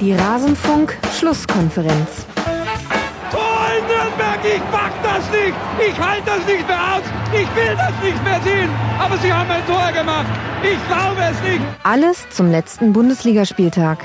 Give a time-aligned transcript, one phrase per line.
[0.00, 2.24] Die Rasenfunk-Schlusskonferenz.
[3.32, 5.54] Tor in Nürnberg, ich pack das nicht!
[5.88, 7.02] Ich halte das nicht mehr aus!
[7.32, 8.70] Ich will das nicht mehr sehen!
[9.00, 10.28] Aber sie haben ein Tor gemacht!
[10.62, 11.60] Ich glaube es nicht!
[11.82, 14.04] Alles zum letzten Bundesligaspieltag.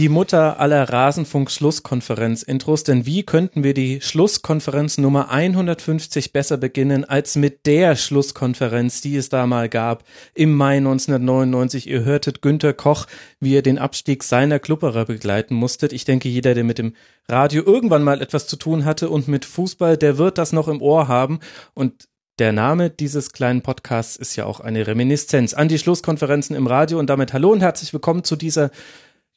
[0.00, 7.36] Die Mutter aller Rasenfunk-Schlusskonferenz-Intros, denn wie könnten wir die Schlusskonferenz Nummer 150 besser beginnen als
[7.36, 11.86] mit der Schlusskonferenz, die es da mal gab im Mai 1999.
[11.86, 13.04] Ihr hörtet Günter Koch,
[13.40, 15.92] wie er den Abstieg seiner Klubberer begleiten musstet.
[15.92, 16.94] Ich denke, jeder, der mit dem
[17.28, 20.80] Radio irgendwann mal etwas zu tun hatte und mit Fußball, der wird das noch im
[20.80, 21.40] Ohr haben
[21.74, 22.08] und
[22.38, 26.98] der Name dieses kleinen Podcasts ist ja auch eine Reminiszenz an die Schlusskonferenzen im Radio
[26.98, 28.70] und damit hallo und herzlich willkommen zu dieser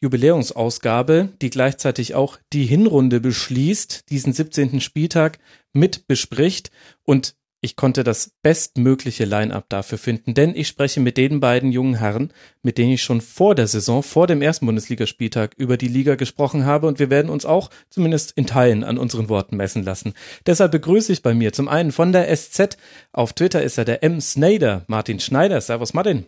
[0.03, 4.81] Jubiläumsausgabe, die gleichzeitig auch die Hinrunde beschließt, diesen 17.
[4.81, 5.39] Spieltag
[5.71, 6.71] mit bespricht
[7.03, 11.95] und ich konnte das bestmögliche Line-up dafür finden, denn ich spreche mit den beiden jungen
[11.95, 16.15] Herren, mit denen ich schon vor der Saison, vor dem ersten Bundesligaspieltag über die Liga
[16.15, 20.13] gesprochen habe und wir werden uns auch zumindest in Teilen an unseren Worten messen lassen.
[20.45, 22.77] Deshalb begrüße ich bei mir zum einen von der SZ,
[23.13, 24.19] auf Twitter ist er der M.
[24.19, 25.61] Snyder, Martin Schneider.
[25.61, 26.25] Servus Martin.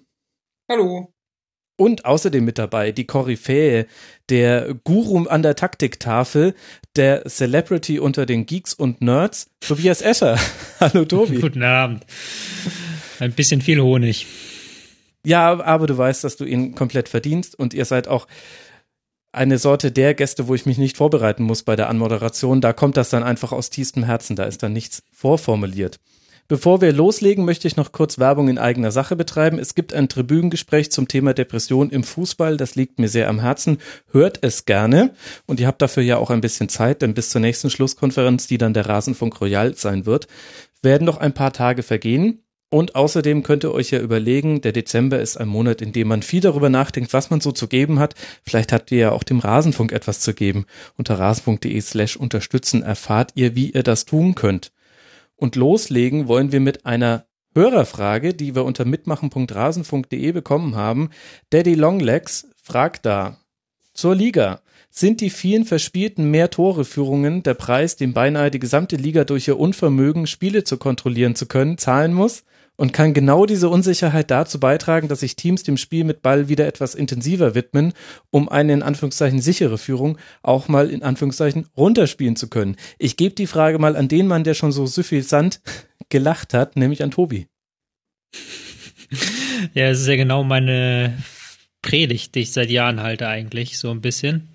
[0.71, 1.14] Hallo.
[1.77, 3.85] Und außerdem mit dabei die Koryphäe,
[4.29, 6.55] der Guru an der Taktiktafel,
[6.95, 10.39] der Celebrity unter den Geeks und Nerds, Tobias Escher.
[10.79, 11.41] Hallo Tobi.
[11.41, 12.05] Guten Abend.
[13.19, 14.25] Ein bisschen viel Honig.
[15.25, 18.27] Ja, aber du weißt, dass du ihn komplett verdienst und ihr seid auch
[19.33, 22.61] eine Sorte der Gäste, wo ich mich nicht vorbereiten muss bei der Anmoderation.
[22.61, 25.99] Da kommt das dann einfach aus tiefstem Herzen, da ist dann nichts vorformuliert.
[26.47, 29.57] Bevor wir loslegen, möchte ich noch kurz Werbung in eigener Sache betreiben.
[29.57, 32.57] Es gibt ein Tribünengespräch zum Thema Depression im Fußball.
[32.57, 33.79] Das liegt mir sehr am Herzen.
[34.11, 35.15] Hört es gerne.
[35.47, 38.59] Und ihr habt dafür ja auch ein bisschen Zeit, denn bis zur nächsten Schlusskonferenz, die
[38.59, 40.27] dann der Rasenfunk Royal sein wird,
[40.83, 42.43] werden noch ein paar Tage vergehen.
[42.69, 46.21] Und außerdem könnt ihr euch ja überlegen, der Dezember ist ein Monat, in dem man
[46.21, 48.13] viel darüber nachdenkt, was man so zu geben hat.
[48.43, 50.65] Vielleicht habt ihr ja auch dem Rasenfunk etwas zu geben.
[50.95, 54.71] Unter rasenfunk.de slash unterstützen erfahrt ihr, wie ihr das tun könnt.
[55.35, 61.09] Und loslegen wollen wir mit einer Hörerfrage, die wir unter mitmachen.rasenfunk.de bekommen haben.
[61.49, 63.37] Daddy Longlegs fragt da
[63.93, 64.61] zur Liga.
[64.89, 70.27] Sind die vielen verspielten Mehr-Tore-Führungen der Preis, den beinahe die gesamte Liga durch ihr Unvermögen,
[70.27, 72.43] Spiele zu kontrollieren zu können, zahlen muss?
[72.75, 76.67] Und kann genau diese Unsicherheit dazu beitragen, dass sich Teams dem Spiel mit Ball wieder
[76.67, 77.93] etwas intensiver widmen,
[78.31, 82.75] um eine in Anführungszeichen sichere Führung auch mal in Anführungszeichen runterspielen zu können.
[82.97, 85.61] Ich gebe die Frage mal an den Mann, der schon so suffisant
[86.09, 87.47] gelacht hat, nämlich an Tobi.
[89.73, 91.17] Ja, es ist ja genau meine
[91.81, 94.49] Predigt, die ich seit Jahren halte eigentlich, so ein bisschen.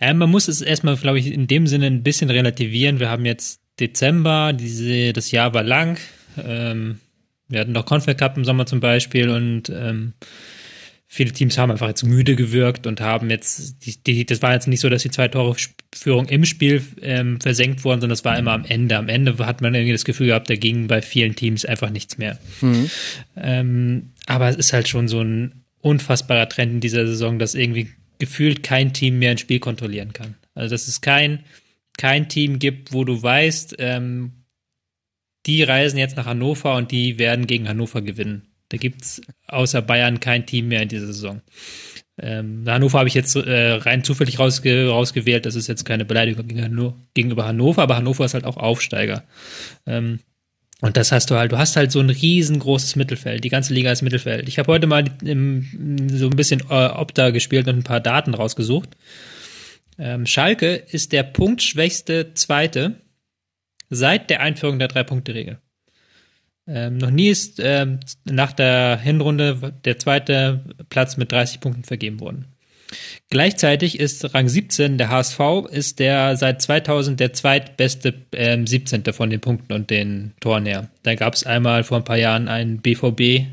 [0.00, 3.00] Ja, man muss es erstmal, glaube ich, in dem Sinne ein bisschen relativieren.
[3.00, 5.98] Wir haben jetzt Dezember, diese, das Jahr war lang.
[6.42, 7.00] Ähm,
[7.50, 10.14] wir hatten doch Confed Cup im Sommer zum Beispiel und ähm,
[11.12, 14.68] viele Teams haben einfach jetzt müde gewirkt und haben jetzt, die, die, das war jetzt
[14.68, 15.56] nicht so, dass die zwei Tore
[15.92, 18.96] Führung im Spiel ähm, versenkt wurden, sondern das war immer am Ende.
[18.96, 22.16] Am Ende hat man irgendwie das Gefühl gehabt, da ging bei vielen Teams einfach nichts
[22.16, 22.38] mehr.
[22.60, 22.90] Mhm.
[23.36, 27.88] Ähm, aber es ist halt schon so ein unfassbarer Trend in dieser Saison, dass irgendwie
[28.20, 30.36] gefühlt kein Team mehr ein Spiel kontrollieren kann.
[30.54, 31.40] Also dass es kein,
[31.98, 34.39] kein Team gibt, wo du weißt, ähm,
[35.46, 38.48] die reisen jetzt nach Hannover und die werden gegen Hannover gewinnen.
[38.68, 41.40] Da gibt's außer Bayern kein Team mehr in dieser Saison.
[42.22, 45.46] Ähm, Hannover habe ich jetzt äh, rein zufällig rausge rausgewählt.
[45.46, 46.46] Das ist jetzt keine Beleidigung
[47.14, 49.24] gegenüber Hannover, aber Hannover ist halt auch Aufsteiger.
[49.86, 50.20] Ähm,
[50.82, 53.44] und das hast du halt, du hast halt so ein riesengroßes Mittelfeld.
[53.44, 54.48] Die ganze Liga ist Mittelfeld.
[54.48, 58.34] Ich habe heute mal im, so ein bisschen äh, Opta gespielt und ein paar Daten
[58.34, 58.90] rausgesucht.
[59.98, 62.96] Ähm, Schalke ist der punktschwächste Zweite
[63.90, 65.58] seit der Einführung der Drei-Punkte-Regel.
[66.66, 72.20] Ähm, noch nie ist ähm, nach der Hinrunde der zweite Platz mit 30 Punkten vergeben
[72.20, 72.46] worden.
[73.28, 75.40] Gleichzeitig ist Rang 17 der HSV
[75.70, 79.04] ist der seit 2000 der zweitbeste ähm, 17.
[79.12, 80.88] von den Punkten und den Toren her.
[81.02, 83.46] Da gab es einmal vor ein paar Jahren einen BVB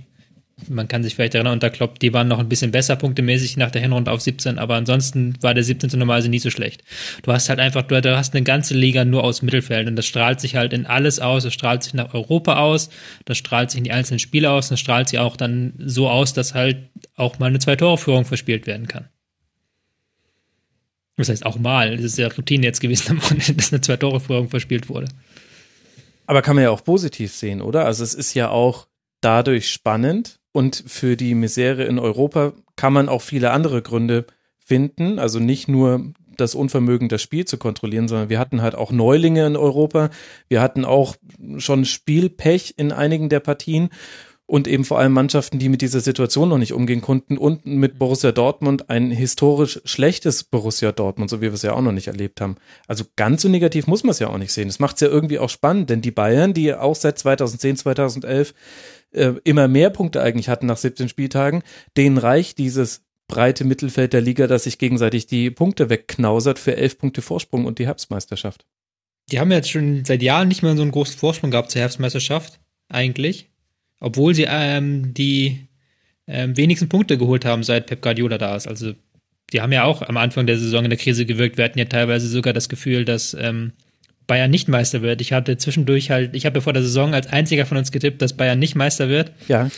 [0.68, 3.70] man kann sich vielleicht erinnern, unter Klopp, die waren noch ein bisschen besser punktemäßig nach
[3.70, 5.92] der Hinrunde auf 17, aber ansonsten war der 17.
[6.00, 6.84] normalerweise nie so schlecht.
[7.22, 10.40] Du hast halt einfach, du, hast eine ganze Liga nur aus Mittelfeld und das strahlt
[10.40, 12.90] sich halt in alles aus, das strahlt sich nach Europa aus,
[13.26, 16.34] das strahlt sich in die einzelnen Spiele aus, das strahlt sich auch dann so aus,
[16.34, 19.08] dass halt auch mal eine Zwei-Tore-Führung verspielt werden kann.
[21.18, 24.50] Das heißt auch mal, das ist ja Routine jetzt gewesen am Wochenende, dass eine Zwei-Tore-Führung
[24.50, 25.08] verspielt wurde.
[26.26, 27.86] Aber kann man ja auch positiv sehen, oder?
[27.86, 28.88] Also es ist ja auch
[29.22, 34.26] dadurch spannend, und für die Misere in Europa kann man auch viele andere Gründe
[34.58, 35.20] finden.
[35.20, 39.46] Also nicht nur das Unvermögen, das Spiel zu kontrollieren, sondern wir hatten halt auch Neulinge
[39.46, 40.10] in Europa.
[40.48, 41.16] Wir hatten auch
[41.58, 43.90] schon Spielpech in einigen der Partien.
[44.48, 48.00] und eben vor allem Mannschaften, die mit dieser Situation noch nicht umgehen konnten und mit
[48.00, 52.08] Borussia Dortmund ein historisch schlechtes Borussia Dortmund, so wie wir es ja auch noch nicht
[52.08, 52.56] erlebt haben.
[52.88, 54.70] Also ganz so negativ muss man es ja auch nicht sehen.
[54.70, 58.54] Das macht es ja irgendwie auch spannend, denn die Bayern, die auch seit 2010, 2011
[59.12, 61.64] äh, immer mehr Punkte eigentlich hatten nach 17 Spieltagen,
[61.96, 66.98] denen reicht dieses breite Mittelfeld der Liga, das sich gegenseitig die Punkte wegknausert für elf
[66.98, 68.66] Punkte Vorsprung und die Herbstmeisterschaft.
[69.32, 72.60] Die haben jetzt schon seit Jahren nicht mehr so einen großen Vorsprung gehabt zur Herbstmeisterschaft,
[72.88, 73.50] eigentlich.
[74.00, 75.68] Obwohl sie ähm, die
[76.28, 78.68] ähm, wenigsten Punkte geholt haben, seit Pep Guardiola da ist.
[78.68, 78.94] Also
[79.52, 81.58] die haben ja auch am Anfang der Saison in der Krise gewirkt.
[81.58, 83.74] Wir hatten ja teilweise sogar das Gefühl, dass ähm,
[84.28, 85.22] Bayern nicht Meister wird.
[85.22, 88.22] Ich hatte zwischendurch halt, ich habe ja vor der Saison als einziger von uns getippt,
[88.22, 89.32] dass Bayern nicht Meister wird.
[89.48, 89.70] Ja.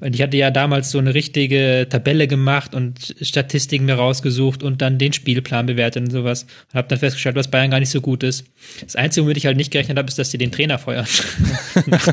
[0.00, 4.82] Und ich hatte ja damals so eine richtige Tabelle gemacht und Statistiken mir rausgesucht und
[4.82, 6.42] dann den Spielplan bewertet und sowas.
[6.42, 8.44] Und habe dann festgestellt, dass Bayern gar nicht so gut ist.
[8.82, 11.06] Das Einzige, womit ich halt nicht gerechnet habe, ist, dass sie den Trainer feuern.
[11.86, 12.08] nach,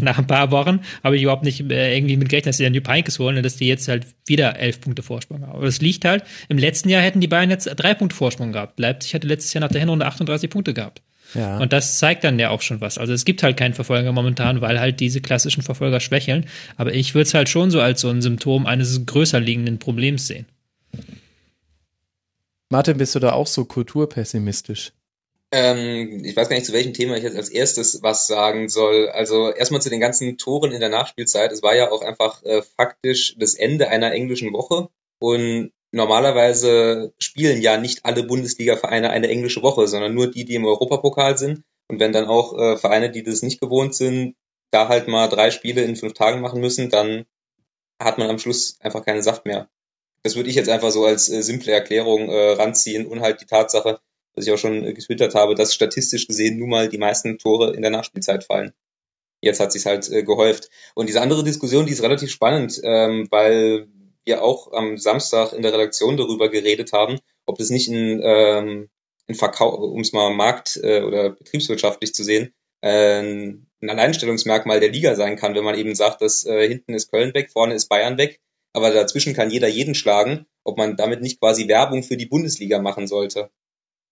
[0.00, 2.74] nach, ein paar Wochen habe ich überhaupt nicht äh, irgendwie mit gerechnet, dass sie dann
[2.74, 5.52] Jupp Heynckes holen und dass die jetzt halt wieder elf Punkte Vorsprung haben.
[5.52, 8.80] Aber das liegt halt, im letzten Jahr hätten die Bayern jetzt drei Punkte Vorsprung gehabt.
[8.80, 11.02] Leipzig hatte letztes Jahr nach der Hinrunde 38 Punkte gehabt.
[11.34, 11.58] Ja.
[11.58, 12.98] Und das zeigt dann ja auch schon was.
[12.98, 16.46] Also es gibt halt keinen Verfolger momentan, weil halt diese klassischen Verfolger schwächeln.
[16.76, 20.26] Aber ich würde es halt schon so als so ein Symptom eines größer liegenden Problems
[20.26, 20.46] sehen.
[22.68, 24.92] Martin, bist du da auch so kulturpessimistisch?
[25.52, 29.08] Ähm, ich weiß gar nicht, zu welchem Thema ich jetzt als erstes was sagen soll.
[29.08, 31.52] Also erstmal zu den ganzen Toren in der Nachspielzeit.
[31.52, 34.88] Es war ja auch einfach äh, faktisch das Ende einer englischen Woche.
[35.18, 40.66] Und normalerweise spielen ja nicht alle Bundesliga-Vereine eine englische Woche, sondern nur die, die im
[40.66, 41.64] Europapokal sind.
[41.88, 44.36] Und wenn dann auch äh, Vereine, die das nicht gewohnt sind,
[44.70, 47.24] da halt mal drei Spiele in fünf Tagen machen müssen, dann
[47.98, 49.68] hat man am Schluss einfach keinen Saft mehr.
[50.22, 53.46] Das würde ich jetzt einfach so als äh, simple Erklärung äh, ranziehen und halt die
[53.46, 54.00] Tatsache,
[54.34, 57.74] was ich auch schon äh, getwittert habe, dass statistisch gesehen nun mal die meisten Tore
[57.74, 58.72] in der Nachspielzeit fallen.
[59.40, 60.68] Jetzt hat sich's halt äh, gehäuft.
[60.94, 63.88] Und diese andere Diskussion, die ist relativ spannend, ähm, weil
[64.26, 68.88] wir auch am Samstag in der Redaktion darüber geredet haben, ob das nicht ein, ähm,
[69.28, 72.52] ein Verkauf, um es mal markt- äh, oder betriebswirtschaftlich zu sehen,
[72.82, 77.10] äh, ein Alleinstellungsmerkmal der Liga sein kann, wenn man eben sagt, dass äh, hinten ist
[77.10, 78.40] Köln weg, vorne ist Bayern weg,
[78.72, 82.80] aber dazwischen kann jeder jeden schlagen, ob man damit nicht quasi Werbung für die Bundesliga
[82.80, 83.50] machen sollte.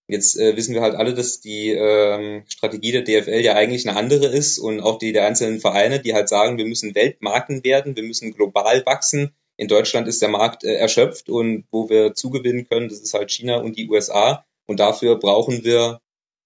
[0.07, 3.97] Jetzt äh, wissen wir halt alle, dass die ähm, Strategie der DFL ja eigentlich eine
[3.97, 7.95] andere ist und auch die der einzelnen Vereine, die halt sagen, wir müssen Weltmarken werden,
[7.95, 12.67] wir müssen global wachsen, in Deutschland ist der Markt äh, erschöpft und wo wir zugewinnen
[12.67, 14.45] können, das ist halt China und die USA.
[14.67, 16.01] Und dafür brauchen wir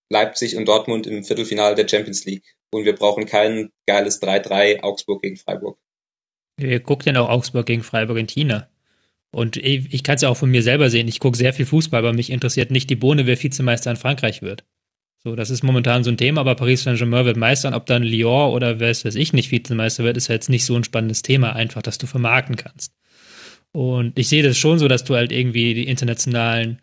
[0.10, 2.56] Leipzig und Dortmund im Viertelfinale der Champions League.
[2.72, 5.78] Und wir brauchen kein geiles 3-3 Augsburg gegen Freiburg.
[6.60, 8.70] Ihr guckt ja auch Augsburg gegen Freiburg in China.
[9.32, 11.08] Und ich, ich kann es ja auch von mir selber sehen.
[11.08, 14.42] Ich gucke sehr viel Fußball, aber mich interessiert nicht die Bohne, wer Vizemeister in Frankreich
[14.42, 14.66] wird.
[15.24, 17.75] So, das ist momentan so ein Thema, aber Paris Saint-Germain wird Meister.
[17.75, 20.66] Ob dann Lyon oder wer es weiß ich nicht Vizemeister wird, ist ja jetzt nicht
[20.66, 22.94] so ein spannendes Thema, einfach, dass du vermarkten kannst.
[23.71, 26.80] Und ich sehe das schon so, dass du halt irgendwie die internationalen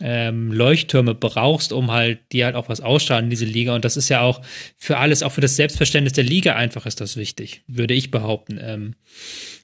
[0.00, 3.74] ähm, Leuchttürme brauchst, um halt die halt auch was ausstrahlen diese Liga.
[3.74, 4.42] Und das ist ja auch
[4.76, 8.58] für alles, auch für das Selbstverständnis der Liga einfach ist das wichtig, würde ich behaupten.
[8.60, 8.94] Ähm,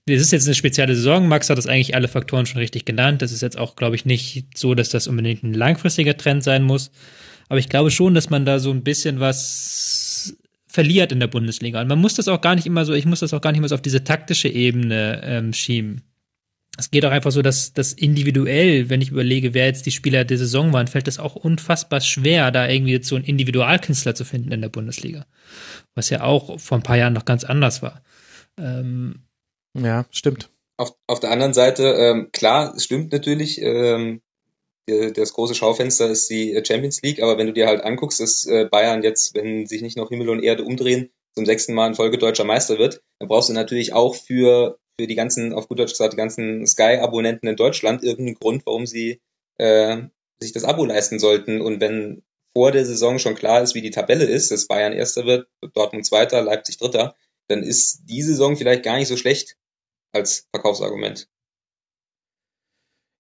[0.06, 1.28] das ist jetzt eine spezielle Saison.
[1.28, 3.22] Max hat das eigentlich alle Faktoren schon richtig genannt.
[3.22, 6.62] Das ist jetzt auch, glaube ich, nicht so, dass das unbedingt ein langfristiger Trend sein
[6.62, 6.90] muss.
[7.52, 10.34] Aber ich glaube schon, dass man da so ein bisschen was
[10.66, 11.82] verliert in der Bundesliga.
[11.82, 13.60] Und man muss das auch gar nicht immer so, ich muss das auch gar nicht
[13.60, 16.02] mehr so auf diese taktische Ebene ähm, schieben
[16.78, 20.24] es geht auch einfach so, dass das individuell, wenn ich überlege, wer jetzt die Spieler
[20.24, 24.24] der Saison waren, fällt es auch unfassbar schwer, da irgendwie jetzt so einen Individualkünstler zu
[24.24, 25.26] finden in der Bundesliga.
[25.94, 28.02] Was ja auch vor ein paar Jahren noch ganz anders war.
[28.58, 29.26] Ähm,
[29.78, 30.48] ja, stimmt.
[30.78, 34.22] Auf, auf der anderen Seite, ähm, klar, es stimmt natürlich, ähm,
[34.86, 38.64] das große Schaufenster ist die Champions League, aber wenn du dir halt anguckst, dass äh,
[38.64, 42.18] Bayern jetzt, wenn sich nicht noch Himmel und Erde umdrehen, zum sechsten Mal in Folge
[42.18, 45.92] deutscher Meister wird, dann brauchst du natürlich auch für für die ganzen, auf gut Deutsch
[45.92, 49.20] gesagt, die ganzen Sky-Abonnenten in Deutschland irgendeinen Grund, warum sie
[49.58, 50.02] äh,
[50.40, 51.60] sich das Abo leisten sollten.
[51.60, 52.22] Und wenn
[52.52, 56.04] vor der Saison schon klar ist, wie die Tabelle ist, dass Bayern Erster wird, Dortmund
[56.04, 57.16] Zweiter, Leipzig Dritter,
[57.48, 59.56] dann ist die Saison vielleicht gar nicht so schlecht
[60.12, 61.28] als Verkaufsargument.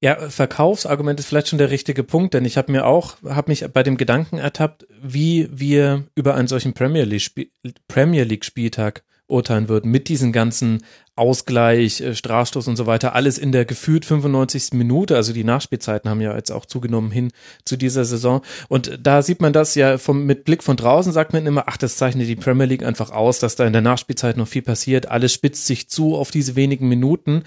[0.02, 3.64] Ja, Verkaufsargument ist vielleicht schon der richtige Punkt, denn ich habe mir auch, habe mich
[3.72, 7.52] bei dem Gedanken ertappt, wie wir über einen solchen Premier League,
[7.86, 10.82] Premier League Spieltag urteilen würden, mit diesen ganzen
[11.14, 14.72] Ausgleich, äh, Strafstoß und so weiter, alles in der gefühlt 95.
[14.72, 17.30] Minute, also die Nachspielzeiten haben ja jetzt auch zugenommen hin
[17.64, 21.32] zu dieser Saison und da sieht man das ja vom, mit Blick von draußen sagt
[21.32, 24.36] man immer, ach, das zeichnet die Premier League einfach aus, dass da in der Nachspielzeit
[24.36, 27.44] noch viel passiert, alles spitzt sich zu auf diese wenigen Minuten.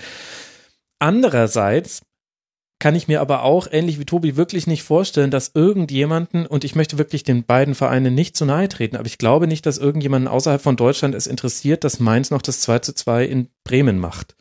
[1.00, 2.01] Andererseits
[2.85, 6.75] kann ich mir aber auch, ähnlich wie Tobi, wirklich nicht vorstellen, dass irgendjemanden, und ich
[6.75, 10.27] möchte wirklich den beiden Vereinen nicht zu nahe treten, aber ich glaube nicht, dass irgendjemanden
[10.27, 14.35] außerhalb von Deutschland es interessiert, dass Mainz noch das 2 zu 2 in Bremen macht.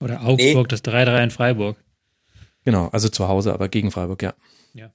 [0.00, 0.68] Oder Augsburg, nee.
[0.70, 1.76] das 3-3 in Freiburg.
[2.64, 4.34] Genau, also zu Hause, aber gegen Freiburg, ja.
[4.74, 4.92] Ja.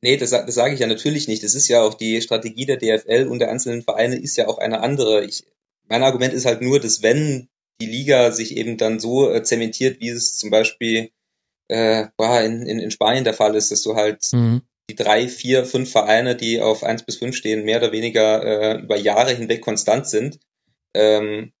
[0.00, 1.44] Nee, das, das sage ich ja natürlich nicht.
[1.44, 4.58] Das ist ja auch die Strategie der DFL und der einzelnen Vereine ist ja auch
[4.58, 5.24] eine andere.
[5.24, 5.44] Ich,
[5.84, 7.48] mein Argument ist halt nur, dass wenn
[7.80, 11.12] die Liga sich eben dann so äh, zementiert, wie es zum Beispiel
[11.72, 12.08] äh,
[12.44, 14.62] in, in, in Spanien der Fall ist, dass du halt mhm.
[14.90, 18.80] die drei, vier, fünf Vereine, die auf eins bis fünf stehen, mehr oder weniger äh,
[18.80, 20.38] über Jahre hinweg konstant sind.
[20.94, 21.52] Ähm,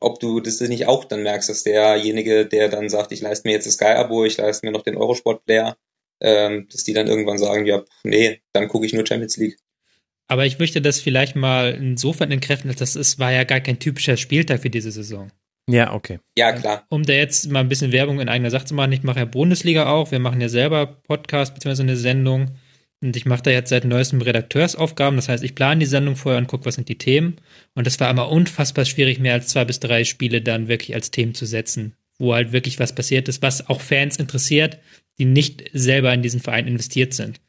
[0.00, 3.52] ob du das nicht auch dann merkst, dass derjenige, der dann sagt, ich leiste mir
[3.52, 5.76] jetzt das Sky-Abo, ich leiste mir noch den Eurosport-Player,
[6.20, 9.58] ähm, dass die dann irgendwann sagen, ja, nee, dann gucke ich nur Champions League.
[10.26, 13.78] Aber ich möchte das vielleicht mal insofern entkräften, dass das ist, war ja gar kein
[13.78, 15.30] typischer Spieltag für diese Saison.
[15.68, 16.18] Ja, okay.
[16.36, 16.84] Ja, klar.
[16.88, 19.24] Um da jetzt mal ein bisschen Werbung in eigener Sache zu machen, ich mache ja
[19.24, 21.82] Bundesliga auch, wir machen ja selber Podcast bzw.
[21.82, 22.50] eine Sendung
[23.02, 25.16] und ich mache da jetzt seit neuestem Redakteursaufgaben.
[25.16, 27.36] Das heißt, ich plane die Sendung vorher und gucke, was sind die Themen.
[27.74, 31.10] Und das war immer unfassbar schwierig, mehr als zwei bis drei Spiele dann wirklich als
[31.10, 34.78] Themen zu setzen, wo halt wirklich was passiert ist, was auch Fans interessiert,
[35.18, 37.40] die nicht selber in diesen Verein investiert sind.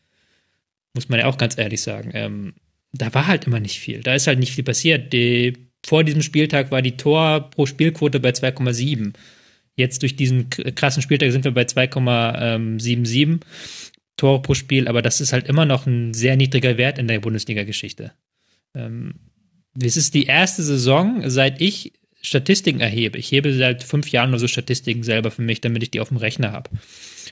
[0.93, 2.11] Muss man ja auch ganz ehrlich sagen.
[2.13, 2.53] Ähm,
[2.93, 4.01] da war halt immer nicht viel.
[4.01, 5.11] Da ist halt nicht viel passiert.
[5.11, 9.13] Die, vor diesem Spieltag war die Tor pro Spielquote bei 2,7.
[9.75, 13.41] Jetzt durch diesen krassen Spieltag sind wir bei 2,77.
[14.17, 17.19] Tore pro Spiel, aber das ist halt immer noch ein sehr niedriger Wert in der
[17.19, 18.11] Bundesliga-Geschichte.
[18.75, 19.15] Ähm,
[19.81, 23.17] es ist die erste Saison, seit ich Statistiken erhebe.
[23.17, 26.09] Ich hebe seit fünf Jahren nur so Statistiken selber für mich, damit ich die auf
[26.09, 26.69] dem Rechner habe.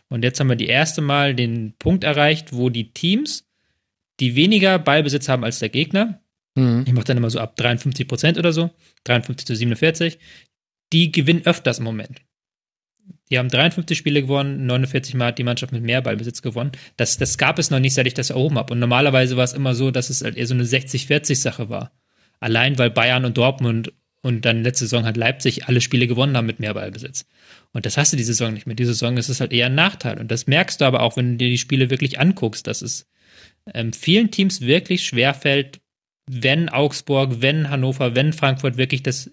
[0.07, 3.45] Und jetzt haben wir die erste Mal den Punkt erreicht, wo die Teams,
[4.19, 6.21] die weniger Ballbesitz haben als der Gegner,
[6.59, 6.83] mhm.
[6.85, 8.69] ich mache dann immer so ab 53 Prozent oder so,
[9.05, 10.19] 53 zu 47,
[10.93, 12.21] die gewinnen öfters im Moment.
[13.31, 16.71] Die haben 53 Spiele gewonnen, 49 Mal hat die Mannschaft mit mehr Ballbesitz gewonnen.
[16.97, 18.73] Das, das gab es noch nicht, seit ich das erhoben habe.
[18.73, 21.91] Und normalerweise war es immer so, dass es halt eher so eine 60-40-Sache war.
[22.39, 26.47] Allein weil Bayern und Dortmund und dann letzte Saison hat Leipzig alle Spiele gewonnen haben
[26.47, 27.25] mit mehr Ballbesitz.
[27.71, 28.75] Und das hast du diese Saison nicht mehr.
[28.75, 30.19] Diese Saison ist es halt eher ein Nachteil.
[30.19, 33.07] Und das merkst du aber auch, wenn du dir die Spiele wirklich anguckst, dass es
[33.73, 35.79] ähm, vielen Teams wirklich schwerfällt,
[36.31, 39.31] wenn Augsburg, wenn Hannover, wenn Frankfurt wirklich das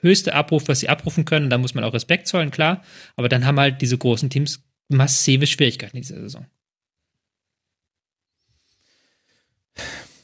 [0.00, 1.50] höchste Abruf, was sie abrufen können.
[1.50, 2.84] Da muss man auch Respekt zollen, klar.
[3.16, 6.46] Aber dann haben halt diese großen Teams massive Schwierigkeiten in dieser Saison.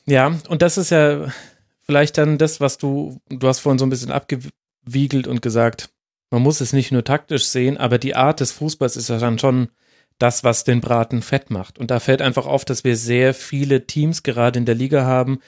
[0.07, 1.33] Ja, und das ist ja
[1.81, 5.91] vielleicht dann das, was du, du hast vorhin so ein bisschen abgewiegelt und gesagt,
[6.31, 9.41] man muss es nicht nur taktisch sehen, aber die Art des Fußballs ist ja dann
[9.41, 9.71] schon
[10.19, 11.81] das, was den Braten fett macht.
[11.81, 15.41] Und da fällt einfach auf, dass wir sehr viele Teams gerade in der Liga haben,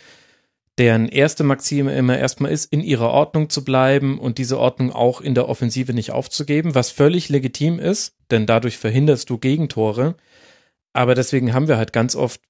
[0.78, 5.20] deren erste Maxime immer erstmal ist, in ihrer Ordnung zu bleiben und diese Ordnung auch
[5.20, 10.16] in der Offensive nicht aufzugeben, was völlig legitim ist, denn dadurch verhinderst du Gegentore.
[10.92, 12.40] Aber deswegen haben wir halt ganz oft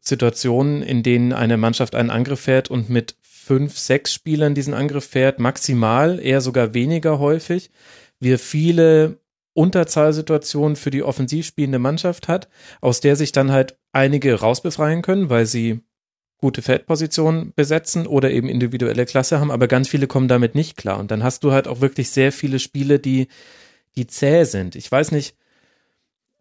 [0.00, 5.04] Situationen, in denen eine Mannschaft einen Angriff fährt und mit fünf, sechs Spielern diesen Angriff
[5.04, 7.70] fährt, maximal, eher sogar weniger häufig.
[8.18, 9.20] Wir viele
[9.54, 12.48] Unterzahlsituationen für die offensiv spielende Mannschaft hat,
[12.80, 15.80] aus der sich dann halt einige rausbefreien können, weil sie
[16.40, 20.98] gute Feldpositionen besetzen oder eben individuelle Klasse haben, aber ganz viele kommen damit nicht klar.
[20.98, 23.28] Und dann hast du halt auch wirklich sehr viele Spiele, die,
[23.96, 24.76] die zäh sind.
[24.76, 25.34] Ich weiß nicht,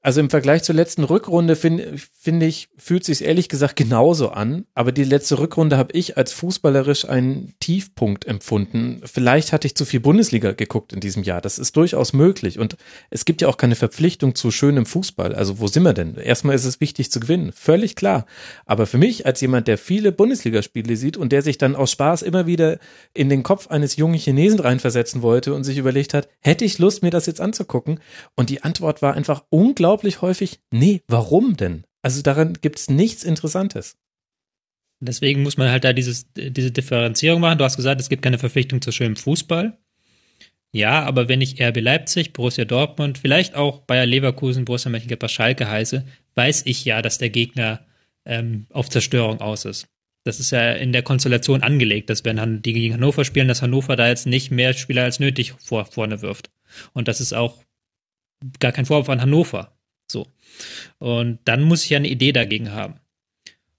[0.01, 4.65] also im Vergleich zur letzten Rückrunde finde find ich, fühlt sich ehrlich gesagt genauso an.
[4.74, 9.01] Aber die letzte Rückrunde habe ich als fußballerisch einen Tiefpunkt empfunden.
[9.03, 11.41] Vielleicht hatte ich zu viel Bundesliga geguckt in diesem Jahr.
[11.41, 12.60] Das ist durchaus möglich.
[12.60, 12.77] Und
[13.10, 15.36] es gibt ja auch keine Verpflichtung zu schönem Fußball.
[15.36, 16.15] Also wo sind wir denn?
[16.15, 17.51] Erstmal ist es wichtig zu gewinnen.
[17.51, 18.25] Völlig klar.
[18.65, 22.22] Aber für mich als jemand, der viele Bundesligaspiele sieht und der sich dann aus Spaß
[22.22, 22.79] immer wieder
[23.13, 27.03] in den Kopf eines jungen Chinesen reinversetzen wollte und sich überlegt hat, hätte ich Lust,
[27.03, 28.00] mir das jetzt anzugucken?
[28.36, 31.84] Und die Antwort war einfach unglaublich unglaublich häufig, nee, warum denn?
[32.03, 33.98] Also daran gibt es nichts Interessantes.
[35.01, 37.58] Deswegen muss man halt da dieses, diese Differenzierung machen.
[37.58, 39.79] Du hast gesagt, es gibt keine Verpflichtung zu schönem Fußball.
[40.72, 45.67] Ja, aber wenn ich RB Leipzig, Borussia Dortmund, vielleicht auch Bayer Leverkusen, Borussia Mönchengladbach, Schalke
[45.67, 46.05] heiße,
[46.36, 47.88] weiß ich ja, dass der Gegner
[48.25, 49.88] ähm, auf Zerstörung aus ist.
[50.24, 53.96] Das ist ja in der Konstellation angelegt, dass wenn die gegen Hannover spielen, dass Hannover
[53.96, 56.51] da jetzt nicht mehr Spieler als nötig vor, vorne wirft.
[56.93, 57.63] Und das ist auch
[58.60, 59.79] gar kein Vorwurf an Hannover.
[60.12, 60.28] So.
[60.98, 63.00] Und dann muss ich ja eine Idee dagegen haben.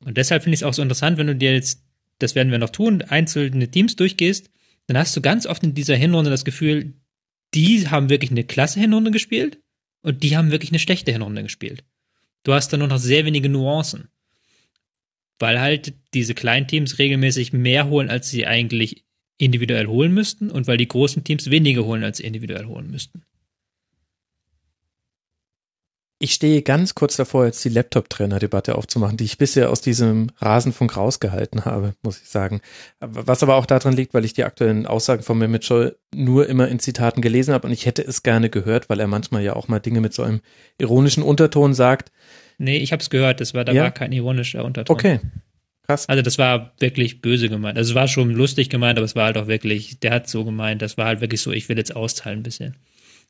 [0.05, 1.83] Und deshalb finde ich es auch so interessant, wenn du dir jetzt,
[2.19, 4.51] das werden wir noch tun, einzelne Teams durchgehst,
[4.87, 6.95] dann hast du ganz oft in dieser Hinrunde das Gefühl,
[7.55, 9.59] die haben wirklich eine klasse Hinrunde gespielt
[10.03, 11.85] und die haben wirklich eine schlechte Hinrunde gespielt.
[12.43, 14.09] Du hast da nur noch sehr wenige Nuancen.
[15.39, 19.05] Weil halt diese kleinen Teams regelmäßig mehr holen, als sie eigentlich
[19.39, 23.23] individuell holen müssten und weil die großen Teams weniger holen, als sie individuell holen müssten.
[26.23, 30.95] Ich stehe ganz kurz davor, jetzt die Laptop-Trainer-Debatte aufzumachen, die ich bisher aus diesem Rasenfunk
[30.95, 32.61] rausgehalten habe, muss ich sagen.
[33.01, 36.69] Was aber auch daran liegt, weil ich die aktuellen Aussagen von Mehmet Scholl nur immer
[36.69, 39.69] in Zitaten gelesen habe und ich hätte es gerne gehört, weil er manchmal ja auch
[39.69, 40.43] mal Dinge mit so einem
[40.77, 42.13] ironischen Unterton sagt.
[42.59, 43.85] Nee, ich habe es gehört, das war, da ja?
[43.85, 44.95] war kein ironischer Unterton.
[44.95, 45.21] Okay.
[45.87, 46.07] Krass.
[46.07, 47.79] Also das war wirklich böse gemeint.
[47.79, 50.45] Also es war schon lustig gemeint, aber es war halt auch wirklich, der hat so
[50.45, 52.77] gemeint, das war halt wirklich so, ich will jetzt austeilen ein bisschen.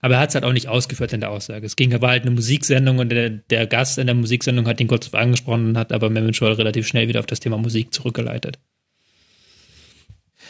[0.00, 1.66] Aber er hat es halt auch nicht ausgeführt in der Aussage.
[1.66, 4.88] Es ging, war halt eine Musiksendung und der, der Gast in der Musiksendung hat ihn
[4.88, 8.58] kurz angesprochen und hat aber Mehmet Scholl relativ schnell wieder auf das Thema Musik zurückgeleitet.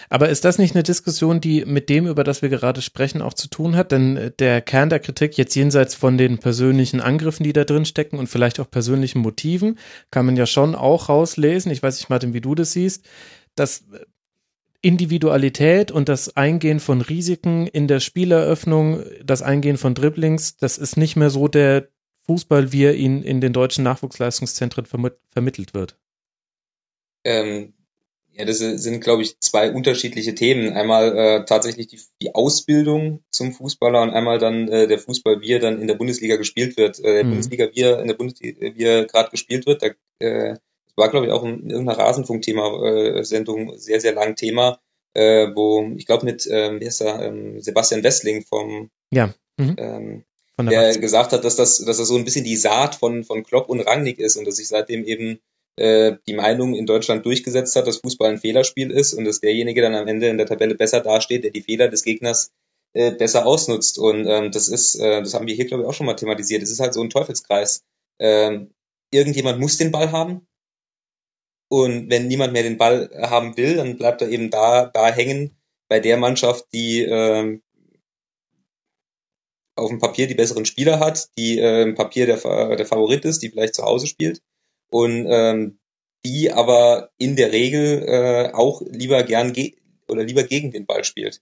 [0.08, 3.34] Aber ist das nicht eine Diskussion, die mit dem, über das wir gerade sprechen, auch
[3.34, 3.92] zu tun hat?
[3.92, 8.18] Denn der Kern der Kritik, jetzt jenseits von den persönlichen Angriffen, die da drin stecken
[8.18, 9.78] und vielleicht auch persönlichen Motiven,
[10.10, 11.70] kann man ja schon auch rauslesen.
[11.70, 13.04] Ich weiß nicht, Martin, wie du das siehst,
[13.54, 13.84] dass
[14.82, 20.96] Individualität und das Eingehen von Risiken in der Spieleröffnung, das Eingehen von Dribblings, das ist
[20.96, 21.88] nicht mehr so der
[22.26, 25.98] Fußball, wie er ihn in den deutschen Nachwuchsleistungszentren verm vermittelt wird.
[27.24, 27.74] Ähm,
[28.32, 30.72] ja, das sind, glaube ich, zwei unterschiedliche Themen.
[30.72, 35.52] Einmal äh, tatsächlich die, die, Ausbildung zum Fußballer und einmal dann äh, der Fußball, wie
[35.52, 37.00] er dann in der Bundesliga gespielt wird.
[37.00, 37.30] Äh, der mhm.
[37.30, 39.88] Bundesliga, wie er in der Bundesliga, wie er gerade gespielt wird, da
[40.24, 40.56] äh,
[41.00, 44.78] war, glaube ich, auch in irgendeiner Rasenfunk-Thema-Sendung äh, sehr, sehr lang Thema,
[45.14, 49.34] äh, wo ich glaube mit, ähm, wie heißt er, ähm, Sebastian Westling vom ja.
[49.56, 49.74] Mhm.
[49.76, 50.24] Ähm,
[50.58, 53.42] der, der gesagt hat, dass das, dass das so ein bisschen die Saat von, von
[53.42, 55.40] Klopp und Rangnick ist und dass sich seitdem eben
[55.76, 59.80] äh, die Meinung in Deutschland durchgesetzt hat, dass Fußball ein Fehlerspiel ist und dass derjenige
[59.80, 62.50] dann am Ende in der Tabelle besser dasteht, der die Fehler des Gegners
[62.92, 63.98] äh, besser ausnutzt.
[63.98, 66.62] Und ähm, das ist, äh, das haben wir hier, glaube ich, auch schon mal thematisiert.
[66.62, 67.82] Es ist halt so ein Teufelskreis.
[68.18, 68.72] Ähm,
[69.10, 70.46] irgendjemand muss den Ball haben,
[71.70, 75.56] und wenn niemand mehr den Ball haben will, dann bleibt er eben da, da hängen
[75.88, 77.62] bei der Mannschaft, die ähm,
[79.76, 82.38] auf dem Papier die besseren Spieler hat, die äh, im Papier der,
[82.74, 84.42] der Favorit ist, die vielleicht zu Hause spielt
[84.90, 85.78] und ähm,
[86.24, 89.76] die aber in der Regel äh, auch lieber gern ge
[90.08, 91.40] oder lieber gegen den Ball spielt.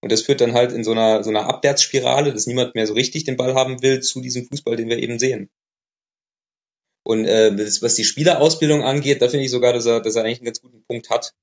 [0.00, 2.94] Und das führt dann halt in so einer so einer Abwärtsspirale, dass niemand mehr so
[2.94, 5.48] richtig den Ball haben will zu diesem Fußball, den wir eben sehen.
[7.02, 10.38] Und äh, was die Spielerausbildung angeht, da finde ich sogar, dass er, dass er eigentlich
[10.38, 11.34] einen ganz guten Punkt hat.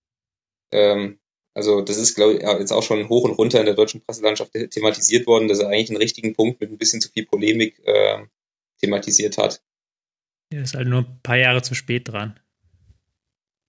[0.72, 1.20] Ähm,
[1.54, 4.52] also das ist, glaube ich, jetzt auch schon hoch und runter in der deutschen Presselandschaft
[4.70, 8.20] thematisiert worden, dass er eigentlich einen richtigen Punkt mit ein bisschen zu viel Polemik äh,
[8.80, 9.64] thematisiert hat.
[10.52, 12.40] Er ist halt nur ein paar Jahre zu spät dran.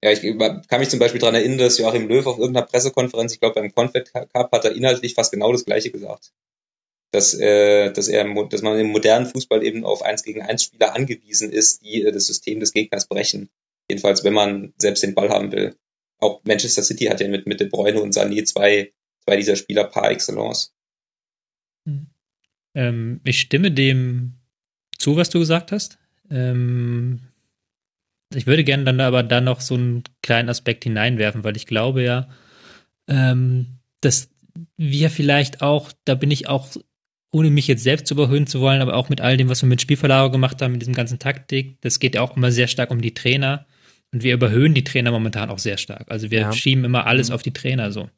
[0.03, 3.41] Ja, ich kann mich zum Beispiel daran erinnern, dass Joachim Löw auf irgendeiner Pressekonferenz, ich
[3.41, 6.33] glaube beim Confed Cup, hat er inhaltlich fast genau das Gleiche gesagt
[7.11, 10.95] dass, äh, dass, er, dass man im modernen Fußball eben auf 1 gegen 1 Spieler
[10.95, 13.49] angewiesen ist, die äh, das System des Gegners brechen.
[13.91, 15.77] Jedenfalls, wenn man selbst den Ball haben will.
[16.19, 18.93] Auch Manchester City hat ja mit, mit De Bruyne und Sané zwei,
[19.25, 20.75] zwei dieser Spieler par excellence.
[21.87, 22.09] Hm.
[22.75, 24.35] Ähm, ich stimme dem
[24.99, 25.99] zu, was du gesagt hast.
[26.31, 27.21] Ähm,
[28.35, 32.03] ich würde gerne dann aber da noch so einen kleinen Aspekt hineinwerfen, weil ich glaube
[32.03, 32.29] ja,
[33.07, 34.29] ähm, dass
[34.77, 36.69] wir vielleicht auch, da bin ich auch
[37.31, 39.69] ohne mich jetzt selbst zu überhöhen zu wollen, aber auch mit all dem, was wir
[39.69, 42.91] mit Spielverlagerung gemacht haben, mit diesem ganzen Taktik, das geht ja auch immer sehr stark
[42.91, 43.67] um die Trainer.
[44.11, 46.11] Und wir überhöhen die Trainer momentan auch sehr stark.
[46.11, 46.53] Also wir ja.
[46.53, 47.35] schieben immer alles mhm.
[47.35, 48.09] auf die Trainer so.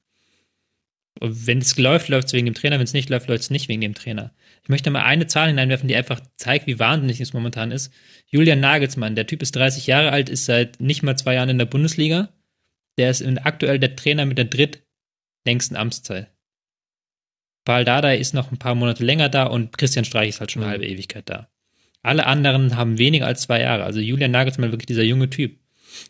[1.19, 2.77] Und wenn es läuft, läuft es wegen dem Trainer.
[2.77, 4.33] Wenn es nicht läuft, läuft es nicht wegen dem Trainer.
[4.63, 7.93] Ich möchte mal eine Zahl hineinwerfen, die einfach zeigt, wie wahnsinnig es momentan ist.
[8.27, 11.59] Julian Nagelsmann, der Typ ist 30 Jahre alt, ist seit nicht mal zwei Jahren in
[11.59, 12.29] der Bundesliga.
[12.97, 16.31] Der ist aktuell der Trainer mit der drittlängsten Amtszeit.
[17.71, 20.63] Paul Dardai ist noch ein paar Monate länger da und Christian Streich ist halt schon
[20.63, 20.73] eine mhm.
[20.73, 21.47] halbe Ewigkeit da.
[22.03, 23.85] Alle anderen haben weniger als zwei Jahre.
[23.85, 25.57] Also Julian Nagelsmann wirklich dieser junge Typ.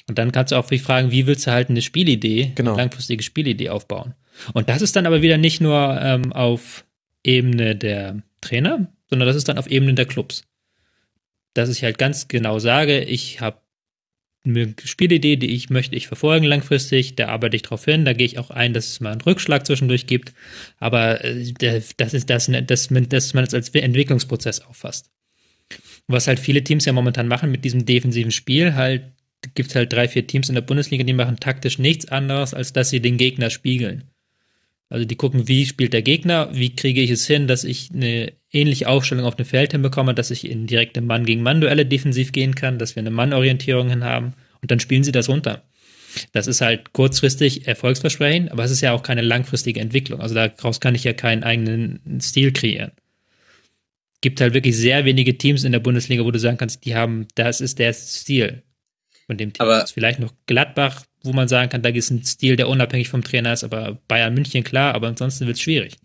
[0.09, 2.71] Und dann kannst du auch dich fragen, wie willst du halt eine Spielidee, genau.
[2.71, 4.15] eine langfristige Spielidee aufbauen?
[4.55, 6.87] Und das ist dann aber wieder nicht nur ähm, auf
[7.23, 10.45] Ebene der Trainer, sondern das ist dann auf Ebene der Clubs.
[11.53, 13.59] Dass ich halt ganz genau sage, ich habe
[14.45, 18.27] eine Spielidee, die ich möchte ich verfolgen langfristig, da arbeite ich drauf hin, da gehe
[18.27, 20.33] ich auch ein, dass es mal einen Rückschlag zwischendurch gibt,
[20.79, 21.53] aber äh,
[21.97, 25.11] das ist das, dass man, dass man als Entwicklungsprozess auffasst.
[26.07, 29.03] Was halt viele Teams ja momentan machen mit diesem defensiven Spiel, halt
[29.55, 32.73] gibt es halt drei, vier Teams in der Bundesliga, die machen taktisch nichts anderes, als
[32.73, 34.05] dass sie den Gegner spiegeln.
[34.91, 38.33] Also die gucken, wie spielt der Gegner, wie kriege ich es hin, dass ich eine
[38.51, 42.33] ähnliche Aufstellung auf dem Feld hinbekomme, dass ich in direkte Mann gegen Mann Duelle defensiv
[42.33, 45.63] gehen kann, dass wir eine Mannorientierung hin haben und dann spielen sie das runter.
[46.33, 50.21] Das ist halt kurzfristig Erfolgsversprechen, aber es ist ja auch keine langfristige Entwicklung.
[50.21, 52.91] Also daraus kann ich ja keinen eigenen Stil kreieren.
[54.21, 57.29] Gibt halt wirklich sehr wenige Teams in der Bundesliga, wo du sagen kannst, die haben,
[57.37, 58.65] das ist der Stil
[59.27, 59.61] von dem Team.
[59.61, 63.23] Aber vielleicht noch Gladbach, wo man sagen kann, da ist ein Stil, der unabhängig vom
[63.23, 65.97] Trainer ist, aber Bayern München klar, aber ansonsten wird es schwierig.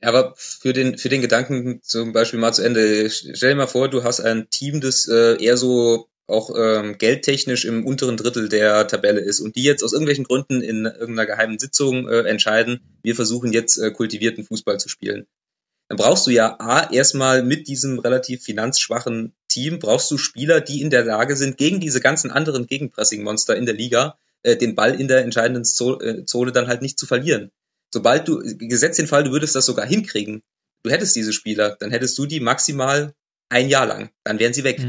[0.00, 3.88] Aber für den, für den Gedanken zum Beispiel mal zu Ende, stell dir mal vor,
[3.88, 8.86] du hast ein Team, das äh, eher so auch ähm, geldtechnisch im unteren Drittel der
[8.86, 13.14] Tabelle ist und die jetzt aus irgendwelchen Gründen in irgendeiner geheimen Sitzung äh, entscheiden, wir
[13.14, 15.26] versuchen jetzt äh, kultivierten Fußball zu spielen.
[15.92, 20.80] Dann brauchst du ja A, erstmal mit diesem relativ finanzschwachen Team, brauchst du Spieler, die
[20.80, 24.98] in der Lage sind, gegen diese ganzen anderen Gegenpressing-Monster in der Liga äh, den Ball
[24.98, 27.50] in der entscheidenden äh, Zone dann halt nicht zu verlieren.
[27.90, 30.42] Sobald du, gesetzt den Fall, du würdest das sogar hinkriegen,
[30.82, 33.12] du hättest diese Spieler, dann hättest du die maximal
[33.50, 34.08] ein Jahr lang.
[34.24, 34.80] Dann wären sie weg.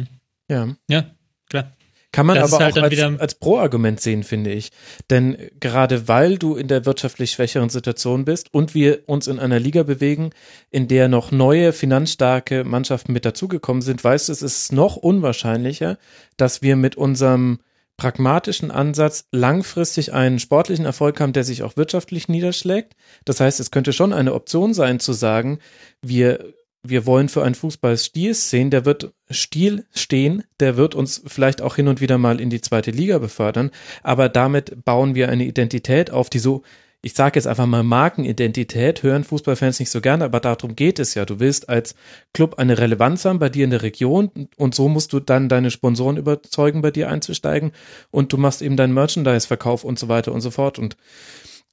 [0.48, 0.74] Ja.
[0.88, 1.14] Ja,
[1.50, 1.76] klar.
[2.14, 4.70] Kann man das aber halt auch als, als Pro-Argument sehen, finde ich.
[5.10, 9.60] Denn gerade weil du in der wirtschaftlich schwächeren Situation bist und wir uns in einer
[9.60, 10.30] Liga bewegen,
[10.70, 15.98] in der noch neue finanzstarke Mannschaften mit dazugekommen sind, weißt du, es ist noch unwahrscheinlicher,
[16.38, 17.60] dass wir mit unserem
[17.98, 22.94] pragmatischen Ansatz langfristig einen sportlichen Erfolg haben, der sich auch wirtschaftlich niederschlägt.
[23.26, 25.58] Das heißt, es könnte schon eine Option sein zu sagen,
[26.04, 26.54] wir
[26.86, 31.78] wir wollen für einen Fußballstil sehen, der wird Stil stehen, der wird uns vielleicht auch
[31.78, 33.72] hin und wieder mal in die zweite Liga befördern,
[34.04, 36.64] aber damit bauen wir eine Identität auf, die so,
[37.02, 41.16] ich sage jetzt einfach mal Markenidentität, hören Fußballfans nicht so gerne, aber darum geht es
[41.16, 41.26] ja.
[41.26, 41.96] Du willst als
[42.34, 45.72] Club eine Relevanz haben bei dir in der Region und so musst du dann deine
[45.72, 47.72] Sponsoren überzeugen, bei dir einzusteigen
[48.12, 50.98] und du machst eben deinen Merchandise-Verkauf und so weiter und so fort und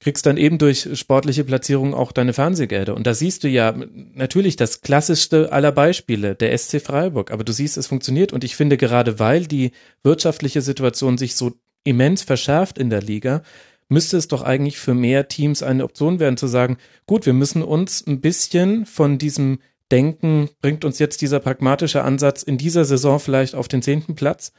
[0.01, 2.95] kriegst dann eben durch sportliche Platzierung auch deine Fernsehgelder.
[2.95, 3.75] Und da siehst du ja
[4.15, 7.31] natürlich das klassischste aller Beispiele, der SC Freiburg.
[7.31, 8.33] Aber du siehst, es funktioniert.
[8.33, 11.53] Und ich finde, gerade weil die wirtschaftliche Situation sich so
[11.85, 13.43] immens verschärft in der Liga,
[13.89, 17.63] müsste es doch eigentlich für mehr Teams eine Option werden, zu sagen, gut, wir müssen
[17.63, 19.59] uns ein bisschen von diesem
[19.91, 24.53] Denken, bringt uns jetzt dieser pragmatische Ansatz in dieser Saison vielleicht auf den zehnten Platz,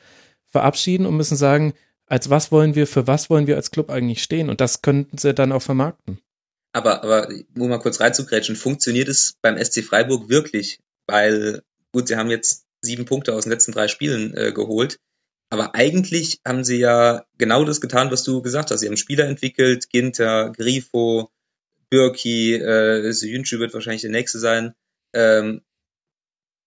[0.45, 1.73] verabschieden und müssen sagen,
[2.11, 4.49] als was wollen wir, für was wollen wir als Club eigentlich stehen?
[4.49, 6.19] Und das könnten sie dann auch vermarkten.
[6.73, 10.79] Aber, aber, um mal kurz reinzugrätschen, funktioniert es beim SC Freiburg wirklich?
[11.07, 14.99] Weil, gut, sie haben jetzt sieben Punkte aus den letzten drei Spielen äh, geholt.
[15.49, 18.81] Aber eigentlich haben sie ja genau das getan, was du gesagt hast.
[18.81, 21.29] Sie haben Spieler entwickelt, Ginter, Grifo,
[21.89, 24.73] Birki, äh, Süjünschu wird wahrscheinlich der nächste sein.
[25.13, 25.61] Ähm,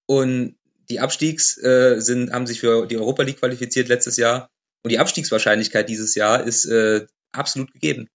[0.07, 0.57] und
[0.89, 4.51] die Abstiegs äh, sind, haben sich für die Europa League qualifiziert letztes Jahr.
[4.85, 8.09] Und die Abstiegswahrscheinlichkeit dieses Jahr ist äh, absolut gegeben.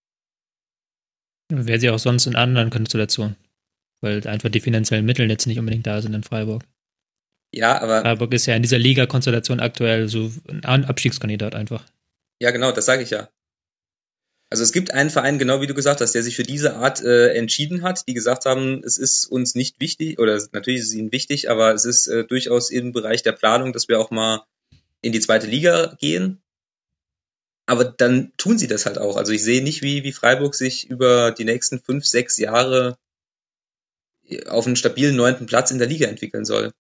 [1.52, 3.36] Wäre sie auch sonst in anderen Konstellationen.
[4.02, 6.64] Weil einfach die finanziellen Mittel jetzt nicht unbedingt da sind in Freiburg.
[7.52, 8.02] Ja, aber.
[8.02, 10.32] Freiburg ist ja in dieser Liga-Konstellation aktuell so
[10.64, 11.84] ein Abstiegskandidat einfach.
[12.40, 13.30] Ja, genau, das sage ich ja.
[14.52, 17.04] Also es gibt einen Verein, genau wie du gesagt hast, der sich für diese Art
[17.04, 20.96] äh, entschieden hat, die gesagt haben, es ist uns nicht wichtig, oder natürlich ist es
[20.96, 24.44] ihnen wichtig, aber es ist äh, durchaus im Bereich der Planung, dass wir auch mal
[25.02, 26.42] in die zweite Liga gehen
[27.70, 29.16] aber dann tun sie das halt auch.
[29.16, 32.98] Also ich sehe nicht, wie, wie Freiburg sich über die nächsten fünf, sechs Jahre
[34.48, 36.72] auf einen stabilen neunten Platz in der Liga entwickeln soll.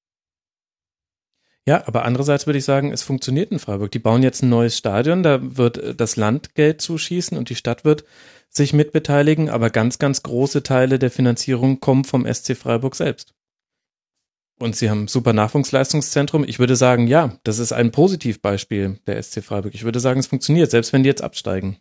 [1.68, 3.92] Ja, aber andererseits würde ich sagen, es funktioniert in Freiburg.
[3.92, 7.86] Die bauen jetzt ein neues Stadion, da wird das Land Geld zuschießen und die Stadt
[7.86, 8.04] wird
[8.50, 13.36] sich mitbeteiligen, aber ganz, ganz große Teile der Finanzierung kommen vom SC Freiburg selbst.
[14.60, 16.44] Und Sie haben super Nachwuchsleistungszentrum.
[16.44, 19.74] Ich würde sagen, ja, das ist ein Positivbeispiel der SC Freiburg.
[19.74, 21.78] Ich würde sagen, es funktioniert, selbst wenn die jetzt absteigen.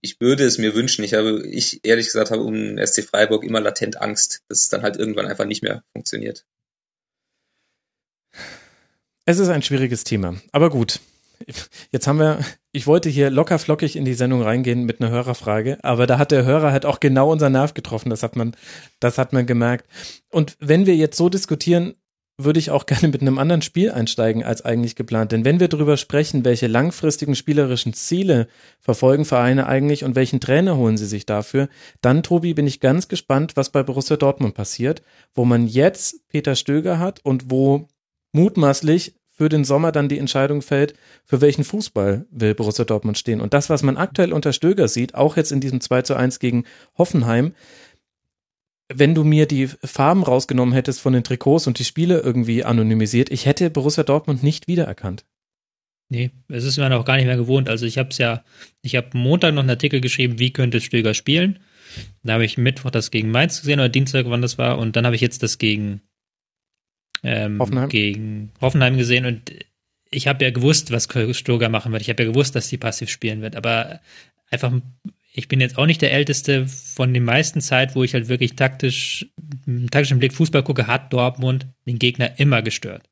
[0.00, 1.04] Ich würde es mir wünschen.
[1.04, 4.68] Ich habe, ich ehrlich gesagt habe um den SC Freiburg immer latent Angst, dass es
[4.68, 6.46] dann halt irgendwann einfach nicht mehr funktioniert.
[9.26, 10.36] Es ist ein schwieriges Thema.
[10.52, 11.00] Aber gut.
[11.90, 12.38] Jetzt haben wir,
[12.70, 16.30] ich wollte hier locker flockig in die Sendung reingehen mit einer Hörerfrage, aber da hat
[16.30, 18.08] der Hörer halt auch genau unseren Nerv getroffen.
[18.08, 18.54] Das hat man,
[19.00, 19.86] das hat man gemerkt.
[20.30, 21.94] Und wenn wir jetzt so diskutieren,
[22.36, 25.32] würde ich auch gerne mit einem anderen Spiel einsteigen als eigentlich geplant.
[25.32, 28.48] Denn wenn wir darüber sprechen, welche langfristigen spielerischen Ziele
[28.80, 31.68] verfolgen Vereine eigentlich und welchen Trainer holen sie sich dafür,
[32.00, 35.02] dann, Tobi, bin ich ganz gespannt, was bei Borussia Dortmund passiert,
[35.34, 37.88] wo man jetzt Peter Stöger hat und wo
[38.32, 40.94] mutmaßlich für den Sommer dann die Entscheidung fällt,
[41.24, 43.40] für welchen Fußball will Borussia Dortmund stehen.
[43.40, 46.38] Und das, was man aktuell unter Stöger sieht, auch jetzt in diesem 2 zu 1
[46.38, 46.64] gegen
[46.96, 47.52] Hoffenheim,
[48.88, 53.30] wenn du mir die Farben rausgenommen hättest von den Trikots und die Spiele irgendwie anonymisiert,
[53.30, 55.24] ich hätte Borussia Dortmund nicht wiedererkannt.
[56.10, 57.68] Nee, es ist mir auch gar nicht mehr gewohnt.
[57.68, 58.44] Also ich habe es ja,
[58.82, 61.60] ich habe Montag noch einen Artikel geschrieben, wie könnte Stöger spielen.
[62.22, 64.78] Da habe ich Mittwoch das gegen Mainz gesehen oder Dienstag, wann das war.
[64.78, 66.02] Und dann habe ich jetzt das gegen,
[67.22, 67.88] ähm, Hoffenheim.
[67.88, 69.24] gegen Hoffenheim gesehen.
[69.24, 69.52] Und
[70.10, 72.02] ich habe ja gewusst, was Stöger machen wird.
[72.02, 73.56] Ich habe ja gewusst, dass die passiv spielen wird.
[73.56, 74.00] Aber
[74.50, 74.72] einfach
[75.36, 78.54] ich bin jetzt auch nicht der Älteste von den meisten Zeit, wo ich halt wirklich
[78.54, 79.26] taktisch,
[79.90, 83.10] taktischen Blick Fußball gucke, hat Dortmund den Gegner immer gestört.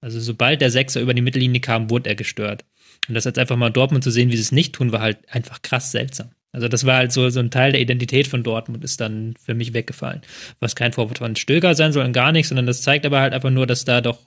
[0.00, 2.64] Also sobald der Sechser über die Mittellinie kam, wurde er gestört.
[3.08, 5.18] Und das jetzt einfach mal Dortmund zu sehen, wie sie es nicht tun, war halt
[5.32, 6.32] einfach krass seltsam.
[6.50, 9.54] Also das war halt so, so ein Teil der Identität von Dortmund ist dann für
[9.54, 10.22] mich weggefallen.
[10.58, 13.34] Was kein Vorwurf von Stöger sein soll und gar nicht, sondern das zeigt aber halt
[13.34, 14.18] einfach nur, dass da doch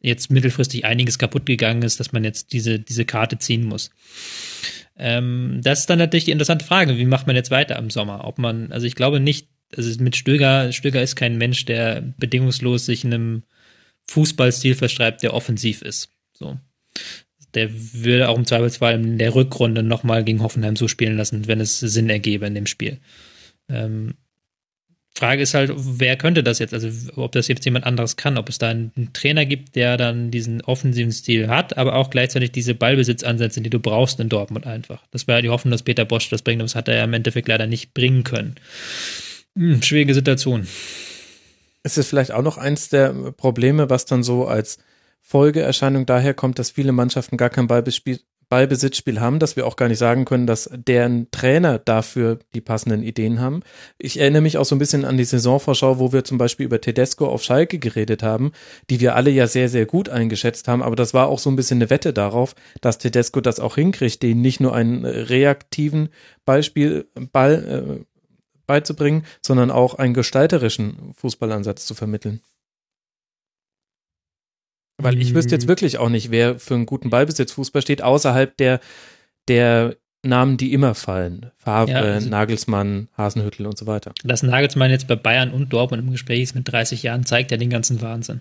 [0.00, 3.90] jetzt mittelfristig einiges kaputt gegangen ist, dass man jetzt diese, diese Karte ziehen muss.
[4.96, 8.24] Ähm, das ist dann natürlich die interessante Frage, wie macht man jetzt weiter im Sommer?
[8.24, 12.86] Ob man, also ich glaube nicht, also mit Stöger, Stöger ist kein Mensch, der bedingungslos
[12.86, 13.42] sich einem
[14.08, 16.10] Fußballstil verschreibt, der offensiv ist.
[16.32, 16.58] So.
[17.54, 21.60] Der würde auch im Zweifelsfall in der Rückrunde nochmal gegen Hoffenheim so spielen lassen, wenn
[21.60, 23.00] es Sinn ergebe in dem Spiel.
[23.68, 24.14] Ähm,
[25.16, 26.74] Frage ist halt, wer könnte das jetzt?
[26.74, 30.32] Also, ob das jetzt jemand anderes kann, ob es da einen, Trainer gibt, der dann
[30.32, 35.02] diesen offensiven Stil hat, aber auch gleichzeitig diese Ballbesitzansätze, die du brauchst in Dortmund einfach.
[35.12, 37.04] Das war ja die Hoffnung, dass Peter Bosch das bringt, aber das hat er ja
[37.04, 38.56] im Endeffekt leider nicht bringen können.
[39.56, 40.66] Hm, schwierige Situation.
[41.84, 44.78] Es ist vielleicht auch noch eins der Probleme, was dann so als
[45.22, 48.18] Folgeerscheinung daher kommt, dass viele Mannschaften gar kein Ballbespiel,
[48.54, 53.02] Ballbesitzspiel haben, dass wir auch gar nicht sagen können, dass deren Trainer dafür die passenden
[53.02, 53.64] Ideen haben.
[53.98, 56.80] Ich erinnere mich auch so ein bisschen an die Saisonvorschau, wo wir zum Beispiel über
[56.80, 58.52] Tedesco auf Schalke geredet haben,
[58.90, 61.56] die wir alle ja sehr, sehr gut eingeschätzt haben, aber das war auch so ein
[61.56, 66.10] bisschen eine Wette darauf, dass Tedesco das auch hinkriegt, den nicht nur einen reaktiven
[66.44, 68.04] Beispiel, Ball äh,
[68.68, 72.40] beizubringen, sondern auch einen gestalterischen Fußballansatz zu vermitteln.
[75.04, 75.68] Weil ich wüsste jetzt mhm.
[75.68, 78.80] wirklich auch nicht, wer für einen guten Ballbesitz Fußball steht, außerhalb der,
[79.48, 81.50] der Namen, die immer fallen.
[81.58, 84.12] Favre, ja, also Nagelsmann, Hasenhüttel und so weiter.
[84.24, 87.58] Dass Nagelsmann jetzt bei Bayern und Dortmund im Gespräch ist mit 30 Jahren, zeigt ja
[87.58, 88.40] den ganzen Wahnsinn.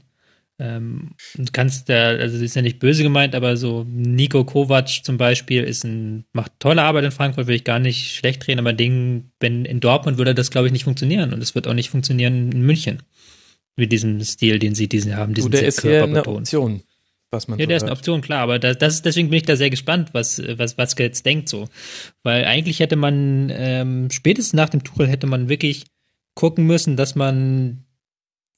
[0.60, 5.04] Ähm, du kannst da, also das ist ja nicht böse gemeint, aber so Nico Kovac
[5.04, 8.60] zum Beispiel ist ein, macht tolle Arbeit in Frankfurt, will ich gar nicht schlecht reden,
[8.60, 11.74] aber Ding, wenn in Dortmund würde das, glaube ich, nicht funktionieren und es wird auch
[11.74, 13.02] nicht funktionieren in München.
[13.76, 16.84] Mit diesem Stil, den sie diesen haben, diesen du, der ist eine Option.
[17.32, 19.38] Was man ja, so der ist eine Option, klar, aber das, das ist, deswegen bin
[19.38, 21.68] ich da sehr gespannt, was, was Watzke jetzt denkt so.
[22.22, 25.86] Weil eigentlich hätte man, ähm, spätestens nach dem Tuchel hätte man wirklich
[26.36, 27.86] gucken müssen, dass man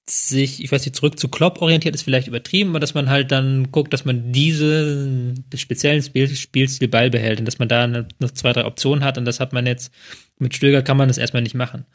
[0.07, 3.31] sich, ich weiß nicht, zurück zu Klopp orientiert ist vielleicht übertrieben, aber dass man halt
[3.31, 8.53] dann guckt, dass man diese speziellen Spiel, Spielstil beibehält und dass man da noch zwei,
[8.53, 9.91] drei Optionen hat und das hat man jetzt,
[10.37, 11.85] mit Stöger kann man das erstmal nicht machen.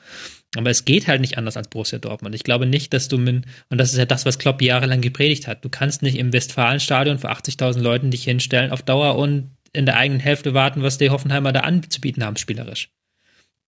[0.57, 2.35] Aber es geht halt nicht anders als Borussia Dortmund.
[2.35, 5.47] Ich glaube nicht, dass du mit, und das ist ja das, was Klopp jahrelang gepredigt
[5.47, 9.87] hat, du kannst nicht im Westfalenstadion für 80.000 Leuten dich hinstellen auf Dauer und in
[9.87, 12.91] der eigenen Hälfte warten, was die Hoffenheimer da anzubieten haben, spielerisch.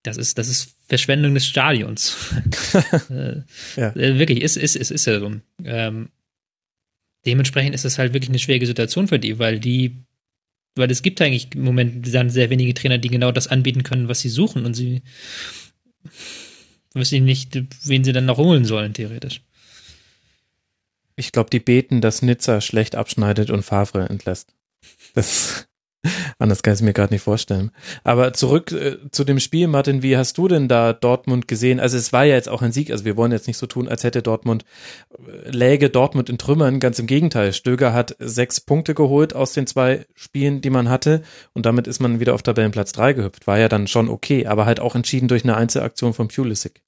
[0.03, 2.17] Das ist, das ist Verschwendung des Stadions.
[3.09, 3.41] Äh,
[3.75, 3.95] ja.
[3.95, 5.31] Äh, wirklich, ist, ist, ist, ist ja so.
[5.63, 6.09] Ähm,
[7.25, 10.03] dementsprechend ist es halt wirklich eine schwierige Situation für die, weil die,
[10.75, 14.07] weil es gibt eigentlich im Moment dann sehr wenige Trainer, die genau das anbieten können,
[14.07, 15.03] was sie suchen und sie
[16.93, 19.41] wissen nicht, wen sie dann noch holen sollen, theoretisch.
[21.15, 24.53] Ich glaube, die beten, dass Nizza schlecht abschneidet und Favre entlässt.
[25.13, 25.67] Das
[26.37, 27.71] Anders kann ich es mir gerade nicht vorstellen.
[28.03, 31.79] Aber zurück äh, zu dem Spiel, Martin, wie hast du denn da Dortmund gesehen?
[31.79, 33.87] Also es war ja jetzt auch ein Sieg, also wir wollen jetzt nicht so tun,
[33.87, 34.65] als hätte Dortmund,
[35.11, 37.53] äh, läge Dortmund in Trümmern, ganz im Gegenteil.
[37.53, 41.99] Stöger hat sechs Punkte geholt aus den zwei Spielen, die man hatte und damit ist
[41.99, 43.47] man wieder auf Tabellenplatz drei gehüpft.
[43.47, 46.82] War ja dann schon okay, aber halt auch entschieden durch eine Einzelaktion von Pulisic.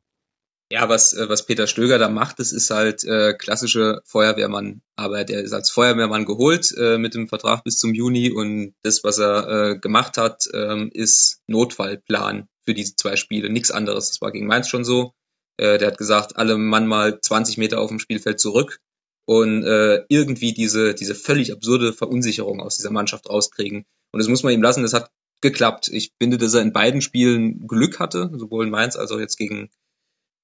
[0.75, 5.29] Ja, was, äh, was Peter Stöger da macht, das ist halt äh, klassische Feuerwehrmann-Arbeit.
[5.29, 9.17] Er ist als Feuerwehrmann geholt äh, mit dem Vertrag bis zum Juni und das, was
[9.17, 13.49] er äh, gemacht hat, ähm, ist Notfallplan für diese zwei Spiele.
[13.49, 14.09] Nichts anderes.
[14.09, 15.13] Das war gegen Mainz schon so.
[15.55, 18.81] Äh, der hat gesagt, alle Mann mal 20 Meter auf dem Spielfeld zurück
[19.23, 23.85] und äh, irgendwie diese, diese völlig absurde Verunsicherung aus dieser Mannschaft rauskriegen.
[24.11, 25.09] Und das muss man ihm lassen, das hat
[25.39, 25.87] geklappt.
[25.87, 29.37] Ich finde, dass er in beiden Spielen Glück hatte, sowohl in Mainz als auch jetzt
[29.37, 29.69] gegen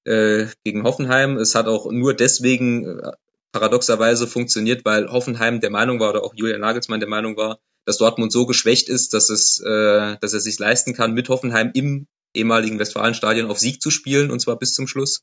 [0.04, 1.36] äh, gegen Hoffenheim.
[1.36, 3.12] Es hat auch nur deswegen äh,
[3.52, 7.98] paradoxerweise funktioniert, weil Hoffenheim der Meinung war oder auch Julian Nagelsmann der Meinung war, dass
[7.98, 12.06] Dortmund so geschwächt ist, dass es, äh, dass er sich leisten kann, mit Hoffenheim im
[12.34, 15.22] ehemaligen Westfalenstadion auf Sieg zu spielen und zwar bis zum Schluss.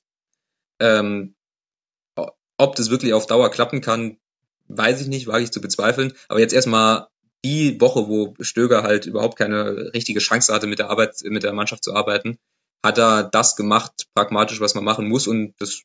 [0.79, 1.35] Ähm,
[2.57, 4.17] ob das wirklich auf Dauer klappen kann,
[4.67, 6.13] weiß ich nicht, wage ich zu bezweifeln.
[6.27, 7.07] Aber jetzt erstmal
[7.43, 11.53] die Woche, wo Stöger halt überhaupt keine richtige Chance hatte, mit der Arbeit, mit der
[11.53, 12.37] Mannschaft zu arbeiten,
[12.83, 15.81] hat er das gemacht, pragmatisch, was man machen muss und das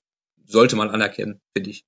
[0.47, 1.85] sollte man anerkennen, finde ich.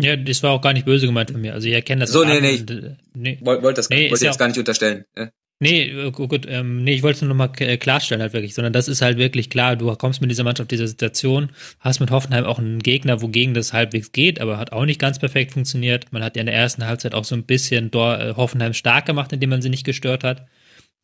[0.00, 1.54] Ja, das war auch gar nicht böse gemeint von mir.
[1.54, 2.10] Also ich erkenne das.
[2.10, 3.38] So, nee, nee, ich äh, nee.
[3.42, 5.04] wollte das nee, wollte jetzt gar nicht unterstellen.
[5.16, 5.30] Ja.
[5.60, 8.72] Nee, äh, gut, ähm, nee, ich wollte es nur nochmal äh, klarstellen halt wirklich, sondern
[8.72, 12.44] das ist halt wirklich klar, du kommst mit dieser Mannschaft, dieser Situation, hast mit Hoffenheim
[12.44, 16.12] auch einen Gegner, wogegen das halbwegs geht, aber hat auch nicht ganz perfekt funktioniert.
[16.12, 19.50] Man hat ja in der ersten Halbzeit auch so ein bisschen Hoffenheim stark gemacht, indem
[19.50, 20.44] man sie nicht gestört hat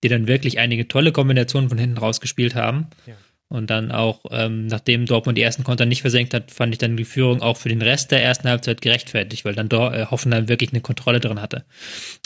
[0.02, 2.88] die dann wirklich einige tolle Kombinationen von hinten rausgespielt haben.
[3.06, 3.14] Ja.
[3.52, 6.96] Und dann auch, ähm, nachdem Dortmund die ersten Konter nicht versenkt hat, fand ich dann
[6.96, 10.48] die Führung auch für den Rest der ersten Halbzeit gerechtfertigt, weil dann Dor äh, Hoffenheim
[10.48, 11.64] wirklich eine Kontrolle drin hatte.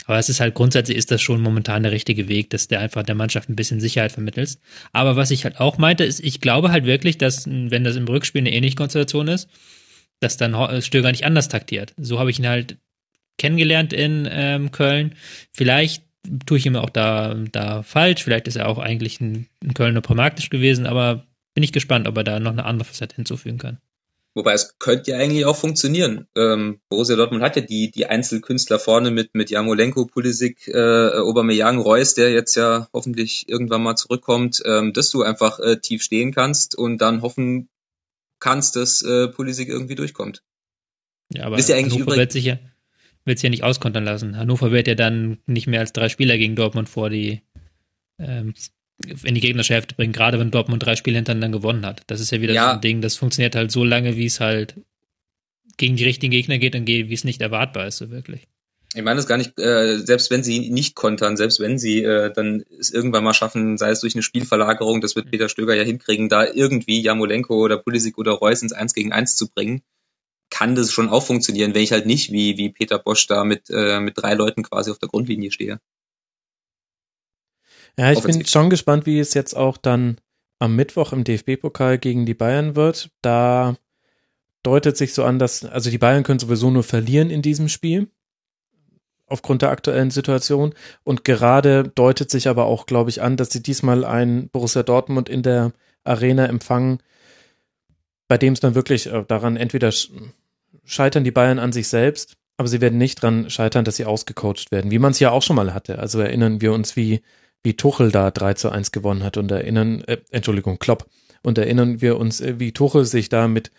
[0.05, 3.01] Aber es ist halt grundsätzlich ist das schon momentan der richtige Weg, dass der einfach
[3.01, 4.59] der Mannschaft ein bisschen Sicherheit vermittelt.
[4.93, 8.07] Aber was ich halt auch meinte, ist, ich glaube halt wirklich, dass, wenn das im
[8.07, 9.49] Rückspiel eine ähnliche Konstellation ist,
[10.19, 11.95] dass dann Stöger nicht anders taktiert.
[11.97, 12.77] So habe ich ihn halt
[13.39, 15.15] kennengelernt in ähm, Köln.
[15.51, 16.03] Vielleicht
[16.45, 18.23] tue ich ihm auch da, da falsch.
[18.23, 22.17] Vielleicht ist er auch eigentlich ein, ein Kölner pragmatisch gewesen, aber bin ich gespannt, ob
[22.17, 23.79] er da noch eine andere Facette hinzufügen kann.
[24.35, 26.27] Wobei es könnte ja eigentlich auch funktionieren.
[26.35, 31.79] Ähm, Borussia Dortmund hat ja die, die Einzelkünstler vorne mit, mit Jamolenko, Pulisic, äh, Aubameyang,
[31.79, 36.33] Reus, der jetzt ja hoffentlich irgendwann mal zurückkommt, ähm, dass du einfach äh, tief stehen
[36.33, 37.69] kannst und dann hoffen
[38.39, 40.43] kannst, dass äh, Pulisic irgendwie durchkommt.
[41.33, 42.59] Ja, aber Wisst ihr eigentlich Hannover sich ja,
[43.25, 44.37] wird es ja nicht auskontern lassen.
[44.37, 47.41] Hannover wird ja dann nicht mehr als drei Spieler gegen Dortmund vor die
[48.19, 48.53] ähm,
[49.23, 52.03] in die gegnerische Hälfte bringen, gerade wenn Dortmund drei Spiele hintereinander gewonnen hat.
[52.07, 52.69] Das ist ja wieder ja.
[52.69, 54.75] so ein Ding, das funktioniert halt so lange, wie es halt
[55.77, 58.47] gegen die richtigen Gegner geht und wie es nicht erwartbar ist, so wirklich.
[58.93, 62.31] Ich meine es gar nicht, äh, selbst wenn sie nicht kontern, selbst wenn sie äh,
[62.31, 65.83] dann es irgendwann mal schaffen, sei es durch eine Spielverlagerung, das wird Peter Stöger ja
[65.83, 69.81] hinkriegen, da irgendwie Jamolenko oder Pulisic oder Reus ins 1 gegen 1 zu bringen,
[70.55, 73.69] kann das schon auch funktionieren, wenn ich halt nicht wie, wie Peter Bosch da mit,
[73.69, 75.81] äh, mit drei Leuten quasi auf der Grundlinie stehe.
[77.99, 80.17] Ja, ich bin schon gespannt, wie es jetzt auch dann
[80.59, 83.09] am Mittwoch im DFB-Pokal gegen die Bayern wird.
[83.21, 83.75] Da
[84.63, 88.07] deutet sich so an, dass, also die Bayern können sowieso nur verlieren in diesem Spiel.
[89.27, 90.73] Aufgrund der aktuellen Situation.
[91.03, 95.27] Und gerade deutet sich aber auch, glaube ich, an, dass sie diesmal ein Borussia Dortmund
[95.27, 95.73] in der
[96.05, 96.99] Arena empfangen,
[98.29, 99.91] bei dem es dann wirklich äh, daran entweder
[100.85, 104.71] scheitern die Bayern an sich selbst, aber sie werden nicht dran scheitern, dass sie ausgecoacht
[104.71, 105.99] werden, wie man es ja auch schon mal hatte.
[105.99, 107.21] Also erinnern wir uns, wie,
[107.63, 111.09] wie Tuchel da 3 zu 1 gewonnen hat und erinnern, äh, Entschuldigung, Klopp,
[111.43, 113.71] und erinnern wir uns, äh, wie Tuchel sich da mit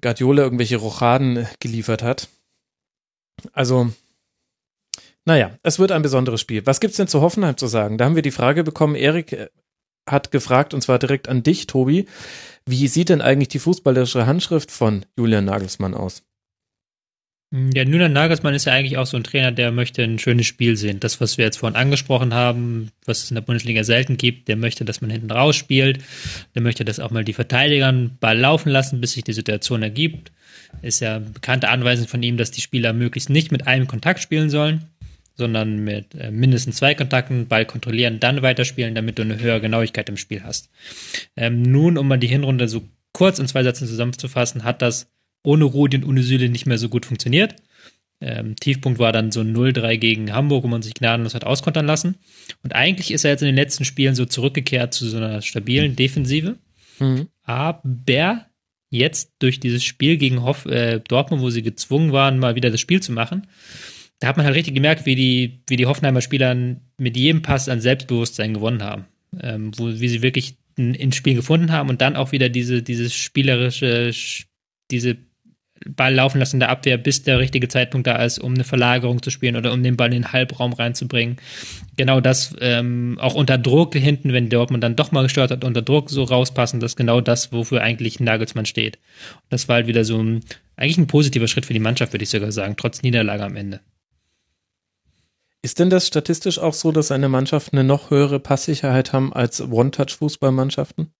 [0.00, 2.28] Guardiola irgendwelche Rochaden äh, geliefert hat.
[3.52, 3.90] Also,
[5.24, 6.66] naja, es wird ein besonderes Spiel.
[6.66, 7.96] Was gibt's denn zu Hoffenheim zu sagen?
[7.96, 9.50] Da haben wir die Frage bekommen, Erik
[10.08, 12.06] hat gefragt, und zwar direkt an dich, Tobi.
[12.66, 16.22] Wie sieht denn eigentlich die fußballerische Handschrift von Julian Nagelsmann aus?
[17.74, 20.74] Ja, Julian Nagelsmann ist ja eigentlich auch so ein Trainer, der möchte ein schönes Spiel
[20.78, 21.00] sehen.
[21.00, 24.56] Das, was wir jetzt vorhin angesprochen haben, was es in der Bundesliga selten gibt, der
[24.56, 25.98] möchte, dass man hinten raus spielt.
[26.54, 29.82] Der möchte, dass auch mal die Verteidiger einen Ball laufen lassen, bis sich die Situation
[29.82, 30.32] ergibt.
[30.80, 34.48] Ist ja bekannte Anweisung von ihm, dass die Spieler möglichst nicht mit einem Kontakt spielen
[34.48, 34.91] sollen
[35.34, 40.08] sondern mit äh, mindestens zwei Kontakten, Ball kontrollieren, dann weiterspielen, damit du eine höhere Genauigkeit
[40.08, 40.70] im Spiel hast.
[41.36, 45.10] Ähm, nun, um mal die Hinrunde so kurz in zwei Sätzen zusammenzufassen, hat das
[45.42, 47.56] ohne Rudi und ohne Süle nicht mehr so gut funktioniert.
[48.20, 52.16] Ähm, Tiefpunkt war dann so 0-3 gegen Hamburg, wo man sich gnadenlos hat auskontern lassen.
[52.62, 55.96] Und eigentlich ist er jetzt in den letzten Spielen so zurückgekehrt zu so einer stabilen
[55.96, 56.56] Defensive.
[57.00, 57.26] Mhm.
[57.42, 57.82] Aber
[58.90, 62.80] jetzt durch dieses Spiel gegen Hoff, äh, Dortmund, wo sie gezwungen waren, mal wieder das
[62.80, 63.48] Spiel zu machen,
[64.22, 66.54] da hat man halt richtig gemerkt, wie die, wie die Hoffenheimer Spieler
[66.96, 69.06] mit jedem Pass an Selbstbewusstsein gewonnen haben.
[69.40, 73.14] Ähm, wo, wie sie wirklich ein Spiel gefunden haben und dann auch wieder diese, dieses
[73.14, 74.12] spielerische,
[74.90, 75.16] diese
[75.84, 79.30] Ball laufen lassen der Abwehr, bis der richtige Zeitpunkt da ist, um eine Verlagerung zu
[79.30, 81.38] spielen oder um den Ball in den Halbraum reinzubringen.
[81.96, 85.82] Genau das, ähm, auch unter Druck hinten, wenn Dortmund dann doch mal gestört hat, unter
[85.82, 88.96] Druck so rauspassen, das ist genau das, wofür eigentlich Nagelsmann steht.
[88.96, 90.44] Und das war halt wieder so ein,
[90.76, 93.80] eigentlich ein positiver Schritt für die Mannschaft, würde ich sogar sagen, trotz Niederlage am Ende.
[95.62, 99.60] Ist denn das statistisch auch so, dass eine Mannschaft eine noch höhere Passsicherheit haben als
[99.60, 101.12] One-Touch-Fußballmannschaften?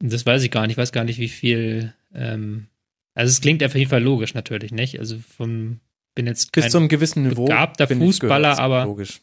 [0.00, 0.72] Das weiß ich gar nicht.
[0.72, 1.94] Ich weiß gar nicht, wie viel.
[2.12, 2.66] Ähm,
[3.14, 4.98] also es klingt auf jeden Fall logisch natürlich, nicht?
[4.98, 5.80] Also vom
[6.14, 9.20] bin jetzt kein bis zu einem gewissen Niveau begabter Fußballer, aber logisch.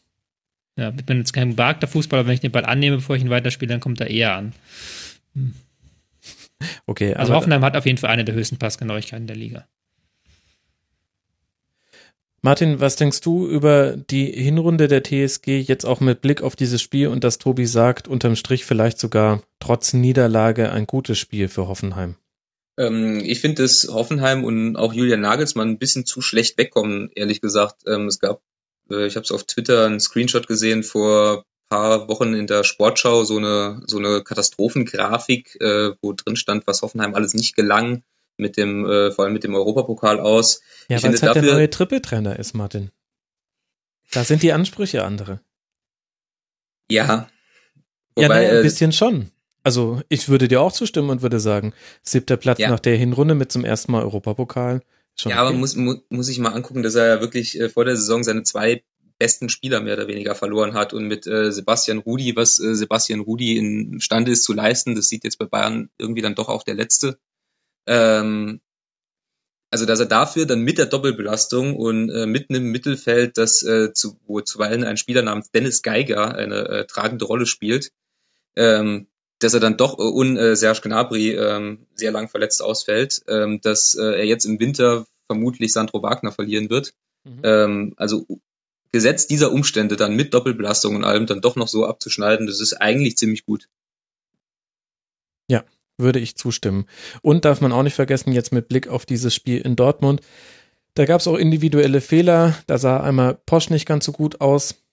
[0.78, 2.26] Ja, ich bin jetzt kein begabter Fußballer.
[2.26, 4.54] Wenn ich den Ball annehme, bevor ich ihn weiterspiele, dann kommt er eher an.
[5.36, 5.54] Hm.
[6.86, 7.14] Okay.
[7.14, 9.68] Also Hoffenheim hat auf jeden Fall eine der höchsten Passgenauigkeiten der Liga.
[12.42, 16.82] Martin, was denkst du über die Hinrunde der TSG jetzt auch mit Blick auf dieses
[16.82, 21.68] Spiel und dass Tobi sagt, unterm Strich vielleicht sogar trotz Niederlage ein gutes Spiel für
[21.68, 22.16] Hoffenheim?
[22.78, 27.42] Ähm, ich finde, dass Hoffenheim und auch Julian Nagelsmann ein bisschen zu schlecht wegkommen, ehrlich
[27.42, 27.82] gesagt.
[27.88, 28.42] Ähm, es gab,
[28.90, 33.26] äh, ich habe es auf Twitter einen Screenshot gesehen vor paar Wochen in der Sportschau,
[33.26, 38.04] so eine, so eine Katastrophengrafik, äh, wo drin stand, was Hoffenheim alles nicht gelang
[38.40, 40.62] mit dem, äh, vor allem mit dem Europapokal aus.
[40.88, 42.92] Ja, weil es halt der neue Trippeltrainer ist, Martin.
[44.12, 45.42] Da sind die Ansprüche andere.
[46.90, 47.30] Ja.
[48.16, 49.32] Wobei, ja, naja, ein äh, bisschen schon.
[49.64, 52.70] Also ich würde dir auch zustimmen und würde sagen, siebter Platz ja.
[52.70, 54.82] nach der Hinrunde mit zum ersten Mal Europapokal.
[55.16, 55.50] Schon ja, okay.
[55.50, 58.24] aber muss, muss, muss ich mal angucken, dass er ja wirklich äh, vor der Saison
[58.24, 58.84] seine zwei
[59.20, 63.20] besten Spieler mehr oder weniger verloren hat und mit äh, Sebastian Rudi, was äh, Sebastian
[63.20, 66.76] Rudi imstande ist zu leisten, das sieht jetzt bei Bayern irgendwie dann doch auch der
[66.76, 67.20] Letzte.
[67.90, 68.62] Ähm,
[69.72, 73.94] also dass er dafür dann mit der Doppelbelastung und äh, mitten im Mittelfeld, das äh,
[73.94, 77.92] zu, wo zuweilen ein Spieler namens Dennis Geiger eine äh, tragende Rolle spielt,
[78.56, 79.08] ähm,
[79.40, 83.60] dass er dann doch äh, und äh, Serge Gnabry ähm, sehr lang verletzt ausfällt, ähm,
[83.62, 86.94] dass äh, er jetzt im Winter vermutlich Sandro Wagner verlieren wird.
[87.24, 87.42] Mhm.
[87.44, 88.26] Ähm, also
[88.92, 92.74] gesetzt dieser Umstände dann mit Doppelbelastung und allem dann doch noch so abzuschneiden, das ist
[92.74, 93.68] eigentlich ziemlich gut.
[95.48, 95.64] Ja,
[96.00, 96.86] würde ich zustimmen.
[97.22, 100.22] Und darf man auch nicht vergessen, jetzt mit Blick auf dieses Spiel in Dortmund,
[100.96, 102.56] da gab es auch individuelle Fehler.
[102.68, 104.84] Da sah einmal Posch nicht ganz so gut aus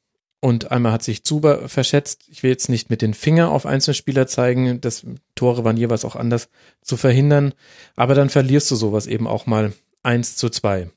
[0.40, 2.24] und einmal hat sich Zuber verschätzt.
[2.30, 5.04] Ich will jetzt nicht mit den Finger auf einzelne Spieler zeigen, das
[5.34, 6.48] Tore waren jeweils auch anders
[6.82, 7.54] zu verhindern,
[7.96, 10.90] aber dann verlierst du sowas eben auch mal eins zu zwei.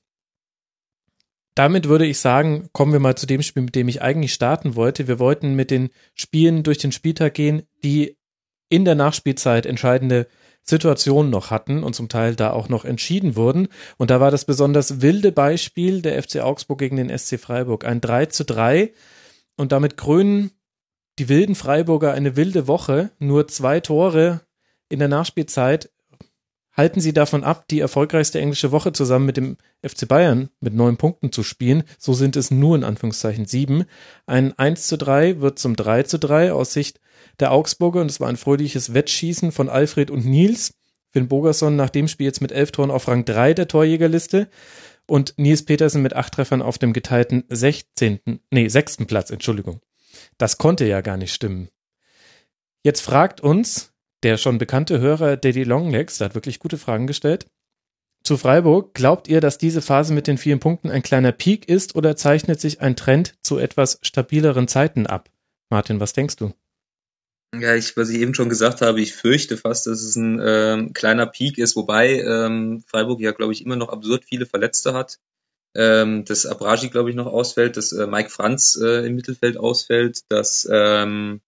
[1.55, 4.75] Damit würde ich sagen, kommen wir mal zu dem Spiel, mit dem ich eigentlich starten
[4.75, 5.07] wollte.
[5.07, 8.15] Wir wollten mit den Spielen durch den Spieltag gehen, die
[8.69, 10.27] in der Nachspielzeit entscheidende
[10.63, 13.67] Situationen noch hatten und zum Teil da auch noch entschieden wurden.
[13.97, 17.85] Und da war das besonders wilde Beispiel der FC Augsburg gegen den SC Freiburg.
[17.85, 18.93] Ein 3 zu 3
[19.57, 20.51] und damit krönen
[21.17, 23.11] die wilden Freiburger eine wilde Woche.
[23.19, 24.41] Nur zwei Tore
[24.87, 25.89] in der Nachspielzeit
[26.71, 30.95] halten sie davon ab, die erfolgreichste englische Woche zusammen mit dem FC Bayern mit neun
[30.95, 31.83] Punkten zu spielen.
[31.97, 33.85] So sind es nur in Anführungszeichen sieben.
[34.27, 37.01] Ein 1 zu 3 wird zum 3 zu 3 aus Sicht
[37.39, 40.73] der Augsburger und es war ein fröhliches Wettschießen von Alfred und Nils.
[41.11, 44.49] Finn Bogerson nach dem Spiel jetzt mit elf Toren auf Rang 3 der Torjägerliste
[45.07, 48.19] und Nils Petersen mit acht Treffern auf dem geteilten 16.,
[48.51, 49.81] nee, sechsten Platz, Entschuldigung.
[50.37, 51.69] Das konnte ja gar nicht stimmen.
[52.83, 53.91] Jetzt fragt uns
[54.23, 57.45] der schon bekannte Hörer Daddy Longlegs, der hat wirklich gute Fragen gestellt.
[58.23, 61.95] Zu Freiburg, glaubt ihr, dass diese Phase mit den vielen Punkten ein kleiner Peak ist
[61.95, 65.29] oder zeichnet sich ein Trend zu etwas stabileren Zeiten ab?
[65.69, 66.51] Martin, was denkst du?
[67.53, 70.93] Ja, ich, was ich eben schon gesagt habe, ich fürchte fast, dass es ein ähm,
[70.93, 75.19] kleiner Peak ist, wobei ähm, Freiburg ja, glaube ich, immer noch absurd viele Verletzte hat.
[75.75, 80.21] Ähm, dass Abraji, glaube ich, noch ausfällt, dass äh, Mike Franz äh, im Mittelfeld ausfällt,
[80.29, 81.41] dass ähm,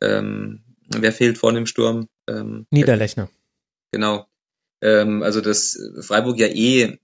[0.00, 2.08] ähm, wer fehlt vorne im Sturm?
[2.28, 3.28] Ähm, Niederlechner.
[3.92, 4.26] Genau.
[4.82, 6.98] Ähm, also dass Freiburg ja eh,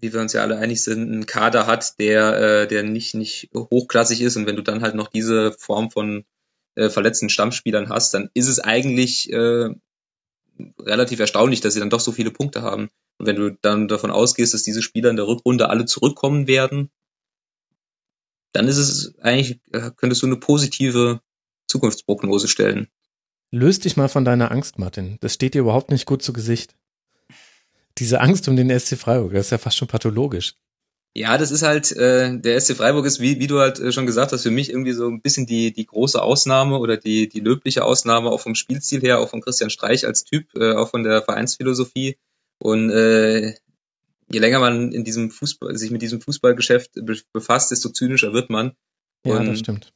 [0.00, 3.50] wie wir uns ja alle einig sind, einen Kader hat, der, äh, der nicht, nicht
[3.54, 6.24] hochklassig ist und wenn du dann halt noch diese Form von
[6.78, 9.70] äh, verletzten Stammspielern hast, dann ist es eigentlich äh,
[10.78, 12.88] relativ erstaunlich, dass sie dann doch so viele Punkte haben.
[13.18, 16.90] Und wenn du dann davon ausgehst, dass diese Spieler in der Rückrunde alle zurückkommen werden,
[18.52, 21.20] dann ist es eigentlich, äh, könntest du eine positive
[21.66, 22.86] Zukunftsprognose stellen.
[23.50, 25.18] Löst dich mal von deiner Angst, Martin.
[25.20, 26.76] Das steht dir überhaupt nicht gut zu Gesicht.
[27.98, 30.54] Diese Angst um den SC Freiburg, das ist ja fast schon pathologisch.
[31.18, 34.06] Ja, das ist halt, äh, der SC Freiburg ist, wie, wie du halt äh, schon
[34.06, 37.40] gesagt hast, für mich irgendwie so ein bisschen die, die große Ausnahme oder die, die
[37.40, 41.02] löbliche Ausnahme, auch vom Spielziel her, auch von Christian Streich als Typ, äh, auch von
[41.02, 42.16] der Vereinsphilosophie.
[42.58, 43.56] Und äh,
[44.30, 46.92] je länger man in diesem Fußball, sich mit diesem Fußballgeschäft
[47.32, 48.76] befasst, desto zynischer wird man.
[49.24, 49.92] Ja, das stimmt.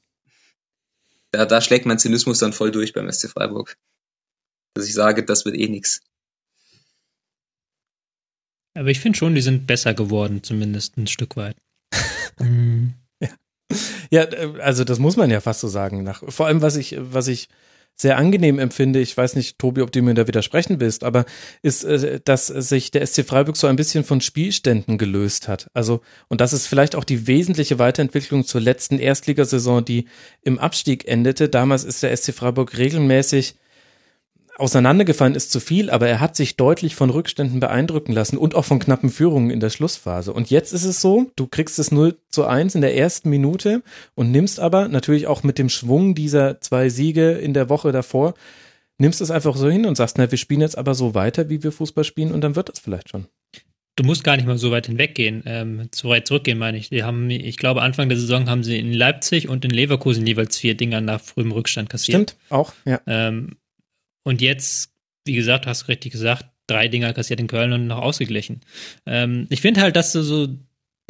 [1.30, 3.76] Da, da schlägt mein Zynismus dann voll durch beim SC Freiburg.
[4.74, 6.00] Dass ich sage, das wird eh nix.
[8.74, 11.56] Aber ich finde schon, die sind besser geworden, zumindest ein Stück weit.
[12.40, 12.94] mhm.
[13.20, 13.28] ja.
[14.10, 16.02] ja, äh, also das muss man ja fast so sagen.
[16.02, 17.48] Nach, vor allem, was ich, was ich
[17.94, 21.24] sehr angenehm empfinde, ich weiß nicht, Tobi, ob du mir da widersprechen willst, aber
[21.62, 25.68] ist, äh, dass sich der SC Freiburg so ein bisschen von Spielständen gelöst hat.
[25.74, 30.06] Also, und das ist vielleicht auch die wesentliche Weiterentwicklung zur letzten Erstligasaison, die
[30.40, 31.48] im Abstieg endete.
[31.48, 33.56] Damals ist der SC Freiburg regelmäßig
[34.59, 38.64] auseinandergefallen ist zu viel, aber er hat sich deutlich von Rückständen beeindrucken lassen und auch
[38.64, 40.32] von knappen Führungen in der Schlussphase.
[40.32, 43.82] Und jetzt ist es so, du kriegst es 0 zu 1 in der ersten Minute
[44.14, 48.34] und nimmst aber natürlich auch mit dem Schwung dieser zwei Siege in der Woche davor,
[48.98, 51.62] nimmst es einfach so hin und sagst, na, wir spielen jetzt aber so weiter, wie
[51.62, 53.26] wir Fußball spielen und dann wird das vielleicht schon.
[53.96, 56.88] Du musst gar nicht mal so weit hinweggehen, ähm, so weit zurückgehen, meine ich.
[56.88, 60.57] Die haben, ich glaube, Anfang der Saison haben sie in Leipzig und in Leverkusen jeweils
[60.57, 62.30] vier Dinger nach frühem Rückstand kassiert.
[62.30, 63.00] Stimmt, auch, ja.
[63.07, 63.57] Ähm,
[64.24, 64.92] und jetzt,
[65.24, 68.60] wie gesagt, hast du richtig gesagt, drei Dinger kassiert in Köln und noch ausgeglichen.
[69.06, 70.48] Ähm, ich finde halt, dass du so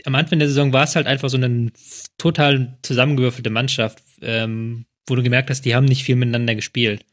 [0.04, 1.70] am Anfang der Saison war es halt einfach so eine
[2.18, 7.04] total zusammengewürfelte Mannschaft, ähm, wo du gemerkt hast, die haben nicht viel miteinander gespielt.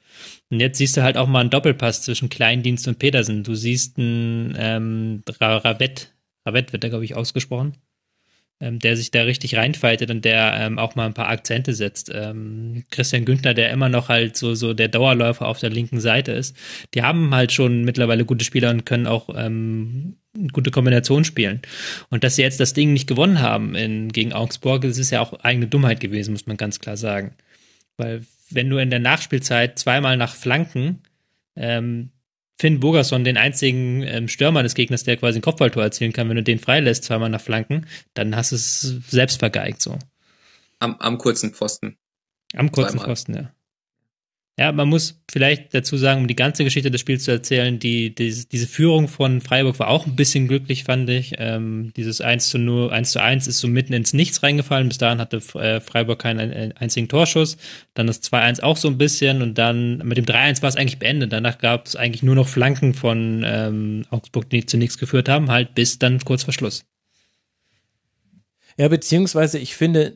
[0.50, 3.44] Und jetzt siehst du halt auch mal einen Doppelpass zwischen Kleindienst und Petersen.
[3.44, 6.14] Du siehst einen ähm, Ravett,
[6.46, 7.76] Ravett wird da, glaube ich, ausgesprochen.
[8.62, 12.12] Ähm, der sich da richtig reinfaltet und der ähm, auch mal ein paar Akzente setzt.
[12.14, 16.34] Ähm, Christian Günther, der immer noch halt so, so der Dauerläufer auf der linken Seite
[16.34, 16.56] ist,
[16.94, 20.18] die haben halt schon mittlerweile gute Spieler und können auch ähm,
[20.52, 21.62] gute Kombination spielen.
[22.10, 25.22] Und dass sie jetzt das Ding nicht gewonnen haben in, gegen Augsburg, das ist ja
[25.22, 27.36] auch eigene Dummheit gewesen, muss man ganz klar sagen.
[27.98, 31.02] Weil wenn du in der Nachspielzeit zweimal nach Flanken
[31.56, 32.12] ähm,
[32.60, 36.36] Finn Bogerson, den einzigen ähm, Stürmer des Gegners, der quasi ein Kopfballtor erzielen kann, wenn
[36.36, 39.98] du den freilässt, zweimal nach Flanken, dann hast du es selbst vergeigt so.
[40.80, 41.98] Am, am kurzen Pfosten.
[42.54, 43.08] Am kurzen zweimal.
[43.08, 43.54] Pfosten, ja.
[44.60, 48.14] Ja, man muss vielleicht dazu sagen, um die ganze Geschichte des Spiels zu erzählen, die,
[48.14, 51.36] die diese Führung von Freiburg war auch ein bisschen glücklich, fand ich.
[51.38, 54.90] Ähm, dieses 1 zu 0, 1 zu 1 ist so mitten ins Nichts reingefallen.
[54.90, 57.56] Bis dahin hatte äh, Freiburg keinen einzigen Torschuss.
[57.94, 61.00] Dann das 2-1 auch so ein bisschen und dann mit dem 3-1 war es eigentlich
[61.00, 61.32] beendet.
[61.32, 65.50] Danach gab es eigentlich nur noch Flanken von ähm, Augsburg, die zu nichts geführt haben,
[65.50, 66.84] halt bis dann kurz vor Schluss.
[68.76, 70.12] Ja, beziehungsweise ich finde,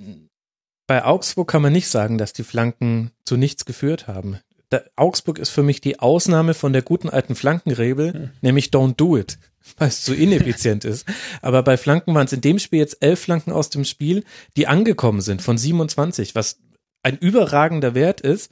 [0.87, 4.39] bei Augsburg kann man nicht sagen, dass die Flanken zu nichts geführt haben.
[4.69, 8.29] Da, Augsburg ist für mich die Ausnahme von der guten alten Flankenregel, ja.
[8.41, 9.37] nämlich don't do it,
[9.77, 11.05] weil es zu ineffizient ist.
[11.41, 14.23] Aber bei Flanken waren es in dem Spiel jetzt elf Flanken aus dem Spiel,
[14.57, 16.59] die angekommen sind von 27, was
[17.03, 18.51] ein überragender Wert ist.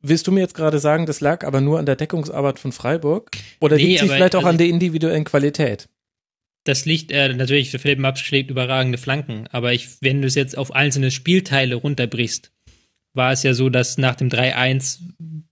[0.00, 3.30] Willst du mir jetzt gerade sagen, das lag aber nur an der Deckungsarbeit von Freiburg?
[3.60, 5.88] Oder nee, liegt sich vielleicht auch also an der individuellen Qualität?
[6.64, 10.34] Das liegt äh, natürlich für Philipp Maps schlägt überragende Flanken, aber ich, wenn du es
[10.34, 12.52] jetzt auf einzelne Spielteile runterbrichst,
[13.14, 14.98] war es ja so, dass nach dem 3-1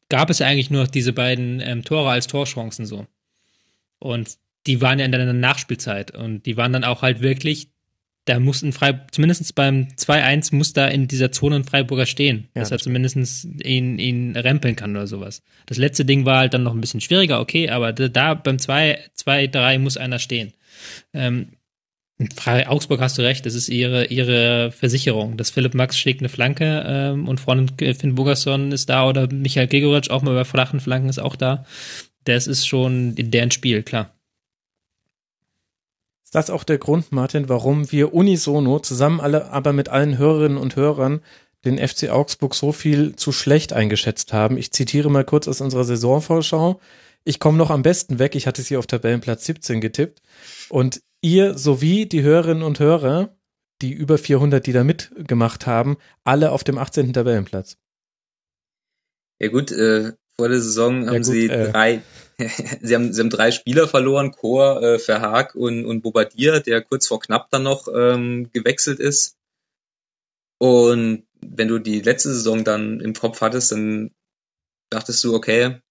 [0.08, 3.06] gab es ja eigentlich nur noch diese beiden ähm, Tore als Torchancen so.
[3.98, 4.36] Und
[4.66, 7.68] die waren ja in der Nachspielzeit und die waren dann auch halt wirklich,
[8.26, 12.60] da mussten Frei, zumindest beim 2-1 muss da in dieser Zone ein Freiburger stehen, ja,
[12.60, 13.16] dass er zumindest
[13.64, 15.42] ihn, ihn rempeln kann oder sowas.
[15.66, 19.78] Das letzte Ding war halt dann noch ein bisschen schwieriger, okay, aber da beim 2-3
[19.78, 20.52] muss einer stehen.
[21.12, 21.48] Ähm,
[22.66, 25.36] Augsburg hast du recht, das ist ihre, ihre Versicherung.
[25.36, 29.68] Dass Philipp Max schlägt eine Flanke ähm, und vorne Finn Burgerson ist da oder Michael
[29.68, 31.64] Gregoritsch auch mal bei flachen Flanken ist auch da.
[32.24, 34.14] Das ist schon deren Spiel, klar.
[36.24, 40.58] Ist das auch der Grund, Martin, warum wir unisono zusammen alle, aber mit allen Hörerinnen
[40.58, 41.20] und Hörern
[41.64, 44.58] den FC Augsburg so viel zu schlecht eingeschätzt haben?
[44.58, 46.80] Ich zitiere mal kurz aus unserer Saisonvorschau.
[47.28, 48.34] Ich komme noch am besten weg.
[48.36, 50.22] Ich hatte sie auf Tabellenplatz 17 getippt.
[50.70, 53.36] Und ihr sowie die Hörerinnen und Hörer,
[53.82, 57.12] die über 400, die da mitgemacht haben, alle auf dem 18.
[57.12, 57.76] Tabellenplatz.
[59.38, 62.02] Ja gut, äh, vor der Saison haben ja gut, sie äh, drei,
[62.80, 67.08] sie haben, sie haben drei Spieler verloren, Chor, äh, Verhaag und, und Bobadilla, der kurz
[67.08, 69.36] vor knapp dann noch ähm, gewechselt ist.
[70.56, 74.12] Und wenn du die letzte Saison dann im Kopf hattest, dann
[74.88, 75.82] dachtest du, okay,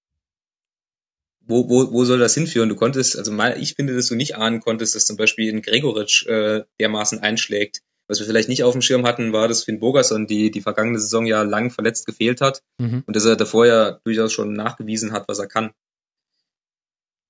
[1.47, 2.69] wo, wo, wo soll das hinführen?
[2.69, 5.61] Du konntest, also mal, ich finde, dass du nicht ahnen konntest, dass zum Beispiel ein
[5.61, 7.81] Gregoritsch äh, dermaßen einschlägt.
[8.07, 10.99] Was wir vielleicht nicht auf dem Schirm hatten, war, dass Finn Bogerson die, die vergangene
[10.99, 13.03] Saison ja lang verletzt gefehlt hat mhm.
[13.05, 15.71] und dass er davor ja durchaus schon nachgewiesen hat, was er kann.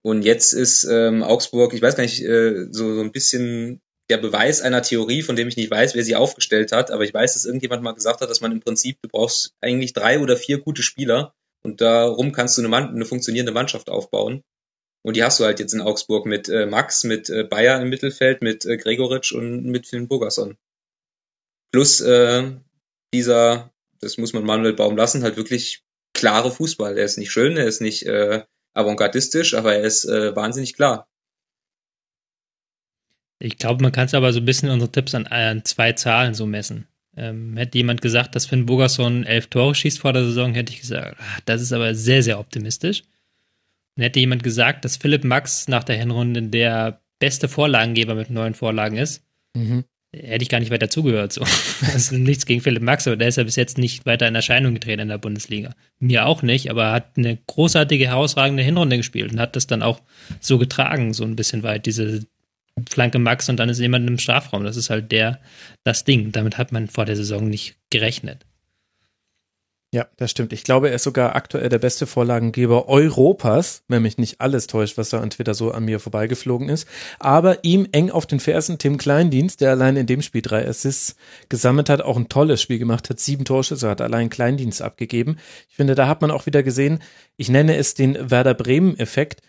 [0.04, 4.18] Und jetzt ist ähm, Augsburg, ich weiß gar nicht, äh, so, so ein bisschen der
[4.18, 7.34] Beweis einer Theorie, von dem ich nicht weiß, wer sie aufgestellt hat, aber ich weiß,
[7.34, 10.60] dass irgendjemand mal gesagt hat, dass man im Prinzip, du brauchst eigentlich drei oder vier
[10.60, 11.34] gute Spieler,
[11.64, 14.44] und darum kannst du eine, eine funktionierende Mannschaft aufbauen.
[15.04, 17.90] Und die hast du halt jetzt in Augsburg mit äh, Max, mit äh, Bayer im
[17.90, 20.58] Mittelfeld, mit äh, Gregoritsch und mit Finn Burgerson.
[21.72, 22.52] Plus äh,
[23.14, 25.84] dieser, das muss man Manuel Baum lassen, halt wirklich
[26.14, 26.98] klare Fußball.
[26.98, 28.44] Er ist nicht schön, er ist nicht äh,
[28.74, 31.08] avantgardistisch, aber er ist äh, wahnsinnig klar.
[33.40, 36.34] Ich glaube, man kann es aber so ein bisschen unsere Tipps an, an zwei Zahlen
[36.34, 36.88] so messen.
[37.20, 40.82] Ähm, hätte jemand gesagt, dass Finn Bogerson elf Tore schießt vor der Saison, hätte ich
[40.82, 43.04] gesagt, ach, das ist aber sehr, sehr optimistisch.
[43.96, 48.54] Und hätte jemand gesagt, dass Philipp Max nach der Hinrunde der beste Vorlagengeber mit neun
[48.54, 49.24] Vorlagen ist,
[49.56, 49.84] mhm.
[50.14, 51.34] hätte ich gar nicht weiter zugehört.
[51.34, 51.42] So.
[51.96, 54.76] Ist nichts gegen Philipp Max, aber der ist ja bis jetzt nicht weiter in Erscheinung
[54.76, 55.74] getreten in der Bundesliga.
[55.98, 59.82] Mir auch nicht, aber er hat eine großartige, herausragende Hinrunde gespielt und hat das dann
[59.82, 60.02] auch
[60.40, 62.28] so getragen, so ein bisschen weit, diese
[62.90, 64.64] Flanke Max und dann ist jemand im Strafraum.
[64.64, 65.40] Das ist halt der,
[65.84, 66.32] das Ding.
[66.32, 68.46] Damit hat man vor der Saison nicht gerechnet.
[69.94, 70.52] Ja, das stimmt.
[70.52, 74.98] Ich glaube, er ist sogar aktuell der beste Vorlagengeber Europas, wenn mich nicht alles täuscht,
[74.98, 76.90] was da entweder so an mir vorbeigeflogen ist.
[77.20, 81.16] Aber ihm eng auf den Fersen Tim Kleindienst, der allein in dem Spiel drei Assists
[81.48, 85.38] gesammelt hat, auch ein tolles Spiel gemacht hat, sieben Torschüsse hat allein Kleindienst abgegeben.
[85.70, 87.00] Ich finde, da hat man auch wieder gesehen,
[87.38, 89.42] ich nenne es den Werder Bremen Effekt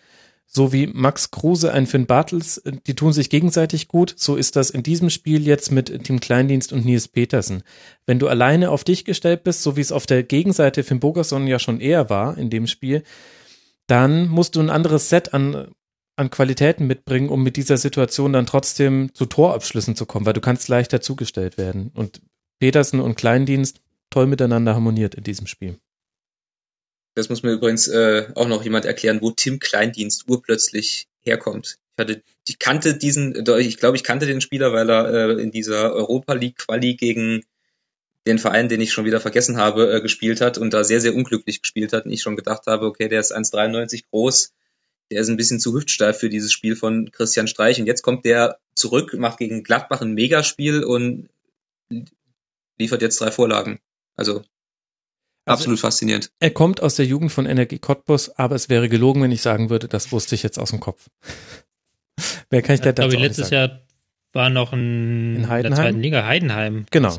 [0.50, 4.70] so wie Max Kruse ein Finn Bartels, die tun sich gegenseitig gut, so ist das
[4.70, 7.62] in diesem Spiel jetzt mit Tim Kleindienst und Nils Petersen.
[8.06, 11.46] Wenn du alleine auf dich gestellt bist, so wie es auf der Gegenseite Finn Bogerson
[11.46, 13.02] ja schon eher war in dem Spiel,
[13.86, 15.68] dann musst du ein anderes Set an
[16.18, 20.40] an Qualitäten mitbringen, um mit dieser Situation dann trotzdem zu Torabschlüssen zu kommen, weil du
[20.40, 21.92] kannst leichter zugestellt werden.
[21.94, 22.20] Und
[22.58, 23.80] Petersen und Kleindienst
[24.10, 25.78] toll miteinander harmoniert in diesem Spiel.
[27.18, 31.76] Das muss mir übrigens äh, auch noch jemand erklären, wo Tim Kleindienst urplötzlich herkommt.
[31.96, 35.50] Ich hatte, ich kannte diesen, ich glaube, ich kannte den Spieler, weil er äh, in
[35.50, 37.42] dieser Europa League Quali gegen
[38.28, 41.12] den Verein, den ich schon wieder vergessen habe, äh, gespielt hat und da sehr, sehr
[41.12, 44.52] unglücklich gespielt hat und ich schon gedacht habe, okay, der ist 1,93 groß,
[45.10, 48.26] der ist ein bisschen zu hüftsteif für dieses Spiel von Christian Streich und jetzt kommt
[48.26, 51.30] der zurück, macht gegen Gladbach ein Megaspiel und
[52.78, 53.80] liefert jetzt drei Vorlagen.
[54.14, 54.44] Also
[55.48, 56.30] also Absolut faszinierend.
[56.40, 59.70] Er kommt aus der Jugend von Energie Cottbus, aber es wäre gelogen, wenn ich sagen
[59.70, 61.08] würde, das wusste ich jetzt aus dem Kopf.
[62.50, 63.80] Wer kann ich ja, dazu ich, letztes Jahr
[64.32, 65.62] war noch ein, in, Heidenheim?
[65.62, 66.86] der zweiten Liga Heidenheim.
[66.90, 67.16] Genau.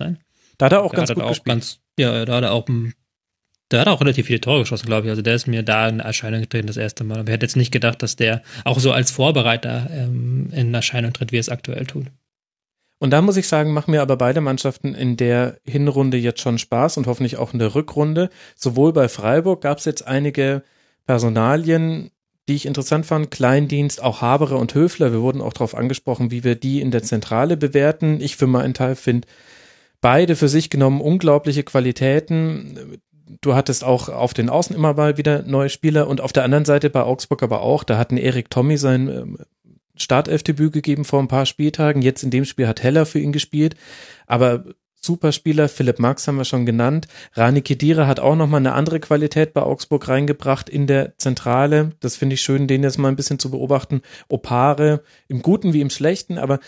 [0.57, 1.45] Da hat er auch da ganz hat gut auch gespielt.
[1.47, 2.67] Ganz, ja, da hat er auch
[3.71, 5.11] der hat auch relativ viele Tore geschossen, glaube ich.
[5.11, 7.19] Also der ist mir da in Erscheinung getreten das erste Mal.
[7.19, 11.13] Aber ich hätte jetzt nicht gedacht, dass der auch so als Vorbereiter ähm, in Erscheinung
[11.13, 12.07] tritt, wie er es aktuell tut.
[12.99, 16.57] Und da muss ich sagen, machen mir aber beide Mannschaften in der Hinrunde jetzt schon
[16.57, 18.29] Spaß und hoffentlich auch in der Rückrunde.
[18.55, 20.63] Sowohl bei Freiburg gab es jetzt einige
[21.07, 22.11] Personalien,
[22.49, 23.31] die ich interessant fand.
[23.31, 25.13] Kleindienst, auch Habere und Höfler.
[25.13, 28.19] Wir wurden auch darauf angesprochen, wie wir die in der Zentrale bewerten.
[28.19, 29.27] Ich für meinen Teil finde
[30.01, 32.99] beide für sich genommen unglaubliche Qualitäten.
[33.41, 36.65] Du hattest auch auf den Außen immer mal wieder neue Spieler und auf der anderen
[36.65, 37.83] Seite bei Augsburg aber auch.
[37.83, 39.37] Da hatten Erik Tommy sein ähm,
[39.99, 42.01] Startelfdebüt gegeben vor ein paar Spieltagen.
[42.01, 43.75] Jetzt in dem Spiel hat Heller für ihn gespielt.
[44.27, 44.63] Aber
[45.01, 47.07] Superspieler, Philipp Max haben wir schon genannt.
[47.33, 51.91] Rani Kedira hat auch nochmal eine andere Qualität bei Augsburg reingebracht in der Zentrale.
[52.01, 54.01] Das finde ich schön, den jetzt mal ein bisschen zu beobachten.
[54.27, 56.59] Opare im Guten wie im Schlechten, aber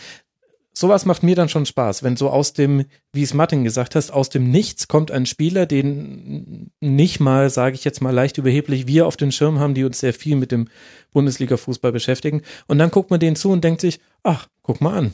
[0.74, 4.12] sowas macht mir dann schon Spaß, wenn so aus dem, wie es Martin gesagt hast,
[4.12, 8.88] aus dem Nichts kommt ein Spieler, den nicht mal, sage ich jetzt mal leicht überheblich,
[8.88, 10.70] wir auf den Schirm haben, die uns sehr viel mit dem
[11.14, 12.42] Bundesliga-Fußball beschäftigen.
[12.68, 15.14] Und dann guckt man den zu und denkt sich, ach, guck mal an.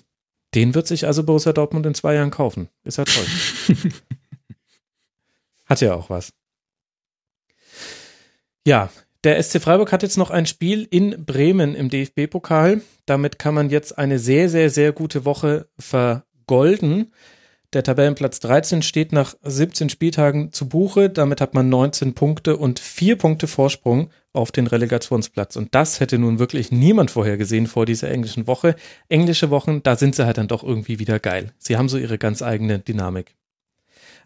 [0.56, 2.70] Den wird sich also Borussia Dortmund in zwei Jahren kaufen.
[2.84, 3.26] Ist ja toll.
[5.66, 6.32] Hat ja auch was.
[8.66, 8.90] Ja,
[9.28, 12.80] der SC Freiburg hat jetzt noch ein Spiel in Bremen im DFB-Pokal.
[13.06, 17.12] Damit kann man jetzt eine sehr, sehr, sehr gute Woche vergolden.
[17.74, 21.10] Der Tabellenplatz 13 steht nach 17 Spieltagen zu Buche.
[21.10, 25.58] Damit hat man 19 Punkte und vier Punkte Vorsprung auf den Relegationsplatz.
[25.58, 28.78] Und das hätte nun wirklich niemand vorher gesehen vor dieser englischen Woche.
[29.10, 31.52] Englische Wochen, da sind sie halt dann doch irgendwie wieder geil.
[31.58, 33.36] Sie haben so ihre ganz eigene Dynamik.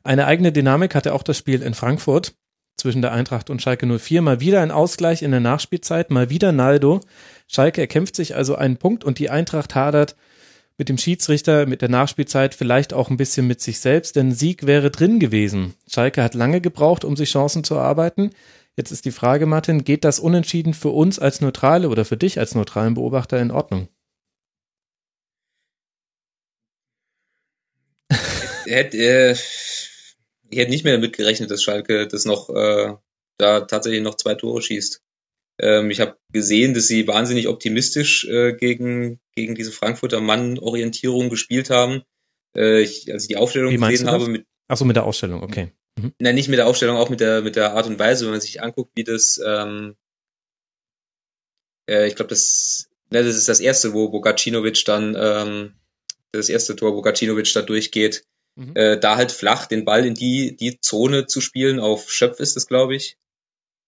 [0.03, 2.35] Eine eigene Dynamik hatte auch das Spiel in Frankfurt
[2.81, 4.21] zwischen der Eintracht und Schalke 04.
[4.21, 6.99] Mal wieder ein Ausgleich in der Nachspielzeit, mal wieder Naldo.
[7.47, 10.15] Schalke erkämpft sich also einen Punkt und die Eintracht hadert
[10.77, 14.65] mit dem Schiedsrichter, mit der Nachspielzeit, vielleicht auch ein bisschen mit sich selbst, denn Sieg
[14.65, 15.75] wäre drin gewesen.
[15.87, 18.31] Schalke hat lange gebraucht, um sich Chancen zu erarbeiten.
[18.75, 22.39] Jetzt ist die Frage, Martin, geht das unentschieden für uns als Neutrale oder für dich
[22.39, 23.89] als neutralen Beobachter in Ordnung?
[28.65, 29.35] Hätte, äh,
[30.51, 32.93] ich hätte nicht mehr damit gerechnet, dass Schalke das noch äh,
[33.37, 35.01] da tatsächlich noch zwei Tore schießt.
[35.59, 41.69] Ähm, ich habe gesehen, dass sie wahnsinnig optimistisch äh, gegen, gegen diese Frankfurter Mann-Orientierung gespielt
[41.69, 42.03] haben.
[42.55, 44.45] Äh, ich, als ich die Aufstellung gesehen habe mit.
[44.67, 45.71] Achso, mit der Ausstellung, okay.
[45.99, 46.13] Mhm.
[46.19, 48.41] Nein, nicht mit der Aufstellung, auch mit der, mit der Art und Weise, wenn man
[48.41, 49.95] sich anguckt, wie das, ähm,
[51.89, 55.73] äh, ich glaube, das, ne, das ist das erste, wo Bogacinovic dann, ähm,
[56.31, 58.25] das erste Tor, wo Gacinovic da durchgeht,
[58.55, 58.75] Mhm.
[58.75, 62.57] Äh, da halt flach den Ball in die, die Zone zu spielen, auf Schöpf ist
[62.57, 63.17] es, glaube ich,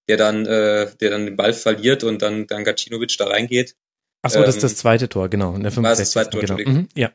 [0.08, 3.76] der dann, äh, der dann den Ball verliert und dann, dann Gacinovic da reingeht.
[4.22, 5.56] Ach so, ähm, das ist das ähm, zweite Tor, genau.
[5.56, 6.04] In der 65.
[6.04, 6.70] das zweite Tor, genau.
[6.70, 7.12] Mhm, ja.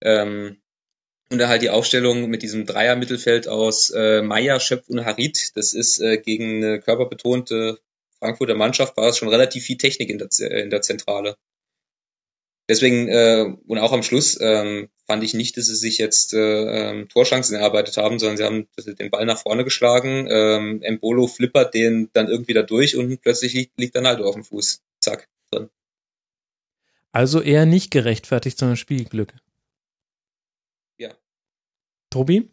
[0.00, 0.56] Ähm,
[1.30, 5.52] und dann halt die Aufstellung mit diesem Dreier-Mittelfeld aus äh, Meier, Schöpf und Harit.
[5.56, 7.78] Das ist äh, gegen eine körperbetonte
[8.18, 10.28] Frankfurter Mannschaft war es schon relativ viel Technik in der,
[10.62, 11.36] in der Zentrale.
[12.72, 16.38] Deswegen, äh, und auch am Schluss ähm, fand ich nicht, dass sie sich jetzt äh,
[16.38, 18.66] ähm, Torchancen erarbeitet haben, sondern sie haben
[18.98, 20.26] den Ball nach vorne geschlagen.
[20.30, 24.44] Ähm, Embolo flippert den dann irgendwie da durch und plötzlich liegt, liegt Naldo auf dem
[24.44, 24.80] Fuß.
[25.00, 25.68] Zack, drin.
[27.12, 29.34] Also eher nicht gerechtfertigt, sondern Spielglück.
[30.96, 31.10] Ja.
[32.08, 32.48] Tobi?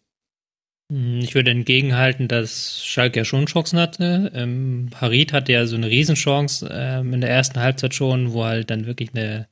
[0.92, 4.34] Hm, ich würde entgegenhalten, dass Schalke ja schon Chancen hatte.
[4.36, 8.70] Ähm, Harit hatte ja so eine Riesenchance ähm, in der ersten Halbzeit schon, wo halt
[8.70, 9.48] dann wirklich eine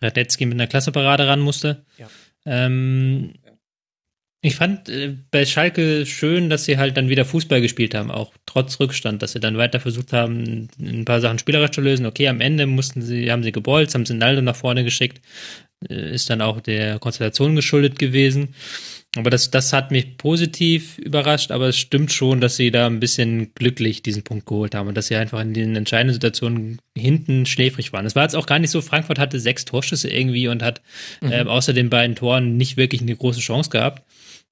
[0.00, 1.84] Radetzky mit einer Klasseparade ran musste.
[1.98, 2.08] Ja.
[2.46, 3.34] Ähm,
[4.40, 8.32] ich fand äh, bei Schalke schön, dass sie halt dann wieder Fußball gespielt haben, auch
[8.46, 12.06] trotz Rückstand, dass sie dann weiter versucht haben, ein paar Sachen spielerisch zu lösen.
[12.06, 15.20] Okay, am Ende mussten sie, haben sie gebolzt, haben Sinaldo nach vorne geschickt,
[15.88, 18.54] äh, ist dann auch der Konstellation geschuldet gewesen.
[19.16, 23.00] Aber das, das hat mich positiv überrascht, aber es stimmt schon, dass sie da ein
[23.00, 27.46] bisschen glücklich diesen Punkt geholt haben und dass sie einfach in den entscheidenden Situationen hinten
[27.46, 28.04] schläfrig waren.
[28.04, 30.82] Es war jetzt auch gar nicht so, Frankfurt hatte sechs Torschüsse irgendwie und hat
[31.22, 31.32] mhm.
[31.32, 34.02] äh, außer den beiden Toren nicht wirklich eine große Chance gehabt.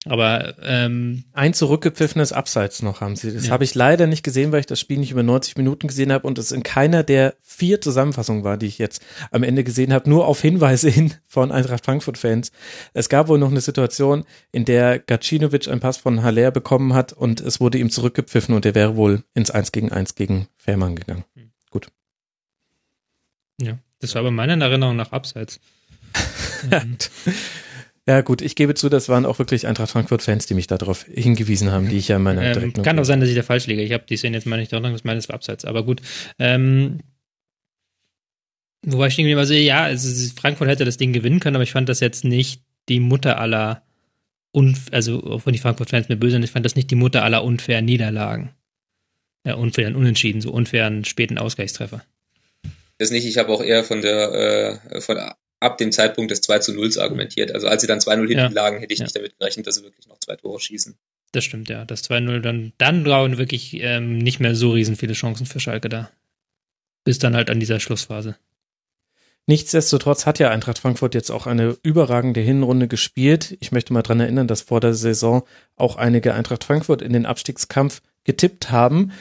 [0.08, 3.32] Aber ähm, ein zurückgepfiffenes Abseits noch haben sie.
[3.32, 3.52] Das ja.
[3.52, 6.26] habe ich leider nicht gesehen, weil ich das Spiel nicht über 90 Minuten gesehen habe
[6.26, 10.08] und es in keiner der vier Zusammenfassungen war, die ich jetzt am Ende gesehen habe,
[10.08, 12.52] nur auf Hinweise hin von Eintracht Frankfurt-Fans.
[12.94, 17.12] Es gab wohl noch eine Situation, in der Gacinovic einen Pass von Haller bekommen hat
[17.12, 20.94] und es wurde ihm zurückgepfiffen und er wäre wohl ins 1 gegen 1 gegen Fährmann
[20.94, 21.24] gegangen.
[21.70, 21.88] Gut.
[23.60, 25.58] Ja, das war aber meiner Erinnerung nach Abseits.
[28.08, 31.72] Ja, gut, ich gebe zu, das waren auch wirklich Eintracht Frankfurt-Fans, die mich darauf hingewiesen
[31.72, 33.82] haben, die ich ja in meiner ähm, Kann auch sein, dass ich da falsch liege.
[33.82, 35.64] Ich habe die Szene jetzt mal nicht drin, das meines war abseits.
[35.64, 36.00] Aber gut.
[36.38, 37.00] Ähm,
[38.82, 40.08] wobei ich irgendwie immer sehe, ja, also
[40.40, 43.82] Frankfurt hätte das Ding gewinnen können, aber ich fand das jetzt nicht die Mutter aller,
[44.52, 47.24] Unf also auch wenn die Frankfurt-Fans mir böse sind, ich fand das nicht die Mutter
[47.24, 48.50] aller unfairen Niederlagen.
[49.44, 52.04] Ja, unfairen Unentschieden, so unfairen späten Ausgleichstreffer.
[52.98, 55.18] Das nicht, ich habe auch eher von der äh, von
[55.60, 57.52] ab dem Zeitpunkt des 2 zu 0 argumentiert.
[57.52, 58.48] Also als sie dann 2-0 hinten ja.
[58.48, 59.04] lagen, hätte ich ja.
[59.04, 60.96] nicht damit gerechnet, dass sie wirklich noch zwei Tore schießen.
[61.32, 61.84] Das stimmt, ja.
[61.84, 65.88] Das 2-0, dann, dann waren wirklich ähm, nicht mehr so riesen viele Chancen für Schalke
[65.88, 66.10] da.
[67.04, 68.36] Bis dann halt an dieser Schlussphase.
[69.46, 73.56] Nichtsdestotrotz hat ja Eintracht Frankfurt jetzt auch eine überragende Hinrunde gespielt.
[73.60, 75.46] Ich möchte mal dran erinnern, dass vor der Saison
[75.76, 79.12] auch einige Eintracht Frankfurt in den Abstiegskampf getippt haben.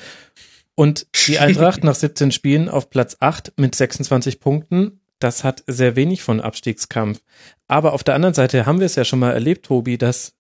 [0.74, 5.96] Und die Eintracht nach 17 Spielen auf Platz 8 mit 26 Punkten das hat sehr
[5.96, 7.22] wenig von Abstiegskampf.
[7.68, 10.34] Aber auf der anderen Seite haben wir es ja schon mal erlebt, Tobi, dass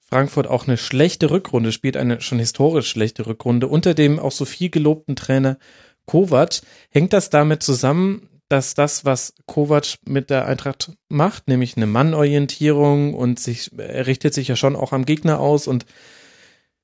[0.00, 4.44] Frankfurt auch eine schlechte Rückrunde spielt, eine schon historisch schlechte Rückrunde, unter dem auch so
[4.44, 5.58] viel gelobten Trainer
[6.06, 6.60] Kovac.
[6.90, 13.14] Hängt das damit zusammen, dass das, was Kovac mit der Eintracht macht, nämlich eine Mannorientierung
[13.14, 15.86] und sich, er richtet sich ja schon auch am Gegner aus und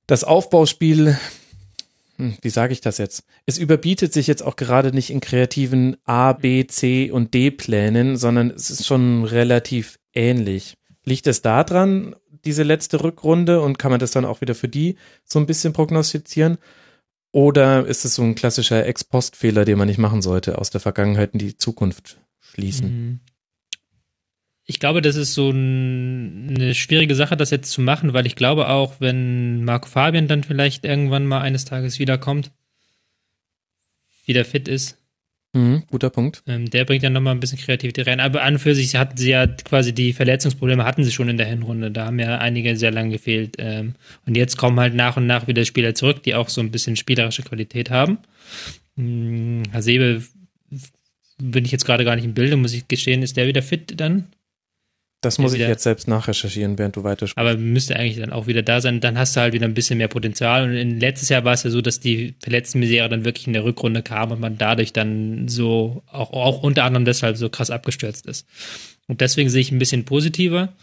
[0.07, 1.19] das Aufbauspiel
[2.19, 3.25] wie sage ich das jetzt?
[3.47, 8.17] Es überbietet sich jetzt auch gerade nicht in kreativen A, B, C und D Plänen,
[8.17, 10.75] sondern es ist schon relativ ähnlich.
[11.05, 14.97] Liegt es daran, diese letzte Rückrunde und kann man das dann auch wieder für die
[15.25, 16.59] so ein bisschen prognostizieren?
[17.31, 21.35] Oder ist es so ein klassischer Ex-Post-Fehler, den man nicht machen sollte, aus der Vergangenheit
[21.35, 22.89] in die Zukunft schließen?
[22.89, 23.21] Mhm
[24.71, 28.37] ich glaube, das ist so ein, eine schwierige Sache, das jetzt zu machen, weil ich
[28.37, 32.53] glaube auch, wenn Marco Fabian dann vielleicht irgendwann mal eines Tages wiederkommt,
[34.27, 34.99] wieder fit ist.
[35.55, 36.43] Mhm, guter Punkt.
[36.47, 38.21] Ähm, der bringt dann nochmal ein bisschen Kreativität rein.
[38.21, 41.39] Aber an und für sich hatten sie ja quasi die Verletzungsprobleme hatten sie schon in
[41.39, 41.91] der Hinrunde.
[41.91, 43.57] Da haben ja einige sehr lange gefehlt.
[43.59, 43.95] Ähm,
[44.27, 46.97] und jetzt kommen halt nach und nach wieder Spieler zurück, die auch so ein bisschen
[46.97, 48.19] spielerische Qualität haben.
[48.99, 50.23] Hm, Hasebe
[51.39, 53.23] bin ich jetzt gerade gar nicht im Bilde, muss ich gestehen.
[53.23, 54.27] Ist der wieder fit dann?
[55.21, 57.39] Das muss ich jetzt selbst nachrecherchieren, während du weitersprichst.
[57.39, 59.01] Aber müsste eigentlich dann auch wieder da sein.
[59.01, 60.63] Dann hast du halt wieder ein bisschen mehr Potenzial.
[60.63, 63.53] Und in, letztes Jahr war es ja so, dass die verletzten Misere dann wirklich in
[63.53, 67.71] der Rückrunde kam und man dadurch dann so, auch, auch unter anderem deshalb so krass
[67.71, 68.47] abgestürzt ist.
[69.09, 70.75] Und deswegen sehe ich ein bisschen positiver.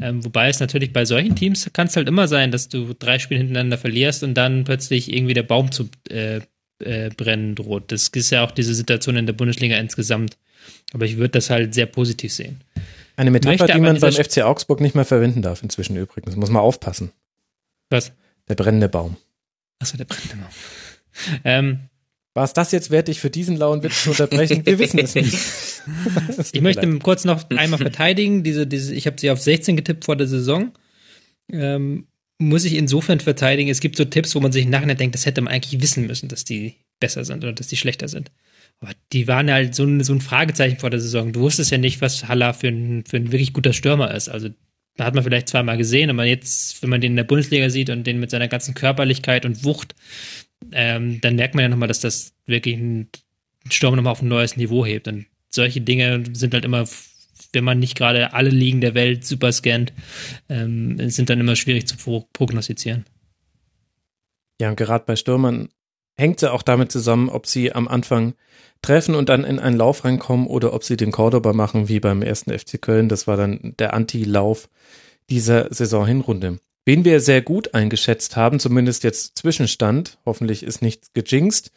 [0.00, 3.18] Ähm, wobei es natürlich bei solchen Teams kann es halt immer sein, dass du drei
[3.18, 6.40] Spiele hintereinander verlierst und dann plötzlich irgendwie der Baum zu äh,
[6.78, 7.90] äh, brennen droht.
[7.92, 10.38] Das ist ja auch diese Situation in der Bundesliga insgesamt.
[10.92, 12.60] Aber ich würde das halt sehr positiv sehen.
[13.20, 16.36] Eine Metapher, die man beim FC Augsburg nicht mehr verwenden darf inzwischen übrigens.
[16.36, 17.12] Muss man aufpassen.
[17.90, 18.12] Was?
[18.48, 19.18] Der brennende Baum.
[19.78, 20.48] Achso, der brennende Baum.
[21.44, 21.80] Ähm,
[22.32, 24.64] war es das jetzt wert, dich für diesen lauen Witz zu unterbrechen?
[24.64, 25.34] Wir wissen es nicht.
[26.52, 27.02] ich möchte leid.
[27.02, 28.42] kurz noch einmal verteidigen.
[28.42, 30.72] Diese, diese, ich habe sie auf 16 getippt vor der Saison.
[31.52, 32.06] Ähm,
[32.38, 33.68] muss ich insofern verteidigen.
[33.68, 36.30] Es gibt so Tipps, wo man sich nachher denkt, das hätte man eigentlich wissen müssen,
[36.30, 38.30] dass die besser sind oder dass die schlechter sind.
[38.80, 41.32] Aber die waren halt so ein, so ein Fragezeichen vor der Saison.
[41.32, 44.28] Du wusstest ja nicht, was Haller für ein, für ein wirklich guter Stürmer ist.
[44.28, 44.48] Also
[44.96, 47.90] da hat man vielleicht zweimal gesehen, aber jetzt, wenn man den in der Bundesliga sieht
[47.90, 49.94] und den mit seiner ganzen Körperlichkeit und Wucht,
[50.72, 53.08] ähm, dann merkt man ja nochmal, dass das wirklich ein
[53.70, 55.08] Stürmer nochmal auf ein neues Niveau hebt.
[55.08, 56.86] Und solche Dinge sind halt immer,
[57.52, 59.92] wenn man nicht gerade alle Ligen der Welt super scannt,
[60.48, 61.96] ähm, sind dann immer schwierig zu
[62.32, 63.04] prognostizieren.
[64.60, 65.70] Ja, und gerade bei Stürmern
[66.18, 68.34] hängt ja auch damit zusammen, ob sie am Anfang
[68.82, 72.22] treffen und dann in einen Lauf reinkommen oder ob sie den Cordoba machen wie beim
[72.22, 73.08] ersten FC Köln.
[73.08, 74.68] Das war dann der Anti-Lauf
[75.28, 76.58] dieser Saison-Hinrunde.
[76.86, 81.72] Wen wir sehr gut eingeschätzt haben, zumindest jetzt Zwischenstand, hoffentlich ist nichts gejinxt,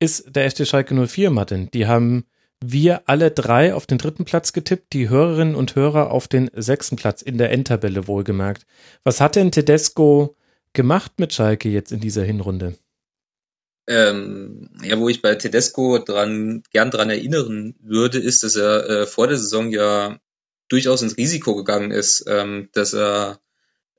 [0.00, 1.70] ist der FC Schalke 04, Martin.
[1.72, 2.24] Die haben
[2.60, 6.96] wir alle drei auf den dritten Platz getippt, die Hörerinnen und Hörer auf den sechsten
[6.96, 8.66] Platz in der Endtabelle wohlgemerkt.
[9.04, 10.36] Was hat denn Tedesco
[10.72, 12.76] gemacht mit Schalke jetzt in dieser Hinrunde?
[13.88, 19.06] Ähm, ja, wo ich bei Tedesco dran, gern dran erinnern würde, ist, dass er äh,
[19.06, 20.20] vor der Saison ja
[20.68, 23.40] durchaus ins Risiko gegangen ist, ähm, dass er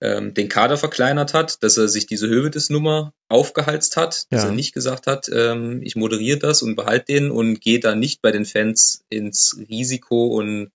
[0.01, 4.49] ähm, den Kader verkleinert hat, dass er sich diese Hövedes-Nummer aufgehalst hat, dass Ja.
[4.49, 8.21] er nicht gesagt hat, ähm, ich moderiere das und behalte den und gehe da nicht
[8.21, 10.71] bei den Fans ins Risiko und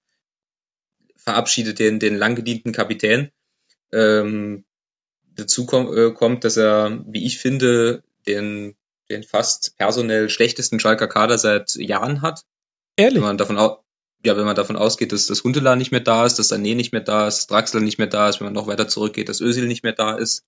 [1.16, 3.30] verabschiedet den, den lang gedienten Kapitän.
[3.92, 4.64] Ähm,
[5.36, 8.74] dazu kom äh, kommt, dass er, wie ich finde, den,
[9.14, 12.42] den fast personell schlechtesten Schalker Kader seit Jahren hat.
[12.96, 13.16] Ehrlich?
[13.16, 13.56] Wenn man davon
[14.26, 16.92] ja, wenn man davon ausgeht, dass das Huntela nicht mehr da ist, dass Sané nicht
[16.92, 19.66] mehr da ist, Draxler nicht mehr da ist, wenn man noch weiter zurückgeht, dass Özil
[19.66, 20.44] nicht mehr da ist.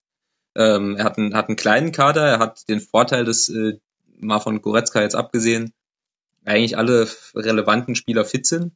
[0.55, 3.79] Ähm, er hat einen, hat einen kleinen Kader, er hat den Vorteil, dass äh,
[4.19, 5.75] mal von Goretzka jetzt abgesehen,
[6.47, 8.73] eigentlich alle relevanten Spieler fit sind.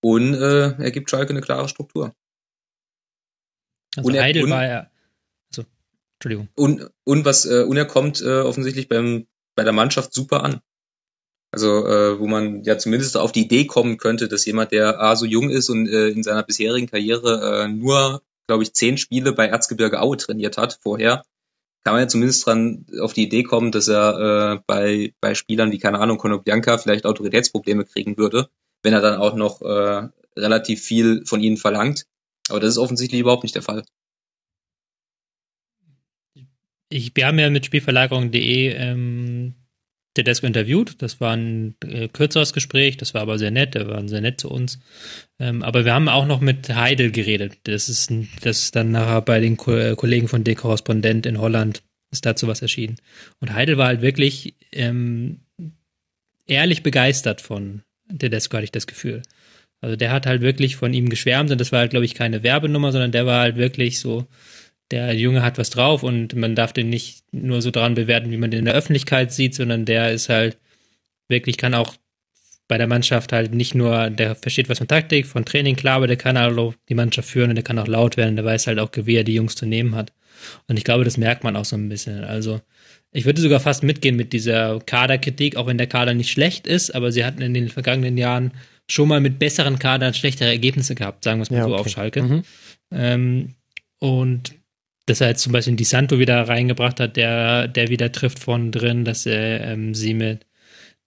[0.00, 2.14] Und äh, er gibt Schalke eine klare Struktur.
[3.96, 4.90] Also Und Heidel und- war ja.
[6.18, 6.48] Entschuldigung.
[6.56, 10.60] Und, und was, äh, und er kommt äh, offensichtlich beim, bei der Mannschaft super an.
[11.52, 15.16] Also, äh, wo man ja zumindest auf die Idee kommen könnte, dass jemand, der A,
[15.16, 19.32] so jung ist und äh, in seiner bisherigen Karriere äh, nur, glaube ich, zehn Spiele
[19.32, 21.22] bei Erzgebirge Aue trainiert hat vorher,
[21.84, 25.72] kann man ja zumindest dran auf die Idee kommen, dass er äh, bei, bei Spielern
[25.72, 28.50] wie, keine Ahnung, Konoplyanka vielleicht Autoritätsprobleme kriegen würde,
[28.82, 32.06] wenn er dann auch noch äh, relativ viel von ihnen verlangt.
[32.50, 33.84] Aber das ist offensichtlich überhaupt nicht der Fall.
[36.88, 39.54] Ich, wir haben ja mit Spielverlagerung.de ähm,
[40.14, 41.00] Tedesco interviewt.
[41.02, 44.40] Das war ein äh, kürzeres Gespräch, das war aber sehr nett, der war sehr nett
[44.40, 44.80] zu uns.
[45.38, 47.58] Ähm, aber wir haben auch noch mit Heidel geredet.
[47.64, 48.12] Das ist,
[48.42, 52.48] das ist dann nachher bei den Ko äh, Kollegen von D-Korrespondent in Holland ist dazu
[52.48, 52.96] was erschienen.
[53.40, 55.40] Und Heidel war halt wirklich ähm,
[56.46, 57.82] ehrlich begeistert von
[58.16, 59.22] Tedesco, hatte ich das Gefühl.
[59.80, 62.42] Also der hat halt wirklich von ihm geschwärmt und das war halt, glaube ich, keine
[62.42, 64.26] Werbenummer, sondern der war halt wirklich so,
[64.90, 68.36] der Junge hat was drauf und man darf den nicht nur so dran bewerten, wie
[68.36, 70.56] man den in der Öffentlichkeit sieht, sondern der ist halt
[71.28, 71.94] wirklich, kann auch
[72.68, 76.06] bei der Mannschaft halt nicht nur, der versteht was von Taktik, von Training, klar, aber
[76.06, 78.78] der kann auch die Mannschaft führen und der kann auch laut werden, der weiß halt
[78.78, 80.12] auch, wie er die Jungs zu nehmen hat.
[80.68, 82.24] Und ich glaube, das merkt man auch so ein bisschen.
[82.24, 82.60] Also
[83.10, 86.94] ich würde sogar fast mitgehen mit dieser Kaderkritik, auch wenn der Kader nicht schlecht ist,
[86.94, 88.52] aber sie hatten in den vergangenen Jahren
[88.86, 91.80] schon mal mit besseren Kadern schlechtere Ergebnisse gehabt, sagen wir es mal Ja, so okay.
[91.80, 92.22] auf Schalke.
[92.22, 92.42] Mhm.
[92.92, 93.54] Ähm,
[93.98, 94.54] und
[95.08, 98.72] dass er jetzt zum Beispiel Di Santo wieder reingebracht hat, der, der wieder trifft von
[98.72, 100.46] drin, dass er ähm, sie mit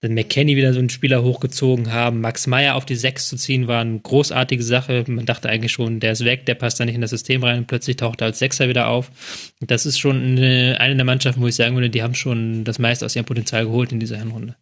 [0.03, 2.21] den McKenny wieder so einen Spieler hochgezogen haben.
[2.21, 5.03] Max Meyer auf die Sechs zu ziehen, war eine großartige Sache.
[5.07, 7.59] Man dachte eigentlich schon, der ist weg, der passt da nicht in das System rein
[7.59, 9.11] und plötzlich taucht er als Sechser wieder auf.
[9.59, 12.79] Das ist schon eine, eine der Mannschaften, wo ich sagen würde, die haben schon das
[12.79, 14.55] meiste aus ihrem Potenzial geholt in dieser Hinrunde.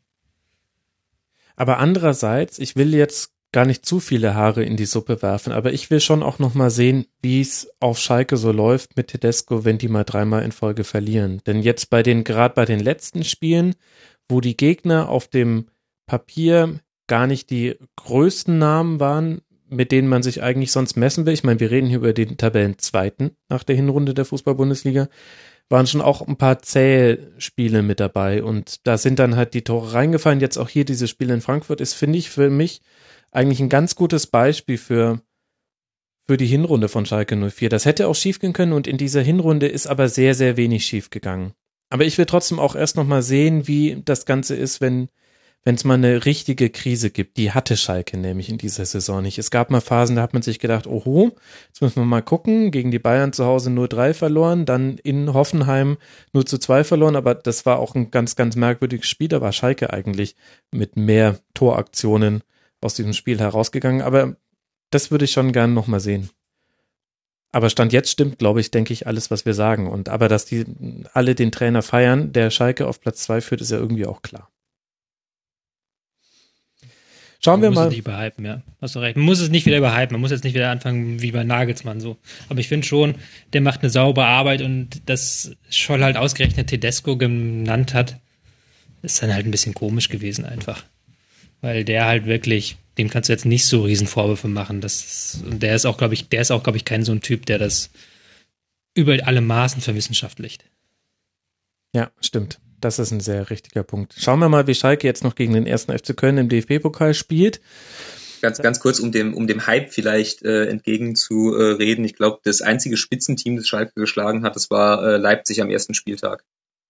[1.56, 5.74] Aber andererseits, ich will jetzt gar nicht zu viele Haare in die Suppe werfen, aber
[5.74, 9.66] ich will schon auch noch mal sehen, wie es auf Schalke so läuft mit Tedesco,
[9.66, 11.42] wenn die mal dreimal in Folge verlieren.
[11.48, 13.76] Denn jetzt bei den, gerade bei den letzten Spielen,
[14.28, 15.66] wo die Gegner auf dem
[16.06, 21.34] Papier gar nicht die größten Namen waren, mit denen man sich eigentlich sonst messen will.
[21.34, 25.08] Ich meine, wir reden hier über den Tabellenzweiten nach der Hinrunde der Fußball-Bundesliga
[25.70, 29.64] waren schon auch ein paar zähe Spiele mit dabei und da sind dann halt die
[29.64, 30.40] Tore reingefallen.
[30.40, 32.82] Jetzt auch hier dieses Spiel in Frankfurt ist, finde ich, für mich
[33.32, 35.22] eigentlich ein ganz gutes Beispiel für,
[36.28, 37.70] für die Hinrunde von Schalke 04.
[37.70, 41.54] Das hätte auch schiefgehen können und in dieser Hinrunde ist aber sehr, sehr wenig schiefgegangen.
[41.90, 45.10] Aber ich will trotzdem auch erst noch mal sehen, wie das Ganze ist, wenn
[45.64, 47.38] wenn es mal eine richtige Krise gibt.
[47.38, 49.38] Die hatte Schalke nämlich in dieser Saison nicht.
[49.38, 51.32] Es gab mal Phasen, da hat man sich gedacht, oho,
[51.68, 52.72] jetzt müssen wir mal gucken.
[52.72, 55.98] Gegen die Bayern zu Hause nur drei verloren, dann in Hoffenheim
[56.32, 59.28] nur zu zwei verloren, aber das war auch ein ganz, ganz merkwürdiges Spiel.
[59.28, 60.36] Da war Schalke eigentlich
[60.72, 62.42] mit mehr Toraktionen
[62.82, 64.02] aus diesem Spiel herausgegangen.
[64.02, 64.36] Aber
[64.90, 66.30] das würde ich schon gern nochmal sehen.
[67.52, 69.88] Aber Stand jetzt stimmt, glaube ich, denke ich, alles, was wir sagen.
[69.88, 70.66] Und aber dass die
[71.14, 74.50] alle den Trainer feiern, der Schalke auf Platz zwei führt, ist ja irgendwie auch klar.
[77.42, 77.82] Schauen wir man mal.
[77.86, 78.62] Muss es nicht überhypen, ja.
[78.82, 79.16] Hast du recht.
[79.16, 80.14] Man muss es nicht wieder überhypen.
[80.14, 82.18] Man muss jetzt nicht wieder anfangen wie bei Nagelsmann so.
[82.50, 83.16] Aber ich finde schon,
[83.54, 88.20] der macht eine saubere Arbeit und dass Scholl halt ausgerechnet Tedesco genannt hat,
[89.02, 90.84] ist dann halt ein bisschen komisch gewesen einfach.
[91.62, 94.82] Weil der halt wirklich, dem kannst du jetzt nicht so riesen Vorwürfe machen.
[94.82, 97.22] Das, und der ist auch, glaube ich, der ist auch, glaube ich, kein so ein
[97.22, 97.90] Typ, der das
[98.94, 100.66] über alle Maßen verwissenschaftlicht.
[101.94, 102.60] Ja, stimmt.
[102.82, 104.16] Das ist ein sehr richtiger Punkt.
[104.18, 107.60] Schauen wir mal, wie Schalke jetzt noch gegen den ersten FC Köln im DFB-Pokal spielt.
[108.42, 112.06] Ganz, ganz kurz, um dem, um dem Hype vielleicht äh, entgegenzureden.
[112.06, 115.94] Ich glaube, das einzige Spitzenteam, das Schalke geschlagen hat, das war äh, Leipzig am ersten
[115.94, 116.46] Spieltag.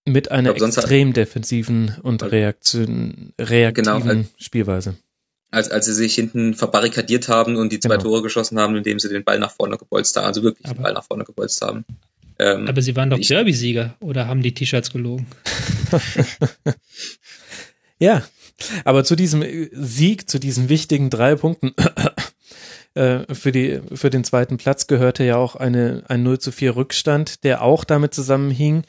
[0.06, 4.96] Mit einer glaub, extrem defensiven und Reaktion, reaktiven Genau, Spielweise.
[5.52, 8.04] Als, als sie sich hinten verbarrikadiert haben und die zwei Genau.
[8.04, 10.84] Tore geschossen haben, indem sie den Ball nach vorne gebolzt haben, also wirklich den Aber-
[10.84, 11.86] Ball nach vorne gebolzt haben.
[12.38, 15.28] Ähm, Aber sie waren doch Derby-Sieger oder haben die T-Shirts gelogen?
[18.02, 18.24] Ja,
[18.86, 21.74] aber zu diesem äh, Sieg, zu diesen wichtigen drei Punkten
[22.96, 26.76] Äh, für, die, für den zweiten Platz gehörte ja auch eine, ein 0 zu 4
[26.76, 28.82] Rückstand, der auch damit zusammenhing,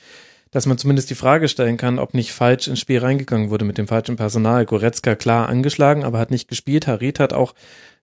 [0.50, 3.78] dass man zumindest die Frage stellen kann, ob nicht falsch ins Spiel reingegangen wurde mit
[3.78, 4.66] dem falschen Personal.
[4.66, 6.86] Goretzka klar angeschlagen, aber hat nicht gespielt.
[6.86, 7.54] Harit hat auch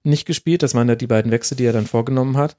[0.03, 0.63] nicht gespielt.
[0.63, 2.55] Das waren ja die beiden Wechsel, die er dann vorgenommen hat.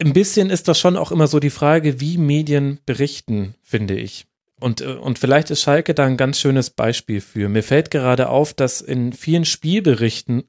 [0.00, 4.26] Ein bisschen ist das schon auch immer so die Frage, wie Medien berichten, finde ich.
[4.58, 7.48] Und, äh, und vielleicht ist Schalke da ein ganz schönes Beispiel für.
[7.48, 10.44] Mir fällt gerade auf, dass in vielen Spielberichten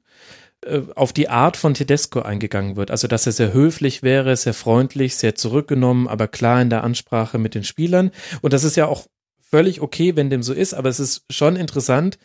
[0.94, 2.90] auf die Art von Tedesco eingegangen wird.
[2.90, 7.38] Also, dass er sehr höflich wäre, sehr freundlich, sehr zurückgenommen, aber klar in der Ansprache
[7.38, 8.12] mit den Spielern.
[8.42, 9.06] Und das ist ja auch
[9.40, 12.18] völlig okay, wenn dem so ist, aber es ist schon interessant,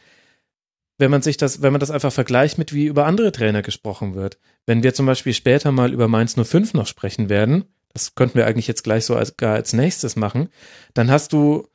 [0.98, 4.16] wenn man sich das, wenn man das einfach vergleicht mit wie über andere Trainer gesprochen
[4.16, 4.40] wird.
[4.66, 8.48] Wenn wir zum Beispiel später mal über Mainz 05 noch sprechen werden, das könnten wir
[8.48, 10.50] eigentlich jetzt gleich so als, gar als nächstes machen,
[10.94, 11.68] dann hast du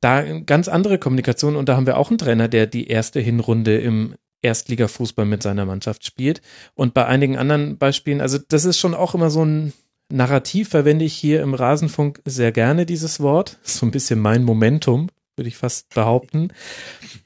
[0.00, 3.78] da ganz andere Kommunikation und da haben wir auch einen Trainer, der die erste Hinrunde
[3.78, 6.42] im Erstligafußball mit seiner Mannschaft spielt.
[6.74, 9.72] Und bei einigen anderen Beispielen, also das ist schon auch immer so ein
[10.10, 13.58] Narrativ, verwende ich hier im Rasenfunk sehr gerne dieses Wort.
[13.64, 16.48] So ein bisschen mein Momentum, würde ich fast behaupten.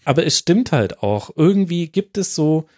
[0.04, 1.30] Aber es stimmt halt auch.
[1.34, 2.68] Irgendwie gibt es so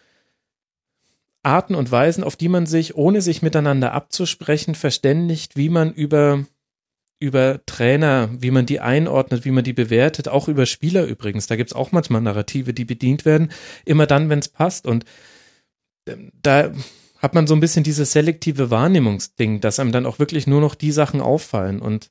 [1.42, 6.44] Arten und Weisen, auf die man sich, ohne sich miteinander abzusprechen, verständigt, wie man über
[7.20, 11.46] über Trainer, wie man die einordnet, wie man die bewertet, auch über Spieler übrigens.
[11.46, 13.50] Da gibt's auch manchmal Narrative, die bedient werden,
[13.84, 14.86] immer dann, wenn es passt.
[14.86, 15.04] Und
[16.06, 16.72] ähm, da
[17.18, 20.76] hat man so ein bisschen dieses selektive Wahrnehmungsding, dass einem dann auch wirklich nur noch
[20.76, 21.80] die Sachen auffallen.
[21.80, 22.10] Und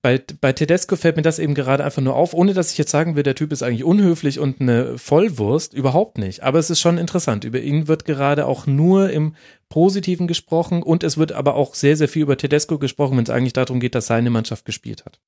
[0.00, 2.90] bei, bei Tedesco fällt mir das eben gerade einfach nur auf, ohne dass ich jetzt
[2.90, 6.42] sagen will, der Typ ist eigentlich unhöflich und eine Vollwurst, überhaupt nicht.
[6.44, 7.44] Aber es ist schon interessant.
[7.44, 9.34] Über ihn wird gerade auch nur im
[9.68, 13.30] Positiven gesprochen und es wird aber auch sehr, sehr viel über Tedesco gesprochen, wenn es
[13.30, 15.18] eigentlich darum geht, dass seine Mannschaft gespielt hat.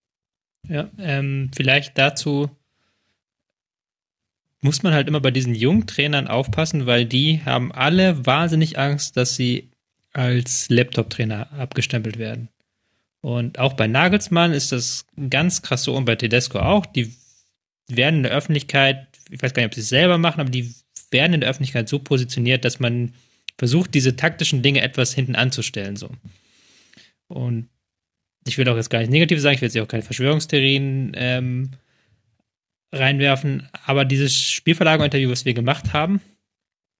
[0.69, 2.51] Ja, ähm, vielleicht dazu
[4.63, 9.35] muss man halt immer bei diesen Jungtrainern aufpassen, weil die haben alle wahnsinnig Angst, dass
[9.35, 9.71] sie
[10.13, 12.51] als Laptop-Trainer abgestempelt werden.
[13.23, 16.87] Und auch bei Nagelsmann ist das ganz krass so und bei Tedesco auch.
[16.87, 17.15] Die
[17.89, 20.75] werden in der Öffentlichkeit, ich weiß gar nicht, ob sie es selber machen, aber die
[21.11, 23.13] werden in der Öffentlichkeit so positioniert, dass man
[23.59, 25.97] versucht, diese taktischen Dinge etwas hinten anzustellen.
[25.97, 26.09] So.
[27.29, 27.69] Und
[28.47, 31.71] ich will auch jetzt gar nicht negativ sagen, ich will jetzt auch keine Verschwörungstheorien ähm,
[32.93, 36.21] reinwerfen, aber dieses Spielverlagerung-Interview, was wir gemacht haben,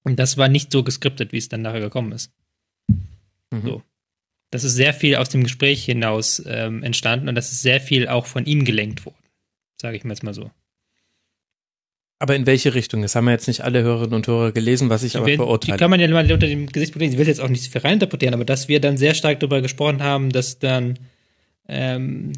[0.05, 2.33] das war nicht so geskriptet, wie es dann nachher gekommen ist.
[3.51, 3.63] Mhm.
[3.63, 3.83] So
[4.51, 8.09] das ist sehr viel aus dem Gespräch hinaus ähm, entstanden und das ist sehr viel
[8.09, 9.19] auch von ihm gelenkt worden,
[9.81, 10.51] sage ich mir jetzt mal so.
[12.23, 13.01] Aber in welche Richtung?
[13.01, 15.77] Das haben wir jetzt nicht alle Hörerinnen und Hörer gelesen, was ich aber verurteile.
[15.77, 17.15] Die kann man ja mal unter dem Gesichtspunkt lesen.
[17.15, 20.03] Ich will jetzt auch nicht für reininterpretieren, aber dass wir dann sehr stark darüber gesprochen
[20.03, 20.99] haben, dass dann
[21.67, 22.33] ähm,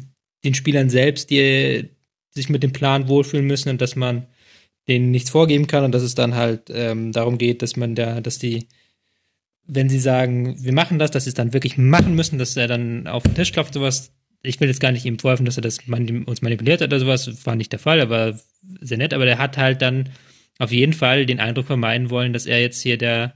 [0.45, 1.89] den Spielern selbst, die
[2.29, 4.27] sich mit dem Plan wohlfühlen müssen und dass man
[4.87, 8.21] denen nichts vorgeben kann und dass es dann halt ähm, darum geht, dass man da,
[8.21, 8.67] dass die
[9.65, 12.67] wenn sie sagen, wir machen das, dass sie es dann wirklich machen müssen, dass er
[12.67, 14.11] dann auf den Tisch klopft, sowas.
[14.41, 16.99] Ich will jetzt gar nicht ihm vorwerfen, dass er das man, uns manipuliert hat oder
[16.99, 17.45] sowas.
[17.45, 18.39] War nicht der Fall, er war
[18.81, 20.09] sehr nett, aber der hat halt dann
[20.59, 23.33] auf jeden Fall den Eindruck vermeiden wollen, dass er jetzt hier der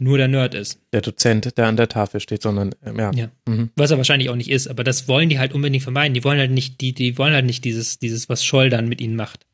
[0.00, 0.80] nur der Nerd ist.
[0.92, 3.12] Der Dozent, der an der Tafel steht, sondern ähm, ja.
[3.12, 3.30] ja.
[3.46, 3.70] Mhm.
[3.76, 6.14] Was er wahrscheinlich auch nicht ist, aber das wollen die halt unbedingt vermeiden.
[6.14, 9.00] Die wollen halt nicht, die, die wollen halt nicht dieses, dieses, was Scholl dann mit
[9.00, 9.46] ihnen macht.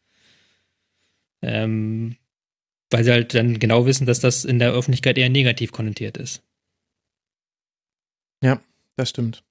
[1.43, 2.17] Ähm,
[2.91, 6.43] weil sie halt dann genau wissen, dass das in der Öffentlichkeit eher negativ konnotiert ist.
[8.43, 8.61] Ja,
[8.97, 9.45] das stimmt.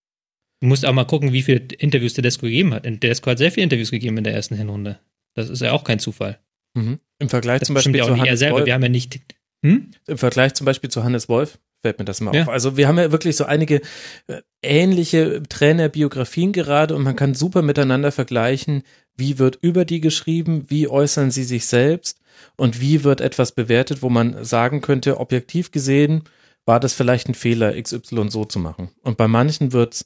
[0.61, 2.83] Du musst auch mal gucken, wie viele Interviews Tedesco gegeben hat.
[2.83, 4.99] Tedesco hat sehr viele Interviews gegeben in der ersten Hinrunde.
[5.33, 6.39] Das ist ja auch kein Zufall.
[6.75, 6.99] Mhm.
[7.19, 8.57] Im Vergleich das zum Beispiel zu Hannes selber.
[8.57, 8.65] Wolf.
[8.65, 9.19] Wir haben ja nicht.
[9.63, 9.91] Hm?
[10.07, 12.43] Im Vergleich zum Beispiel zu Hannes Wolf fällt mir das mal ja.
[12.43, 12.49] auf.
[12.49, 13.81] Also wir haben ja wirklich so einige
[14.27, 18.83] äh, ähnliche Trainerbiografien gerade und man kann super miteinander vergleichen,
[19.17, 22.19] wie wird über die geschrieben, wie äußern sie sich selbst
[22.57, 26.23] und wie wird etwas bewertet, wo man sagen könnte, objektiv gesehen
[26.65, 28.89] war das vielleicht ein Fehler, XY so zu machen.
[29.03, 30.05] Und bei manchen wird's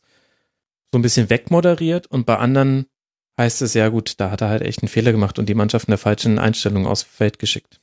[0.91, 2.87] so ein bisschen wegmoderiert und bei anderen
[3.37, 5.87] heißt es, ja gut, da hat er halt echt einen Fehler gemacht und die Mannschaft
[5.87, 7.79] in der falschen Einstellung aufs Feld geschickt.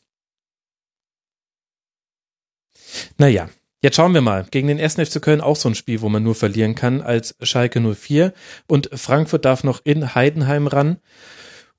[3.16, 3.48] Naja,
[3.82, 4.46] Jetzt schauen wir mal.
[4.50, 4.94] Gegen den 1.
[4.94, 8.32] FC Köln auch so ein Spiel, wo man nur verlieren kann als Schalke 04.
[8.66, 10.98] Und Frankfurt darf noch in Heidenheim ran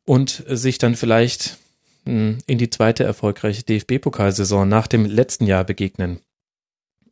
[0.05, 1.57] und sich dann vielleicht
[2.05, 6.19] hm, in die zweite erfolgreiche DFB-Pokalsaison nach dem letzten Jahr begegnen.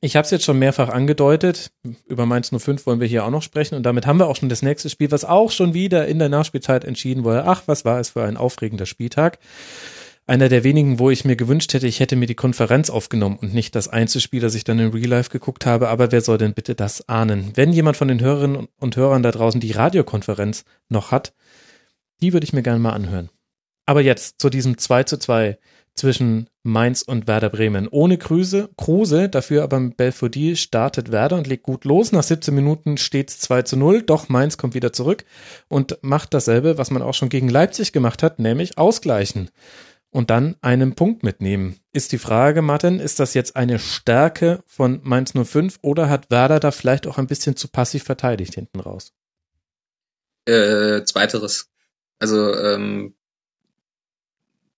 [0.02, 1.72] Ich habe es jetzt schon mehrfach angedeutet.
[2.06, 3.74] Über Mainz 05 wollen wir hier auch noch sprechen.
[3.74, 6.30] Und damit haben wir auch schon das nächste Spiel, was auch schon wieder in der
[6.30, 7.46] Nachspielzeit entschieden wurde.
[7.46, 9.40] Ach, was war es für ein aufregender Spieltag
[10.28, 13.54] einer der wenigen, wo ich mir gewünscht hätte, ich hätte mir die Konferenz aufgenommen und
[13.54, 15.90] nicht das Einzelspiel, das ich dann in Real Life geguckt habe.
[15.90, 17.52] Aber wer soll denn bitte das ahnen?
[17.56, 21.34] Wenn jemand von den Hörerinnen und Hörern da draußen die Radiokonferenz noch hat,
[22.22, 23.30] die würde ich mir gerne mal anhören.
[23.86, 25.60] Aber jetzt zu diesem 2 zu 2
[25.94, 27.88] zwischen Mainz und Werder Bremen.
[27.88, 32.12] Ohne Kruse, Kruse, dafür aber mit Belfodil startet Werder und legt gut los.
[32.12, 35.24] Nach 17 Minuten steht es 2 zu 0, doch Mainz kommt wieder zurück
[35.68, 39.52] und macht dasselbe, was man auch schon gegen Leipzig gemacht hat, nämlich ausgleichen
[40.16, 41.78] und dann einen Punkt mitnehmen.
[41.92, 46.62] Ist die Frage, Martin, ist das jetzt eine Stärke von Mainz 05 oder hat Werder
[46.62, 49.12] da vielleicht auch ein bisschen zu passiv verteidigt hinten raus?
[50.46, 51.68] Äh, zweiteres.
[52.18, 53.14] Also ähm,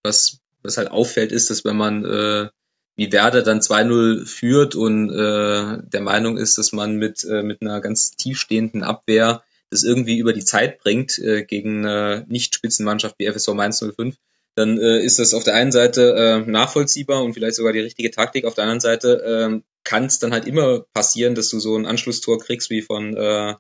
[0.02, 2.50] was was halt auffällt, ist, dass wenn man äh,
[2.96, 7.62] wie Werder dann 2-0 führt und äh, der Meinung ist, dass man mit, äh, mit
[7.62, 13.32] einer ganz tiefstehenden Abwehr das irgendwie über die Zeit bringt äh, gegen eine Nicht-Spitzenmannschaft wie
[13.32, 14.18] FSV Mainz 05,
[14.58, 18.12] dann äh, ist das auf der einen Seite äh, nachvollziehbar und vielleicht sogar die richtige
[18.12, 18.46] Taktik.
[18.46, 21.86] Auf der anderen Seite äh, kann es dann halt immer passieren, dass du so ein
[21.86, 23.56] Anschlusstor kriegst wie von äh,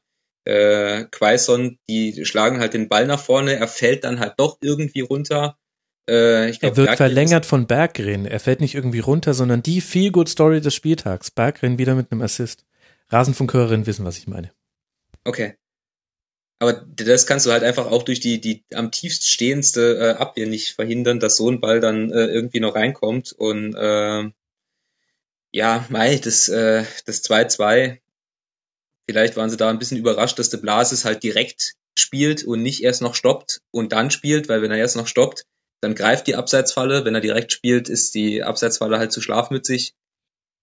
[0.45, 1.77] äh, Quaison.
[1.87, 5.57] Die schlagen halt den Ball nach vorne, er fällt dann halt doch irgendwie runter
[6.07, 8.25] äh, glaub, er wird Berggren verlängert von Berggren.
[8.25, 11.31] Er fällt nicht irgendwie runter, sondern die Feel-Good-Story des Spieltags.
[11.31, 12.65] Berggren wieder mit einem Assist.
[13.09, 14.51] Rasenfunkhörerinnen wissen, was ich meine.
[15.25, 15.55] Okay.
[16.59, 20.47] Aber das kannst du halt einfach auch durch die, die am tiefst stehendste äh, Abwehr
[20.47, 23.31] nicht verhindern, dass so ein Ball dann äh, irgendwie noch reinkommt.
[23.31, 24.29] Und äh,
[25.51, 27.99] ja, mei, das äh, das 2-2,
[29.07, 32.83] vielleicht waren sie da ein bisschen überrascht, dass der Blasis halt direkt spielt und nicht
[32.83, 35.45] erst noch stoppt und dann spielt, weil wenn er erst noch stoppt,
[35.81, 37.05] dann greift die Abseitsfalle.
[37.05, 39.93] Wenn er direkt spielt, ist die Abseitsfalle halt zu schlafmützig.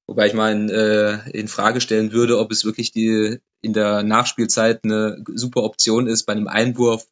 [0.07, 4.03] Wobei ich mal in, äh, in Frage stellen würde, ob es wirklich die in der
[4.03, 7.07] Nachspielzeit eine super Option ist, bei einem Einwurf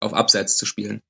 [0.00, 1.02] auf Abseits zu spielen.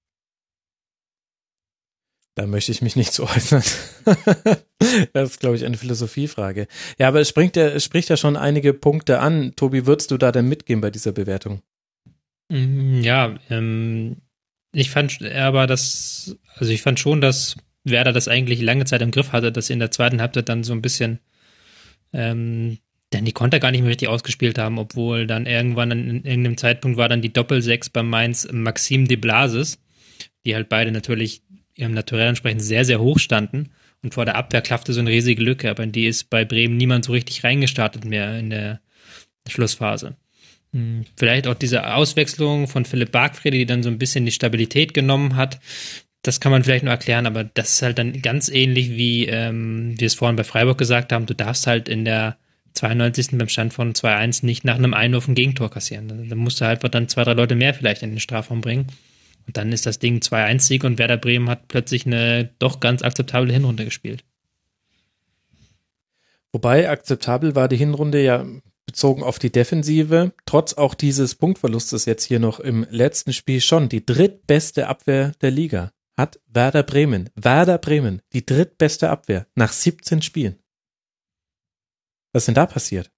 [2.35, 3.63] Da möchte ich mich nicht zu äußern.
[5.13, 6.67] das ist, glaube ich, eine Philosophiefrage.
[6.99, 9.55] Ja, aber es, springt ja, es spricht ja schon einige Punkte an.
[9.55, 11.63] Tobi, würdest du da denn mitgehen bei dieser Bewertung?
[12.49, 14.17] Mm, ja, ähm,
[14.73, 17.55] ich fand aber, dass, also ich fand schon, dass
[17.85, 20.65] Werder das eigentlich lange Zeit im Griff hatte, dass sie in der zweiten Halbzeit dann
[20.65, 21.21] so ein bisschen,
[22.13, 22.79] ähm,
[23.13, 26.97] denn die Konter gar nicht mehr richtig ausgespielt haben, obwohl dann irgendwann in irgendeinem Zeitpunkt
[26.97, 29.79] war dann die Doppel-Sechs bei Mainz Maxim de Blasis,
[30.45, 31.43] die halt beide natürlich
[31.77, 33.71] ihrem Naturell entsprechend sehr, sehr hoch standen.
[34.03, 36.77] Und vor der Abwehr klaffte so eine riesige Lücke, aber in die ist bei Bremen
[36.77, 38.81] niemand so richtig reingestartet mehr in der
[39.49, 40.17] Schlussphase.
[40.73, 44.93] Hm, vielleicht auch diese Auswechslung von Philipp Bargfrede, die dann so ein bisschen die Stabilität
[44.93, 45.61] genommen hat.
[46.25, 49.95] Das kann man vielleicht nur erklären, aber das ist halt dann ganz ähnlich wie ähm,
[49.99, 51.27] wir es vorhin bei Freiburg gesagt haben.
[51.27, 52.39] Du darfst halt in der
[52.73, 53.39] 92.
[53.39, 56.29] beim Stand von 2-1 nicht nach einem Einwurf ein Gegentor kassieren.
[56.29, 58.87] Da musst du halt dann zwei, drei Leute mehr vielleicht in den Strafraum bringen.
[59.47, 63.53] Und dann ist das Ding 2-1-Sieg und Werder Bremen hat plötzlich eine doch ganz akzeptable
[63.53, 64.25] Hinrunde gespielt.
[66.53, 68.47] Wobei akzeptabel war die Hinrunde ja
[68.87, 73.91] bezogen auf die Defensive, trotz auch dieses Punktverlustes jetzt hier noch im letzten Spiel schon
[73.91, 75.93] die drittbeste Abwehr der Liga.
[76.17, 80.59] Hat Werder Bremen, Werder Bremen, die drittbeste Abwehr nach 17 Spielen.
[82.33, 83.11] Was ist denn da passiert?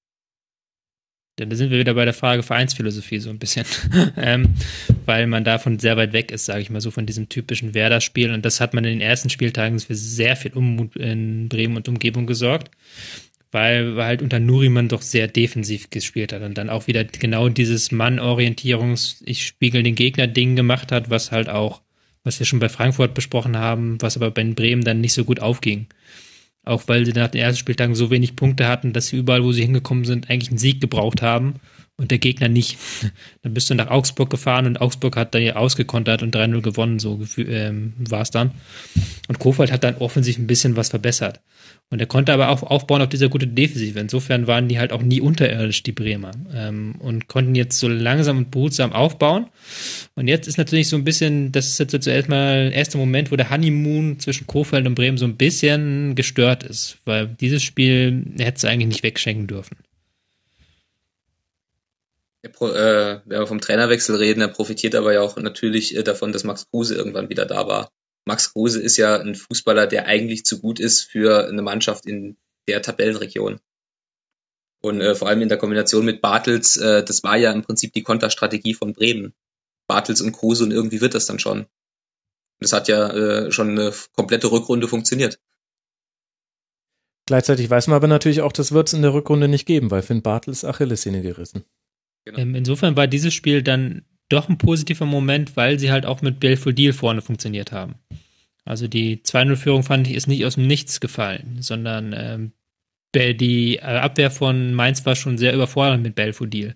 [1.38, 3.66] Ja, da sind wir wieder bei der Frage Vereinsphilosophie so ein bisschen,
[4.16, 4.54] ähm,
[5.04, 8.32] weil man davon sehr weit weg ist, sage ich mal so, von diesem typischen Werder-Spiel.
[8.32, 11.88] Und das hat man in den ersten Spieltagen für sehr viel Unmut in Bremen und
[11.88, 12.70] Umgebung gesorgt
[13.52, 17.90] weil, halt unter Nuriman doch sehr defensiv gespielt hat und dann auch wieder genau dieses
[17.90, 21.80] Mann-Orientierungs-, ich spiegel den Gegner-Ding gemacht hat, was halt auch,
[22.26, 25.38] was wir schon bei Frankfurt besprochen haben, was aber bei Bremen dann nicht so gut
[25.38, 25.86] aufging.
[26.64, 29.52] Auch weil sie nach den ersten Spieltagen so wenig Punkte hatten, dass sie überall, wo
[29.52, 31.54] sie hingekommen sind, eigentlich einen Sieg gebraucht haben
[31.96, 32.78] und der Gegner nicht.
[33.42, 36.98] Dann bist du nach Augsburg gefahren und Augsburg hat da ja ausgekontert und 3-0 gewonnen,
[36.98, 38.50] so ähm, war es dann.
[39.28, 41.40] Und Kofeld hat dann offensiv ein bisschen was verbessert.
[41.88, 43.98] Und er konnte aber auch aufbauen auf dieser gute Defensive.
[44.00, 46.32] Insofern waren die halt auch nie unterirdisch, die Bremer.
[46.52, 49.46] Ähm, und konnten jetzt so langsam und behutsam aufbauen.
[50.16, 53.30] Und jetzt ist natürlich so ein bisschen, das ist jetzt zuerst mal der erste Moment,
[53.30, 56.98] wo der Honeymoon zwischen Kofeld und Bremen so ein bisschen gestört ist.
[57.04, 59.76] Weil dieses Spiel hätte es eigentlich nicht wegschenken dürfen.
[62.42, 66.44] Äh, wenn wir vom Trainerwechsel reden, er profitiert aber ja auch natürlich äh, davon, dass
[66.44, 67.90] Max Kruse irgendwann wieder da war.
[68.26, 72.36] Max Kruse ist ja ein Fußballer, der eigentlich zu gut ist für eine Mannschaft in
[72.68, 73.60] der Tabellenregion.
[74.82, 77.92] Und äh, vor allem in der Kombination mit Bartels, äh, das war ja im Prinzip
[77.92, 79.32] die Konterstrategie von Bremen.
[79.86, 81.66] Bartels und Kruse und irgendwie wird das dann schon.
[82.58, 85.38] Das hat ja äh, schon eine komplette Rückrunde funktioniert.
[87.26, 90.02] Gleichzeitig weiß man aber natürlich auch, das wird es in der Rückrunde nicht geben, weil
[90.02, 91.64] Finn Bartels Achillessehne gerissen.
[92.24, 92.38] Genau.
[92.38, 96.40] Ähm, insofern war dieses Spiel dann doch ein positiver Moment, weil sie halt auch mit
[96.40, 97.96] Belfodil vorne funktioniert haben.
[98.64, 102.52] Also die 2-0-Führung fand ich ist nicht aus dem Nichts gefallen, sondern ähm,
[103.14, 106.74] die Abwehr von Mainz war schon sehr überfordert mit Belfodil.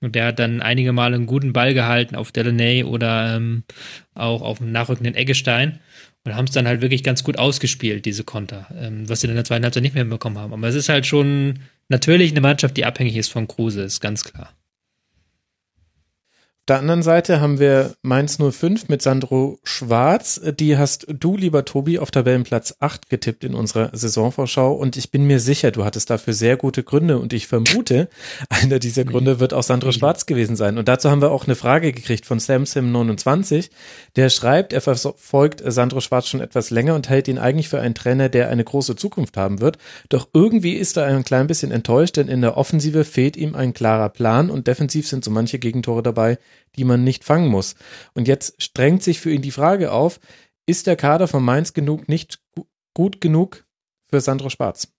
[0.00, 3.64] Und der hat dann einige Male einen guten Ball gehalten auf Delaney oder ähm,
[4.14, 5.80] auch auf dem nachrückenden Eggestein
[6.24, 9.34] und haben es dann halt wirklich ganz gut ausgespielt, diese Konter, ähm, was sie dann
[9.34, 10.52] in der zweiten Halbzeit nicht mehr bekommen haben.
[10.52, 14.24] Aber es ist halt schon natürlich eine Mannschaft, die abhängig ist von Kruse, ist ganz
[14.24, 14.54] klar.
[16.72, 20.40] Der anderen Seite haben wir Mainz 05 mit Sandro Schwarz.
[20.58, 24.72] Die hast du, lieber Tobi, auf Tabellenplatz 8 getippt in unserer Saisonvorschau.
[24.72, 27.18] Und ich bin mir sicher, du hattest dafür sehr gute Gründe.
[27.18, 28.08] Und ich vermute,
[28.48, 30.78] einer dieser Gründe wird auch Sandro Schwarz gewesen sein.
[30.78, 33.68] Und dazu haben wir auch eine Frage gekriegt von SamSim29.
[34.16, 37.94] Der schreibt, er verfolgt Sandro Schwarz schon etwas länger und hält ihn eigentlich für einen
[37.94, 39.76] Trainer, der eine große Zukunft haben wird.
[40.08, 43.74] Doch irgendwie ist er ein klein bisschen enttäuscht, denn in der Offensive fehlt ihm ein
[43.74, 46.38] klarer Plan und defensiv sind so manche Gegentore dabei,
[46.76, 47.74] die man nicht fangen muss.
[48.14, 50.20] Und jetzt strengt sich für ihn die Frage auf,
[50.66, 52.40] ist der Kader von Mainz genug nicht
[52.94, 53.64] gut genug
[54.08, 54.92] für Sandro Schwarz?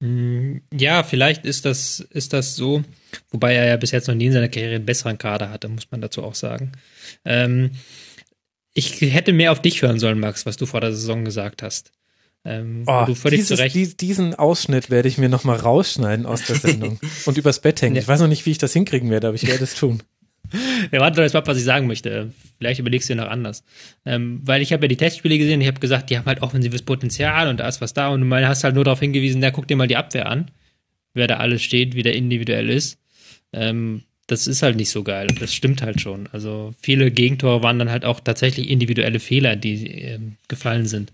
[0.00, 2.82] Mm, ja, vielleicht ist das, ist das so,
[3.30, 5.90] wobei er ja bis jetzt noch nie in seiner Karriere einen besseren Kader hatte, muss
[5.90, 6.72] man dazu auch sagen.
[7.24, 7.72] Ähm,
[8.74, 11.92] ich hätte mehr auf dich hören sollen, Max, was du vor der Saison gesagt hast.
[12.44, 16.56] Ähm, oh, du völlig dieses, die, diesen Ausschnitt werde ich mir nochmal rausschneiden aus der
[16.56, 17.96] Sendung und übers Bett hängen.
[17.96, 20.02] Ich weiß noch nicht, wie ich das hinkriegen werde, aber ich werde es tun.
[20.92, 22.32] Ja, warte jetzt mal, was ich sagen möchte.
[22.58, 23.64] Vielleicht überlegst du dir noch anders.
[24.04, 26.82] Ähm, weil ich habe ja die Testspiele gesehen, ich habe gesagt, die haben halt offensives
[26.82, 29.66] Potenzial und da ist was da und du hast halt nur darauf hingewiesen, da guck
[29.66, 30.50] dir mal die Abwehr an,
[31.14, 32.98] wer da alles steht, wie der individuell ist.
[33.52, 35.26] Ähm, das ist halt nicht so geil.
[35.38, 36.28] Das stimmt halt schon.
[36.32, 40.18] Also viele Gegentore waren dann halt auch tatsächlich individuelle Fehler, die äh,
[40.48, 41.12] gefallen sind,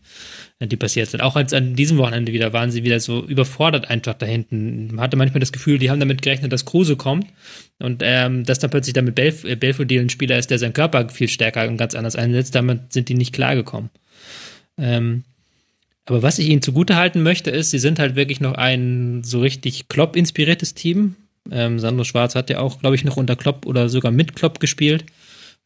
[0.61, 1.21] äh, die passiert sind.
[1.21, 4.95] Auch als an diesem Wochenende wieder waren sie wieder so überfordert einfach da hinten.
[4.95, 7.27] Man hatte manchmal das Gefühl, die haben damit gerechnet, dass Kruse kommt
[7.81, 11.09] und ähm, dass dann plötzlich damit Belf äh, Belfodil ein Spieler ist, der seinen Körper
[11.09, 12.55] viel stärker und ganz anders einsetzt.
[12.55, 13.91] Damit sind die nicht klargekommen.
[14.79, 15.25] Ähm,
[16.07, 19.41] aber was ich ihnen zugute halten möchte, ist, sie sind halt wirklich noch ein so
[19.41, 21.17] richtig Klopp-inspiriertes Team
[21.51, 24.61] ähm, Sandro Schwarz hat ja auch, glaube ich, noch unter Klopp oder sogar mit Klopp
[24.61, 25.05] gespielt.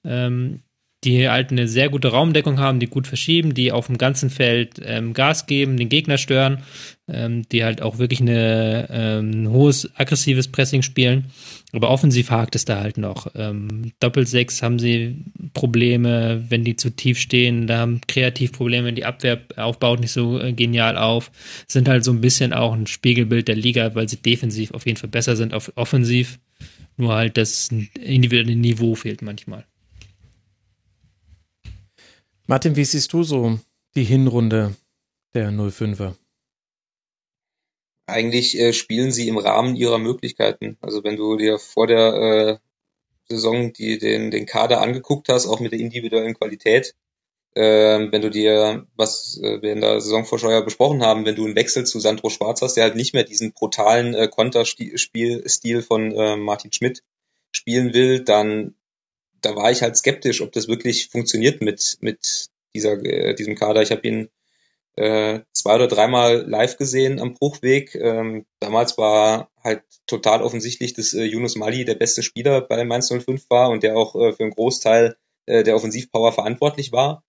[0.04, 0.60] Ähm,
[1.04, 4.80] die halt eine sehr gute Raumdeckung haben, die gut verschieben, die auf dem ganzen Feld
[4.84, 6.62] ähm, Gas geben, den Gegner stören,
[7.08, 11.26] ähm, die halt auch wirklich eine, ähm, ein hohes aggressives Pressing spielen.
[11.74, 13.26] Aber offensiv hakt es da halt noch.
[13.34, 15.24] Ähm, Doppelsechs haben sie
[15.54, 20.38] Probleme, wenn die zu tief stehen, da haben kreativ Probleme, die Abwehr aufbaut nicht so
[20.38, 21.32] äh, genial auf.
[21.66, 24.98] Sind halt so ein bisschen auch ein Spiegelbild der Liga, weil sie defensiv auf jeden
[24.98, 26.38] Fall besser sind auf offensiv.
[26.96, 27.70] Nur halt das
[28.00, 29.66] individuelle Niveau fehlt manchmal.
[32.46, 33.58] Martin, wie siehst du so
[33.96, 34.76] die Hinrunde
[35.34, 36.14] der 05er?
[38.06, 40.76] Eigentlich äh, spielen sie im Rahmen ihrer Möglichkeiten.
[40.80, 42.58] Also wenn du dir vor der äh,
[43.28, 46.94] Saison die, den, den Kader angeguckt hast, auch mit der individuellen Qualität,
[47.54, 51.56] äh, wenn du dir, was äh, wir in der Saisonvorschau besprochen haben, wenn du einen
[51.56, 56.36] Wechsel zu Sandro Schwarz hast, der halt nicht mehr diesen brutalen äh, Konterspielstil von äh,
[56.36, 57.02] Martin Schmidt
[57.52, 58.74] spielen will, dann
[59.44, 63.82] da war ich halt skeptisch, ob das wirklich funktioniert mit, mit dieser, äh, diesem Kader.
[63.82, 64.28] Ich habe ihn
[64.96, 67.94] äh, zwei oder dreimal live gesehen am Bruchweg.
[67.94, 73.08] Ähm, damals war halt total offensichtlich, dass äh, Yunus Mali der beste Spieler bei Mainz
[73.08, 75.16] 05 war und der auch äh, für einen Großteil
[75.46, 77.24] äh, der Offensivpower verantwortlich war.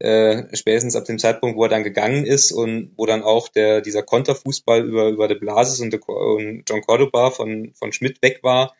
[0.00, 3.80] Äh, spätestens ab dem Zeitpunkt, wo er dann gegangen ist und wo dann auch der
[3.80, 8.40] dieser Konterfußball über über De Blasis und, de, und John Cordoba von von Schmidt weg
[8.44, 8.76] war,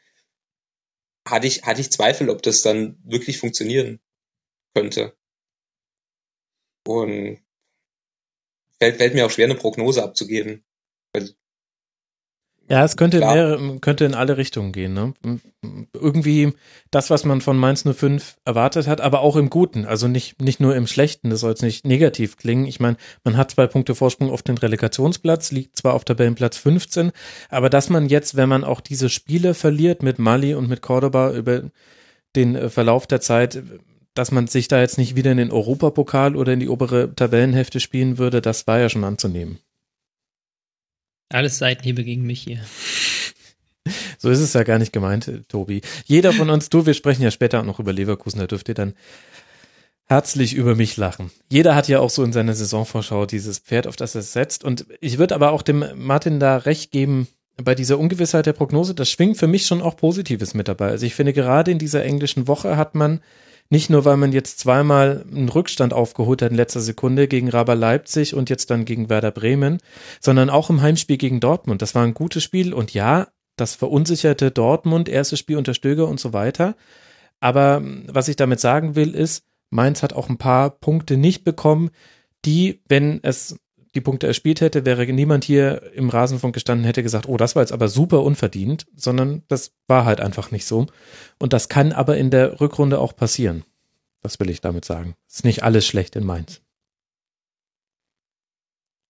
[1.30, 4.00] hatte ich, hatte ich Zweifel, ob das dann wirklich funktionieren
[4.74, 5.14] könnte.
[6.86, 7.40] Und
[8.80, 10.64] fällt, fällt mir auch schwer, eine Prognose abzugeben.
[11.12, 11.30] Weil
[12.70, 14.92] ja, es könnte in, mehrere, könnte in alle Richtungen gehen.
[14.92, 15.14] Ne?
[15.94, 16.52] Irgendwie
[16.90, 19.86] das, was man von Mainz 05 erwartet hat, aber auch im Guten.
[19.86, 22.66] Also nicht, nicht nur im Schlechten, das soll jetzt nicht negativ klingen.
[22.66, 27.12] Ich meine, man hat zwei Punkte Vorsprung auf den Relegationsplatz, liegt zwar auf Tabellenplatz 15,
[27.48, 31.32] aber dass man jetzt, wenn man auch diese Spiele verliert mit Mali und mit Cordoba
[31.32, 31.62] über
[32.36, 33.62] den äh, Verlauf der Zeit,
[34.18, 37.78] dass man sich da jetzt nicht wieder in den Europapokal oder in die obere Tabellenhälfte
[37.78, 39.60] spielen würde, das war ja schon anzunehmen.
[41.28, 42.58] Alles Seitenhiebe gegen mich hier.
[44.18, 45.82] So ist es ja gar nicht gemeint, Tobi.
[46.04, 48.74] Jeder von uns, du, wir sprechen ja später auch noch über Leverkusen, da dürft ihr
[48.74, 48.94] dann
[50.06, 51.30] herzlich über mich lachen.
[51.48, 54.64] Jeder hat ja auch so in seiner Saisonvorschau dieses Pferd, auf das er setzt.
[54.64, 58.94] Und ich würde aber auch dem Martin da recht geben, bei dieser Ungewissheit der Prognose,
[58.94, 60.88] das schwingt für mich schon auch Positives mit dabei.
[60.88, 63.20] Also ich finde, gerade in dieser englischen Woche hat man
[63.70, 67.74] nicht nur, weil man jetzt zweimal einen Rückstand aufgeholt hat in letzter Sekunde gegen Raber
[67.74, 69.78] Leipzig und jetzt dann gegen Werder Bremen,
[70.20, 71.82] sondern auch im Heimspiel gegen Dortmund.
[71.82, 76.18] Das war ein gutes Spiel und ja, das verunsicherte Dortmund, erstes Spiel unter Stöger und
[76.18, 76.76] so weiter.
[77.40, 81.90] Aber was ich damit sagen will, ist, Mainz hat auch ein paar Punkte nicht bekommen,
[82.44, 83.58] die, wenn es
[83.94, 87.62] die Punkte erspielt hätte, wäre niemand hier im Rasenfunk gestanden, hätte gesagt, oh, das war
[87.62, 90.86] jetzt aber super unverdient, sondern das war halt einfach nicht so.
[91.38, 93.64] Und das kann aber in der Rückrunde auch passieren.
[94.22, 95.14] Das will ich damit sagen.
[95.28, 96.60] Ist nicht alles schlecht in Mainz.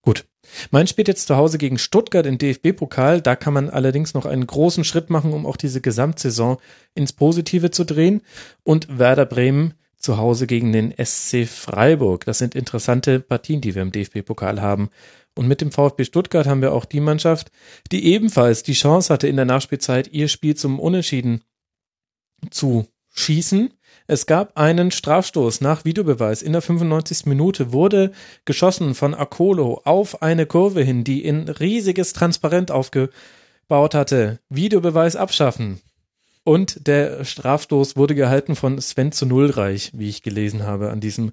[0.03, 0.27] Gut.
[0.71, 3.21] Mainz spielt jetzt zu Hause gegen Stuttgart im DFB-Pokal.
[3.21, 6.59] Da kann man allerdings noch einen großen Schritt machen, um auch diese Gesamtsaison
[6.95, 8.23] ins Positive zu drehen.
[8.63, 12.25] Und Werder Bremen zu Hause gegen den SC Freiburg.
[12.25, 14.91] Das sind interessante Partien, die wir im DFB-Pokal haben.
[15.35, 17.51] Und mit dem VfB Stuttgart haben wir auch die Mannschaft,
[17.93, 21.45] die ebenfalls die Chance hatte, in der Nachspielzeit ihr Spiel zum Unentschieden
[22.51, 23.75] zu schießen.
[24.07, 26.43] Es gab einen Strafstoß nach Videobeweis.
[26.43, 27.27] In der 95.
[27.27, 28.13] Minute wurde
[28.47, 34.41] geschossen von Akolo auf eine Kurve hin, die in riesiges Transparent aufgebaut hatte.
[34.49, 35.81] Videobeweis abschaffen.
[36.49, 41.33] Und der Strafstoß wurde gehalten von Sven zu Nullreich, wie ich gelesen habe an diesem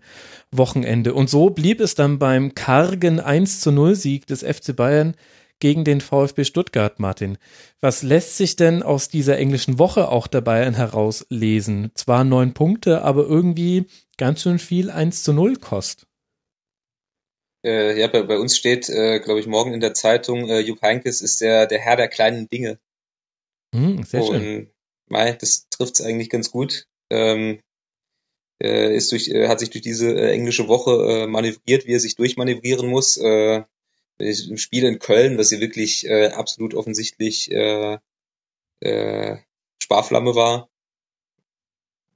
[0.52, 1.14] Wochenende.
[1.14, 5.16] Und so blieb es dann beim kargen 1 zu 0 Sieg des FC Bayern
[5.60, 7.38] gegen den VfB Stuttgart, Martin.
[7.80, 11.92] Was lässt sich denn aus dieser englischen Woche auch der Bayern herauslesen?
[11.94, 13.86] Zwar neun Punkte, aber irgendwie
[14.18, 16.08] ganz schön viel 1 zu 0 Kost.
[17.64, 20.82] Äh, ja, bei, bei, uns steht, äh, glaube ich, morgen in der Zeitung, äh, Jupp
[20.82, 22.80] Heynckes ist der, der Herr der kleinen Dinge.
[23.74, 24.75] Hm, sehr schön.
[25.08, 26.88] Mai, das trifft es eigentlich ganz gut.
[27.10, 27.60] Ähm,
[28.62, 32.00] äh, ist durch, äh, hat sich durch diese äh, englische Woche äh, manövriert, wie er
[32.00, 33.18] sich durchmanövrieren muss.
[33.18, 33.64] Äh,
[34.18, 37.98] Im Spiel in Köln, was hier wirklich äh, absolut offensichtlich äh,
[38.80, 39.38] äh,
[39.82, 40.70] Sparflamme war,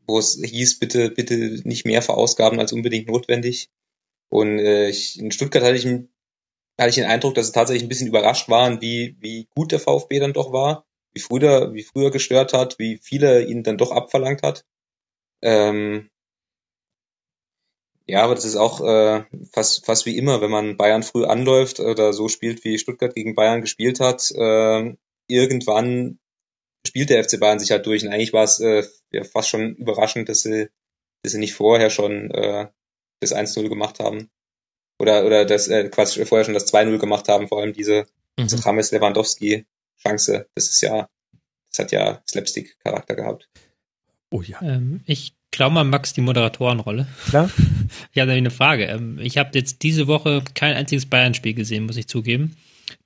[0.08, 1.36] wo es hieß, bitte, bitte
[1.68, 3.70] nicht mehr verausgaben als unbedingt notwendig.
[4.30, 7.90] Und äh, ich, in Stuttgart hatte ich, hatte ich den Eindruck, dass es tatsächlich ein
[7.90, 12.12] bisschen überrascht waren, wie, wie gut der VfB dann doch war wie früher, wie früher
[12.12, 14.66] gestört hat, wie viele ihn dann doch abverlangt hat.
[15.42, 16.10] Ähm,
[18.10, 21.80] ja, aber das ist auch äh, fast, fast wie immer, wenn man Bayern früh anläuft
[21.80, 24.32] oder so spielt, wie Stuttgart gegen Bayern gespielt hat.
[24.32, 24.96] Äh,
[25.28, 26.18] irgendwann
[26.88, 28.04] spielt der FC Bayern sich halt durch.
[28.04, 30.70] Und eigentlich war es äh, ja, fast schon überraschend, dass sie,
[31.22, 32.68] dass sie nicht vorher schon äh,
[33.20, 34.32] das 1-0 gemacht haben.
[35.00, 38.08] Oder, oder das äh, quasi vorher schon das 2-0 gemacht haben, vor allem diese,
[38.38, 38.44] mhm.
[38.44, 39.66] diese James Lewandowski
[40.02, 40.48] Chance.
[40.56, 41.08] Das ist ja,
[41.72, 43.50] das hat ja Slapstick-Charakter gehabt.
[44.32, 44.62] Oh ja.
[44.62, 47.08] Ähm, ich glaube mal Max die Moderatorenrolle.
[47.28, 47.50] Klar.
[48.14, 48.86] Ich habe eine Frage.
[48.86, 52.56] Ähm, ich habe jetzt diese Woche kein einziges Bayern-Spiel gesehen, muss ich zugeben.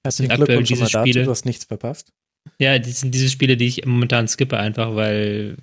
[0.02, 1.22] Das sind aktuell diese Spiele.
[1.22, 2.12] Dazu, du hast nichts verpasst.
[2.60, 5.56] Ja, das sind diese Spiele, die ich momentan skippe, einfach weil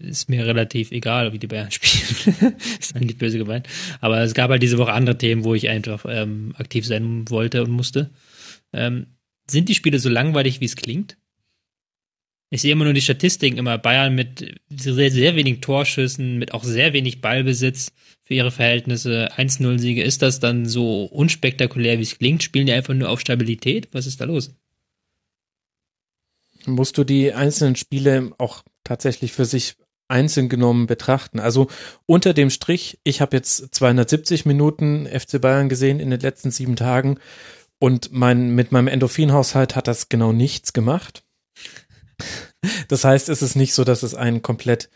[0.00, 2.54] es mir relativ egal, wie die Bayern spielen.
[2.78, 3.68] ist eigentlich böse gemeint.
[4.00, 7.64] Aber es gab halt diese Woche andere Themen, wo ich einfach ähm, aktiv sein wollte
[7.64, 8.10] und musste.
[8.72, 9.06] Ähm,
[9.50, 11.16] sind die Spiele so langweilig, wie es klingt?
[12.52, 16.64] Ich sehe immer nur die Statistiken, immer Bayern mit sehr, sehr wenig Torschüssen, mit auch
[16.64, 17.92] sehr wenig Ballbesitz
[18.24, 20.02] für ihre Verhältnisse, 1-0-Siege.
[20.02, 22.42] Ist das dann so unspektakulär, wie es klingt?
[22.42, 23.88] Spielen die einfach nur auf Stabilität?
[23.92, 24.52] Was ist da los?
[26.66, 29.76] Musst du die einzelnen Spiele auch tatsächlich für sich
[30.10, 31.38] einzeln genommen betrachten.
[31.38, 31.68] Also
[32.04, 36.76] unter dem Strich, ich habe jetzt 270 Minuten FC Bayern gesehen in den letzten sieben
[36.76, 37.18] Tagen
[37.80, 41.24] und mein, mit meinem Endorphinhaushalt hat das genau nichts gemacht.
[42.88, 44.90] Das heißt, es ist nicht so, dass es einen komplett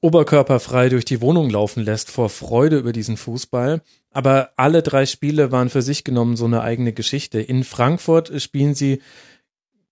[0.00, 3.82] oberkörperfrei durch die Wohnung laufen lässt vor Freude über diesen Fußball.
[4.12, 7.40] Aber alle drei Spiele waren für sich genommen so eine eigene Geschichte.
[7.40, 9.02] In Frankfurt spielen sie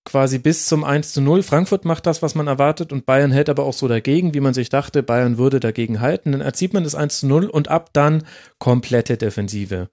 [0.05, 1.43] quasi bis zum 1 zu 0.
[1.43, 4.53] Frankfurt macht das, was man erwartet und Bayern hält aber auch so dagegen, wie man
[4.53, 6.31] sich dachte, Bayern würde dagegen halten.
[6.31, 8.23] Dann erzieht man das 1 zu 0 und ab dann
[8.59, 9.89] komplette Defensive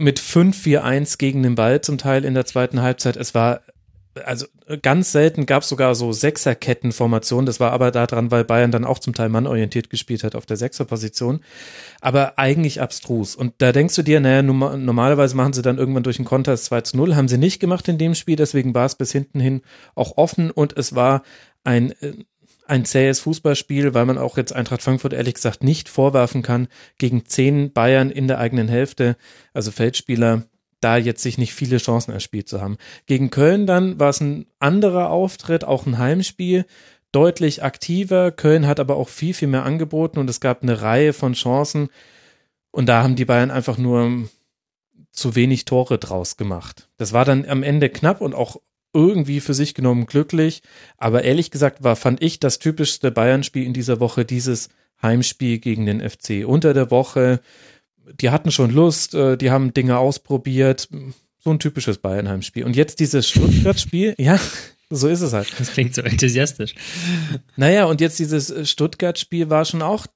[0.00, 3.16] mit 5-4-1 gegen den Ball zum Teil in der zweiten Halbzeit.
[3.16, 3.60] Es war
[4.24, 4.46] also
[4.82, 7.46] ganz selten gab es sogar so Sechserkettenformationen.
[7.46, 10.56] Das war aber daran, weil Bayern dann auch zum Teil mannorientiert gespielt hat auf der
[10.56, 11.40] Sechserposition.
[12.00, 13.36] Aber eigentlich abstrus.
[13.36, 16.80] Und da denkst du dir, naja, normalerweise machen sie dann irgendwann durch den Konter 2
[16.82, 17.14] zu 0.
[17.14, 19.62] Haben sie nicht gemacht in dem Spiel, deswegen war es bis hinten hin
[19.94, 21.22] auch offen und es war
[21.62, 22.14] ein äh,
[22.70, 26.68] ein zähes Fußballspiel, weil man auch jetzt Eintracht Frankfurt ehrlich gesagt nicht vorwerfen kann,
[26.98, 29.16] gegen zehn Bayern in der eigenen Hälfte,
[29.52, 30.44] also Feldspieler,
[30.80, 32.78] da jetzt sich nicht viele Chancen erspielt zu haben.
[33.06, 36.64] Gegen Köln dann war es ein anderer Auftritt, auch ein Heimspiel,
[37.12, 38.30] deutlich aktiver.
[38.30, 41.88] Köln hat aber auch viel, viel mehr angeboten und es gab eine Reihe von Chancen
[42.70, 44.28] und da haben die Bayern einfach nur
[45.10, 46.88] zu wenig Tore draus gemacht.
[46.96, 48.56] Das war dann am Ende knapp und auch
[48.92, 50.62] irgendwie für sich genommen glücklich.
[50.96, 54.68] Aber ehrlich gesagt war, fand ich das typischste Bayern-Spiel in dieser Woche dieses
[55.02, 56.44] Heimspiel gegen den FC.
[56.46, 57.40] Unter der Woche,
[58.20, 60.88] die hatten schon Lust, äh, die haben Dinge ausprobiert.
[61.38, 62.64] So ein typisches Bayern-Heimspiel.
[62.64, 64.38] Und jetzt dieses Stuttgart-Spiel, ja,
[64.90, 65.48] so ist es halt.
[65.58, 66.74] Das klingt so enthusiastisch.
[67.56, 70.06] Naja, und jetzt dieses Stuttgart-Spiel war schon auch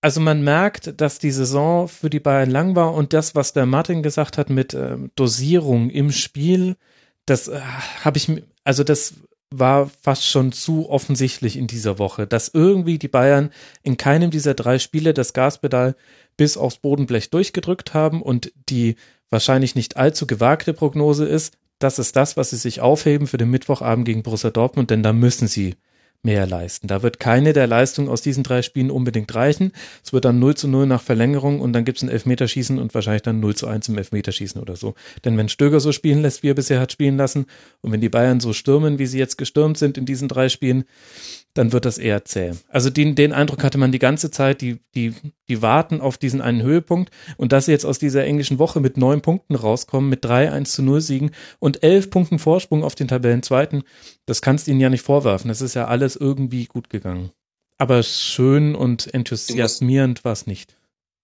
[0.00, 3.66] also man merkt, dass die Saison für die Bayern lang war und das, was der
[3.66, 6.76] Martin gesagt hat mit äh, Dosierung im Spiel,
[7.28, 7.60] das äh,
[8.04, 8.30] habe ich,
[8.64, 9.14] also das
[9.50, 13.50] war fast schon zu offensichtlich in dieser Woche, dass irgendwie die Bayern
[13.82, 15.96] in keinem dieser drei Spiele das Gaspedal
[16.36, 18.96] bis aufs Bodenblech durchgedrückt haben und die
[19.30, 23.50] wahrscheinlich nicht allzu gewagte Prognose ist, das ist das, was sie sich aufheben für den
[23.50, 25.76] Mittwochabend gegen Borussia Dortmund, denn da müssen sie
[26.22, 26.88] mehr leisten.
[26.88, 29.72] Da wird keine der Leistungen aus diesen drei Spielen unbedingt reichen.
[30.04, 32.94] Es wird dann 0 zu 0 nach Verlängerung und dann gibt es ein Elfmeterschießen und
[32.94, 34.94] wahrscheinlich dann 0 zu 1 im Elfmeterschießen oder so.
[35.24, 37.46] Denn wenn Stöger so spielen lässt, wie er bisher hat spielen lassen
[37.80, 40.84] und wenn die Bayern so stürmen, wie sie jetzt gestürmt sind in diesen drei Spielen,
[41.58, 42.52] dann wird das eher zäh.
[42.68, 45.12] Also den, den Eindruck hatte man die ganze Zeit, die, die,
[45.48, 48.96] die warten auf diesen einen Höhepunkt und dass sie jetzt aus dieser englischen Woche mit
[48.96, 53.08] neun Punkten rauskommen, mit drei 1 zu 0 Siegen und elf Punkten Vorsprung auf den
[53.08, 53.82] Tabellenzweiten,
[54.24, 55.48] das kannst du ihnen ja nicht vorwerfen.
[55.48, 57.32] Das ist ja alles irgendwie gut gegangen.
[57.76, 60.76] Aber schön und enthusiasmierend war es nicht.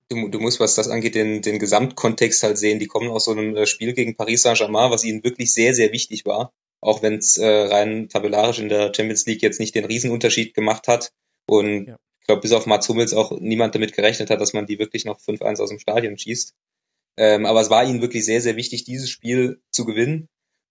[0.09, 2.81] Du, du, musst, was das angeht, den, den Gesamtkontext halt sehen.
[2.81, 5.93] Die kommen aus so einem äh, Spiel gegen Paris Saint-Germain, was ihnen wirklich sehr, sehr
[5.93, 6.52] wichtig war
[6.85, 10.86] auch wenn es äh, rein tabellarisch in der Champions League jetzt nicht den Riesenunterschied gemacht
[10.86, 11.12] hat.
[11.47, 11.98] Und ja.
[12.20, 15.06] ich glaube, bis auf Mats Hummels auch niemand damit gerechnet hat, dass man die wirklich
[15.06, 16.55] noch 5-1 aus dem Stadion schießt.
[17.16, 20.28] Ähm, aber es war ihnen wirklich sehr, sehr wichtig, dieses Spiel zu gewinnen.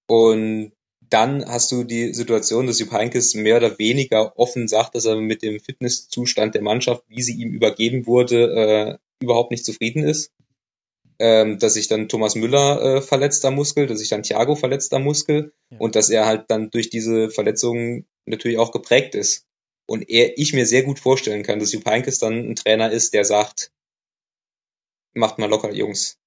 [0.07, 5.05] Und dann hast du die Situation, dass Jupp Heynckes mehr oder weniger offen sagt, dass
[5.05, 10.03] er mit dem Fitnesszustand der Mannschaft, wie sie ihm übergeben wurde, äh, überhaupt nicht zufrieden
[10.03, 10.31] ist
[11.19, 14.93] ähm, dass sich dann Thomas Müller äh, verletzt am Muskel, dass sich dann Thiago verletzt
[14.93, 15.77] am Muskel ja.
[15.79, 19.45] und dass er halt dann durch diese Verletzungen natürlich auch geprägt ist.
[19.85, 23.13] Und er, ich mir sehr gut vorstellen kann, dass Jupp Heynckes dann ein Trainer ist,
[23.13, 23.71] der sagt,
[25.13, 26.17] macht mal locker, Jungs.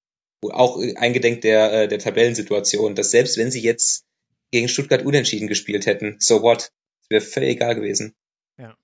[0.43, 4.05] Auch eingedenk der, äh, der Tabellensituation, dass selbst wenn sie jetzt
[4.51, 6.71] gegen Stuttgart unentschieden gespielt hätten, so what?
[7.01, 8.15] Das wäre völlig egal gewesen.
[8.59, 8.77] Ja.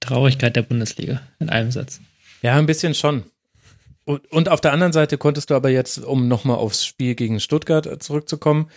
[0.00, 2.00] Traurigkeit der Bundesliga in einem Satz.
[2.42, 3.30] Ja, ein bisschen schon.
[4.10, 7.38] Und, und auf der anderen Seite konntest du aber jetzt, um nochmal aufs Spiel gegen
[7.38, 8.68] Stuttgart äh, zurückzukommen,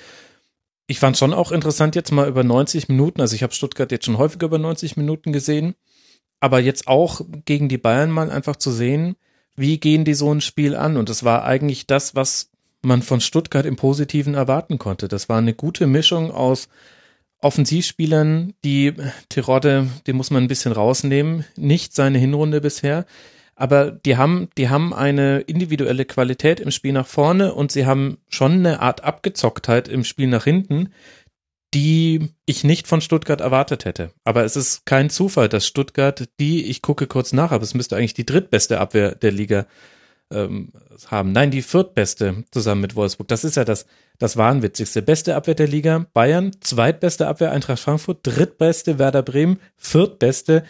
[0.85, 4.05] ich fand schon auch interessant jetzt mal über 90 Minuten, also ich habe Stuttgart jetzt
[4.05, 5.73] schon häufiger über 90 Minuten gesehen,
[6.39, 9.15] aber jetzt auch gegen die Bayern mal einfach zu sehen,
[9.55, 10.97] wie gehen die so ein Spiel an?
[10.97, 12.51] Und das war eigentlich das, was
[12.84, 15.07] man von Stuttgart im Positiven erwarten konnte.
[15.07, 16.68] Das war eine gute Mischung aus
[17.39, 18.93] Offensivspielern, die
[19.30, 23.05] Terodde, den muss man ein bisschen rausnehmen, nicht seine Hinrunde bisher,
[23.56, 28.18] aber die haben, die haben eine individuelle Qualität im Spiel nach vorne und sie haben
[28.30, 30.90] schon eine Art Abgezocktheit im Spiel nach hinten,
[31.74, 34.12] die ich nicht von Stuttgart erwartet hätte.
[34.24, 37.96] Aber es ist kein Zufall, dass Stuttgart die, ich gucke kurz nach, aber es müsste
[37.96, 39.66] eigentlich die drittbeste Abwehr der Liga
[40.32, 40.72] ähm,
[41.08, 41.32] haben.
[41.32, 43.28] Nein, die viertbeste zusammen mit Wolfsburg.
[43.28, 43.86] Das ist ja das,
[44.20, 45.02] das Wahnwitzigste.
[45.02, 50.64] Beste Abwehr der Liga Bayern, zweitbeste Abwehr Eintracht Frankfurt, drittbeste Werder Bremen, viertbeste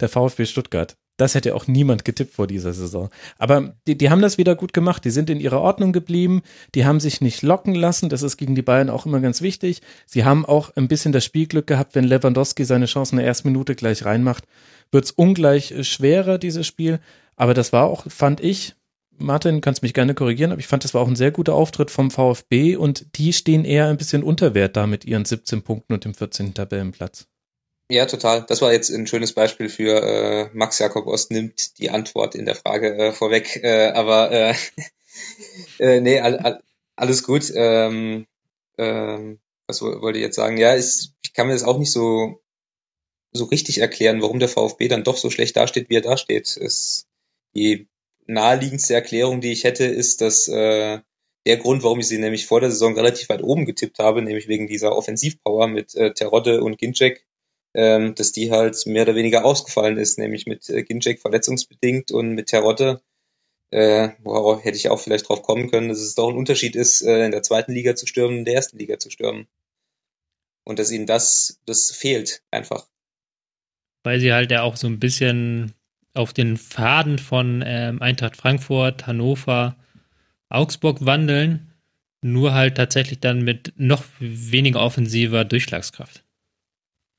[0.00, 0.96] der VfB Stuttgart.
[1.20, 3.10] Das hätte auch niemand getippt vor dieser Saison.
[3.36, 5.04] Aber die, die haben das wieder gut gemacht.
[5.04, 6.40] Die sind in ihrer Ordnung geblieben.
[6.74, 8.08] Die haben sich nicht locken lassen.
[8.08, 9.82] Das ist gegen die Bayern auch immer ganz wichtig.
[10.06, 13.48] Sie haben auch ein bisschen das Spielglück gehabt, wenn Lewandowski seine Chance in der ersten
[13.48, 14.44] Minute gleich reinmacht,
[14.92, 17.00] wird es ungleich äh, schwerer, dieses Spiel.
[17.36, 18.74] Aber das war auch, fand ich,
[19.18, 21.90] Martin, kannst mich gerne korrigieren, aber ich fand, das war auch ein sehr guter Auftritt
[21.90, 25.92] vom VfB und die stehen eher ein bisschen unter Wert da mit ihren 17 Punkten
[25.92, 26.54] und dem 14.
[26.54, 27.28] Tabellenplatz.
[27.90, 28.46] Ja, total.
[28.46, 32.46] Das war jetzt ein schönes Beispiel für äh, Max Jakob Ost nimmt die Antwort in
[32.46, 33.56] der Frage äh, vorweg.
[33.64, 34.54] Äh, aber äh,
[35.80, 36.62] äh, nee, all, all,
[36.94, 37.50] alles gut.
[37.52, 38.26] Ähm,
[38.78, 40.56] ähm, was wollte ich jetzt sagen?
[40.56, 42.40] Ja, ist, ich kann mir das auch nicht so
[43.32, 46.56] so richtig erklären, warum der VfB dann doch so schlecht dasteht, wie er dasteht.
[46.56, 47.06] Es,
[47.54, 47.88] die
[48.26, 51.00] naheliegendste Erklärung, die ich hätte, ist, dass äh,
[51.46, 54.48] der Grund, warum ich sie nämlich vor der Saison relativ weit oben getippt habe, nämlich
[54.48, 57.24] wegen dieser Offensivpower mit äh, Terodde und Ginczek,
[57.74, 62.32] ähm, dass die halt mehr oder weniger ausgefallen ist, nämlich mit äh, Ginczek verletzungsbedingt und
[62.34, 63.00] mit Terodde,
[63.70, 67.02] äh, worauf hätte ich auch vielleicht drauf kommen können, dass es doch ein Unterschied ist,
[67.02, 69.46] äh, in der zweiten Liga zu stürmen, in der ersten Liga zu stürmen.
[70.64, 72.86] Und dass ihnen das, das fehlt einfach.
[74.02, 75.72] Weil sie halt ja auch so ein bisschen
[76.14, 79.76] auf den Faden von ähm, Eintracht Frankfurt, Hannover,
[80.48, 81.72] Augsburg wandeln,
[82.22, 86.24] nur halt tatsächlich dann mit noch weniger offensiver Durchschlagskraft.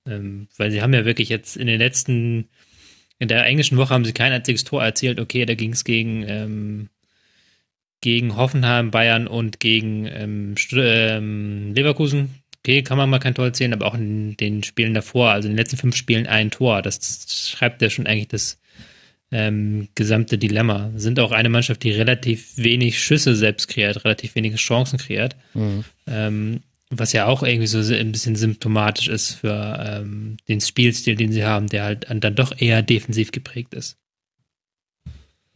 [0.07, 2.49] Ähm, weil sie haben ja wirklich jetzt in den letzten,
[3.19, 5.19] in der englischen Woche haben sie kein einziges Tor erzielt.
[5.19, 6.89] Okay, da ging es gegen, ähm,
[8.01, 12.41] gegen Hoffenheim, Bayern und gegen ähm, ähm, Leverkusen.
[12.59, 15.53] Okay, kann man mal kein Tor erzählen, aber auch in den Spielen davor, also in
[15.53, 16.81] den letzten fünf Spielen ein Tor.
[16.81, 18.59] Das schreibt ja schon eigentlich das
[19.31, 20.91] ähm, gesamte Dilemma.
[20.95, 25.35] Sind auch eine Mannschaft, die relativ wenig Schüsse selbst kreiert, relativ wenige Chancen kreiert.
[25.53, 26.61] Mhm.
[26.93, 31.45] Was ja auch irgendwie so ein bisschen symptomatisch ist für ähm, den Spielstil, den sie
[31.45, 33.97] haben, der halt dann doch eher defensiv geprägt ist.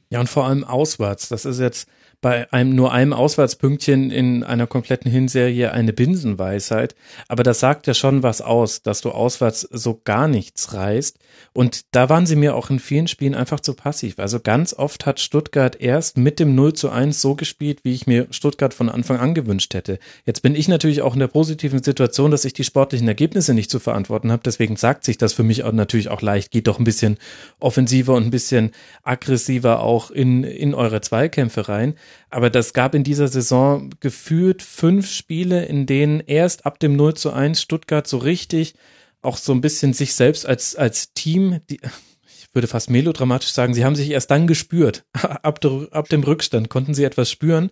[0.09, 1.27] Ja, und vor allem auswärts.
[1.27, 1.89] Das ist jetzt
[2.25, 6.95] bei einem nur einem Auswärtspünktchen in einer kompletten Hinserie eine Binsenweisheit.
[7.27, 11.19] Aber das sagt ja schon was aus, dass du auswärts so gar nichts reißt.
[11.53, 14.17] Und da waren sie mir auch in vielen Spielen einfach zu passiv.
[14.17, 18.07] Also ganz oft hat Stuttgart erst mit dem 0 zu 1 so gespielt, wie ich
[18.07, 19.99] mir Stuttgart von Anfang an gewünscht hätte.
[20.25, 23.69] Jetzt bin ich natürlich auch in der positiven Situation, dass ich die sportlichen Ergebnisse nicht
[23.69, 24.41] zu verantworten habe.
[24.43, 26.49] Deswegen sagt sich das für mich auch natürlich auch leicht.
[26.49, 27.17] Geht doch ein bisschen
[27.59, 28.71] offensiver und ein bisschen
[29.03, 31.93] aggressiver auch in, in eure Zweikämpfe rein.
[32.29, 37.13] Aber das gab in dieser Saison gefühlt fünf Spiele, in denen erst ab dem 0
[37.15, 38.75] zu 1 Stuttgart so richtig
[39.21, 41.79] auch so ein bisschen sich selbst als, als Team, die,
[42.27, 45.03] ich würde fast melodramatisch sagen, sie haben sich erst dann gespürt.
[45.13, 45.59] ab,
[45.91, 47.71] ab dem Rückstand konnten sie etwas spüren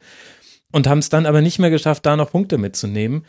[0.71, 3.25] und haben es dann aber nicht mehr geschafft, da noch Punkte mitzunehmen.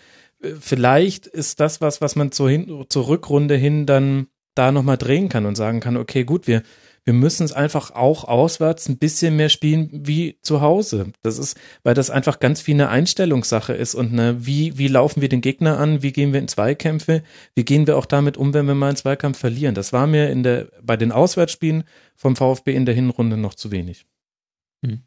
[0.61, 5.28] Vielleicht ist das was, was man zur, hin, zur Rückrunde hin dann da nochmal drehen
[5.28, 6.62] kann und sagen kann, okay, gut, wir,
[7.05, 11.12] wir müssen es einfach auch auswärts ein bisschen mehr spielen wie zu Hause.
[11.22, 15.20] Das ist, weil das einfach ganz viel eine Einstellungssache ist und ne, wie, wie laufen
[15.20, 17.22] wir den Gegner an, wie gehen wir in Zweikämpfe,
[17.55, 19.74] wie gehen wir auch damit um, wenn wir mal einen Zweikampf verlieren.
[19.74, 21.85] Das war mir in der, bei den Auswärtsspielen
[22.16, 24.06] vom VfB in der Hinrunde noch zu wenig.
[24.82, 25.02] Hm.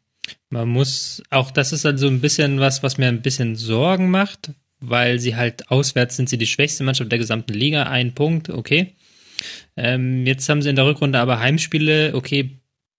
[0.50, 4.52] Man muss, auch das ist also ein bisschen was, was mir ein bisschen Sorgen macht,
[4.80, 8.94] weil sie halt auswärts sind sie die schwächste Mannschaft der gesamten Liga, ein Punkt, okay.
[9.76, 12.58] Ähm, jetzt haben sie in der Rückrunde aber Heimspiele, okay,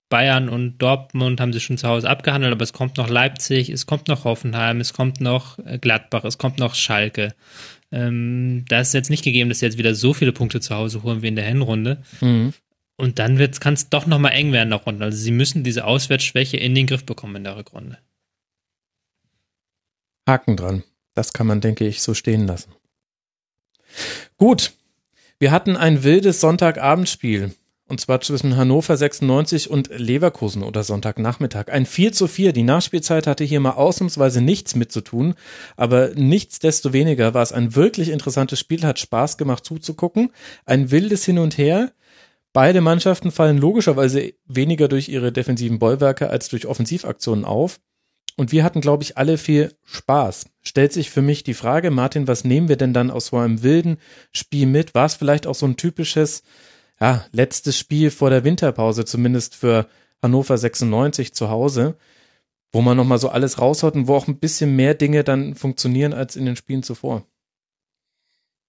[0.10, 3.86] Bayern und Dortmund haben sie schon zu Hause abgehandelt, aber es kommt noch Leipzig, es
[3.86, 7.36] kommt noch Hoffenheim, es kommt noch äh, Gladbach, es kommt noch Schalke.
[7.92, 11.04] Ähm, da ist jetzt nicht gegeben, dass sie jetzt wieder so viele Punkte zu Hause
[11.04, 12.02] holen wie in der Hinrunde.
[12.22, 12.54] Mhm.
[12.98, 15.06] Und dann kann es doch nochmal eng werden der Runde.
[15.06, 17.98] Also sie müssen diese Auswärtsschwäche in den Griff bekommen in der Rückrunde.
[20.28, 20.84] Haken dran.
[21.14, 22.74] Das kann man, denke ich, so stehen lassen.
[24.38, 24.74] Gut,
[25.40, 27.56] wir hatten ein wildes Sonntagabendspiel.
[27.88, 31.70] Und zwar zwischen Hannover 96 und Leverkusen oder Sonntagnachmittag.
[31.70, 32.54] Ein 4 zu 4.
[32.54, 35.34] Die Nachspielzeit hatte hier mal ausnahmsweise nichts mit zu tun.
[35.76, 40.30] Aber nichtsdestoweniger war es ein wirklich interessantes Spiel, hat Spaß gemacht zuzugucken.
[40.66, 41.92] Ein wildes Hin und Her.
[42.54, 47.80] Beide Mannschaften fallen logischerweise weniger durch ihre defensiven Bollwerke als durch Offensivaktionen auf.
[48.40, 50.46] Und wir hatten, glaube ich, alle viel Spaß.
[50.62, 53.64] Stellt sich für mich die Frage, Martin, was nehmen wir denn dann aus so einem
[53.64, 53.98] wilden
[54.32, 54.96] Spiel mit?
[54.96, 56.44] War es vielleicht auch so ein typisches,
[57.02, 59.90] ja, letztes Spiel vor der Winterpause, zumindest für
[60.22, 61.98] Hannover 96 zu Hause,
[62.72, 66.14] wo man nochmal so alles raushaut und wo auch ein bisschen mehr Dinge dann funktionieren
[66.14, 67.26] als in den Spielen zuvor?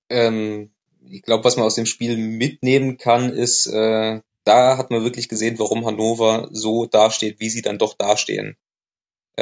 [0.08, 0.72] Ähm,
[1.08, 5.28] ich glaube, was man aus dem Spiel mitnehmen kann, ist, äh, da hat man wirklich
[5.28, 8.56] gesehen, warum Hannover so dasteht, wie sie dann doch dastehen.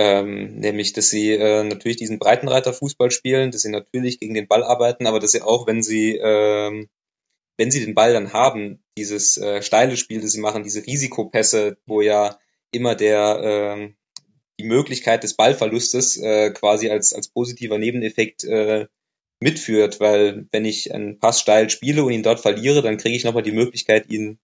[0.01, 4.63] Ähm, nämlich, dass sie äh, natürlich diesen Breitenreiter-Fußball spielen, dass sie natürlich gegen den Ball
[4.63, 6.89] arbeiten, aber dass sie auch, wenn sie, ähm,
[7.57, 11.79] wenn sie den Ball dann haben, dieses äh, steile Spiel, das sie machen, diese Risikopässe,
[11.85, 12.39] wo ja
[12.71, 13.93] immer der äh,
[14.61, 18.87] die Möglichkeit des Ballverlustes äh, quasi als, als positiver Nebeneffekt äh,
[19.41, 23.25] mitführt, weil wenn ich einen Pass steil spiele und ihn dort verliere, dann kriege ich
[23.25, 24.39] nochmal die Möglichkeit, ihn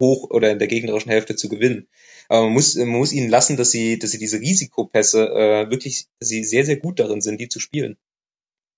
[0.00, 1.88] hoch oder in der gegnerischen Hälfte zu gewinnen.
[2.28, 6.06] Aber man muss, man muss ihnen lassen, dass sie, dass sie diese Risikopässe äh, wirklich,
[6.20, 7.96] sie sehr, sehr gut darin sind, die zu spielen.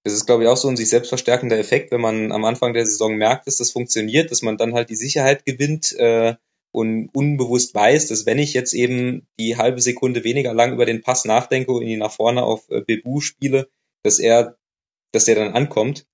[0.04, 2.72] Das ist, glaube ich, auch so ein sich selbst verstärkender Effekt, wenn man am Anfang
[2.72, 6.36] der Saison merkt, dass das funktioniert, dass man dann halt die Sicherheit gewinnt äh,
[6.70, 11.02] und unbewusst weiß, dass wenn ich jetzt eben die halbe Sekunde weniger lang über den
[11.02, 13.68] Pass nachdenke und ihn nach vorne auf äh, Bebu spiele,
[14.02, 14.56] dass er,
[15.12, 16.06] dass der dann ankommt,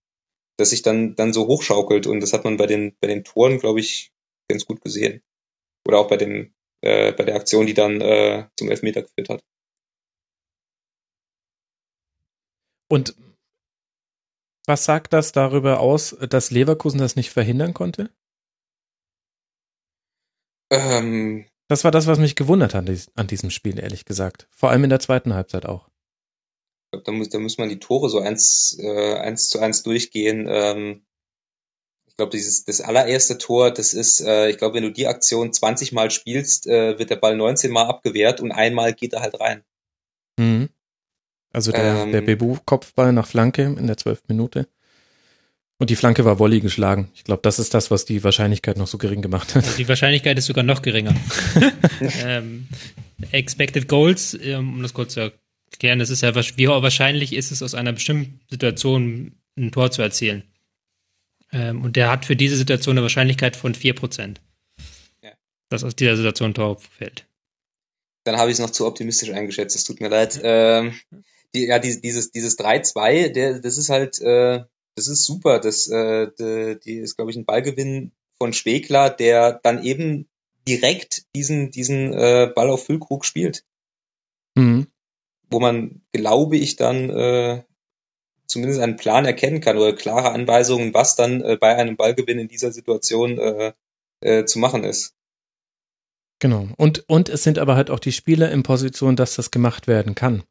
[0.57, 3.59] dass sich dann dann so hochschaukelt und das hat man bei den bei den Toren,
[3.59, 4.13] glaube ich,
[4.49, 5.23] ganz gut gesehen.
[5.87, 6.55] Oder auch bei dem
[6.85, 9.43] äh, bei der Aktion, die dann äh, zum Elfmeter geführt hat.
[12.91, 13.17] Und
[14.67, 18.11] was sagt das darüber aus, dass Leverkusen das nicht verhindern konnte?
[20.71, 24.49] Ähm, das war das, was mich gewundert hat an diesem Spiel, ehrlich gesagt.
[24.51, 25.89] Vor allem in der zweiten Halbzeit auch.
[26.91, 30.47] Da muss, da muss man die Tore so eins, äh, eins zu eins durchgehen.
[30.49, 31.07] Ähm,
[32.15, 35.53] ich glaube, dieses das allererste Tor, das ist, äh, ich glaube, wenn du die Aktion
[35.53, 39.41] 20 Mal spielst, äh, wird der Ball 19 Mal abgewehrt und einmal geht er halt
[39.41, 39.65] rein.
[40.39, 40.69] Mhm.
[41.53, 44.29] Also der, ähm, der Bebu-Kopfball nach Flanke in der 12.
[44.29, 44.69] Minute.
[45.79, 47.11] Und die Flanke war Volley geschlagen.
[47.17, 49.65] Ich glaube, das ist das, was die Wahrscheinlichkeit noch so gering gemacht hat.
[49.77, 51.17] Die Wahrscheinlichkeit ist sogar noch geringer.
[52.25, 52.69] ähm,
[53.33, 55.33] expected Goals, ähm, um das kurz zu
[55.73, 60.01] erklären, das ist ja, wie wahrscheinlich ist es aus einer bestimmten Situation ein Tor zu
[60.01, 60.45] erzielen.
[61.55, 64.37] Ähm, und der hat für diese Situation eine Wahrscheinlichkeit von 4%.
[65.23, 65.31] Ja.
[65.71, 67.27] Dass aus dieser Situation ein Tor fällt.
[68.25, 70.41] Dann habe ich es noch zu optimistisch eingeschätzt, es tut mir leid.
[70.43, 70.95] Ähm,
[71.55, 74.65] die, ja, die, dieses, dieses 3-2, der, das ist halt, äh,
[74.97, 75.61] das ist super.
[75.61, 80.29] Das, äh, die, die ist, glaube ich, ein Ballgewinn von Schwegler, der dann eben
[80.67, 83.65] direkt diesen, diesen äh, Ball auf Füllkrug spielt.
[84.57, 84.89] Mhm.
[85.51, 87.63] Wo man, glaube ich, dann äh,
[88.55, 92.49] zumindest einen Plan erkennen kann oder klare Anweisungen, was dann äh, bei einem Ballgewinn in
[92.49, 93.73] dieser Situation äh,
[94.21, 95.15] äh, zu machen ist.
[96.39, 96.69] Genau.
[96.77, 100.15] Und, und es sind aber halt auch die Spieler in Position, dass das gemacht werden
[100.15, 100.45] kann.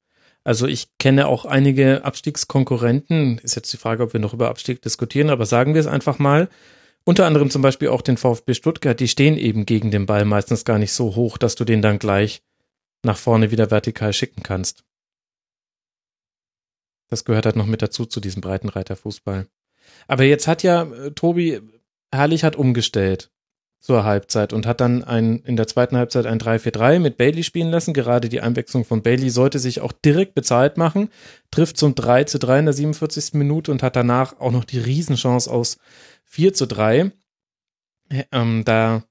[0.44, 3.40] Also ich kenne auch einige Abstiegskonkurrenten.
[3.40, 6.20] Ist jetzt die Frage, ob wir noch über Abstieg diskutieren, aber sagen wir es einfach
[6.20, 6.50] mal.
[7.06, 10.66] Unter anderem zum Beispiel auch den VfB Stuttgart, die stehen eben gegen den Ball meistens
[10.66, 12.42] gar nicht so hoch, dass du den dann gleich
[13.04, 14.84] nach vorne wieder vertikal schicken kannst.
[17.14, 19.46] Das gehört halt noch mit dazu zu diesem Breitenreiterfußball.
[20.08, 21.62] Aber jetzt hat ja äh, Tobi
[22.12, 23.32] Herrlich hat umgestellt
[23.80, 27.70] zur Halbzeit und hat dann ein, in der zweiten Halbzeit ein 3-4-3 mit Bailey spielen
[27.70, 27.94] lassen.
[27.94, 31.10] Gerade die Einwechslung von Bailey sollte sich auch direkt bezahlt machen,
[31.52, 33.34] trifft zum 3 zu 3 in der 47.
[33.34, 35.78] Minute und hat danach auch noch die Riesenchance aus
[36.24, 37.12] 4 zu 3.
[38.32, 39.04] Ähm, da,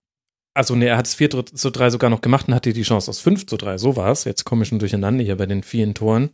[0.55, 3.11] also ne, er hat es 4 zu 3 sogar noch gemacht und hatte die Chance
[3.11, 3.79] aus 5 zu 3.
[3.79, 4.25] So war es.
[4.25, 6.31] Jetzt komme ich schon durcheinander hier bei den vielen Toren.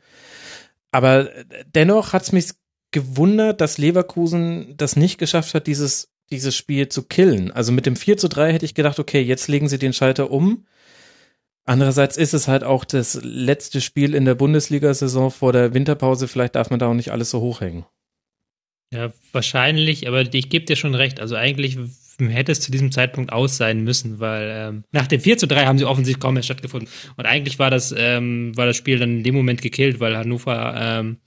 [0.91, 1.31] Aber
[1.75, 2.51] dennoch hat es mich
[2.91, 7.51] gewundert, dass Leverkusen das nicht geschafft hat, dieses dieses Spiel zu killen.
[7.51, 10.31] Also mit dem 4 zu 3 hätte ich gedacht, okay, jetzt legen sie den Schalter
[10.31, 10.67] um.
[11.65, 16.29] Andererseits ist es halt auch das letzte Spiel in der Bundesliga-Saison vor der Winterpause.
[16.29, 17.85] Vielleicht darf man da auch nicht alles so hochhängen.
[18.91, 21.21] Ja, wahrscheinlich, aber ich gebe dir schon recht.
[21.21, 21.79] Also eigentlich
[22.19, 25.67] hätte es zu diesem Zeitpunkt aus sein müssen, weil ähm, nach dem 4 zu 3
[25.67, 26.89] haben sie offensichtlich kaum mehr stattgefunden.
[27.17, 30.75] Und eigentlich war das, ähm, war das Spiel dann in dem Moment gekillt, weil Hannover
[30.77, 31.19] ähm,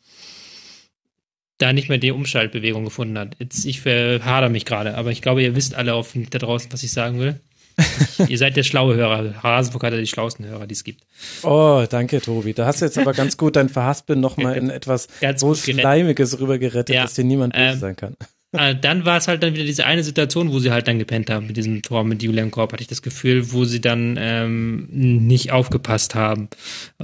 [1.57, 3.35] da nicht mehr die Umschaltbewegung gefunden hat.
[3.39, 6.83] Jetzt, ich verhader mich gerade, aber ich glaube, ihr wisst alle auf, da draußen, was
[6.83, 7.39] ich sagen will.
[7.77, 9.41] Ich, ihr seid der schlaue Hörer.
[9.43, 11.03] Hasenburg hat ja die schlauesten Hörer, die es gibt.
[11.43, 12.53] Oh, danke, Tobi.
[12.53, 16.95] Da hast du jetzt aber ganz gut dein Verhaspeln nochmal in etwas so Schleimiges rübergerettet,
[16.95, 18.17] ja, dass dir niemand böse ähm, sein kann.
[18.53, 21.29] Äh, dann war es halt dann wieder diese eine Situation, wo sie halt dann gepennt
[21.29, 24.87] haben mit diesem Tor mit Julian Korb, hatte ich das Gefühl, wo sie dann ähm,
[24.91, 26.49] nicht aufgepasst haben.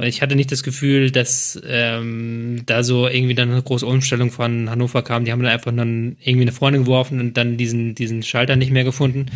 [0.02, 4.70] Ich hatte nicht das Gefühl, dass ähm, da so irgendwie dann eine große Umstellung von
[4.70, 5.24] Hannover kam.
[5.24, 8.72] Die haben dann einfach dann irgendwie eine Freundin geworfen und dann diesen, diesen Schalter nicht
[8.72, 9.28] mehr gefunden.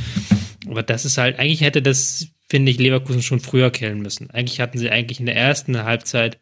[0.68, 4.30] Aber das ist halt, eigentlich hätte das, finde ich, Leverkusen schon früher killen müssen.
[4.32, 6.40] Eigentlich hatten sie eigentlich in der ersten Halbzeit,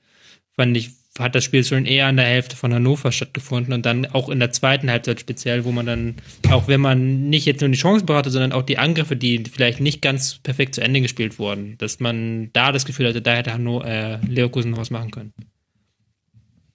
[0.56, 4.06] fand ich, hat das Spiel schon eher an der Hälfte von Hannover stattgefunden und dann
[4.06, 6.16] auch in der zweiten Halbzeit speziell, wo man dann,
[6.50, 9.82] auch wenn man nicht jetzt nur die Chancen hatte, sondern auch die Angriffe, die vielleicht
[9.82, 13.54] nicht ganz perfekt zu Ende gespielt wurden, dass man da das Gefühl hatte, da hätte
[13.54, 15.34] Hanno, äh, Leverkusen noch was machen können.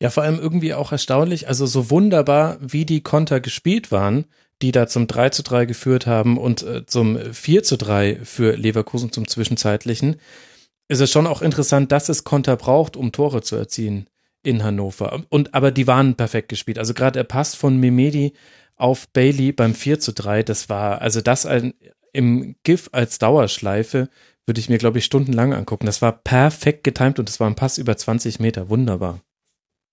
[0.00, 4.26] Ja, vor allem irgendwie auch erstaunlich, also so wunderbar, wie die Konter gespielt waren,
[4.60, 8.56] die da zum 3 zu 3 geführt haben und äh, zum 4 zu 3 für
[8.56, 10.16] Leverkusen zum Zwischenzeitlichen,
[10.88, 14.06] ist es schon auch interessant, dass es Konter braucht, um Tore zu erzielen
[14.44, 15.24] in Hannover.
[15.28, 16.78] Und aber die waren perfekt gespielt.
[16.78, 18.32] Also gerade der Pass von Mimedi
[18.76, 21.74] auf Bailey beim 4 zu 3, das war, also das ein,
[22.12, 24.08] im GIF als Dauerschleife
[24.46, 25.86] würde ich mir, glaube ich, stundenlang angucken.
[25.86, 28.68] Das war perfekt getimt und es war ein Pass über 20 Meter.
[28.68, 29.20] Wunderbar.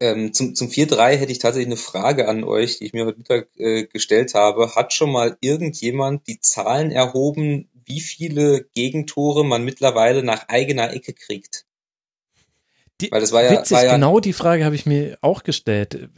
[0.01, 3.19] Ähm, zum zum 4-3 hätte ich tatsächlich eine Frage an euch, die ich mir heute
[3.19, 4.75] Mittag äh, gestellt habe.
[4.75, 11.13] Hat schon mal irgendjemand die Zahlen erhoben, wie viele Gegentore man mittlerweile nach eigener Ecke
[11.13, 11.65] kriegt?
[13.01, 15.43] Die, Weil das war ja, witzig, war ja genau die Frage habe ich mir auch
[15.43, 16.09] gestellt.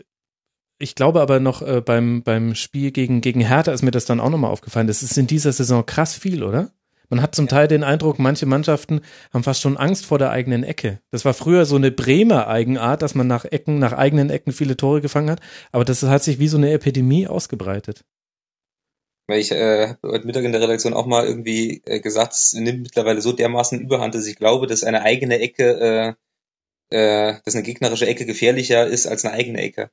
[0.79, 4.19] Ich glaube aber noch äh, beim, beim Spiel gegen, gegen Hertha ist mir das dann
[4.19, 4.87] auch nochmal aufgefallen.
[4.87, 6.71] Das ist in dieser Saison krass viel, oder?
[7.09, 7.51] Man hat zum ja.
[7.51, 9.01] Teil den Eindruck, manche Mannschaften
[9.31, 10.99] haben fast schon Angst vor der eigenen Ecke.
[11.11, 14.75] Das war früher so eine Bremer Eigenart, dass man nach Ecken, nach eigenen Ecken viele
[14.75, 15.39] Tore gefangen hat.
[15.71, 18.03] Aber das hat sich wie so eine Epidemie ausgebreitet.
[19.27, 22.53] Weil ich äh, habe heute Mittag in der Redaktion auch mal irgendwie äh, gesagt, es
[22.53, 26.15] nimmt mittlerweile so dermaßen Überhand, dass ich glaube, dass eine eigene Ecke
[26.93, 29.89] äh, dass eine gegnerische Ecke gefährlicher ist als eine eigene Ecke.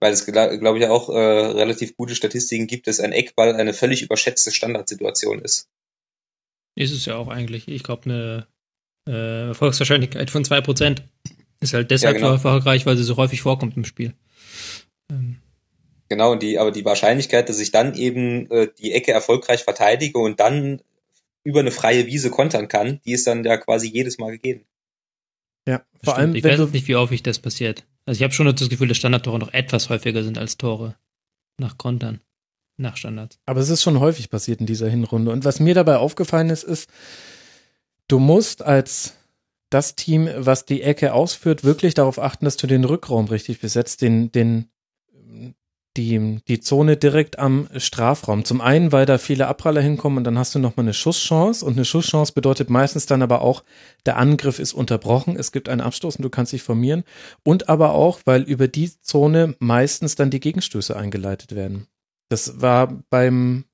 [0.00, 4.02] Weil es, glaube ich, auch äh, relativ gute Statistiken gibt, dass ein Eckball eine völlig
[4.02, 5.68] überschätzte Standardsituation ist.
[6.76, 7.66] Ist es ja auch eigentlich.
[7.66, 8.46] Ich glaube, eine
[9.08, 11.02] äh, Erfolgswahrscheinlichkeit von 2%
[11.60, 12.28] ist halt deshalb ja, genau.
[12.28, 14.14] so erfolgreich, weil sie so häufig vorkommt im Spiel.
[15.10, 15.38] Ähm.
[16.08, 20.38] Genau, die, aber die Wahrscheinlichkeit, dass ich dann eben äh, die Ecke erfolgreich verteidige und
[20.38, 20.80] dann
[21.42, 24.67] über eine freie Wiese kontern kann, die ist dann ja quasi jedes Mal gegeben.
[25.68, 26.34] Ja, vor allem.
[26.34, 27.84] Ich weiß nicht, wie häufig das passiert.
[28.06, 30.96] Also ich habe schon das Gefühl, dass Standardtore noch etwas häufiger sind als Tore
[31.58, 32.20] nach Kontern,
[32.78, 33.38] nach Standards.
[33.44, 35.30] Aber es ist schon häufig passiert in dieser Hinrunde.
[35.30, 36.88] Und was mir dabei aufgefallen ist, ist,
[38.08, 39.18] du musst als
[39.68, 44.00] das Team, was die Ecke ausführt, wirklich darauf achten, dass du den Rückraum richtig besetzt,
[44.00, 44.70] den, den,
[45.98, 48.44] die, die Zone direkt am Strafraum.
[48.44, 51.72] Zum einen, weil da viele Abpraller hinkommen und dann hast du nochmal eine Schusschance und
[51.72, 53.64] eine Schusschance bedeutet meistens dann aber auch,
[54.06, 57.02] der Angriff ist unterbrochen, es gibt einen Abstoß und du kannst dich formieren
[57.42, 61.88] und aber auch, weil über die Zone meistens dann die Gegenstöße eingeleitet werden.
[62.28, 63.64] Das war beim,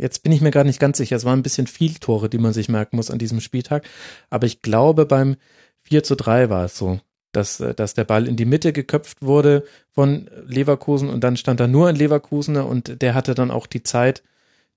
[0.00, 2.38] jetzt bin ich mir gar nicht ganz sicher, es waren ein bisschen viel Tore, die
[2.38, 3.84] man sich merken muss an diesem Spieltag,
[4.30, 5.36] aber ich glaube beim
[5.82, 7.00] 4 zu 3 war es so
[7.36, 11.60] dass, äh, dass der Ball in die Mitte geköpft wurde von Leverkusen und dann stand
[11.60, 14.22] da nur ein Leverkusener und der hatte dann auch die Zeit,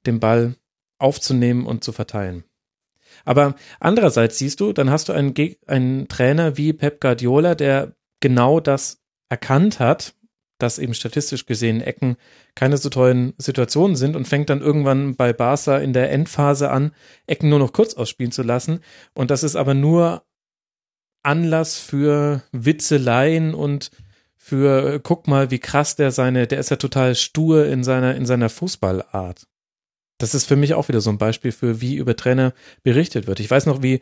[0.05, 0.55] den Ball
[0.97, 2.43] aufzunehmen und zu verteilen.
[3.25, 5.33] Aber andererseits siehst du, dann hast du einen,
[5.67, 10.13] einen Trainer wie Pep Guardiola, der genau das erkannt hat,
[10.57, 12.17] dass eben statistisch gesehen Ecken
[12.53, 16.91] keine so tollen Situationen sind und fängt dann irgendwann bei Barca in der Endphase an,
[17.27, 18.81] Ecken nur noch kurz ausspielen zu lassen.
[19.13, 20.23] Und das ist aber nur
[21.23, 23.91] Anlass für Witzeleien und
[24.37, 28.15] für äh, guck mal, wie krass der seine, der ist ja total stur in seiner
[28.15, 29.47] in seiner Fußballart.
[30.17, 33.39] Das ist für mich auch wieder so ein Beispiel für wie über Trainer berichtet wird.
[33.39, 34.01] Ich weiß noch, wie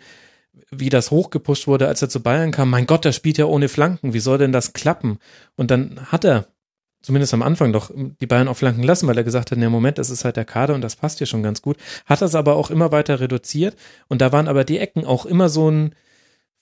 [0.71, 2.69] wie das hochgepusht wurde, als er zu Bayern kam.
[2.69, 4.13] Mein Gott, der spielt ja ohne Flanken.
[4.13, 5.19] Wie soll denn das klappen?
[5.55, 6.47] Und dann hat er
[7.01, 9.97] zumindest am Anfang doch die Bayern auf Flanken lassen, weil er gesagt hat, ne Moment,
[9.97, 11.77] das ist halt der Kader und das passt hier schon ganz gut.
[12.05, 13.75] Hat das aber auch immer weiter reduziert
[14.07, 15.95] und da waren aber die Ecken auch immer so ein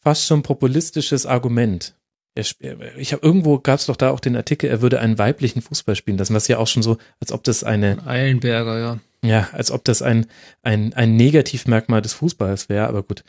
[0.06, 1.96] fast schon populistisches Argument.
[2.36, 5.96] Ich habe irgendwo gab es doch da auch den Artikel, er würde einen weiblichen Fußball
[5.96, 9.00] spielen lassen, was ja auch schon so, als ob das eine Eilenberger, ja.
[9.24, 10.28] Ja, als ob das ein
[10.62, 13.24] ein ein Negativmerkmal des Fußballs wäre, aber gut.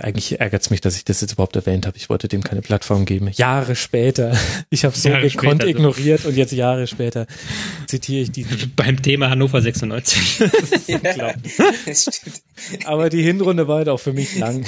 [0.00, 1.96] Eigentlich ärgert es mich, dass ich das jetzt überhaupt erwähnt habe.
[1.96, 3.28] Ich wollte dem keine Plattform geben.
[3.32, 4.36] Jahre später.
[4.70, 7.26] Ich habe so Jahre gekonnt später, ignoriert und jetzt Jahre später
[7.86, 8.72] zitiere ich diesen.
[8.76, 10.38] Beim Thema Hannover 96.
[10.88, 11.34] ja,
[11.94, 12.42] stimmt.
[12.84, 14.66] Aber die Hinrunde war halt auch für mich lang.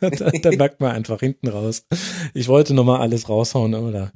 [0.00, 1.86] da, da merkt man einfach hinten raus.
[2.32, 4.12] Ich wollte nochmal alles raushauen, aber da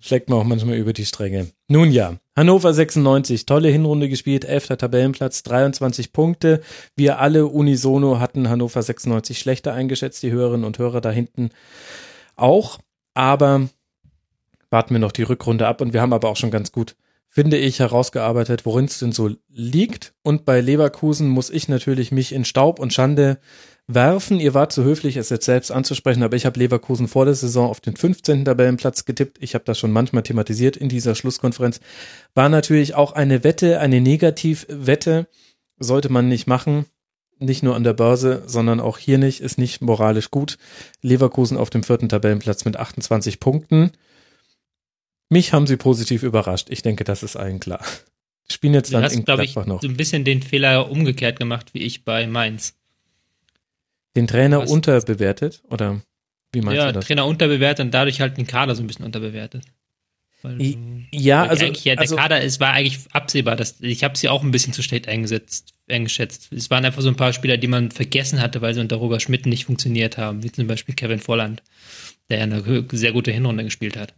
[0.00, 1.48] schlägt man auch manchmal über die Stränge.
[1.68, 6.62] Nun ja, Hannover 96, tolle Hinrunde gespielt, elfter Tabellenplatz, 23 Punkte.
[6.96, 11.50] Wir alle unisono hatten Hannover 96 schlechter eingeschätzt, die Hörerinnen und Hörer da hinten
[12.36, 12.78] auch.
[13.12, 13.68] Aber
[14.70, 16.96] warten wir noch die Rückrunde ab und wir haben aber auch schon ganz gut,
[17.28, 20.14] finde ich, herausgearbeitet, worin es denn so liegt.
[20.22, 23.38] Und bei Leverkusen muss ich natürlich mich in Staub und Schande
[23.94, 24.40] werfen.
[24.40, 27.68] Ihr wart zu höflich, es jetzt selbst anzusprechen, aber ich habe Leverkusen vor der Saison
[27.68, 28.44] auf den 15.
[28.44, 29.38] Tabellenplatz getippt.
[29.40, 31.80] Ich habe das schon manchmal thematisiert in dieser Schlusskonferenz.
[32.34, 35.28] War natürlich auch eine Wette, eine Negativwette.
[35.78, 36.86] Sollte man nicht machen.
[37.38, 39.40] Nicht nur an der Börse, sondern auch hier nicht.
[39.40, 40.58] Ist nicht moralisch gut.
[41.00, 43.92] Leverkusen auf dem vierten Tabellenplatz mit 28 Punkten.
[45.30, 46.68] Mich haben sie positiv überrascht.
[46.70, 47.84] Ich denke, das ist allen klar.
[48.50, 49.80] Spielen jetzt dann du hast, in Gladbach ich, noch.
[49.80, 52.74] so ein bisschen den Fehler umgekehrt gemacht, wie ich bei Mainz.
[54.16, 54.70] Den Trainer Was?
[54.70, 55.62] unterbewertet?
[55.70, 56.00] Oder
[56.52, 57.06] wie meinst ja, du das?
[57.06, 59.64] Trainer unterbewertet und dadurch halt den Kader so ein bisschen unterbewertet.
[60.42, 60.56] Weil,
[61.12, 64.42] ja, also, ja, der also, Kader, es war eigentlich absehbar, dass ich habe sie auch
[64.42, 66.50] ein bisschen zu schlecht eingesetzt, eingeschätzt.
[66.52, 69.20] Es waren einfach so ein paar Spieler, die man vergessen hatte, weil sie unter Roger
[69.20, 71.62] Schmidt nicht funktioniert haben, wie zum Beispiel Kevin Volland,
[72.30, 74.14] der ja eine sehr gute Hinrunde gespielt hat.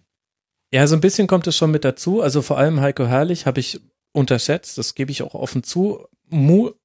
[0.72, 2.22] Ja, so ein bisschen kommt es schon mit dazu.
[2.22, 3.80] Also vor allem Heiko Herrlich habe ich
[4.12, 6.06] unterschätzt, das gebe ich auch offen zu.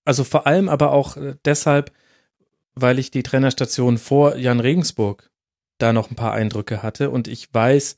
[0.03, 1.91] Also vor allem aber auch äh, deshalb,
[2.81, 5.29] weil ich die Trainerstation vor Jan Regensburg
[5.77, 7.97] da noch ein paar Eindrücke hatte und ich weiß,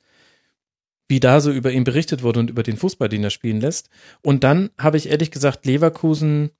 [1.08, 3.90] wie da so über ihn berichtet wurde und über den Fußball, den er spielen lässt.
[4.22, 6.52] Und dann habe ich ehrlich gesagt Leverkusen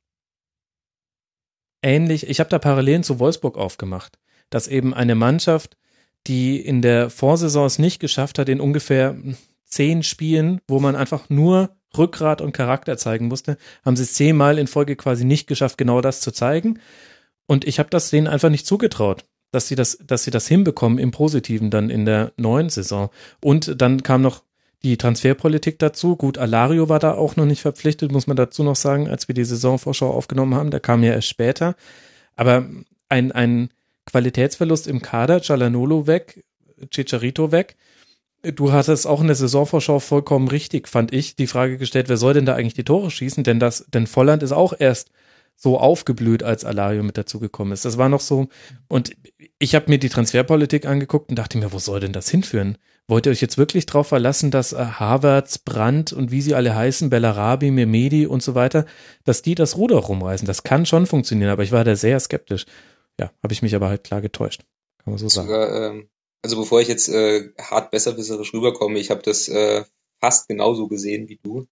[1.82, 4.18] ähnlich, ich habe da Parallelen zu Wolfsburg aufgemacht,
[4.50, 5.78] dass eben eine Mannschaft,
[6.28, 9.16] die in der Vorsaison es nicht geschafft hat, in ungefähr
[9.66, 14.58] zehn Spielen, wo man einfach nur Rückgrat und Charakter zeigen musste, haben sie es zehnmal
[14.58, 16.80] in Folge quasi nicht geschafft, genau das zu zeigen.
[17.50, 21.00] Und ich habe das denen einfach nicht zugetraut, dass sie das, dass sie das hinbekommen
[21.00, 23.10] im Positiven dann in der neuen Saison.
[23.42, 24.44] Und dann kam noch
[24.84, 26.16] die Transferpolitik dazu.
[26.16, 29.34] Gut, Alario war da auch noch nicht verpflichtet, muss man dazu noch sagen, als wir
[29.34, 30.70] die Saisonvorschau aufgenommen haben.
[30.70, 31.76] Der kam ja erst später.
[32.36, 32.68] Aber
[33.10, 33.72] ein, ein
[34.06, 36.44] Qualitätsverlust im Kader, Cialanolo weg,
[36.92, 37.78] Chicharito weg.
[38.44, 42.36] Du hattest auch in der Saisonvorschau vollkommen richtig, fand ich, die Frage gestellt, wer soll
[42.36, 43.44] denn da eigentlich die Tore schießen?
[43.44, 45.10] Denn das, denn Volland ist auch erst
[45.62, 47.84] so aufgeblüht, als Alario mit dazugekommen ist.
[47.84, 48.48] Das war noch so.
[48.88, 49.12] Und
[49.60, 52.78] ich habe mir die Transferpolitik angeguckt und dachte mir, wo soll denn das hinführen?
[53.10, 56.76] Wollt ihr euch jetzt wirklich darauf verlassen, dass äh, Havertz, Brandt und wie sie alle
[56.76, 58.86] heißen, Bellarabi, Memedi und so weiter,
[59.26, 60.48] dass die das Ruder rumreißen?
[60.48, 62.66] Das kann schon funktionieren, aber ich war da sehr skeptisch.
[63.20, 64.62] Ja, habe ich mich aber halt klar getäuscht.
[65.04, 65.50] Kann man so sagen.
[65.50, 66.10] Sogar, ähm,
[66.42, 69.84] also bevor ich jetzt äh, hart besserwisserisch rüberkomme, ich habe das äh,
[70.22, 71.68] fast genauso gesehen wie du.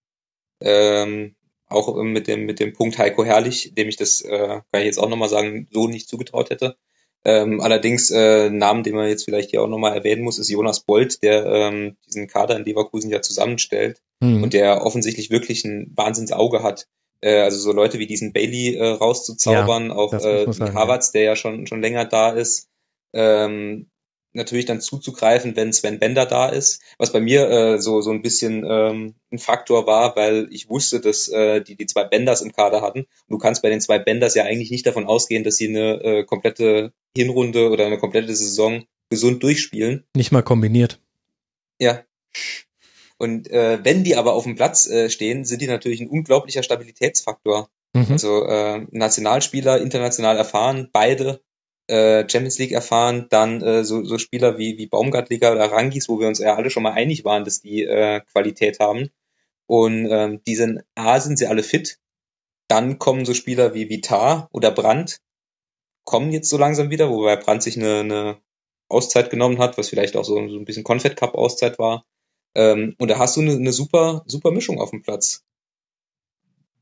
[0.60, 1.36] Ähm,
[1.68, 4.98] auch mit dem, mit dem Punkt Heiko Herrlich, dem ich das, äh, kann ich jetzt
[4.98, 6.76] auch nochmal sagen, so nicht zugetraut hätte.
[7.24, 10.80] Ähm, allerdings äh, Namen, den man jetzt vielleicht hier auch nochmal erwähnen muss, ist Jonas
[10.80, 14.42] Bolt, der ähm, diesen Kader in Leverkusen ja zusammenstellt mhm.
[14.42, 16.86] und der offensichtlich wirklich ein Wahnsinnsauge hat.
[17.20, 21.36] Äh, also so Leute wie diesen Bailey äh, rauszuzaubern, ja, auch äh, Havertz, der ja
[21.36, 22.68] schon schon länger da ist.
[23.12, 23.90] Ähm,
[24.32, 28.22] natürlich dann zuzugreifen, wenn Sven Bender da ist, was bei mir äh, so so ein
[28.22, 32.52] bisschen ähm, ein Faktor war, weil ich wusste, dass äh, die die zwei Benders im
[32.52, 33.00] Kader hatten.
[33.00, 36.02] Und du kannst bei den zwei Benders ja eigentlich nicht davon ausgehen, dass sie eine
[36.02, 40.04] äh, komplette Hinrunde oder eine komplette Saison gesund durchspielen.
[40.14, 41.00] Nicht mal kombiniert.
[41.78, 42.04] Ja.
[43.18, 46.62] Und äh, wenn die aber auf dem Platz äh, stehen, sind die natürlich ein unglaublicher
[46.62, 47.68] Stabilitätsfaktor.
[47.94, 48.06] Mhm.
[48.10, 51.40] Also äh, Nationalspieler, international erfahren, beide
[51.88, 56.20] äh, Champions League erfahren, dann äh, so, so Spieler wie, wie Baumgartliga oder Rangis, wo
[56.20, 59.10] wir uns ja alle schon mal einig waren, dass die äh, Qualität haben.
[59.66, 61.98] Und ähm, die sind, A, sind sie alle fit.
[62.68, 65.20] Dann kommen so Spieler wie Vitar oder Brandt,
[66.04, 68.38] kommen jetzt so langsam wieder, wobei Brandt sich eine, eine
[68.88, 72.04] Auszeit genommen hat, was vielleicht auch so, so ein bisschen Confed Cup Auszeit war.
[72.54, 75.44] Ähm, und da hast du eine, eine super, super Mischung auf dem Platz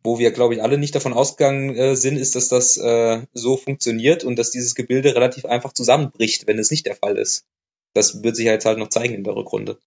[0.06, 3.58] wo wir, glaube ich, alle nicht davon ausgegangen äh, sind, ist, dass das äh, so
[3.58, 7.44] funktioniert und dass dieses Gebilde relativ einfach zusammenbricht, wenn es nicht der Fall ist.
[7.92, 9.78] Das wird sich jetzt halt noch zeigen in der Rückrunde.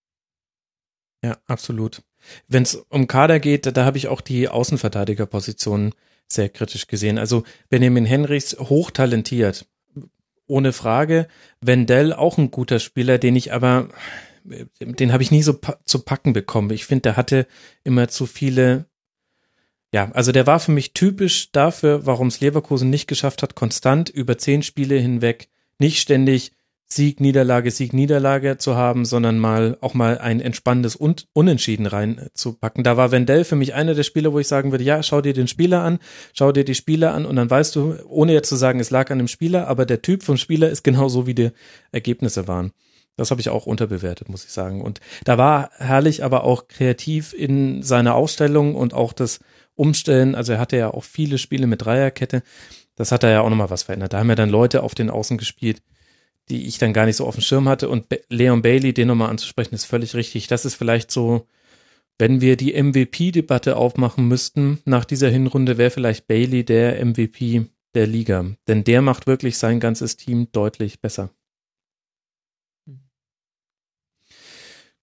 [1.23, 2.03] Ja, absolut.
[2.47, 5.93] Wenn es um Kader geht, da, da habe ich auch die Außenverteidigerposition
[6.27, 7.17] sehr kritisch gesehen.
[7.17, 9.67] Also Benjamin Henrichs hochtalentiert,
[10.47, 11.27] ohne Frage.
[11.61, 13.89] Wendell auch ein guter Spieler, den ich aber,
[14.43, 16.71] den habe ich nie so pa zu packen bekommen.
[16.71, 17.47] Ich finde, der hatte
[17.83, 18.88] immer zu viele
[19.93, 24.09] ja, also der war für mich typisch dafür, warum es Leverkusen nicht geschafft hat, konstant
[24.09, 25.49] über zehn Spiele hinweg
[25.79, 26.51] nicht ständig
[26.91, 32.83] Sieg, Niederlage, Sieg, Niederlage zu haben, sondern mal auch mal ein entspannendes Un Unentschieden reinzupacken.
[32.83, 35.33] Da war Wendell für mich einer der Spieler, wo ich sagen würde, ja, schau dir
[35.33, 35.99] den Spieler an,
[36.33, 39.11] schau dir die Spieler an und dann weißt du, ohne jetzt zu sagen, es lag
[39.11, 41.51] an dem Spieler, aber der Typ vom Spieler ist genau so, wie die
[41.91, 42.71] Ergebnisse waren.
[43.17, 44.81] Das habe ich auch unterbewertet, muss ich sagen.
[44.81, 49.41] Und da war herrlich, aber auch kreativ in seiner Ausstellung und auch das
[49.79, 50.35] umstellen.
[50.35, 52.43] Also er hatte ja auch viele Spiele mit Dreierkette.
[52.95, 54.13] Das hat er ja auch nochmal was verändert.
[54.13, 55.81] Da haben ja dann Leute auf den Außen gespielt,
[56.49, 57.87] die ich dann gar nicht so auf dem Schirm hatte.
[57.87, 60.47] Und Leon Bailey, den nochmal anzusprechen, ist völlig richtig.
[60.47, 61.47] Das ist vielleicht so,
[62.17, 67.65] wenn wir die MVP-Debatte aufmachen müssten, nach dieser Hinrunde wäre vielleicht Bailey der MVP
[67.95, 68.45] der Liga.
[68.67, 71.29] Denn der macht wirklich sein ganzes Team deutlich besser.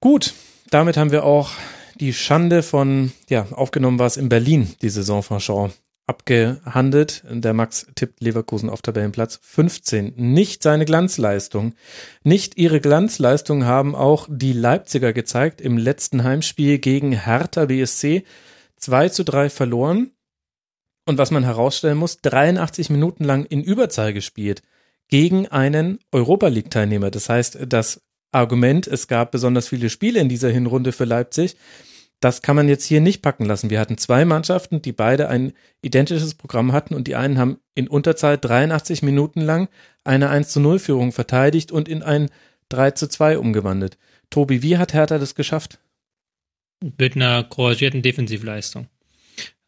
[0.00, 0.34] Gut,
[0.70, 1.52] damit haben wir auch
[2.00, 5.70] die Schande von, ja, aufgenommen war es in Berlin, die Saison von Shaw,
[6.06, 7.24] abgehandelt.
[7.28, 10.14] Der Max tippt Leverkusen auf Tabellenplatz 15.
[10.16, 11.74] Nicht seine Glanzleistung.
[12.22, 18.24] Nicht ihre Glanzleistung haben auch die Leipziger gezeigt im letzten Heimspiel gegen Hertha BSC.
[18.76, 20.12] 2 zu 3 verloren.
[21.06, 24.62] Und was man herausstellen muss, 83 Minuten lang in Überzahl gespielt
[25.08, 27.10] gegen einen Europa League Teilnehmer.
[27.10, 28.02] Das heißt, das
[28.32, 31.56] Argument, es gab besonders viele Spiele in dieser Hinrunde für Leipzig,
[32.20, 33.68] das kann man jetzt hier nicht packen lassen.
[33.68, 37.88] Wir hatten zwei Mannschaften, die beide ein identisches Programm hatten und die einen haben in
[37.88, 39.68] Unterzahl 83 Minuten lang
[40.02, 42.30] eine 1 zu 0 Führung verteidigt und in ein
[42.70, 43.98] 3 zu 2 umgewandelt.
[44.30, 45.78] Tobi, wie hat Hertha das geschafft?
[46.98, 48.88] Mit einer couragierten Defensivleistung.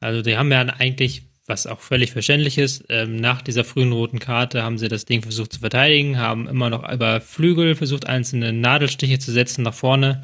[0.00, 4.18] Also die haben ja eigentlich, was auch völlig verständlich ist, ähm, nach dieser frühen roten
[4.18, 8.52] Karte haben sie das Ding versucht zu verteidigen, haben immer noch über Flügel versucht, einzelne
[8.52, 10.22] Nadelstiche zu setzen nach vorne.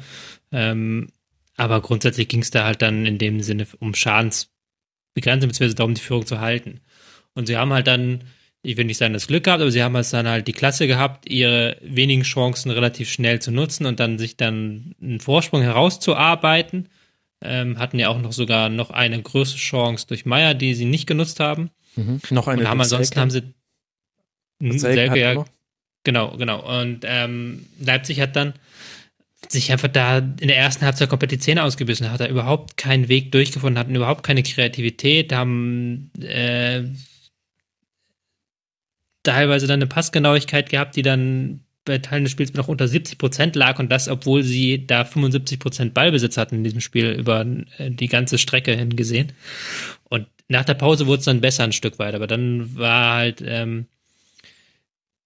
[0.51, 1.09] Ähm,
[1.57, 6.01] aber grundsätzlich ging es da halt dann in dem Sinne um Schadensbegrenzung, beziehungsweise darum, die
[6.01, 6.81] Führung zu halten.
[7.33, 8.23] Und sie haben halt dann,
[8.61, 10.87] ich will nicht sagen, das Glück gehabt, aber sie haben halt dann halt die Klasse
[10.87, 16.89] gehabt, ihre wenigen Chancen relativ schnell zu nutzen und dann sich dann einen Vorsprung herauszuarbeiten.
[17.47, 21.07] Ähm, hatten ja auch noch sogar noch eine größere Chance durch Meier, die sie nicht
[21.07, 21.69] genutzt haben.
[21.95, 22.21] Mhm.
[22.29, 22.61] Noch eine.
[22.61, 23.43] Und haben ansonsten haben sie
[24.59, 25.45] Selke, ja,
[26.03, 26.81] genau, genau.
[26.81, 28.53] Und ähm, Leipzig hat dann
[29.49, 33.09] sich einfach da in der ersten Halbzeit komplett die Zähne ausgebissen, hat er überhaupt keinen
[33.09, 36.83] Weg durchgefunden, hatten überhaupt keine Kreativität, haben äh,
[39.23, 43.55] teilweise dann eine Passgenauigkeit gehabt, die dann bei Teilen des Spiels noch unter 70 Prozent
[43.55, 47.45] lag und das, obwohl sie da 75 Prozent Ballbesitz hatten in diesem Spiel über
[47.77, 49.31] äh, die ganze Strecke hingesehen.
[50.09, 53.43] Und nach der Pause wurde es dann besser ein Stück weit, aber dann war halt
[53.45, 53.85] ähm,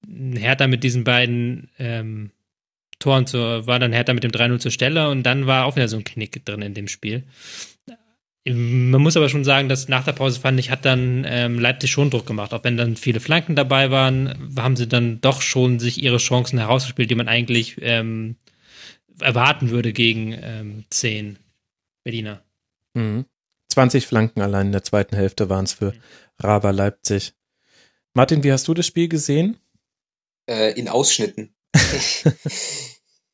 [0.08, 2.32] Hertha mit diesen beiden ähm,
[3.00, 5.88] Toren zur, war dann Hertha mit dem 3-0 zur Stelle und dann war auch wieder
[5.88, 7.24] so ein Knick drin in dem Spiel.
[8.54, 11.92] Man muss aber schon sagen, dass nach der Pause fand ich, hat dann ähm, Leipzig
[11.92, 12.54] schon Druck gemacht.
[12.54, 16.58] Auch wenn dann viele Flanken dabei waren, haben sie dann doch schon sich ihre Chancen
[16.58, 18.38] herausgespielt, die man eigentlich ähm,
[19.20, 21.38] erwarten würde gegen ähm, 10
[22.04, 22.42] Berliner.
[22.94, 23.26] Mhm.
[23.70, 25.94] 20 Flanken allein in der zweiten Hälfte waren es für
[26.40, 27.34] Raber Leipzig.
[28.14, 29.58] Martin, wie hast du das Spiel gesehen?
[30.50, 31.54] Äh, in Ausschnitten.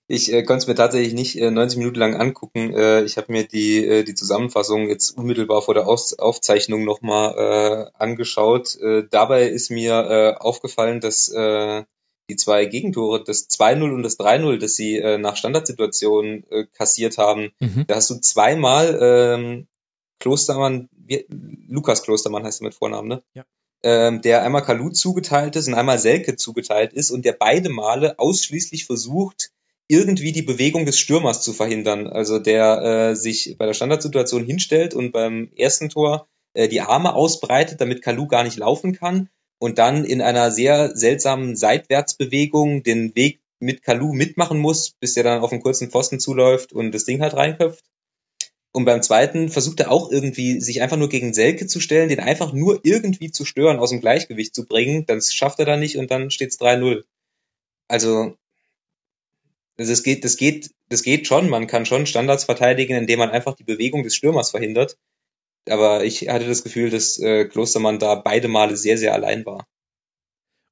[0.08, 2.74] ich äh, konnte es mir tatsächlich nicht äh, 90 Minuten lang angucken.
[2.74, 7.36] Äh, ich habe mir die, äh, die Zusammenfassung jetzt unmittelbar vor der Aus Aufzeichnung nochmal
[7.38, 8.76] äh, angeschaut.
[8.80, 11.84] Äh, dabei ist mir äh, aufgefallen, dass äh,
[12.30, 17.18] die zwei Gegentore, das 2-0 und das 3-0, das sie äh, nach Standardsituationen äh, kassiert
[17.18, 17.86] haben, mhm.
[17.88, 19.68] da hast du zweimal ähm,
[20.20, 21.26] Klostermann, wie,
[21.68, 23.24] Lukas Klostermann heißt er mit Vornamen, ne?
[23.34, 23.46] Ja.
[23.84, 28.18] Ähm, der einmal Kalu zugeteilt ist und einmal Selke zugeteilt ist und der beide Male
[28.18, 29.52] ausschließlich versucht,
[29.88, 32.08] irgendwie die Bewegung des Stürmers zu verhindern.
[32.08, 32.82] Also der
[33.12, 38.02] äh, sich bei der Standardsituation hinstellt und beim ersten Tor äh, die Arme ausbreitet, damit
[38.02, 39.30] Kalu gar nicht laufen kann
[39.60, 45.24] und dann in einer sehr seltsamen Seitwärtsbewegung den Weg mit Kalu mitmachen muss, bis er
[45.24, 47.84] dann auf einen kurzen Pfosten zuläuft und das Ding halt reinköpft.
[48.74, 52.20] Und beim zweiten versucht er auch irgendwie, sich einfach nur gegen Selke zu stellen, den
[52.20, 55.06] einfach nur irgendwie zu stören, aus dem Gleichgewicht zu bringen.
[55.06, 57.06] Das schafft er dann nicht und dann steht's 3-0.
[57.88, 58.36] Also,
[59.78, 61.50] das geht, das geht, das geht schon.
[61.50, 64.98] Man kann schon Standards verteidigen, indem man einfach die Bewegung des Stürmers verhindert.
[65.68, 69.66] Aber ich hatte das Gefühl, dass äh, Klostermann da beide Male sehr, sehr allein war.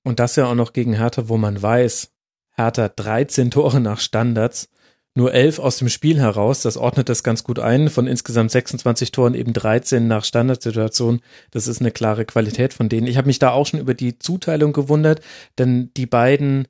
[0.03, 2.11] Und das ja auch noch gegen Hertha, wo man weiß,
[2.55, 4.69] Hertha 13 Tore nach Standards,
[5.15, 7.89] nur 11 aus dem Spiel heraus, das ordnet das ganz gut ein.
[7.89, 11.21] Von insgesamt 26 Toren eben 13 nach Standardsituation.
[11.51, 13.05] Das ist eine klare Qualität von denen.
[13.05, 15.21] Ich habe mich da auch schon über die Zuteilung gewundert,
[15.59, 16.67] denn die beiden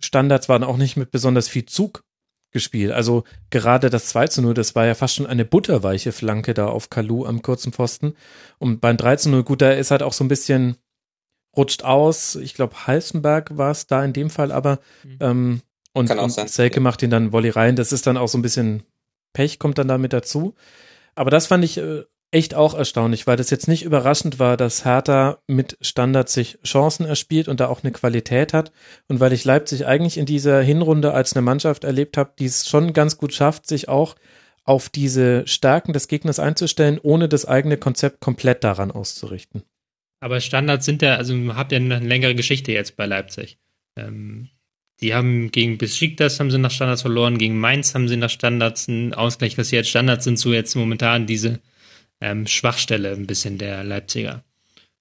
[0.00, 2.04] Standards waren auch nicht mit besonders viel Zug
[2.50, 2.92] gespielt.
[2.92, 6.66] Also gerade das 2 zu 0, das war ja fast schon eine butterweiche Flanke da
[6.66, 8.14] auf Kalu am kurzen Pfosten.
[8.58, 10.76] Und beim 3 zu 0, gut, da ist halt auch so ein bisschen
[11.56, 12.36] rutscht aus.
[12.36, 15.18] Ich glaube, Halstenberg war es da in dem Fall, aber mhm.
[15.20, 15.62] ähm,
[15.92, 16.82] und, und Selke ja.
[16.82, 17.76] macht ihn dann Volley rein.
[17.76, 18.84] Das ist dann auch so ein bisschen
[19.32, 20.54] Pech, kommt dann damit dazu.
[21.14, 24.84] Aber das fand ich äh, echt auch erstaunlich, weil das jetzt nicht überraschend war, dass
[24.84, 28.72] Hertha mit Standard sich Chancen erspielt und da auch eine Qualität hat.
[29.08, 32.68] Und weil ich Leipzig eigentlich in dieser Hinrunde als eine Mannschaft erlebt habe, die es
[32.68, 34.14] schon ganz gut schafft, sich auch
[34.64, 39.62] auf diese Stärken des Gegners einzustellen, ohne das eigene Konzept komplett daran auszurichten.
[40.20, 43.58] Aber Standards sind ja, also habt ihr eine längere Geschichte jetzt bei Leipzig.
[43.96, 44.50] Ähm,
[45.00, 48.88] die haben gegen Besiktas haben sie nach Standards verloren, gegen Mainz haben sie nach Standards
[48.88, 51.60] einen Ausgleich, dass sie jetzt Standards sind, so jetzt momentan diese
[52.20, 54.44] ähm, Schwachstelle ein bisschen der Leipziger.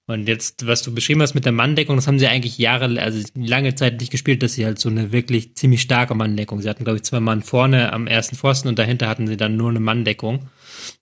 [0.10, 3.22] Und jetzt, was du beschrieben hast mit der Manndeckung, das haben sie eigentlich Jahre, also
[3.36, 6.62] lange Zeit nicht gespielt, dass sie halt so eine wirklich ziemlich starke Manndeckung.
[6.62, 9.58] Sie hatten, glaube ich, zwei Mann vorne am ersten Pfosten und dahinter hatten sie dann
[9.58, 10.48] nur eine Manndeckung.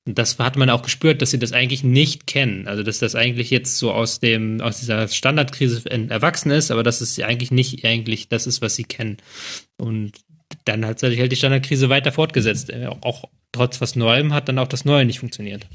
[0.06, 2.68] Und das hat man auch gespürt, dass sie das eigentlich nicht kennen.
[2.68, 7.00] Also, dass das eigentlich jetzt so aus dem, aus dieser Standardkrise erwachsen ist, aber dass
[7.00, 9.18] es eigentlich nicht eigentlich das ist, was sie kennen.
[9.78, 10.14] Und
[10.64, 12.74] dann hat sich halt die Standardkrise weiter fortgesetzt.
[13.02, 15.68] Auch trotz was Neuem hat dann auch das Neue nicht funktioniert.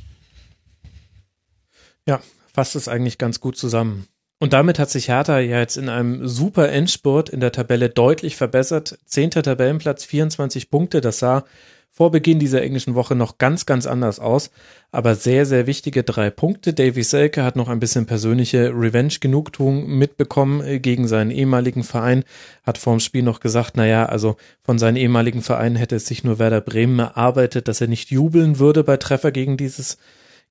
[2.11, 2.19] Ja,
[2.53, 4.09] fasst es eigentlich ganz gut zusammen.
[4.41, 8.35] Und damit hat sich Hertha ja jetzt in einem super Endspurt in der Tabelle deutlich
[8.35, 8.99] verbessert.
[9.07, 11.01] Zehnter Tabellenplatz, 24 Punkte.
[11.01, 11.45] Das sah
[11.89, 14.51] vor Beginn dieser englischen Woche noch ganz, ganz anders aus.
[14.91, 16.73] Aber sehr, sehr wichtige drei Punkte.
[16.73, 22.25] Davy Selke hat noch ein bisschen persönliche Revenge-Genugtuung mitbekommen äh, gegen seinen ehemaligen Verein.
[22.65, 24.35] Hat vorm Spiel noch gesagt, naja, also
[24.65, 28.59] von seinem ehemaligen Verein hätte es sich nur Werder Bremen erarbeitet, dass er nicht jubeln
[28.59, 29.97] würde bei Treffer gegen dieses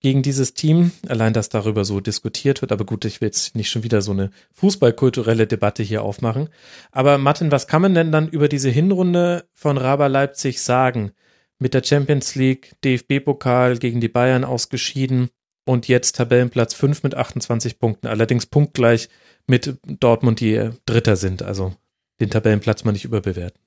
[0.01, 0.91] gegen dieses Team.
[1.07, 2.71] Allein, dass darüber so diskutiert wird.
[2.71, 6.49] Aber gut, ich will jetzt nicht schon wieder so eine fußballkulturelle Debatte hier aufmachen.
[6.91, 11.11] Aber Martin, was kann man denn dann über diese Hinrunde von Raba Leipzig sagen?
[11.57, 15.29] Mit der Champions League, DFB-Pokal gegen die Bayern ausgeschieden
[15.65, 18.07] und jetzt Tabellenplatz 5 mit 28 Punkten.
[18.07, 19.09] Allerdings punktgleich
[19.45, 21.43] mit Dortmund, die Dritter sind.
[21.43, 21.73] Also
[22.21, 23.61] den Tabellenplatz mal nicht überbewerten.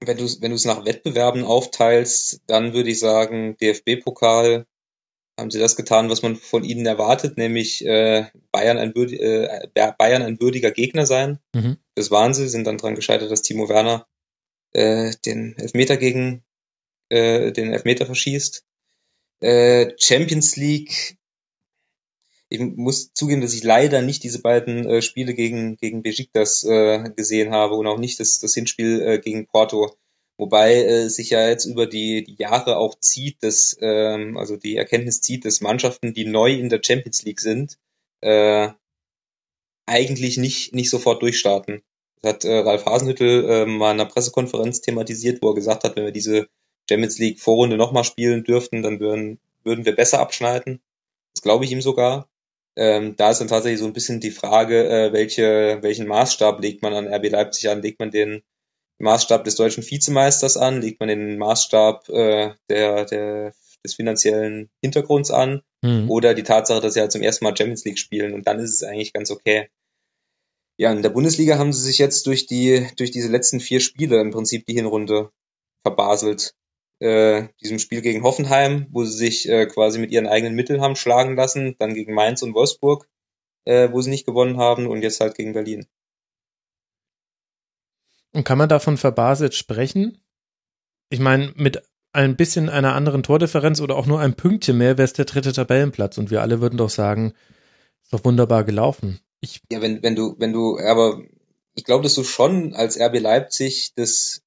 [0.00, 4.66] Wenn du wenn du es nach Wettbewerben aufteilst, dann würde ich sagen DFB-Pokal,
[5.38, 9.68] haben sie das getan, was man von ihnen erwartet, nämlich äh, Bayern, ein würdi äh,
[9.96, 11.38] Bayern ein würdiger Gegner sein.
[11.54, 11.78] Mhm.
[11.94, 14.06] Das waren sie, sind dann dran gescheitert, dass Timo Werner
[14.72, 16.42] äh, den Elfmeter gegen
[17.08, 18.64] äh, den Elfmeter verschießt.
[19.40, 21.16] Äh, Champions League,
[22.48, 27.10] ich muss zugeben, dass ich leider nicht diese beiden äh, Spiele gegen, gegen Besiktas äh,
[27.14, 29.94] gesehen habe und auch nicht das, das Hinspiel äh, gegen Porto.
[30.38, 34.76] Wobei äh, sich ja jetzt über die, die Jahre auch zieht, dass, ähm, also die
[34.76, 37.76] Erkenntnis zieht, dass Mannschaften, die neu in der Champions League sind,
[38.20, 38.68] äh,
[39.86, 41.82] eigentlich nicht, nicht sofort durchstarten.
[42.20, 45.96] Das hat äh, Ralf Hasenhüttel äh, mal in einer Pressekonferenz thematisiert, wo er gesagt hat,
[45.96, 46.48] wenn wir diese
[46.88, 50.80] Champions League Vorrunde nochmal spielen dürften, dann würden, würden wir besser abschneiden.
[51.34, 52.28] Das glaube ich ihm sogar.
[52.76, 56.82] Ähm, da ist dann tatsächlich so ein bisschen die Frage, äh, welche, welchen Maßstab legt
[56.82, 57.82] man an RB Leipzig an?
[57.82, 58.42] Legt man den
[58.98, 60.80] Maßstab des deutschen Vizemeisters an?
[60.80, 63.52] Legt man den Maßstab äh, der, der,
[63.84, 65.62] des finanziellen Hintergrunds an?
[65.82, 66.10] Mhm.
[66.10, 68.72] Oder die Tatsache, dass sie halt zum ersten Mal Champions League spielen und dann ist
[68.72, 69.68] es eigentlich ganz okay.
[70.80, 74.20] Ja, in der Bundesliga haben sie sich jetzt durch die durch diese letzten vier Spiele
[74.20, 75.30] im Prinzip die Hinrunde
[75.82, 76.54] verbaselt.
[77.00, 80.96] Äh, diesem Spiel gegen Hoffenheim, wo sie sich äh, quasi mit ihren eigenen Mitteln haben
[80.96, 83.08] schlagen lassen, dann gegen Mainz und Wolfsburg,
[83.66, 85.86] äh, wo sie nicht gewonnen haben und jetzt halt gegen Berlin.
[88.32, 90.22] Und kann man davon verbaselt sprechen?
[91.10, 91.82] Ich meine, mit
[92.12, 95.52] ein bisschen einer anderen Tordifferenz oder auch nur ein Pünktchen mehr wäre es der dritte
[95.52, 97.34] Tabellenplatz und wir alle würden doch sagen,
[98.02, 99.20] ist doch wunderbar gelaufen.
[99.40, 101.22] Ich ja, wenn, wenn du, wenn du, aber
[101.74, 104.42] ich glaube, dass du schon als RB Leipzig das,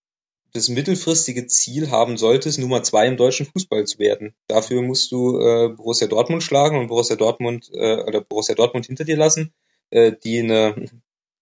[0.54, 4.34] das mittelfristige Ziel haben solltest, Nummer zwei im deutschen Fußball zu werden.
[4.48, 9.06] Dafür musst du äh, Borussia Dortmund schlagen und Borussia Dortmund äh, oder Borussia Dortmund hinter
[9.06, 9.54] dir lassen,
[9.92, 10.90] äh, die eine,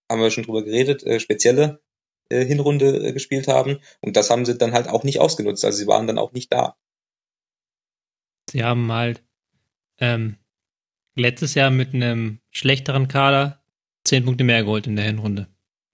[0.08, 1.80] haben wir schon drüber geredet, äh, spezielle
[2.30, 3.80] äh, Hinrunde äh, gespielt haben.
[4.02, 5.66] Und das haben sie dann halt auch nicht ausgenutzt.
[5.66, 6.78] Also sie waren dann auch nicht da.
[8.50, 9.24] Sie haben halt
[10.00, 10.38] ähm,
[11.16, 13.64] letztes Jahr mit einem schlechteren Kader
[14.04, 15.48] zehn Punkte mehr geholt in der Hinrunde.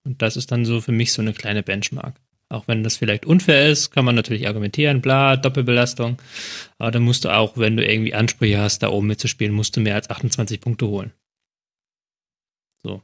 [0.03, 2.21] Und das ist dann so für mich so eine kleine Benchmark.
[2.47, 6.21] Auch wenn das vielleicht unfair ist, kann man natürlich argumentieren, bla, Doppelbelastung.
[6.77, 9.81] Aber dann musst du auch, wenn du irgendwie Ansprüche hast, da oben mitzuspielen, musst du
[9.81, 11.11] mehr als 28 Punkte holen.
[12.83, 13.01] So.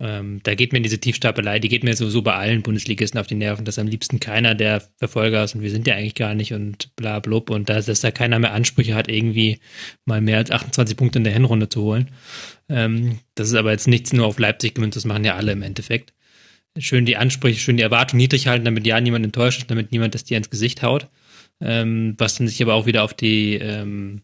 [0.00, 3.36] Ähm, da geht mir diese Tiefstapelei, die geht mir sowieso bei allen Bundesligisten auf die
[3.36, 6.52] Nerven, dass am liebsten keiner der Verfolger ist und wir sind ja eigentlich gar nicht
[6.52, 9.60] und bla blub und dass, dass da keiner mehr Ansprüche hat, irgendwie
[10.04, 12.10] mal mehr als 28 Punkte in der Hinrunde zu holen.
[12.68, 15.62] Ähm, das ist aber jetzt nichts nur auf Leipzig gemünzt, das machen ja alle im
[15.62, 16.12] Endeffekt.
[16.76, 20.14] Schön die Ansprüche, schön die Erwartungen niedrig halten, damit ja niemand enttäuscht ist, damit niemand
[20.16, 21.08] das dir ins Gesicht haut.
[21.60, 24.22] Ähm, was dann sich aber auch wieder auf die ähm,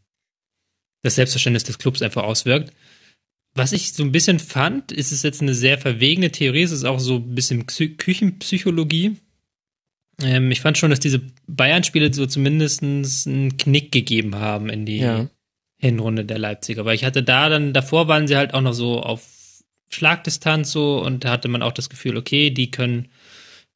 [1.03, 2.73] das Selbstverständnis des Clubs einfach auswirkt
[3.55, 6.85] was ich so ein bisschen fand, ist es jetzt eine sehr verwegene Theorie, es ist
[6.85, 9.17] auch so ein bisschen Küchenpsychologie.
[10.23, 14.99] Ähm, ich fand schon, dass diese Bayern-Spiele so zumindest einen Knick gegeben haben in die
[14.99, 15.29] ja.
[15.79, 16.85] Hinrunde der Leipziger.
[16.85, 19.27] Weil ich hatte da dann, davor waren sie halt auch noch so auf
[19.89, 23.09] Schlagdistanz so und da hatte man auch das Gefühl, okay, die können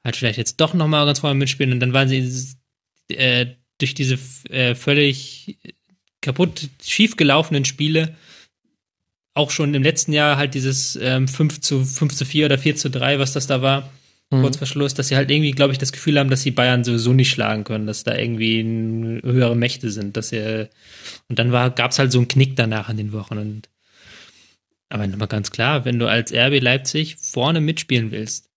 [0.05, 2.57] halt vielleicht jetzt doch nochmal ganz vorne mitspielen und dann waren sie
[3.09, 3.47] äh,
[3.79, 4.19] durch diese
[4.51, 5.59] äh, völlig
[6.21, 8.15] kaputt schiefgelaufenen Spiele
[9.35, 12.77] auch schon im letzten Jahr halt dieses ähm, 5 zu 5 zu 4 oder 4
[12.77, 13.91] zu 3, was das da war,
[14.31, 14.43] mhm.
[14.43, 16.85] kurz vor Schluss, dass sie halt irgendwie, glaube ich, das Gefühl haben, dass sie Bayern
[16.85, 18.63] sowieso nicht schlagen können, dass da irgendwie
[19.23, 20.69] höhere Mächte sind, dass sie
[21.29, 23.69] und dann war gab's halt so einen Knick danach an den Wochen und
[24.89, 28.49] aber nochmal ganz klar, wenn du als RB Leipzig vorne mitspielen willst,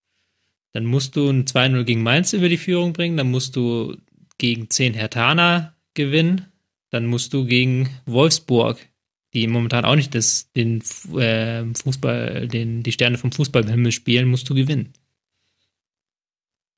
[0.73, 3.97] dann musst du ein 2-0 gegen Mainz über die Führung bringen, dann musst du
[4.37, 6.45] gegen 10 Hertana gewinnen,
[6.91, 8.77] dann musst du gegen Wolfsburg
[9.37, 10.81] die momentan auch nicht das, den
[11.15, 14.93] äh, Fußball, den, die Sterne vom Fußballhimmel spielen, musst du gewinnen.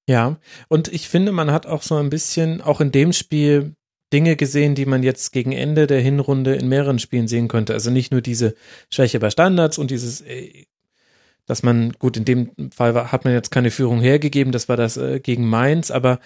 [0.08, 0.38] Ja,
[0.68, 3.76] und ich finde, man hat auch so ein bisschen, auch in dem Spiel,
[4.12, 7.74] Dinge gesehen, die man jetzt gegen Ende der Hinrunde in mehreren Spielen sehen könnte.
[7.74, 8.56] Also nicht nur diese
[8.90, 10.66] Schwäche bei Standards und dieses, äh,
[11.46, 14.98] dass man, gut, in dem Fall hat man jetzt keine Führung hergegeben, das war das
[14.98, 16.20] äh, gegen Mainz, aber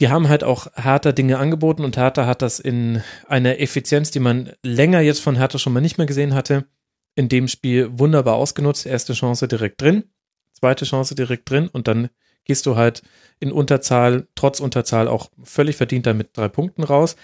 [0.00, 4.20] die haben halt auch Hertha Dinge angeboten und Hertha hat das in einer Effizienz, die
[4.20, 6.66] man länger jetzt von Hertha schon mal nicht mehr gesehen hatte,
[7.14, 8.86] in dem Spiel wunderbar ausgenutzt.
[8.86, 10.04] Erste Chance direkt drin,
[10.52, 12.08] zweite Chance direkt drin und dann
[12.44, 13.02] gehst du halt
[13.40, 17.16] in Unterzahl, trotz Unterzahl auch völlig verdient mit drei Punkten raus.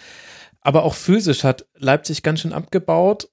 [0.60, 3.30] Aber auch physisch hat Leipzig ganz schön abgebaut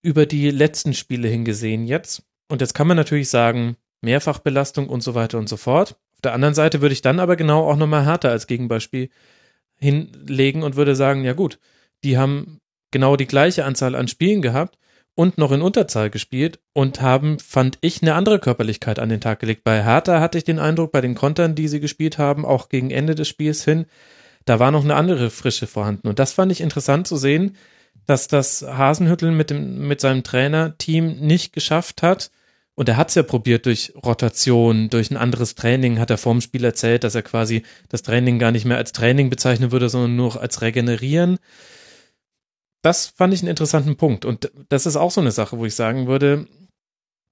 [0.00, 2.22] über die letzten Spiele hingesehen jetzt.
[2.48, 5.98] Und jetzt kann man natürlich sagen, Mehrfachbelastung und so weiter und so fort.
[6.18, 9.08] Auf der anderen Seite würde ich dann aber genau auch nochmal Hertha als Gegenbeispiel
[9.76, 11.60] hinlegen und würde sagen, ja gut,
[12.02, 14.78] die haben genau die gleiche Anzahl an Spielen gehabt
[15.14, 19.38] und noch in Unterzahl gespielt und haben, fand ich, eine andere Körperlichkeit an den Tag
[19.38, 19.62] gelegt.
[19.62, 22.90] Bei Hertha hatte ich den Eindruck, bei den Kontern, die sie gespielt haben, auch gegen
[22.90, 23.86] Ende des Spiels hin,
[24.44, 26.08] da war noch eine andere Frische vorhanden.
[26.08, 27.56] Und das fand ich interessant zu sehen,
[28.06, 32.32] dass das Hasenhüttel mit dem, mit seinem Trainerteam nicht geschafft hat,
[32.78, 36.40] und er hat es ja probiert durch Rotation, durch ein anderes Training, hat er vorm
[36.40, 40.14] Spiel erzählt, dass er quasi das Training gar nicht mehr als Training bezeichnen würde, sondern
[40.14, 41.40] nur als Regenerieren.
[42.80, 44.24] Das fand ich einen interessanten Punkt.
[44.24, 46.46] Und das ist auch so eine Sache, wo ich sagen würde,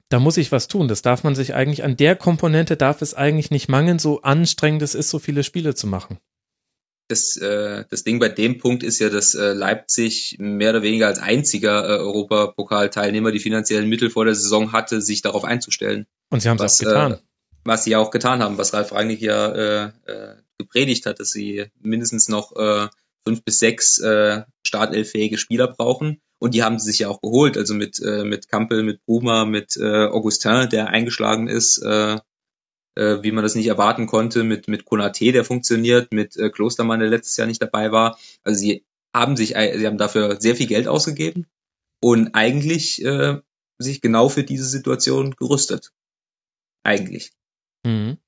[0.09, 0.89] da muss ich was tun.
[0.89, 4.83] Das darf man sich eigentlich, an der Komponente darf es eigentlich nicht mangeln, so anstrengend
[4.83, 6.19] es ist, so viele Spiele zu machen
[7.09, 11.07] das, äh, das Ding bei dem Punkt ist ja, dass äh, Leipzig mehr oder weniger
[11.07, 16.07] als einziger äh, Europapokalteilnehmer die finanziellen Mittel vor der Saison hatte, sich darauf einzustellen.
[16.31, 17.13] Und sie haben es getan.
[17.13, 17.19] Äh,
[17.65, 21.67] was sie auch getan haben, was Ralf Rangnick ja äh, äh, gepredigt hat, dass sie
[21.81, 22.89] mindestens noch äh,
[23.25, 26.21] fünf bis sechs äh, startelffähige Spieler brauchen.
[26.39, 29.47] Und die haben sie sich ja auch geholt, also mit, äh, mit Kampel, mit Bruma,
[29.47, 32.19] mit äh, Augustin, der eingeschlagen ist, äh,
[32.97, 37.01] äh, wie man das nicht erwarten konnte, mit, mit Konate, der funktioniert, mit äh, Klostermann,
[37.01, 38.19] der letztes Jahr nicht dabei war.
[38.43, 41.47] Also sie haben sich, sie haben dafür sehr viel Geld ausgegeben
[42.01, 43.39] und eigentlich äh,
[43.79, 45.93] sich genau für diese Situation gerüstet.
[46.83, 47.33] Eigentlich.
[47.85, 48.19] Mhm.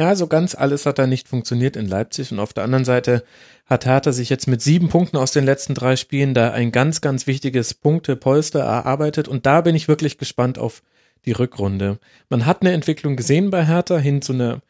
[0.00, 2.30] Ja, so ganz alles hat da nicht funktioniert in Leipzig.
[2.30, 3.24] Und auf der anderen Seite
[3.66, 7.00] hat Hertha sich jetzt mit sieben Punkten aus den letzten drei Spielen da ein ganz,
[7.00, 9.26] ganz wichtiges Punktepolster erarbeitet.
[9.26, 10.82] Und da bin ich wirklich gespannt auf
[11.24, 11.98] die Rückrunde.
[12.28, 14.60] Man hat eine Entwicklung gesehen bei Hertha hin zu einer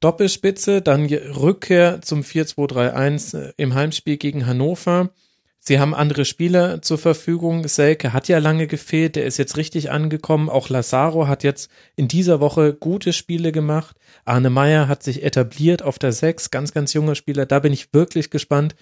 [0.00, 5.10] Doppelspitze, dann Rückkehr zum 4-2-3-1 im Heimspiel gegen Hannover.
[5.60, 7.66] Sie haben andere Spieler zur Verfügung.
[7.66, 10.48] Selke hat ja lange gefehlt, der ist jetzt richtig angekommen.
[10.48, 13.96] Auch Lazaro hat jetzt in dieser Woche gute Spiele gemacht.
[14.24, 17.44] Arne Meyer hat sich etabliert auf der 6, ganz, ganz junger Spieler.
[17.44, 18.76] Da bin ich wirklich gespannt,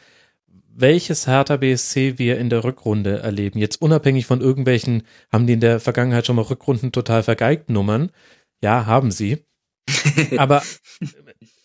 [0.78, 3.58] welches Hertha BSC wir in der Rückrunde erleben.
[3.58, 8.10] Jetzt unabhängig von irgendwelchen, haben die in der Vergangenheit schon mal Rückrunden total vergeigt Nummern.
[8.62, 9.44] Ja, haben sie.
[10.36, 10.62] Aber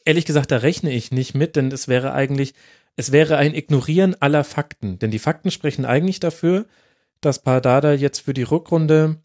[0.06, 2.54] ehrlich gesagt, da rechne ich nicht mit, denn es wäre eigentlich,
[2.96, 4.98] es wäre ein Ignorieren aller Fakten.
[5.00, 6.66] Denn die Fakten sprechen eigentlich dafür,
[7.20, 9.22] dass Pardada jetzt für die Rückrunde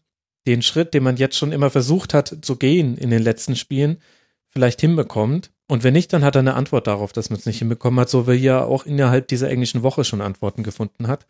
[0.47, 4.01] den Schritt, den man jetzt schon immer versucht hat zu gehen in den letzten Spielen,
[4.49, 5.51] vielleicht hinbekommt.
[5.67, 8.09] Und wenn nicht, dann hat er eine Antwort darauf, dass man es nicht hinbekommen hat,
[8.09, 11.27] so wie er auch innerhalb dieser englischen Woche schon Antworten gefunden hat.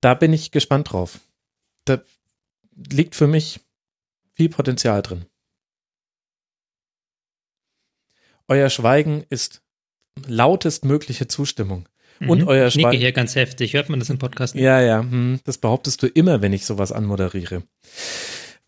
[0.00, 1.20] Da bin ich gespannt drauf.
[1.84, 2.00] Da
[2.90, 3.60] liegt für mich
[4.34, 5.26] viel Potenzial drin.
[8.46, 9.62] Euer Schweigen ist
[10.26, 11.86] lautest mögliche Zustimmung.
[12.20, 12.30] Mhm.
[12.30, 12.98] Und euer ich Schweigen.
[12.98, 13.74] hier ganz heftig.
[13.74, 14.54] Hört man das im Podcast?
[14.54, 14.64] nicht?
[14.64, 17.62] Ja, ja, hm, das behauptest du immer, wenn ich sowas anmoderiere.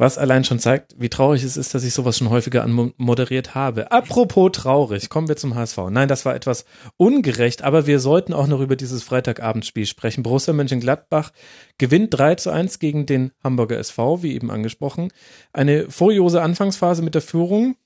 [0.01, 3.93] Was allein schon zeigt, wie traurig es ist, dass ich sowas schon häufiger anmoderiert habe.
[3.93, 5.77] Apropos traurig, kommen wir zum HSV.
[5.91, 6.65] Nein, das war etwas
[6.97, 10.23] ungerecht, aber wir sollten auch noch über dieses Freitagabendspiel sprechen.
[10.23, 11.33] Borussia Mönchengladbach
[11.77, 15.13] gewinnt 3 zu 1 gegen den Hamburger SV, wie eben angesprochen.
[15.53, 17.77] Eine furiose Anfangsphase mit der Führung.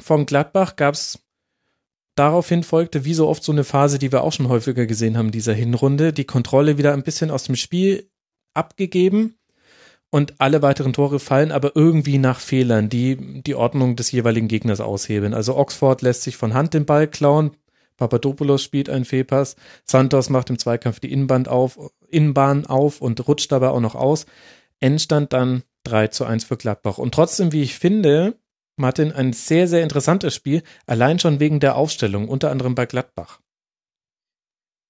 [0.00, 1.18] Von Gladbach gab's
[2.14, 5.32] Daraufhin folgte wie so oft so eine Phase, die wir auch schon häufiger gesehen haben
[5.32, 8.08] dieser Hinrunde, die Kontrolle wieder ein bisschen aus dem Spiel
[8.54, 9.34] abgegeben
[10.10, 14.80] und alle weiteren Tore fallen aber irgendwie nach Fehlern, die die Ordnung des jeweiligen Gegners
[14.80, 15.34] aushebeln.
[15.34, 17.52] Also Oxford lässt sich von Hand den Ball klauen,
[17.96, 21.78] Papadopoulos spielt einen Fehlpass, Santos macht im Zweikampf die Innenbahn auf,
[22.08, 24.26] Innenbahn auf und rutscht dabei auch noch aus.
[24.80, 26.98] Endstand dann 3 zu 1 für Gladbach.
[26.98, 28.36] Und trotzdem, wie ich finde,
[28.76, 33.40] Martin, ein sehr, sehr interessantes Spiel, allein schon wegen der Aufstellung, unter anderem bei Gladbach.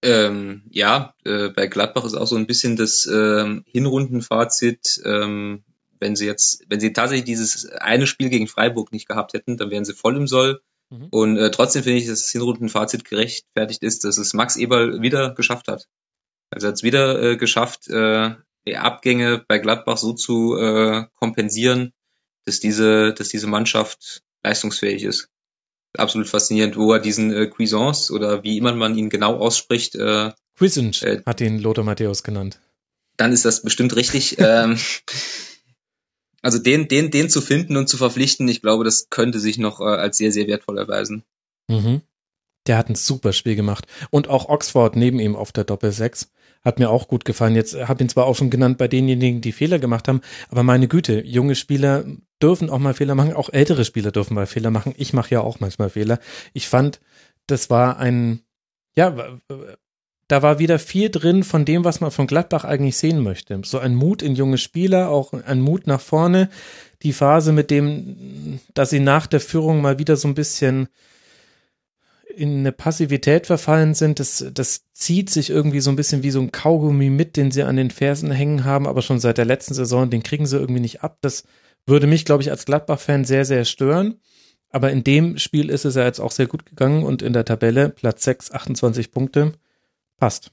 [0.03, 5.03] Ähm, ja, äh, bei Gladbach ist auch so ein bisschen das ähm, Hinrundenfazit.
[5.05, 5.63] Ähm,
[6.01, 9.71] wenn sie jetzt, wenn sie tatsächlich dieses eine Spiel gegen Freiburg nicht gehabt hätten, dann
[9.71, 10.63] wären sie voll im Soll.
[10.89, 11.09] Mhm.
[11.11, 15.35] Und äh, trotzdem finde ich, dass das Hinrundenfazit gerechtfertigt ist, dass es Max Eberl wieder
[15.35, 15.87] geschafft hat.
[16.51, 18.35] Also er hat es wieder äh, geschafft, äh,
[18.67, 21.93] die Abgänge bei Gladbach so zu äh, kompensieren,
[22.45, 25.29] dass diese, dass diese Mannschaft leistungsfähig ist.
[25.97, 30.33] Absolut faszinierend, wo er diesen äh, Cuisance oder wie immer man ihn genau ausspricht, äh,
[30.57, 32.61] Quisinch Äh, hat ihn Lothar Matthäus genannt.
[33.17, 34.37] dann ist das bestimmt richtig.
[34.39, 34.79] ähm,
[36.43, 39.81] also den, den, den zu finden und zu verpflichten, ich glaube, das könnte sich noch
[39.81, 41.25] äh, als sehr, sehr wertvoll erweisen.
[41.69, 42.03] Mhm.
[42.67, 43.87] Der hat ein super Spiel gemacht.
[44.11, 46.29] Und auch Oxford neben ihm auf der Doppel-6
[46.63, 47.57] hat mir auch gut gefallen.
[47.57, 50.89] Jetzt habe ihn zwar auch schon genannt bei denjenigen, die Fehler gemacht haben, aber meine
[50.89, 52.05] Güte, junge Spieler
[52.43, 54.95] dürfen auch mal Fehler machen, auch ältere Spieler dürfen mal Fehler machen.
[54.97, 56.19] Ich mache ja auch manchmal Fehler.
[56.53, 57.01] Ich fand,
[57.47, 58.41] das war ein,
[58.95, 59.15] ja,
[60.29, 63.61] da war wieder viel drin von dem, was man von Gladbach eigentlich sehen möchte.
[63.65, 66.49] So ein Mut in junge Spieler, auch ein Mut nach vorne.
[67.03, 70.89] Die Phase mit dem, dass sie nach der Führung mal wieder so ein bisschen
[72.37, 76.41] in eine Passivität verfallen sind, das, das zieht sich irgendwie so ein bisschen wie so
[76.41, 79.75] ein Kaugummi mit, den sie an den Fersen hängen haben, aber schon seit der letzten
[79.75, 81.19] Saison, den kriegen sie irgendwie nicht ab.
[81.23, 81.45] Das
[81.91, 84.19] würde mich, glaube ich, als Gladbach-Fan sehr, sehr stören.
[84.71, 87.45] Aber in dem Spiel ist es ja jetzt auch sehr gut gegangen und in der
[87.45, 89.53] Tabelle Platz 6, 28 Punkte.
[90.17, 90.53] Passt.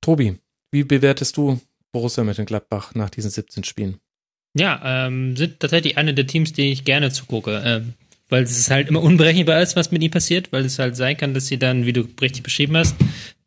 [0.00, 0.38] Tobi,
[0.70, 1.60] wie bewertest du
[1.92, 3.98] Borussia Mönchengladbach nach diesen 17 Spielen?
[4.54, 7.62] Ja, ähm, sind tatsächlich eine der Teams, die ich gerne zugucke.
[7.64, 7.94] Ähm,
[8.28, 11.34] weil es halt immer unberechenbar ist, was mit ihnen passiert, weil es halt sein kann,
[11.34, 12.96] dass sie dann, wie du richtig beschrieben hast,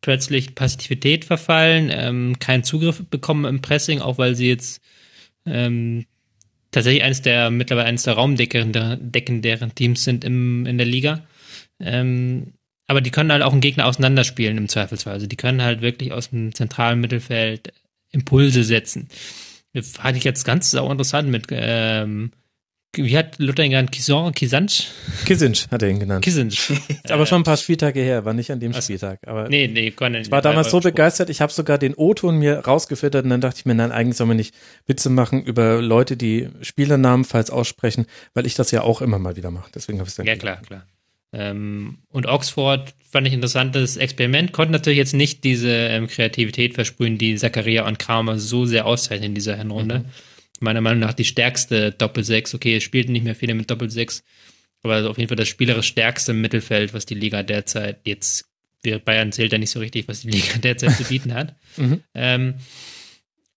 [0.02, 4.82] plötzlich Passivität verfallen, ähm, keinen Zugriff bekommen im Pressing, auch weil sie jetzt
[5.46, 6.06] ähm,
[6.72, 11.24] tatsächlich eines der, mittlerweile eines der raumdeckenderen Teams sind im, in der Liga.
[11.80, 12.54] Ähm,
[12.88, 15.14] aber die können halt auch einen Gegner auseinanderspielen im Zweifelsfall.
[15.14, 17.74] Also die können halt wirklich aus dem zentralen Mittelfeld
[18.12, 19.08] Impulse setzen.
[19.82, 22.32] Fand ich jetzt ganz sau interessant mit, ähm,
[22.94, 23.92] wie hat Luther ihn genannt?
[23.92, 24.88] Kison, Kisanch?
[25.26, 26.24] Kisinch hat er ihn genannt.
[26.26, 26.70] Kisinch.
[27.04, 28.74] Ist aber schon ein paar Spieltage her, war nicht an dem?
[28.74, 29.20] Spieltag.
[29.26, 32.60] Aber Nee, nee, kann ich war damals so begeistert, ich habe sogar den O-Ton mir
[32.60, 34.54] rausgefiltert und dann dachte ich mir, nein, eigentlich soll man nicht
[34.88, 39.38] Witze machen über Leute, die Spielernamen falsch aussprechen, weil ich das ja auch immer mal
[39.38, 39.72] wieder mache.
[39.74, 40.86] Deswegen habe ich es dann Ja, klar, klar.
[41.34, 46.74] Ähm, und Oxford fand ich ein interessantes Experiment, konnte natürlich jetzt nicht diese ähm, Kreativität
[46.74, 50.04] versprühen, die Zakaria und Kramer so sehr auszeichnen in dieser Hinrunde.
[50.62, 52.56] Meiner Meinung nach die stärkste Doppel-6.
[52.56, 54.24] Okay, es spielten nicht mehr viele mit Doppel-6,
[54.84, 58.46] aber auf jeden Fall das spielerisch stärkste Mittelfeld, was die Liga derzeit jetzt,
[59.06, 61.56] Bayern zählt ja nicht so richtig, was die Liga derzeit zu bieten hat.
[61.78, 62.04] Mhm.
[62.14, 62.56] Ähm,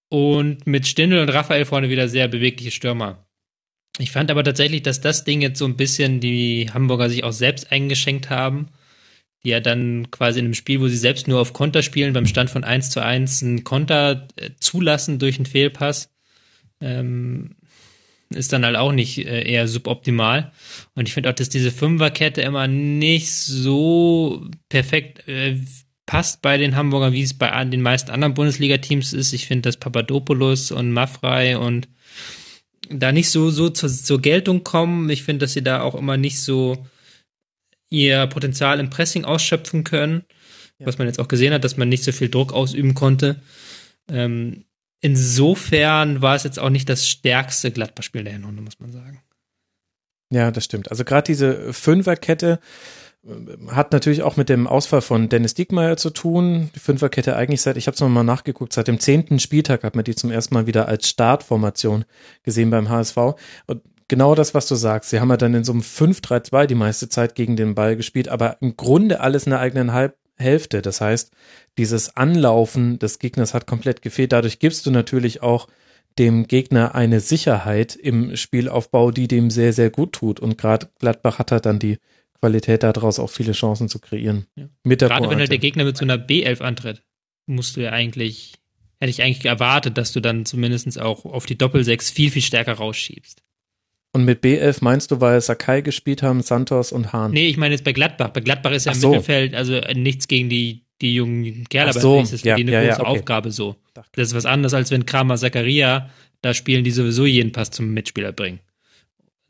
[0.09, 3.27] und mit Stindl und Raphael vorne wieder sehr bewegliche Stürmer.
[3.99, 7.33] Ich fand aber tatsächlich, dass das Ding jetzt so ein bisschen die Hamburger sich auch
[7.33, 8.69] selbst eingeschenkt haben,
[9.43, 12.27] die ja dann quasi in einem Spiel, wo sie selbst nur auf Konter spielen, beim
[12.27, 16.14] Stand von 1 zu 1 einen Konter äh, zulassen durch einen Fehlpass,
[16.85, 17.57] ähm,
[18.31, 20.53] ist dann halt auch nicht äh, eher suboptimal.
[20.95, 25.59] Und ich finde auch, dass diese Fünferkette immer nicht so perfekt äh,
[26.07, 29.33] passt bei den Hamburgern, wie es bei den meisten anderen Bundesliga-Teams ist.
[29.33, 31.89] Ich finde, dass Papadopoulos und Maffrey und
[32.91, 35.09] da nicht so, so zur, zur Geltung kommen.
[35.09, 36.87] Ich finde, dass sie da auch immer nicht so
[37.89, 40.25] ihr Potenzial im Pressing ausschöpfen können.
[40.79, 40.87] Ja.
[40.87, 43.41] Was man jetzt auch gesehen hat, dass man nicht so viel Druck ausüben konnte.
[44.11, 44.65] Ähm,
[45.05, 49.23] insofern war es jetzt auch nicht das stärkste Gladbach-Spiel der Hinrunde, muss man sagen.
[50.31, 50.91] Ja, das stimmt.
[50.91, 52.59] Also gerade diese Fünferkette,
[53.69, 56.71] hat natürlich auch mit dem Ausfall von Dennis Diekmeyer zu tun.
[56.75, 60.05] Die Fünferkette eigentlich seit, ich habe es nochmal nachgeguckt, seit dem zehnten Spieltag hat man
[60.05, 62.05] die zum ersten Mal wieder als Startformation
[62.43, 63.17] gesehen beim HSV.
[63.67, 65.11] Und genau das, was du sagst.
[65.11, 68.29] Sie haben ja dann in so einem 5-3-2 die meiste Zeit gegen den Ball gespielt,
[68.29, 70.83] aber im Grunde alles in der eigenen Halb Hälfte.
[70.83, 71.33] Das heißt,
[71.79, 74.33] dieses Anlaufen des Gegners hat komplett gefehlt.
[74.33, 75.69] Dadurch gibst du natürlich auch
[76.19, 80.41] dem Gegner eine Sicherheit im Spielaufbau, die dem sehr, sehr gut tut.
[80.41, 81.99] Und gerade Gladbach hat halt dann die
[82.41, 84.47] Qualität daraus auch viele Chancen zu kreieren.
[84.55, 84.69] Ja.
[84.85, 87.03] Mit der Gerade wenn halt der Gegner mit so einer B11 antritt,
[87.47, 88.55] musst du ja eigentlich,
[89.01, 92.75] hätte ich eigentlich erwartet, dass du dann zumindest auch auf die Doppel-6 viel, viel stärker
[92.75, 93.43] rausschiebst.
[94.15, 97.33] Und mit B11 meinst du, weil Sakai gespielt haben, Santos und Hahn?
[97.33, 98.29] Nee, ich meine jetzt bei Gladbach.
[98.29, 99.11] Bei Gladbach ist ja im so.
[99.11, 102.13] Mittelfeld, also nichts gegen die, die jungen Kerle, Ach so.
[102.13, 103.19] aber das ist für ja, die eine ja, große ja, okay.
[103.19, 103.75] Aufgabe so.
[103.93, 106.11] Das ist was anderes, als wenn Kramer Zakaria
[106.43, 108.61] da spielen, die sowieso jeden Pass zum Mitspieler bringen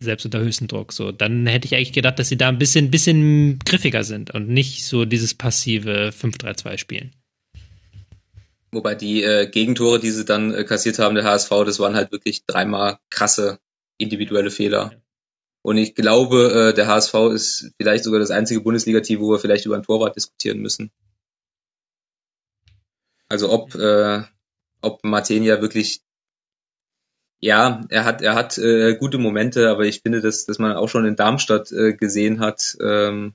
[0.01, 0.93] selbst unter höchstem Druck.
[0.93, 4.49] So, dann hätte ich eigentlich gedacht, dass sie da ein bisschen, bisschen griffiger sind und
[4.49, 7.13] nicht so dieses passive 5-3-2 spielen.
[8.71, 12.13] Wobei die äh, Gegentore, die sie dann äh, kassiert haben, der HSV, das waren halt
[12.13, 13.59] wirklich dreimal krasse
[13.99, 15.03] individuelle Fehler.
[15.63, 19.65] Und ich glaube, äh, der HSV ist vielleicht sogar das einzige Bundesliga-Team, wo wir vielleicht
[19.67, 20.91] über ein Torwart diskutieren müssen.
[23.29, 24.23] Also ob, äh,
[24.83, 26.03] ob Martenia wirklich
[27.41, 30.89] ja, er hat, er hat äh, gute Momente, aber ich finde, dass, dass man auch
[30.89, 33.35] schon in Darmstadt äh, gesehen hat, ähm,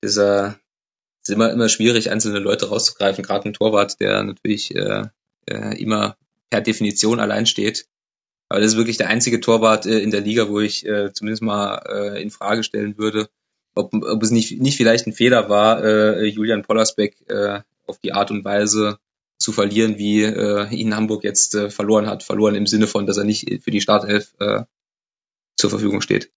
[0.00, 0.60] ist er
[1.22, 5.08] ist immer, immer schwierig, einzelne Leute rauszugreifen, gerade ein Torwart, der natürlich äh,
[5.46, 6.16] äh, immer
[6.50, 7.88] per Definition allein steht.
[8.54, 11.42] Aber das ist wirklich der einzige Torwart äh, in der Liga, wo ich äh, zumindest
[11.42, 13.28] mal äh, in Frage stellen würde,
[13.74, 18.12] ob, ob es nicht, nicht vielleicht ein Fehler war, äh, Julian Pollersbeck äh, auf die
[18.12, 19.00] Art und Weise
[19.38, 22.22] zu verlieren, wie äh, ihn Hamburg jetzt äh, verloren hat.
[22.22, 24.62] Verloren im Sinne von, dass er nicht für die Startelf äh,
[25.56, 26.30] zur Verfügung steht.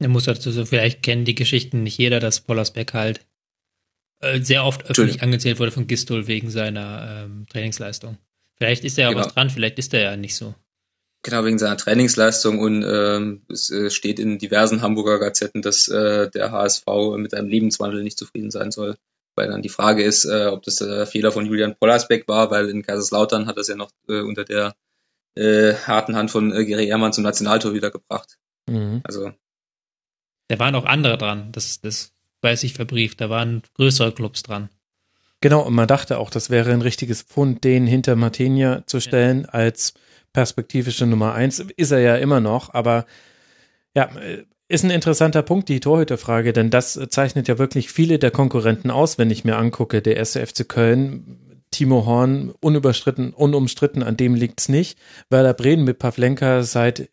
[0.00, 3.24] Er muss dazu so, vielleicht kennen die Geschichten nicht jeder, dass Pollersbeck halt
[4.20, 8.18] äh, sehr oft öffentlich angezählt wurde von Gistol wegen seiner ähm, Trainingsleistung.
[8.62, 9.24] Vielleicht ist da ja genau.
[9.24, 10.54] was dran, vielleicht ist er ja nicht so.
[11.24, 16.30] Genau, wegen seiner Trainingsleistung und ähm, es äh, steht in diversen Hamburger Gazetten, dass äh,
[16.30, 16.86] der HSV
[17.16, 18.96] mit einem Lebenswandel nicht zufrieden sein soll.
[19.34, 22.68] Weil dann die Frage ist, äh, ob das der Fehler von Julian Pollersbeck war, weil
[22.68, 24.76] in Kaiserslautern hat er es ja noch äh, unter der
[25.34, 28.38] äh, harten Hand von äh, Gary Ehrmann zum Nationaltor wiedergebracht.
[28.68, 29.00] Mhm.
[29.02, 29.32] Also.
[30.46, 32.12] Da waren auch andere dran, das, das
[32.42, 34.68] weiß ich verbrieft, da waren größere Clubs dran.
[35.42, 39.42] Genau, und man dachte auch, das wäre ein richtiges Pfund, den hinter Martinia zu stellen
[39.42, 39.48] ja.
[39.48, 39.92] als
[40.32, 41.58] perspektivische Nummer eins.
[41.76, 43.06] Ist er ja immer noch, aber
[43.94, 44.08] ja,
[44.68, 49.18] ist ein interessanter Punkt, die Torhüterfrage, denn das zeichnet ja wirklich viele der Konkurrenten aus,
[49.18, 54.68] wenn ich mir angucke, der erste FC Köln, Timo Horn, unüberstritten, unumstritten, an dem liegt's
[54.68, 54.96] nicht.
[55.28, 57.08] Werder Bremen mit Pavlenka seit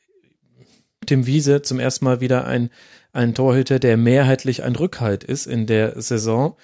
[1.08, 2.70] Tim Wiese zum ersten Mal wieder ein,
[3.12, 6.56] ein Torhüter, der mehrheitlich ein Rückhalt ist in der Saison.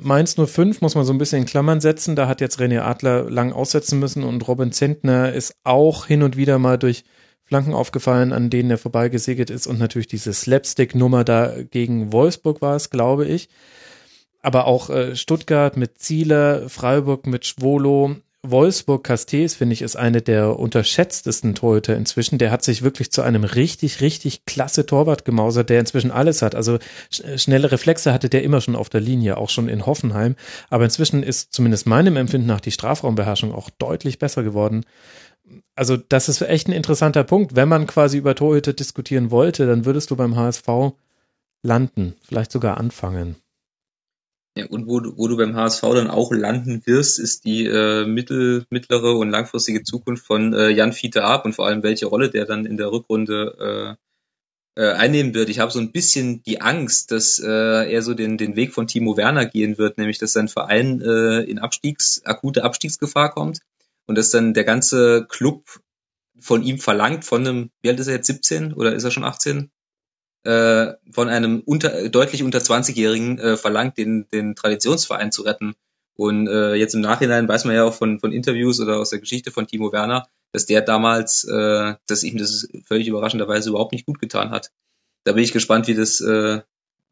[0.00, 2.16] Mainz 05 muss man so ein bisschen in Klammern setzen.
[2.16, 6.36] Da hat jetzt René Adler lang aussetzen müssen und Robin Zentner ist auch hin und
[6.36, 7.04] wieder mal durch
[7.44, 12.76] Flanken aufgefallen, an denen er vorbeigesegelt ist und natürlich diese Slapstick-Nummer da gegen Wolfsburg war
[12.76, 13.48] es, glaube ich.
[14.40, 20.20] Aber auch äh, Stuttgart mit Zieler, Freiburg mit Schwolo, Wolfsburg Castells, finde ich, ist eine
[20.20, 22.38] der unterschätztesten Torhüter inzwischen.
[22.38, 26.56] Der hat sich wirklich zu einem richtig, richtig klasse Torwart gemausert, der inzwischen alles hat.
[26.56, 26.78] Also
[27.10, 30.34] schnelle Reflexe hatte der immer schon auf der Linie, auch schon in Hoffenheim.
[30.70, 34.84] Aber inzwischen ist zumindest meinem Empfinden nach die Strafraumbeherrschung auch deutlich besser geworden
[35.74, 37.56] also das ist echt ein interessanter Punkt.
[37.56, 40.94] Wenn man quasi über Torhüter diskutieren wollte, dann würdest du beim HSV
[41.62, 43.36] landen, vielleicht sogar anfangen.
[44.56, 48.04] Ja, und wo du, wo du beim HSV dann auch landen wirst, ist die äh,
[48.04, 52.28] mittel, mittlere und langfristige Zukunft von äh, Jan Fiete Ab und vor allem welche Rolle
[52.28, 53.96] der dann in der Rückrunde
[54.76, 55.48] äh, äh, einnehmen wird.
[55.48, 58.86] Ich habe so ein bisschen die Angst, dass äh, er so den, den Weg von
[58.86, 63.60] Timo Werner gehen wird, nämlich dass sein Verein äh, in Abstiegs, akute Abstiegsgefahr kommt
[64.06, 65.80] und dass dann der ganze Club
[66.40, 69.24] von ihm verlangt, von einem, wie alt ist er jetzt, 17 oder ist er schon
[69.24, 69.70] 18?
[70.44, 75.74] Äh, von einem unter, deutlich unter 20-Jährigen äh, verlangt, den, den Traditionsverein zu retten.
[76.16, 79.20] Und äh, jetzt im Nachhinein weiß man ja auch von, von Interviews oder aus der
[79.20, 84.04] Geschichte von Timo Werner, dass der damals, äh, dass ihm das völlig überraschenderweise überhaupt nicht
[84.04, 84.72] gut getan hat.
[85.24, 86.60] Da bin ich gespannt, wie das, äh,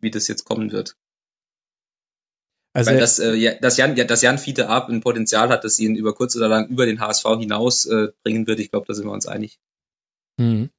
[0.00, 0.96] wie das jetzt kommen wird.
[2.72, 5.64] Also, Weil das, äh, ja, dass Jan, ja, dass Jan Fiete Ab ein Potenzial hat,
[5.64, 8.86] dass ihn über kurz oder lang über den HSV hinaus äh, bringen wird, ich glaube,
[8.86, 9.58] da sind wir uns einig.
[10.38, 10.70] Hm.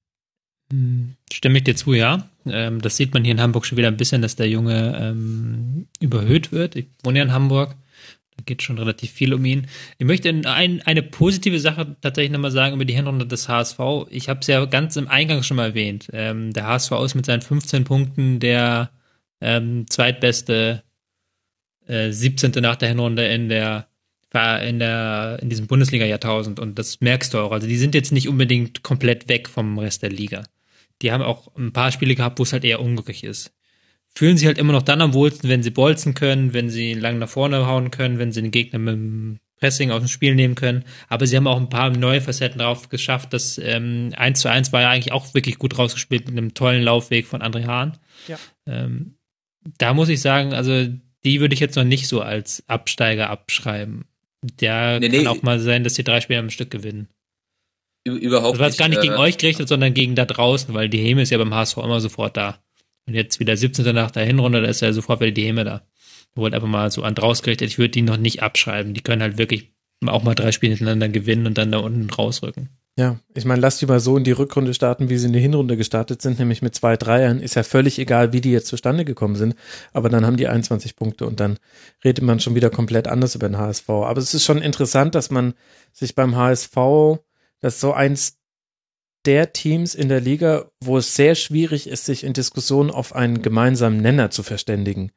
[1.31, 2.30] Stimme ich dir zu, ja.
[2.45, 5.88] Ähm, das sieht man hier in Hamburg schon wieder ein bisschen, dass der Junge ähm,
[5.99, 6.76] überhöht wird.
[6.76, 7.76] Ich wohne ja in Hamburg.
[8.38, 9.68] Da geht schon relativ viel um ihn.
[9.98, 13.80] Ich möchte ein, eine positive Sache tatsächlich nochmal sagen über die Hinrunde des HSV.
[14.10, 16.10] Ich habe es ja ganz im Eingang schon mal erwähnt.
[16.14, 18.91] Ähm, der HSV ist mit seinen 15 Punkten der
[19.41, 20.84] ähm, zweitbeste
[21.88, 22.52] äh, 17.
[22.61, 23.88] nach der Hinrunde in der
[24.34, 27.52] in der in diesem Bundesliga Jahrtausend und das merkst du auch.
[27.52, 30.43] Also die sind jetzt nicht unbedingt komplett weg vom Rest der Liga.
[31.02, 33.53] Die haben auch ein paar Spiele gehabt, wo es halt eher unglücklich ist.
[34.14, 37.18] Fühlen sich halt immer noch dann am wohlsten, wenn sie bolzen können, wenn sie lang
[37.18, 40.56] nach vorne hauen können, wenn sie den Gegner mit dem Pressing aus dem Spiel nehmen
[40.56, 40.84] können.
[41.07, 43.32] Aber sie haben auch ein paar neue Facetten drauf geschafft.
[43.32, 46.84] Das ähm, 1 zu 1 war ja eigentlich auch wirklich gut rausgespielt mit einem tollen
[46.84, 47.98] Laufweg von André Hahn.
[48.28, 48.38] Ja.
[48.65, 49.15] Ähm,
[49.78, 50.88] da muss ich sagen, also
[51.23, 54.06] die würde ich jetzt noch nicht so als Absteiger abschreiben.
[54.41, 57.07] Der nee, kann nee, auch mal sein, dass die drei Spiele am Stück gewinnen.
[58.03, 60.90] Überhaupt das war jetzt gar nicht äh, gegen euch gerichtet, sondern gegen da draußen, weil
[60.90, 62.57] die Heme ist ja beim HSV immer sofort da.
[63.06, 63.94] Und jetzt wieder 17.
[63.94, 65.82] nach der Hinrunde, da ist ja sofort wieder die Heme da.
[66.32, 68.94] Ich wollte einfach mal so an draus gerichtet, ich würde die noch nicht abschreiben.
[68.94, 69.73] Die können halt wirklich
[70.06, 72.69] auch mal drei Spiele hintereinander gewinnen und dann da unten rausrücken.
[72.98, 75.40] Ja, ich meine, lass die mal so in die Rückrunde starten, wie sie in die
[75.40, 77.40] Hinrunde gestartet sind, nämlich mit zwei Dreiern.
[77.40, 79.56] Ist ja völlig egal, wie die jetzt zustande gekommen sind.
[79.94, 81.57] Aber dann haben die 21 Punkte und dann
[82.03, 83.90] redet man schon wieder komplett anders über den HSV.
[83.90, 85.53] Aber es ist schon interessant, dass man
[85.94, 86.76] sich beim HSV,
[87.61, 88.38] das so eins
[89.25, 93.41] der Teams in der Liga, wo es sehr schwierig ist, sich in Diskussionen auf einen
[93.41, 95.11] gemeinsamen Nenner zu verständigen.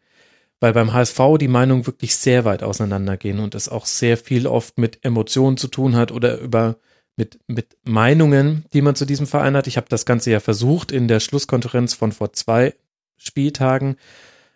[0.61, 4.79] Weil beim HSV die Meinungen wirklich sehr weit auseinandergehen und es auch sehr viel oft
[4.79, 6.77] mit Emotionen zu tun hat oder über
[7.17, 9.67] mit, mit Meinungen, die man zu diesem Verein hat.
[9.67, 12.75] Ich habe das Ganze ja versucht, in der Schlusskonferenz von vor zwei
[13.17, 13.97] Spieltagen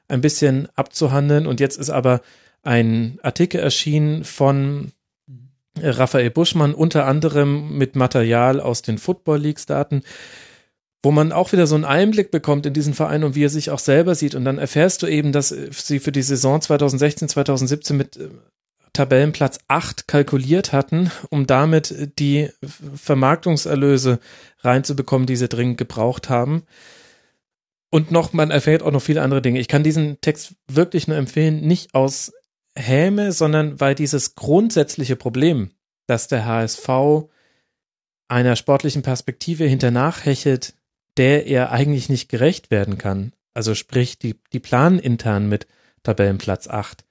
[0.08, 1.46] ein bisschen abzuhandeln.
[1.46, 2.20] Und jetzt ist aber
[2.62, 4.92] ein Artikel erschienen von
[5.82, 10.02] Raphael Buschmann, unter anderem mit Material aus den Football Leagues Daten,
[11.02, 13.70] wo man auch wieder so einen Einblick bekommt in diesen Verein und wie er sich
[13.70, 14.34] auch selber sieht.
[14.34, 18.18] Und dann erfährst du eben, dass sie für die Saison 2016, 2017 mit
[18.92, 22.50] Tabellenplatz 8 kalkuliert hatten, um damit die
[22.96, 24.18] Vermarktungserlöse
[24.60, 26.64] reinzubekommen, die sie dringend gebraucht haben.
[27.90, 29.60] Und noch, man erfährt auch noch viele andere Dinge.
[29.60, 32.32] Ich kann diesen Text wirklich nur empfehlen, nicht aus
[32.78, 35.70] Häme, sondern weil dieses grundsätzliche Problem,
[36.06, 36.88] dass der HSV
[38.28, 40.74] einer sportlichen Perspektive hinternach hechelt,
[41.16, 43.32] der er eigentlich nicht gerecht werden kann.
[43.54, 45.66] Also sprich, die, die planen intern mit
[46.02, 47.04] Tabellenplatz 8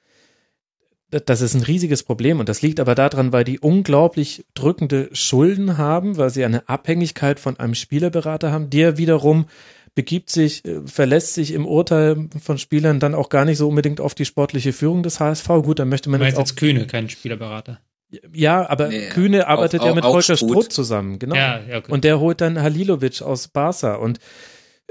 [1.09, 5.77] das ist ein riesiges Problem und das liegt aber daran, weil die unglaublich drückende Schulden
[5.77, 9.45] haben, weil sie eine Abhängigkeit von einem Spielerberater haben, der wiederum
[9.97, 13.99] begibt sich, äh, verlässt sich im Urteil von Spielern dann auch gar nicht so unbedingt
[13.99, 15.47] auf die sportliche Führung des HSV.
[15.63, 17.79] Gut, dann möchte man jetzt auch jetzt Kühne, kein Spielerberater.
[18.31, 21.35] Ja, aber nee, Kühne arbeitet auch, ja mit Volker Struth zusammen, genau.
[21.35, 21.91] Ja, ja, okay.
[21.91, 24.19] Und der holt dann Halilovic aus Barca und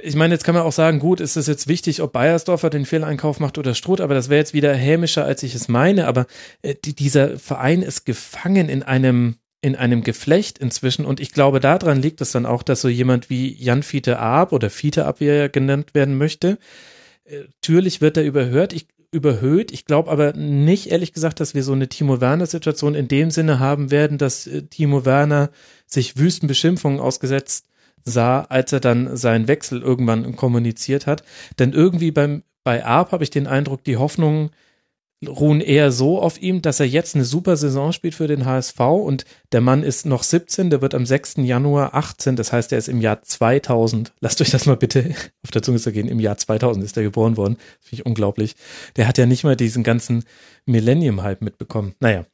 [0.02, 2.84] ich meine, jetzt kann man auch sagen, gut, ist es jetzt wichtig, ob Bayersdorfer den
[2.84, 6.06] Fehleinkauf macht oder Struth, aber das wäre jetzt wieder hämischer, als ich es meine.
[6.06, 6.26] Aber
[6.60, 11.60] äh, die, dieser Verein ist gefangen in einem in einem Geflecht inzwischen und ich glaube,
[11.60, 15.20] daran liegt es dann auch, dass so jemand wie Jan Fiete Ab oder Fiete Ab,
[15.20, 16.58] wie er genannt werden möchte,
[17.24, 19.72] äh, natürlich wird er überhört, ich, überhöht.
[19.72, 23.58] Ich glaube aber nicht, ehrlich gesagt, dass wir so eine Timo Werner-Situation in dem Sinne
[23.58, 25.50] haben werden, dass äh, Timo Werner
[25.86, 27.66] sich wüsten Beschimpfungen ausgesetzt
[28.04, 31.24] sah, als er dann seinen Wechsel irgendwann kommuniziert hat.
[31.58, 34.50] Denn irgendwie beim, bei Arp habe ich den Eindruck, die Hoffnungen
[35.26, 38.78] ruhen eher so auf ihm, dass er jetzt eine super Saison spielt für den HSV
[38.80, 41.36] und der Mann ist noch 17, der wird am 6.
[41.38, 44.12] Januar 18, das heißt, er ist im Jahr 2000.
[44.20, 46.08] Lasst euch das mal bitte auf der Zunge zergehen.
[46.08, 47.56] Im Jahr 2000 ist er geboren worden.
[47.80, 48.56] Finde ich unglaublich.
[48.96, 50.24] Der hat ja nicht mal diesen ganzen
[50.66, 51.94] Millennium-Hype mitbekommen.
[52.00, 52.26] Naja,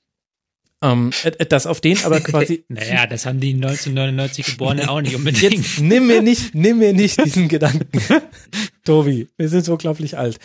[0.83, 2.65] ähm, äh, das auf den aber quasi.
[2.69, 5.53] naja, das haben die 1999 Geborenen auch nicht unbedingt.
[5.53, 7.89] Jetzt nimm mir nicht, nimm mir nicht diesen Gedanken.
[8.85, 10.39] Tobi, wir sind so unglaublich alt.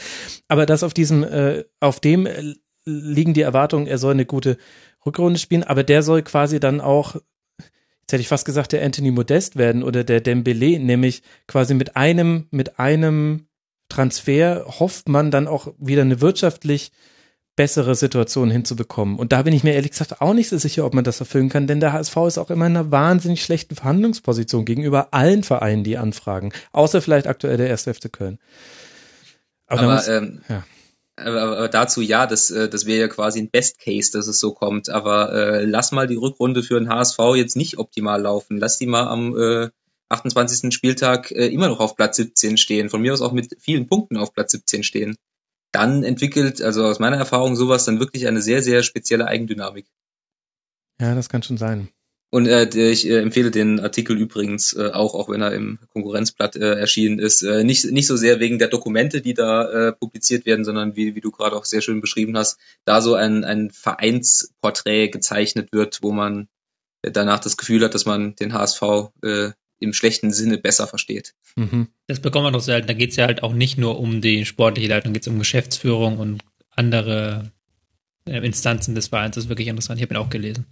[0.47, 2.55] Aber das auf diesem, äh, auf dem äh,
[2.85, 4.57] liegen die Erwartungen, er soll eine gute
[5.05, 9.11] Rückrunde spielen, aber der soll quasi dann auch, jetzt hätte ich fast gesagt, der Anthony
[9.11, 13.47] Modest werden oder der Dembele, nämlich quasi mit einem, mit einem
[13.89, 16.91] Transfer hofft man dann auch wieder eine wirtschaftlich
[17.57, 19.17] bessere Situation hinzubekommen.
[19.17, 21.49] Und da bin ich mir ehrlich gesagt auch nicht so sicher, ob man das erfüllen
[21.49, 25.83] kann, denn der HSV ist auch immer in einer wahnsinnig schlechten Verhandlungsposition gegenüber allen Vereinen,
[25.83, 26.53] die anfragen.
[26.71, 27.83] Außer vielleicht aktuell der 1.
[27.83, 28.39] FC Köln.
[29.65, 30.63] Aber, aber, muss, ähm, ja.
[31.17, 34.39] aber, aber, dazu ja, das, äh, das wäre ja quasi ein Best Case, dass es
[34.39, 34.89] so kommt.
[34.89, 38.57] Aber äh, lass mal die Rückrunde für den HSV jetzt nicht optimal laufen.
[38.57, 39.69] Lass die mal am äh,
[40.09, 40.71] 28.
[40.71, 42.89] Spieltag äh, immer noch auf Platz 17 stehen.
[42.89, 45.17] Von mir aus auch mit vielen Punkten auf Platz 17 stehen
[45.71, 49.85] dann entwickelt, also aus meiner Erfahrung, sowas dann wirklich eine sehr, sehr spezielle Eigendynamik.
[50.99, 51.89] Ja, das kann schon sein.
[52.29, 56.57] Und äh, ich äh, empfehle den Artikel übrigens äh, auch, auch wenn er im Konkurrenzblatt
[56.57, 60.45] äh, erschienen ist, äh, nicht, nicht so sehr wegen der Dokumente, die da äh, publiziert
[60.45, 63.71] werden, sondern wie, wie du gerade auch sehr schön beschrieben hast, da so ein, ein
[63.71, 66.49] Vereinsporträt gezeichnet wird, wo man
[67.01, 68.81] danach das Gefühl hat, dass man den HSV
[69.23, 71.33] äh, im schlechten Sinne besser versteht.
[71.55, 71.87] Mhm.
[72.07, 72.87] Das bekommt man doch selten.
[72.87, 75.39] Da geht es ja halt auch nicht nur um die sportliche Leitung, geht es um
[75.39, 77.51] Geschäftsführung und andere
[78.25, 79.35] äh, Instanzen des Vereins.
[79.35, 79.99] Das ist wirklich interessant.
[79.99, 80.65] Ich habe ihn auch gelesen.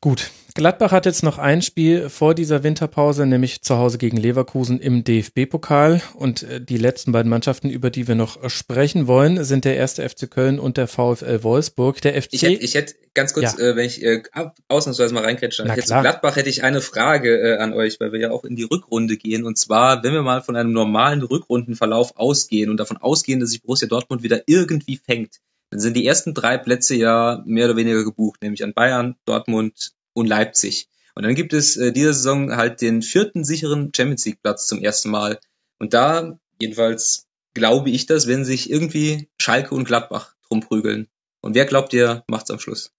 [0.00, 0.30] Gut.
[0.54, 5.04] Gladbach hat jetzt noch ein Spiel vor dieser Winterpause, nämlich zu Hause gegen Leverkusen im
[5.04, 6.00] DFB-Pokal.
[6.14, 10.08] Und äh, die letzten beiden Mannschaften, über die wir noch sprechen wollen, sind der erste
[10.08, 12.00] FC Köln und der VfL Wolfsburg.
[12.02, 12.32] Der FC.
[12.32, 13.64] Ich hätte, ich hätte ganz kurz, ja.
[13.64, 14.22] äh, wenn ich äh,
[14.68, 18.12] ausnahmsweise mal reinkretschen darf, jetzt zu Gladbach hätte ich eine Frage äh, an euch, weil
[18.12, 19.44] wir ja auch in die Rückrunde gehen.
[19.44, 23.62] Und zwar, wenn wir mal von einem normalen Rückrundenverlauf ausgehen und davon ausgehen, dass sich
[23.62, 28.02] Borussia Dortmund wieder irgendwie fängt, dann sind die ersten drei Plätze ja mehr oder weniger
[28.02, 30.88] gebucht, nämlich an Bayern, Dortmund und Leipzig.
[31.14, 34.80] Und dann gibt es äh, diese Saison halt den vierten sicheren Champions League Platz zum
[34.80, 35.40] ersten Mal.
[35.78, 41.08] Und da, jedenfalls glaube ich das, wenn sich irgendwie Schalke und Gladbach drum prügeln.
[41.40, 42.92] Und wer glaubt ihr, macht's am Schluss?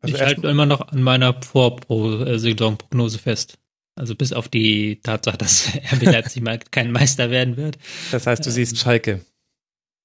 [0.00, 3.58] Also ich halte immer noch an meiner Vorsaisonprognose fest.
[3.94, 7.78] Also bis auf die Tatsache, dass RB Leipzig mal kein Meister werden wird.
[8.10, 9.24] Das heißt, du siehst Schalke.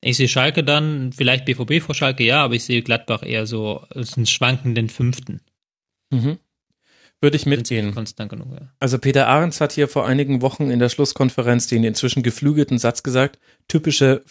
[0.02, 3.84] Ich sehe Schalke dann, vielleicht BVB vor Schalke, ja, aber ich sehe Gladbach eher so
[3.90, 5.42] als einen schwankenden Fünften.
[6.10, 6.40] Mhm.
[7.22, 7.94] Würde ich mitgehen.
[7.94, 8.72] Konstant genug, ja.
[8.80, 13.04] Also Peter Ahrens hat hier vor einigen Wochen in der Schlusskonferenz den inzwischen geflügelten Satz
[13.04, 13.38] gesagt,
[13.68, 14.24] typische,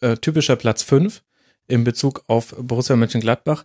[0.00, 1.22] äh, typischer Platz fünf
[1.66, 3.64] in Bezug auf Borussia Mönchengladbach.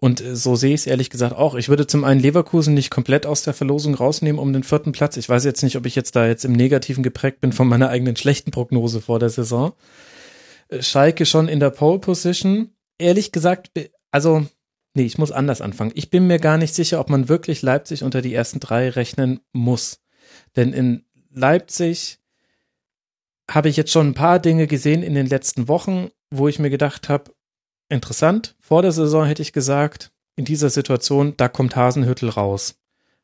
[0.00, 1.54] Und so sehe ich es ehrlich gesagt auch.
[1.54, 5.16] Ich würde zum einen Leverkusen nicht komplett aus der Verlosung rausnehmen um den vierten Platz.
[5.16, 7.88] Ich weiß jetzt nicht, ob ich jetzt da jetzt im Negativen geprägt bin von meiner
[7.88, 9.72] eigenen schlechten Prognose vor der Saison.
[10.80, 12.70] Schalke schon in der Pole Position.
[12.98, 13.70] Ehrlich gesagt,
[14.10, 14.46] also,
[14.94, 15.92] nee, ich muss anders anfangen.
[15.94, 19.40] Ich bin mir gar nicht sicher, ob man wirklich Leipzig unter die ersten drei rechnen
[19.52, 20.00] muss.
[20.56, 22.18] Denn in Leipzig
[23.50, 26.70] habe ich jetzt schon ein paar Dinge gesehen in den letzten Wochen, wo ich mir
[26.70, 27.32] gedacht habe,
[27.88, 28.56] interessant.
[28.60, 32.76] Vor der Saison hätte ich gesagt, in dieser Situation, da kommt Hasenhüttel raus.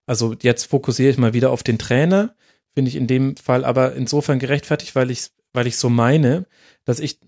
[0.07, 2.35] Also jetzt fokussiere ich mal wieder auf den Trainer,
[2.73, 6.47] finde ich in dem Fall aber insofern gerechtfertigt, weil ich weil ich so meine,
[6.85, 7.19] dass ich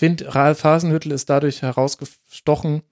[0.00, 2.82] finde, Ralf Hasenhüttel ist dadurch herausgestochen,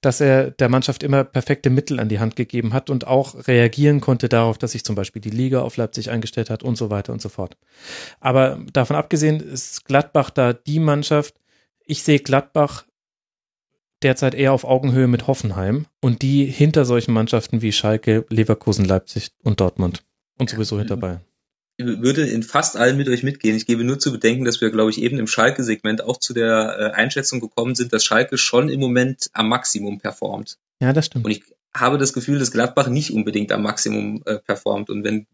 [0.00, 4.00] dass er der Mannschaft immer perfekte Mittel an die Hand gegeben hat und auch reagieren
[4.00, 7.12] konnte darauf, dass sich zum Beispiel die Liga auf Leipzig eingestellt hat und so weiter
[7.12, 7.56] und so fort.
[8.18, 11.36] Aber davon abgesehen ist Gladbach da die Mannschaft,
[11.86, 12.86] ich sehe Gladbach
[14.02, 19.30] derzeit eher auf Augenhöhe mit Hoffenheim und die hinter solchen Mannschaften wie Schalke, Leverkusen, Leipzig
[19.44, 20.02] und Dortmund
[20.38, 21.20] und sowieso hinter Bayern
[21.78, 23.56] würde in fast allen mit euch mitgehen.
[23.56, 26.76] Ich gebe nur zu bedenken, dass wir, glaube ich, eben im Schalke-Segment auch zu der
[26.78, 30.58] äh, Einschätzung gekommen sind, dass Schalke schon im Moment am Maximum performt.
[30.80, 31.24] Ja, das stimmt.
[31.24, 31.42] Und ich
[31.74, 34.90] habe das Gefühl, dass Gladbach nicht unbedingt am Maximum äh, performt.
[34.90, 35.26] Und wenn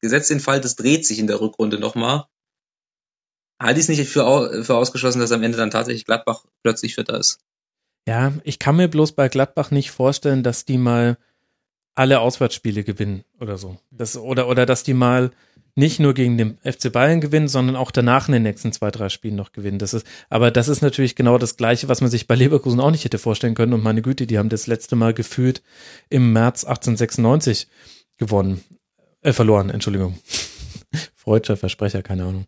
[0.00, 2.24] gesetzt den Fall, das dreht sich in der Rückrunde nochmal,
[3.60, 7.18] halte ich es nicht für, für ausgeschlossen, dass am Ende dann tatsächlich Gladbach plötzlich Vierter
[7.18, 7.40] ist.
[8.06, 11.18] Ja, ich kann mir bloß bei Gladbach nicht vorstellen, dass die mal
[11.94, 13.78] alle Auswärtsspiele gewinnen oder so.
[13.90, 15.32] Das, oder, oder dass die mal
[15.78, 19.08] nicht nur gegen den FC Bayern gewinnen, sondern auch danach in den nächsten zwei, drei
[19.08, 19.78] Spielen noch gewinnen.
[19.78, 22.90] Das ist, aber das ist natürlich genau das Gleiche, was man sich bei Leverkusen auch
[22.90, 23.72] nicht hätte vorstellen können.
[23.72, 25.62] Und meine Güte, die haben das letzte Mal gefühlt
[26.10, 27.68] im März 1896
[28.16, 28.60] gewonnen,
[29.22, 30.18] äh, verloren, Entschuldigung.
[31.14, 32.46] Freudscher Versprecher, keine Ahnung.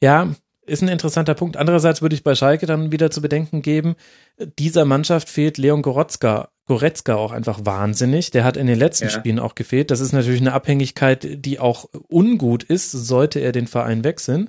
[0.00, 0.34] Ja,
[0.64, 1.58] ist ein interessanter Punkt.
[1.58, 3.94] Andererseits würde ich bei Schalke dann wieder zu bedenken geben,
[4.58, 8.30] dieser Mannschaft fehlt Leon Goretzka, Goretzka auch einfach wahnsinnig.
[8.30, 9.10] Der hat in den letzten ja.
[9.10, 9.90] Spielen auch gefehlt.
[9.90, 14.48] Das ist natürlich eine Abhängigkeit, die auch ungut ist, sollte er den Verein wechseln.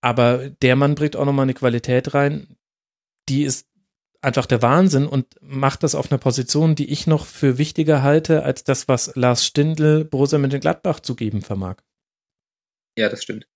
[0.00, 2.56] Aber der Mann bringt auch nochmal eine Qualität rein,
[3.28, 3.68] die ist
[4.20, 8.44] einfach der Wahnsinn und macht das auf einer Position, die ich noch für wichtiger halte,
[8.44, 11.76] als das, was Lars Stindl Borussia Mönchengladbach zu geben vermag.
[12.96, 13.46] Ja, das stimmt.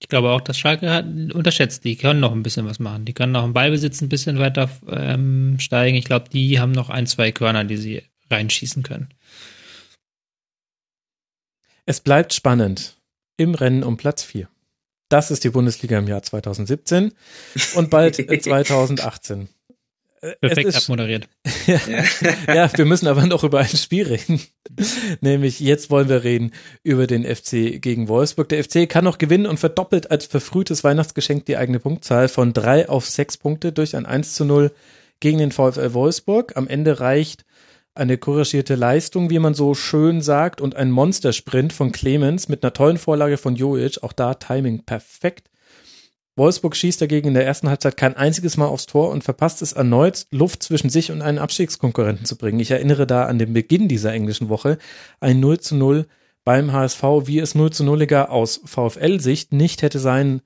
[0.00, 1.84] Ich glaube auch, dass Schalke hat, unterschätzt.
[1.84, 3.04] Die können noch ein bisschen was machen.
[3.04, 5.96] Die können noch im Ballbesitz ein bisschen weiter ähm, steigen.
[5.96, 9.08] Ich glaube, die haben noch ein, zwei Körner, die sie reinschießen können.
[11.84, 12.96] Es bleibt spannend
[13.36, 14.48] im Rennen um Platz 4.
[15.10, 17.12] Das ist die Bundesliga im Jahr 2017
[17.74, 19.48] und bald 2018.
[20.22, 21.28] Äh, Perfekt ist, abmoderiert.
[21.66, 21.80] ja,
[22.54, 24.40] ja, wir müssen aber noch über ein Spiel reden.
[25.20, 26.52] Nämlich jetzt wollen wir reden
[26.82, 28.48] über den FC gegen Wolfsburg.
[28.50, 32.88] Der FC kann noch gewinnen und verdoppelt als verfrühtes Weihnachtsgeschenk die eigene Punktzahl von drei
[32.88, 34.72] auf sechs Punkte durch ein 1 zu 0
[35.20, 36.56] gegen den VfL Wolfsburg.
[36.56, 37.44] Am Ende reicht
[37.94, 42.72] eine couragierte Leistung, wie man so schön sagt, und ein Monstersprint von Clemens mit einer
[42.72, 45.50] tollen Vorlage von Joic, auch da Timing perfekt.
[46.40, 49.72] Wolfsburg schießt dagegen in der ersten Halbzeit kein einziges Mal aufs Tor und verpasst es
[49.72, 52.60] erneut, Luft zwischen sich und einen Abstiegskonkurrenten zu bringen.
[52.60, 54.78] Ich erinnere da an den Beginn dieser englischen Woche,
[55.20, 56.06] ein 0 zu 0
[56.42, 60.40] beim HSV, wie es 0 zu 0iger aus VfL-Sicht nicht hätte sein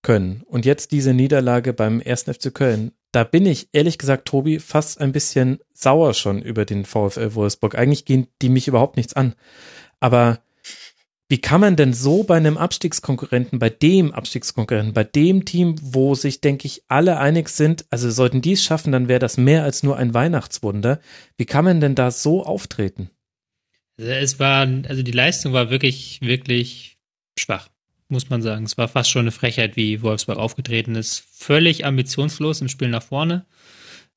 [0.00, 0.44] können.
[0.46, 2.22] Und jetzt diese Niederlage beim 1.
[2.22, 2.92] FC Köln.
[3.12, 7.76] Da bin ich, ehrlich gesagt, Tobi, fast ein bisschen sauer schon über den VfL Wolfsburg.
[7.76, 9.34] Eigentlich gehen die mich überhaupt nichts an.
[10.00, 10.40] Aber
[11.28, 16.14] wie kann man denn so bei einem Abstiegskonkurrenten, bei dem Abstiegskonkurrenten, bei dem Team, wo
[16.14, 19.62] sich, denke ich, alle einig sind, also sollten die es schaffen, dann wäre das mehr
[19.62, 21.00] als nur ein Weihnachtswunder.
[21.38, 23.10] Wie kann man denn da so auftreten?
[23.96, 26.98] Es war, also die Leistung war wirklich, wirklich
[27.38, 27.68] schwach,
[28.08, 28.64] muss man sagen.
[28.64, 31.24] Es war fast schon eine Frechheit, wie Wolfsburg aufgetreten ist.
[31.32, 33.46] Völlig ambitionslos im Spiel nach vorne,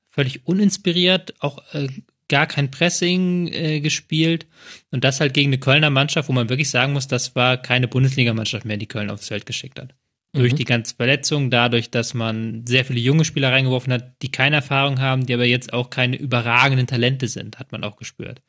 [0.08, 1.88] völlig uninspiriert, auch äh,
[2.30, 4.48] gar kein Pressing äh, gespielt
[4.92, 7.88] und das halt gegen eine Kölner Mannschaft, wo man wirklich sagen muss, das war keine
[7.88, 9.96] Bundesligamannschaft mehr, die Köln aufs Feld geschickt hat.
[10.34, 10.40] Mhm.
[10.40, 14.58] Durch die ganze Verletzung, dadurch, dass man sehr viele junge Spieler reingeworfen hat, die keine
[14.58, 18.42] Erfahrung haben, die aber jetzt auch keine überragenden Talente sind, hat man auch gespürt.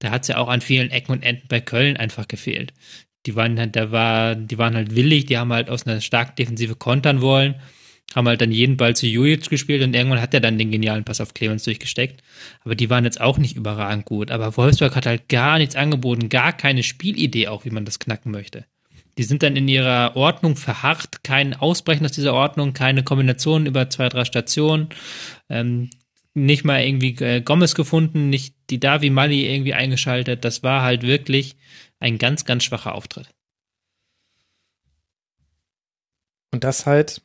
[0.00, 2.72] Da hat es ja auch an vielen Ecken und Enden bei Köln einfach gefehlt.
[3.26, 6.34] Die waren halt, da war, die waren halt willig, die haben halt aus einer starken
[6.34, 7.54] Defensive kontern wollen
[8.16, 11.04] haben halt dann jeden Ball zu Jujic gespielt und irgendwann hat er dann den genialen
[11.04, 12.22] Pass auf Clemens durchgesteckt.
[12.64, 14.30] Aber die waren jetzt auch nicht überragend gut.
[14.30, 18.32] Aber Wolfsburg hat halt gar nichts angeboten, gar keine Spielidee auch, wie man das knacken
[18.32, 18.64] möchte.
[19.18, 23.90] Die sind dann in ihrer Ordnung verharrt, kein Ausbrechen aus dieser Ordnung, keine Kombination über
[23.90, 24.88] zwei, drei Stationen,
[25.50, 25.90] ähm,
[26.34, 30.44] nicht mal irgendwie äh, Gomez gefunden, nicht die Davi Mali irgendwie eingeschaltet.
[30.44, 31.56] Das war halt wirklich
[32.00, 33.28] ein ganz, ganz schwacher Auftritt.
[36.52, 37.22] Und das halt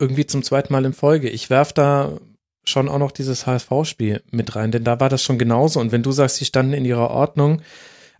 [0.00, 1.28] irgendwie zum zweiten Mal in Folge.
[1.28, 2.18] Ich werf da
[2.64, 5.80] schon auch noch dieses HSV-Spiel mit rein, denn da war das schon genauso.
[5.80, 7.62] Und wenn du sagst, sie standen in ihrer Ordnung,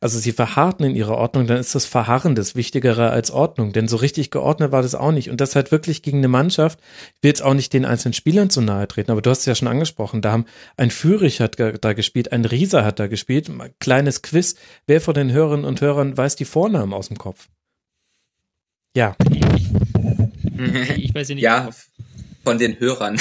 [0.00, 3.72] also sie verharrten in ihrer Ordnung, dann ist das Verharren das Wichtigere als Ordnung.
[3.72, 5.30] Denn so richtig geordnet war das auch nicht.
[5.30, 6.80] Und das halt wirklich gegen eine Mannschaft,
[7.16, 9.46] ich will jetzt auch nicht den einzelnen Spielern zu nahe treten, aber du hast es
[9.46, 10.46] ja schon angesprochen, da haben
[10.78, 14.54] ein Führich hat da gespielt, ein Rieser hat da gespielt, kleines Quiz.
[14.86, 17.48] Wer von den Hörerinnen und Hörern weiß die Vornamen aus dem Kopf?
[18.96, 19.16] Ja.
[20.96, 21.44] Ich weiß ja nicht.
[21.44, 21.70] Ja,
[22.44, 23.16] von den Hörern.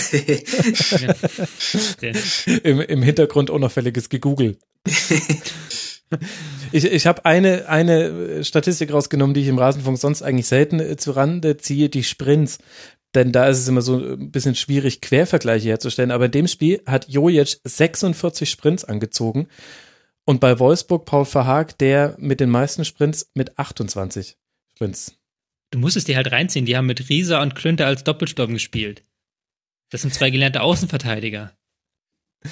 [2.64, 4.57] Im, Im Hintergrund unauffälliges Gegoogle.
[6.72, 10.98] Ich, ich habe eine, eine Statistik rausgenommen, die ich im Rasenfunk sonst eigentlich selten äh,
[10.98, 12.57] zu Rande ziehe, die Sprints.
[13.16, 16.11] Denn da ist es immer so ein bisschen schwierig, Quervergleiche herzustellen.
[16.11, 19.48] Aber in dem Spiel hat Jojic 46 Sprints angezogen.
[20.26, 24.38] Und bei Wolfsburg Paul Verhaag, der mit den meisten Sprints mit 28
[24.76, 25.19] Sprints.
[25.72, 26.66] Du musst es dir halt reinziehen.
[26.66, 29.04] Die haben mit Rieser und Klünter als Doppelsturm gespielt.
[29.90, 31.56] Das sind zwei gelernte Außenverteidiger.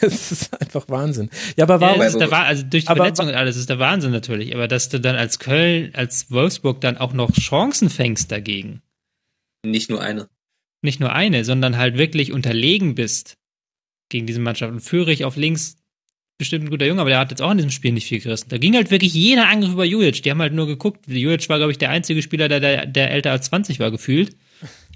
[0.00, 1.28] Es ist einfach Wahnsinn.
[1.56, 2.00] Ja, aber warum?
[2.00, 4.54] Ja, ist der, also durch die Verletzung und alles ist der Wahnsinn natürlich.
[4.54, 8.82] Aber dass du dann als Köln, als Wolfsburg dann auch noch Chancen fängst dagegen.
[9.64, 10.28] Nicht nur eine.
[10.82, 13.38] Nicht nur eine, sondern halt wirklich unterlegen bist
[14.08, 14.72] gegen diese Mannschaft.
[14.72, 15.77] Und Führig auf links,
[16.38, 18.48] bestimmt ein guter Junge, aber der hat jetzt auch in diesem Spiel nicht viel gerissen.
[18.48, 20.22] Da ging halt wirklich jeder Angriff über Julic.
[20.22, 21.06] Die haben halt nur geguckt.
[21.08, 24.36] Julic war, glaube ich, der einzige Spieler, der, der, der älter als 20 war, gefühlt.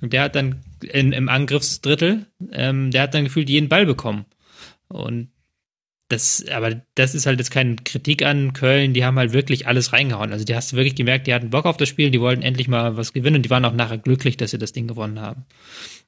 [0.01, 4.25] Und der hat dann in, im Angriffsdrittel, ähm, der hat dann gefühlt jeden Ball bekommen.
[4.89, 5.29] Und
[6.09, 9.93] das, aber das ist halt jetzt keine Kritik an Köln, die haben halt wirklich alles
[9.93, 10.33] reingehauen.
[10.33, 12.69] Also die hast du wirklich gemerkt, die hatten Bock auf das Spiel, die wollten endlich
[12.69, 15.47] mal was gewinnen und die waren auch nachher glücklich, dass sie das Ding gewonnen haben.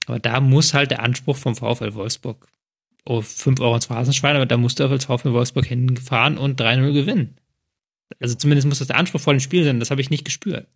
[0.06, 2.46] Aber da muss halt der Anspruch vom VfL Wolfsburg
[3.04, 7.36] oh, 5 Euro ins Phrasenschwein, aber da musst du Wolfsburg hinfahren und 3-0 gewinnen.
[8.20, 10.66] Also zumindest muss das der Anspruch vor dem Spiel sein, das habe ich nicht gespürt.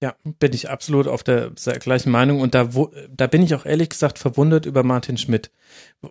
[0.00, 1.50] Ja, bin ich absolut auf der
[1.80, 5.50] gleichen Meinung und da, wo, da bin ich auch ehrlich gesagt verwundert über Martin Schmidt,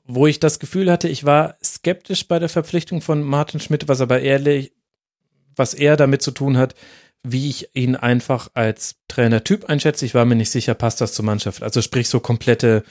[0.03, 4.01] wo ich das Gefühl hatte, ich war skeptisch bei der Verpflichtung von Martin Schmidt, was
[4.01, 4.73] aber ehrlich,
[5.55, 6.75] was er damit zu tun hat,
[7.23, 10.05] wie ich ihn einfach als Trainertyp einschätze.
[10.05, 11.63] Ich war mir nicht sicher, passt das zur Mannschaft.
[11.63, 12.83] Also sprich so komplette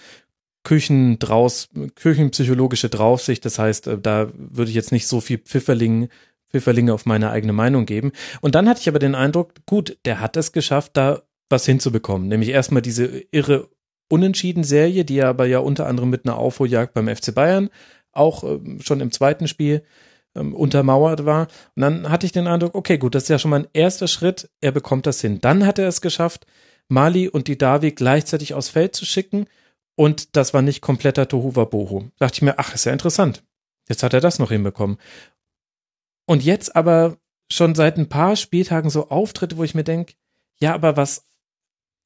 [0.67, 3.45] Küchen draus, küchenpsychologische Draufsicht.
[3.45, 6.09] Das heißt, äh, da würde ich jetzt nicht so viel Pfifferling
[6.51, 8.11] Pfifferlinge auf meine eigene Meinung geben.
[8.41, 12.27] Und dann hatte ich aber den Eindruck, gut, der hat es geschafft, da was hinzubekommen.
[12.27, 13.69] Nämlich erstmal diese irre
[14.09, 17.71] Unentschieden-Serie, die er aber ja unter anderem mit einer Aufholjagd beim FC Bayern
[18.11, 19.85] auch ähm, schon im zweiten Spiel
[20.35, 21.47] ähm, untermauert war.
[21.77, 24.09] Und dann hatte ich den Eindruck, okay, gut, das ist ja schon mal ein erster
[24.09, 25.41] Schritt, er bekommt das hin.
[25.41, 26.45] Dann hat er es geschafft,
[26.89, 29.47] Mali und die Davi gleichzeitig aufs Feld zu schicken
[29.97, 32.11] und das war nicht kompletter Tohuwabohu.
[32.19, 33.43] Da dachte ich mir, ach, ist ja interessant.
[33.89, 34.99] Jetzt hat er das noch hinbekommen.
[36.27, 37.17] Und jetzt aber
[37.51, 40.15] schon seit ein paar Spieltagen so Auftritte, wo ich mir denke,
[40.59, 41.27] ja, aber was,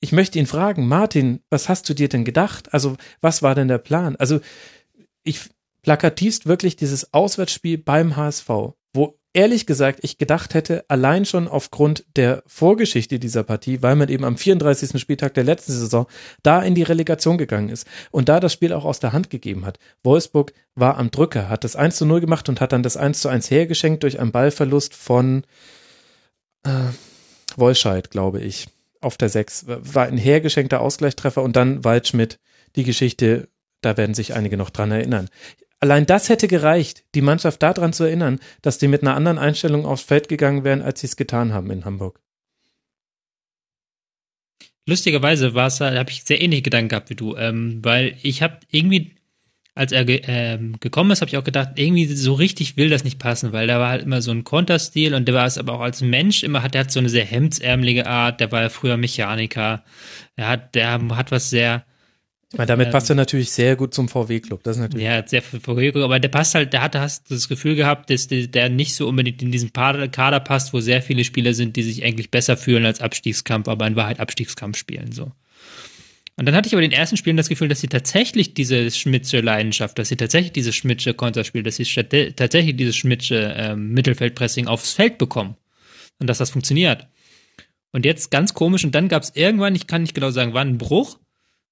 [0.00, 2.72] ich möchte ihn fragen, Martin, was hast du dir denn gedacht?
[2.72, 4.16] Also, was war denn der Plan?
[4.16, 4.40] Also,
[5.22, 5.50] ich
[5.82, 8.48] plakativst wirklich dieses Auswärtsspiel beim HSV,
[9.32, 14.24] ehrlich gesagt ich gedacht hätte, allein schon aufgrund der Vorgeschichte dieser Partie, weil man eben
[14.24, 15.00] am 34.
[15.00, 16.06] Spieltag der letzten Saison
[16.42, 19.64] da in die Relegation gegangen ist und da das Spiel auch aus der Hand gegeben
[19.64, 19.78] hat.
[20.02, 23.20] Wolfsburg war am Drücker, hat das 1 zu 0 gemacht und hat dann das 1
[23.20, 25.44] zu 1 hergeschenkt durch einen Ballverlust von
[26.64, 26.70] äh,
[27.56, 28.68] Wolscheid, glaube ich,
[29.00, 29.66] auf der 6.
[29.66, 32.38] War ein hergeschenkter Ausgleichstreffer und dann Waldschmidt,
[32.76, 33.48] die Geschichte,
[33.80, 35.28] da werden sich einige noch dran erinnern.
[35.80, 39.86] Allein das hätte gereicht, die Mannschaft daran zu erinnern, dass die mit einer anderen Einstellung
[39.86, 42.20] aufs Feld gegangen wären, als sie es getan haben in Hamburg.
[44.86, 48.58] Lustigerweise war es, habe ich sehr ähnliche Gedanken gehabt wie du, ähm, weil ich habe
[48.70, 49.14] irgendwie,
[49.74, 53.04] als er ge ähm, gekommen ist, habe ich auch gedacht, irgendwie so richtig will das
[53.04, 55.74] nicht passen, weil da war halt immer so ein Konterstil und der war es aber
[55.74, 58.68] auch als Mensch immer hat, der hat so eine sehr hemdsärmelige Art, der war ja
[58.68, 59.84] früher Mechaniker,
[60.36, 61.84] er hat, der hat was sehr
[62.52, 64.64] ich meine, damit ähm, passt er natürlich sehr gut zum VW-Club.
[64.64, 65.06] Das ist natürlich.
[65.06, 68.26] Ja, sehr viel VW-Club, aber der passt halt, der hat hast das Gefühl gehabt, dass
[68.28, 72.04] der nicht so unbedingt in diesen Kader passt, wo sehr viele Spieler sind, die sich
[72.04, 75.30] eigentlich besser fühlen als Abstiegskampf, aber in Wahrheit Abstiegskampf spielen, so.
[76.36, 78.90] Und dann hatte ich aber in den ersten Spielen das Gefühl, dass sie tatsächlich diese
[78.90, 84.66] Schmidtsche Leidenschaft, dass sie tatsächlich diese Schmidtsche Konterspiel, dass sie tatsächlich dieses Schmidtsche ähm, Mittelfeldpressing
[84.66, 85.56] aufs Feld bekommen.
[86.18, 87.08] Und dass das funktioniert.
[87.92, 90.68] Und jetzt ganz komisch, und dann gab es irgendwann, ich kann nicht genau sagen, wann
[90.68, 91.18] ein Bruch,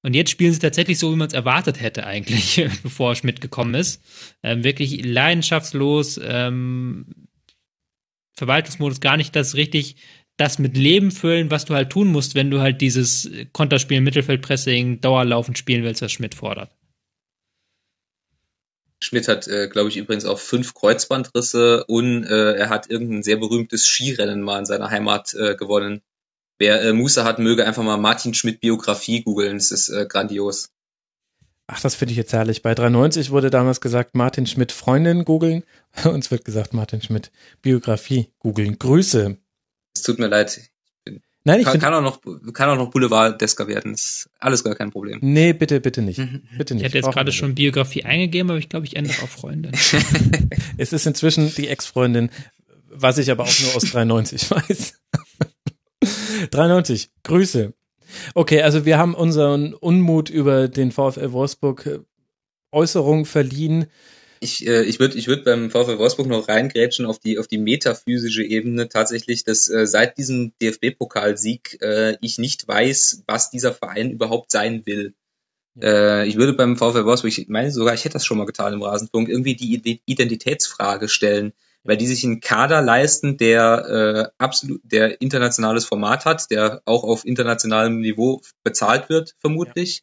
[0.03, 3.75] und jetzt spielen sie tatsächlich so, wie man es erwartet hätte eigentlich, bevor Schmidt gekommen
[3.75, 4.03] ist.
[4.43, 7.07] Ähm, wirklich leidenschaftslos, ähm,
[8.37, 9.97] Verwaltungsmodus gar nicht das richtig,
[10.37, 15.01] das mit Leben füllen, was du halt tun musst, wenn du halt dieses Konterspiel, Mittelfeldpressing,
[15.01, 16.71] dauerlaufend spielen willst, was Schmidt fordert.
[19.01, 23.37] Schmidt hat, äh, glaube ich, übrigens auch fünf Kreuzbandrisse und äh, er hat irgendein sehr
[23.37, 26.03] berühmtes Skirennen mal in seiner Heimat äh, gewonnen.
[26.59, 29.57] Wer äh, Muße hat, möge einfach mal Martin Schmidt Biografie googeln.
[29.57, 30.71] Es ist äh, grandios.
[31.69, 32.63] Ach, das finde ich jetzt herrlich.
[32.63, 35.65] Bei 390 wurde damals gesagt, Martin Schmidt Freundin googeln.
[36.05, 37.31] Uns wird gesagt, Martin Schmidt
[37.63, 38.79] Biografie googeln.
[38.79, 39.37] Grüße.
[39.95, 40.61] Es tut mir leid.
[41.45, 42.21] Nein, ich kann, kann auch noch
[42.53, 43.95] kann auch noch Boulevard-Desker werden.
[43.95, 45.19] ist alles gar kein Problem.
[45.23, 46.21] Nee, bitte, bitte nicht.
[46.59, 46.83] Bitte nicht.
[46.83, 49.73] Ich hätte jetzt gerade schon Biografie eingegeben, aber ich glaube, ich ändere auf Freundin.
[50.77, 52.31] es ist inzwischen die Ex-Freundin,
[52.91, 54.95] was ich aber auch nur aus 390 weiß.
[56.51, 57.73] 93, Grüße.
[58.35, 61.99] Okay, also wir haben unseren Unmut über den VfL Wolfsburg äh,
[62.73, 63.87] Äußerung verliehen.
[64.41, 67.59] Ich, äh, ich würde ich würd beim VfL Wolfsburg noch reingrätschen auf die, auf die
[67.59, 74.11] metaphysische Ebene tatsächlich, dass äh, seit diesem DFB-Pokalsieg äh, ich nicht weiß, was dieser Verein
[74.11, 75.15] überhaupt sein will.
[75.81, 78.73] Äh, ich würde beim VfL Wolfsburg, ich meine sogar, ich hätte das schon mal getan
[78.73, 81.53] im Rasenfunk, irgendwie die Identitätsfrage stellen
[81.85, 87.05] weil die sich einen Kader leisten, der äh, absolut, der internationales Format hat, der auch
[87.05, 90.03] auf internationalem Niveau bezahlt wird, vermutlich,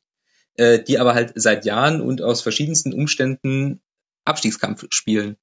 [0.57, 0.65] ja.
[0.65, 3.81] äh, die aber halt seit Jahren und aus verschiedensten Umständen
[4.23, 5.37] Abstiegskampf spielen.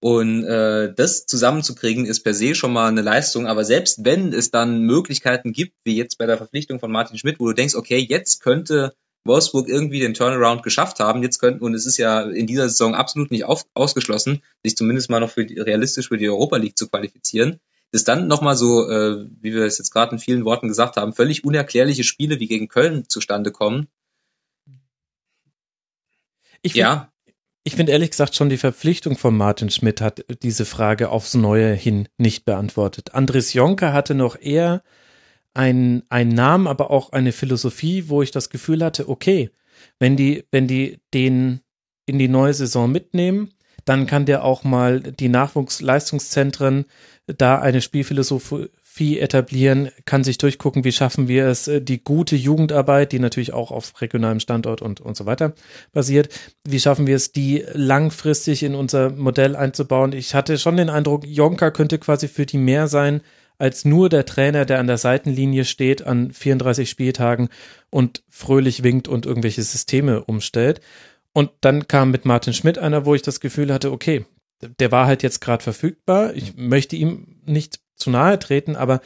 [0.00, 4.50] Und äh, das zusammenzukriegen ist per se schon mal eine Leistung, aber selbst wenn es
[4.50, 7.98] dann Möglichkeiten gibt, wie jetzt bei der Verpflichtung von Martin Schmidt, wo du denkst, okay,
[7.98, 8.94] jetzt könnte
[9.24, 11.22] Wolfsburg irgendwie den Turnaround geschafft haben.
[11.22, 15.10] Jetzt könnten, und es ist ja in dieser Saison absolut nicht auf, ausgeschlossen, sich zumindest
[15.10, 17.60] mal noch für die, realistisch für die Europa League zu qualifizieren,
[17.92, 21.12] dass dann nochmal so, äh, wie wir es jetzt gerade in vielen Worten gesagt haben,
[21.12, 23.88] völlig unerklärliche Spiele wie gegen Köln zustande kommen.
[26.62, 27.12] Ich find, ja.
[27.64, 31.74] Ich finde ehrlich gesagt schon die Verpflichtung von Martin Schmidt hat diese Frage aufs Neue
[31.74, 33.14] hin nicht beantwortet.
[33.14, 34.82] Andres Jonker hatte noch eher
[35.54, 39.50] ein, ein Namen, aber auch eine Philosophie, wo ich das Gefühl hatte, okay,
[39.98, 41.60] wenn die, wenn die den
[42.06, 43.52] in die neue Saison mitnehmen,
[43.84, 46.84] dann kann der auch mal die Nachwuchsleistungszentren
[47.26, 53.18] da eine Spielphilosophie etablieren, kann sich durchgucken, wie schaffen wir es, die gute Jugendarbeit, die
[53.18, 55.54] natürlich auch auf regionalem Standort und, und so weiter
[55.92, 56.28] basiert,
[56.64, 60.12] wie schaffen wir es, die langfristig in unser Modell einzubauen.
[60.12, 63.22] Ich hatte schon den Eindruck, Jonka könnte quasi für die mehr sein,
[63.62, 67.48] als nur der Trainer, der an der Seitenlinie steht an 34 Spieltagen
[67.90, 70.80] und fröhlich winkt und irgendwelche Systeme umstellt.
[71.32, 74.26] Und dann kam mit Martin Schmidt einer, wo ich das Gefühl hatte, okay,
[74.80, 76.34] der war halt jetzt gerade verfügbar.
[76.34, 79.00] Ich möchte ihm nicht zu nahe treten, aber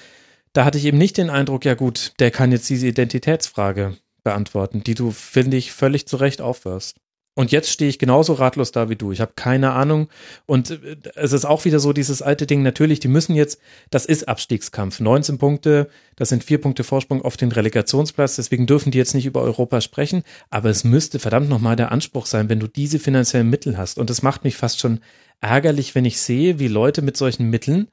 [0.55, 4.83] da hatte ich eben nicht den Eindruck, ja gut, der kann jetzt diese Identitätsfrage beantworten,
[4.83, 6.97] die du, finde ich, völlig zu Recht aufwirfst.
[7.39, 9.12] Und jetzt stehe ich genauso ratlos da wie du.
[9.12, 10.08] Ich habe keine Ahnung.
[10.47, 12.62] Und äh, es ist auch wieder so dieses alte Ding.
[12.62, 15.00] Natürlich, die müssen jetzt, das ist Abstiegskampf.
[15.00, 18.36] 19 Punkte, das sind vier Punkte Vorsprung auf den Relegationsplatz.
[18.36, 20.23] Deswegen dürfen die jetzt nicht über Europa sprechen.
[20.48, 23.98] Aber es müsste verdammt nochmal der Anspruch sein, wenn du diese finanziellen Mittel hast.
[23.98, 25.00] Und es macht mich fast schon
[25.42, 27.89] ärgerlich, wenn ich sehe, wie Leute mit solchen Mitteln,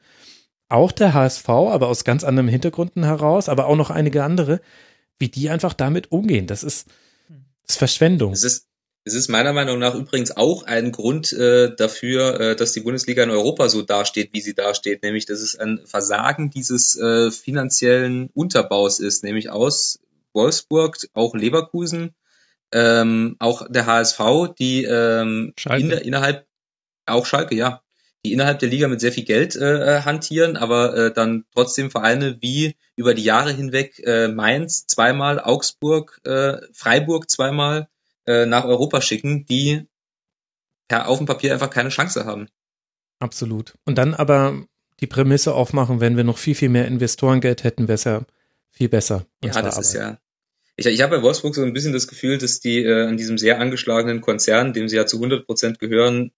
[0.69, 4.61] auch der HSV, aber aus ganz anderen Hintergründen heraus, aber auch noch einige andere,
[5.19, 6.47] wie die einfach damit umgehen.
[6.47, 6.87] Das ist,
[7.63, 8.31] das ist Verschwendung.
[8.31, 8.69] Es ist
[9.05, 13.23] es ist meiner Meinung nach übrigens auch ein Grund äh, dafür, äh, dass die Bundesliga
[13.23, 18.29] in Europa so dasteht, wie sie dasteht, nämlich dass es ein Versagen dieses äh, finanziellen
[18.33, 19.99] Unterbaus ist, nämlich aus
[20.33, 22.15] Wolfsburg, auch Leverkusen,
[22.71, 24.19] ähm, auch der HSV,
[24.57, 26.47] die ähm, in, innerhalb,
[27.05, 27.81] auch Schalke, ja,
[28.25, 32.37] die innerhalb der Liga mit sehr viel Geld äh, hantieren, aber äh, dann trotzdem Vereine
[32.39, 37.89] wie über die Jahre hinweg äh, Mainz zweimal, Augsburg, äh, Freiburg zweimal,
[38.25, 39.87] äh, nach Europa schicken, die
[40.87, 42.47] per auf dem Papier einfach keine Chance haben.
[43.19, 43.73] Absolut.
[43.85, 44.65] Und dann aber
[44.99, 48.21] die Prämisse aufmachen, wenn wir noch viel, viel mehr Investorengeld hätten, wäre es ja
[48.69, 49.25] viel besser.
[49.43, 49.79] Ja, das Arbeit.
[49.79, 50.17] ist ja.
[50.75, 53.37] Ich, ich habe bei Wolfsburg so ein bisschen das Gefühl, dass die äh, an diesem
[53.37, 56.31] sehr angeschlagenen Konzern, dem sie ja zu 100 Prozent gehören,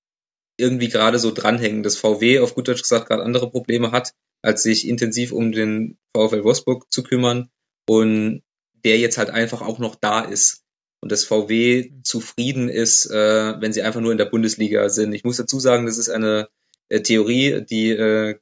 [0.57, 4.63] irgendwie gerade so dranhängen, dass VW auf gut Deutsch gesagt gerade andere Probleme hat, als
[4.63, 7.49] sich intensiv um den VfL Wolfsburg zu kümmern
[7.87, 8.43] und
[8.83, 10.64] der jetzt halt einfach auch noch da ist
[11.01, 15.13] und dass VW zufrieden ist, äh, wenn sie einfach nur in der Bundesliga sind.
[15.13, 16.49] Ich muss dazu sagen, das ist eine
[16.89, 18.39] äh, Theorie, die, äh,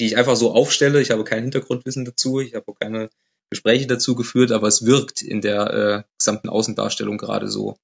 [0.00, 1.00] die ich einfach so aufstelle.
[1.00, 3.10] Ich habe kein Hintergrundwissen dazu, ich habe auch keine
[3.50, 7.76] Gespräche dazu geführt, aber es wirkt in der äh, gesamten Außendarstellung gerade so.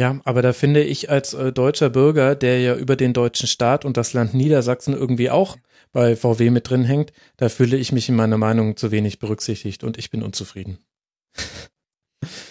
[0.00, 3.84] Ja, aber da finde ich als äh, deutscher Bürger, der ja über den deutschen Staat
[3.84, 5.56] und das Land Niedersachsen irgendwie auch
[5.92, 9.82] bei VW mit drin hängt, da fühle ich mich in meiner Meinung zu wenig berücksichtigt
[9.82, 10.78] und ich bin unzufrieden.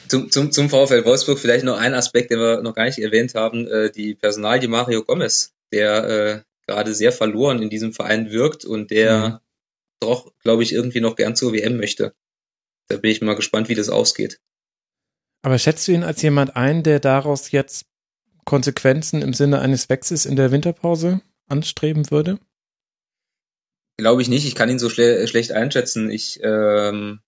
[0.07, 3.35] Zum, zum, zum VfL Wolfsburg vielleicht noch ein Aspekt, den wir noch gar nicht erwähnt
[3.35, 8.63] haben, äh, die Personalie Mario Gomez, der äh, gerade sehr verloren in diesem Verein wirkt
[8.63, 9.37] und der mhm.
[9.99, 12.13] doch, glaube ich, irgendwie noch gern zur WM möchte.
[12.87, 14.39] Da bin ich mal gespannt, wie das ausgeht.
[15.41, 17.85] Aber schätzt du ihn als jemand ein, der daraus jetzt
[18.45, 22.39] Konsequenzen im Sinne eines Wechsels in der Winterpause anstreben würde?
[23.97, 24.45] Glaube ich nicht.
[24.45, 26.09] Ich kann ihn so schle schlecht einschätzen.
[26.09, 27.19] Ich ähm,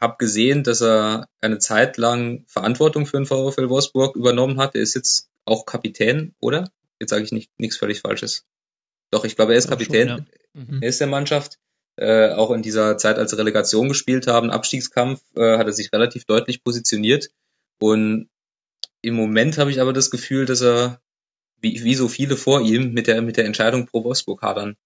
[0.00, 4.74] habe gesehen, dass er eine Zeit lang Verantwortung für den VfL Wolfsburg übernommen hat.
[4.74, 6.70] Er ist jetzt auch Kapitän, oder?
[7.00, 8.44] Jetzt sage ich nicht nichts völlig Falsches.
[9.10, 10.08] Doch, ich glaube, er ist Kapitän.
[10.08, 10.60] Schon, ja.
[10.62, 10.82] mhm.
[10.82, 11.58] Er ist der Mannschaft.
[11.96, 15.92] Äh, auch in dieser Zeit, als sie Relegation gespielt haben, Abstiegskampf, äh, hat er sich
[15.92, 17.30] relativ deutlich positioniert.
[17.80, 18.28] Und
[19.02, 21.00] im Moment habe ich aber das Gefühl, dass er,
[21.60, 24.76] wie, wie so viele vor ihm, mit der, mit der Entscheidung pro Wolfsburg hadern.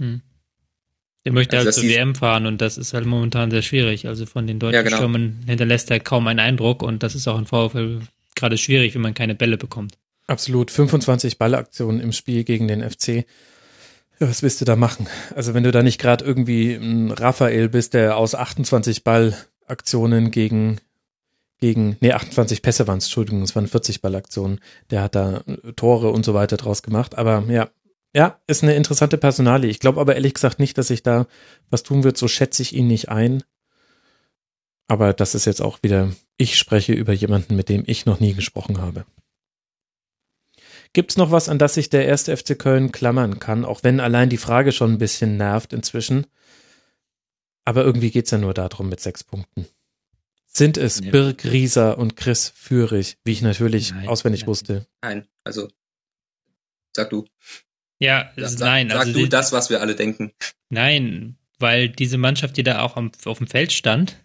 [0.00, 0.22] Hm.
[1.28, 4.08] Der möchte also halt zur WM fahren und das ist halt momentan sehr schwierig.
[4.08, 4.96] Also von den deutschen ja, genau.
[4.96, 8.00] Stürmen hinterlässt er kaum einen Eindruck und das ist auch in VfL
[8.34, 9.98] gerade schwierig, wenn man keine Bälle bekommt.
[10.26, 10.70] Absolut.
[10.70, 13.26] 25 Ballaktionen im Spiel gegen den FC.
[14.18, 15.06] Ja, was willst du da machen?
[15.36, 20.80] Also wenn du da nicht gerade irgendwie ein Raphael bist, der aus 28 Ballaktionen gegen
[21.60, 24.60] gegen, nee, 28 Pässe waren es, Entschuldigung, es waren 40 Ballaktionen.
[24.90, 25.42] Der hat da
[25.76, 27.18] Tore und so weiter draus gemacht.
[27.18, 27.68] Aber ja,
[28.14, 29.70] ja, ist eine interessante Personalie.
[29.70, 31.26] Ich glaube aber ehrlich gesagt nicht, dass ich da
[31.70, 32.16] was tun wird.
[32.16, 33.42] So schätze ich ihn nicht ein.
[34.86, 38.32] Aber das ist jetzt auch wieder, ich spreche über jemanden, mit dem ich noch nie
[38.32, 39.04] gesprochen habe.
[40.94, 44.30] Gibt's noch was, an das sich der erste FC Köln klammern kann, auch wenn allein
[44.30, 46.26] die Frage schon ein bisschen nervt inzwischen?
[47.66, 49.66] Aber irgendwie geht's ja nur darum mit sechs Punkten.
[50.46, 51.10] Sind es ja.
[51.10, 54.48] Birg Rieser und Chris Führig, wie ich natürlich nein, auswendig nein.
[54.48, 54.86] wusste?
[55.02, 55.68] Nein, also
[56.96, 57.26] sag du.
[57.98, 58.90] Ja, das, nein.
[58.90, 60.32] Sag, also du die, das, was wir alle denken.
[60.70, 64.16] Nein, weil diese Mannschaft, die da auch am, auf dem Feld stand,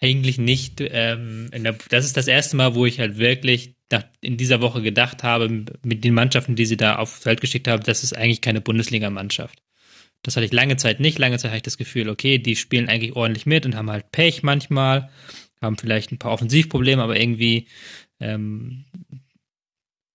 [0.00, 4.36] eigentlich nicht, ähm, der, das ist das erste Mal, wo ich halt wirklich nach, in
[4.36, 8.02] dieser Woche gedacht habe, mit den Mannschaften, die sie da aufs Feld geschickt haben, das
[8.02, 9.62] ist eigentlich keine Bundesliga-Mannschaft.
[10.22, 11.18] Das hatte ich lange Zeit nicht.
[11.18, 14.10] Lange Zeit hatte ich das Gefühl, okay, die spielen eigentlich ordentlich mit und haben halt
[14.10, 15.10] Pech manchmal,
[15.62, 17.68] haben vielleicht ein paar Offensivprobleme, aber irgendwie
[18.18, 18.84] ähm,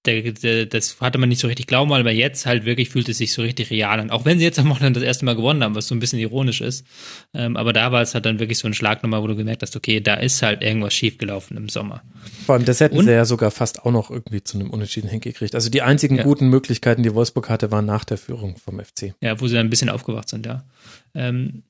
[0.05, 3.07] der, der, das hatte man nicht so richtig glauben wollen, aber jetzt halt wirklich fühlt
[3.07, 4.09] es sich so richtig real an.
[4.09, 6.17] Auch wenn sie jetzt am Wochenende das erste Mal gewonnen haben, was so ein bisschen
[6.17, 6.85] ironisch ist.
[7.33, 9.61] Ähm, aber da war es halt dann wirklich so ein Schlag nochmal, wo du gemerkt
[9.61, 12.01] hast, okay, da ist halt irgendwas schiefgelaufen im Sommer.
[12.45, 15.09] Vor allem, das hätten Und, sie ja sogar fast auch noch irgendwie zu einem Unentschieden
[15.09, 15.53] hingekriegt.
[15.53, 16.23] Also die einzigen ja.
[16.23, 19.13] guten Möglichkeiten, die Wolfsburg hatte, waren nach der Führung vom FC.
[19.21, 20.63] Ja, wo sie dann ein bisschen aufgewacht sind, ja.
[21.13, 21.63] Ähm,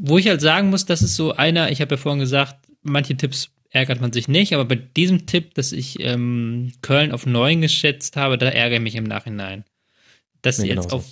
[0.00, 3.16] wo ich halt sagen muss, das ist so einer, ich habe ja vorhin gesagt, manche
[3.16, 7.60] Tipps ärgert man sich nicht, aber bei diesem Tipp, dass ich ähm, Köln auf 9
[7.60, 9.64] geschätzt habe, da ärgere ich mich im Nachhinein.
[10.42, 11.04] Dass sie jetzt auf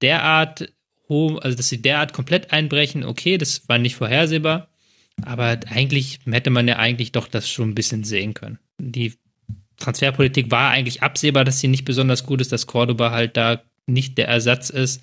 [0.00, 0.72] derart
[1.08, 4.68] hoch, also dass sie derart komplett einbrechen, okay, das war nicht vorhersehbar,
[5.22, 8.58] aber eigentlich hätte man ja eigentlich doch das schon ein bisschen sehen können.
[8.78, 9.14] Die
[9.78, 14.18] Transferpolitik war eigentlich absehbar, dass sie nicht besonders gut ist, dass Cordoba halt da nicht
[14.18, 15.02] der Ersatz ist,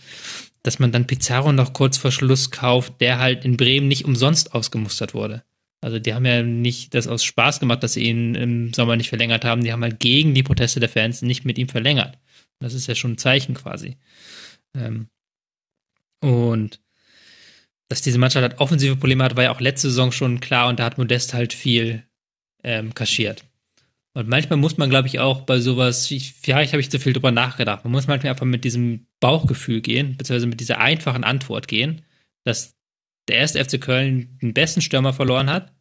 [0.63, 4.53] dass man dann Pizarro noch kurz vor Schluss kauft, der halt in Bremen nicht umsonst
[4.53, 5.43] ausgemustert wurde.
[5.81, 9.09] Also die haben ja nicht das aus Spaß gemacht, dass sie ihn im Sommer nicht
[9.09, 9.63] verlängert haben.
[9.63, 12.17] Die haben halt gegen die Proteste der Fans nicht mit ihm verlängert.
[12.59, 13.97] Das ist ja schon ein Zeichen quasi.
[14.75, 15.07] Ähm
[16.21, 16.81] und
[17.89, 20.79] dass diese Mannschaft halt offensive Probleme hat, war ja auch letzte Saison schon klar und
[20.79, 22.03] da hat Modest halt viel
[22.63, 23.45] ähm, kaschiert.
[24.13, 27.13] Und manchmal muss man, glaube ich, auch bei sowas, ich, vielleicht habe ich zu viel
[27.13, 31.67] drüber nachgedacht, man muss manchmal einfach mit diesem Bauchgefühl gehen, beziehungsweise mit dieser einfachen Antwort
[31.67, 32.01] gehen,
[32.45, 32.75] dass
[33.27, 35.73] der erste FC Köln den besten Stürmer verloren hat,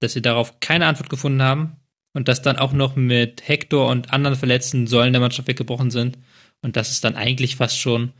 [0.00, 1.76] dass sie darauf keine Antwort gefunden haben
[2.12, 6.18] und dass dann auch noch mit Hector und anderen verletzten Säulen der Mannschaft weggebrochen sind
[6.62, 8.12] und das ist dann eigentlich fast schon,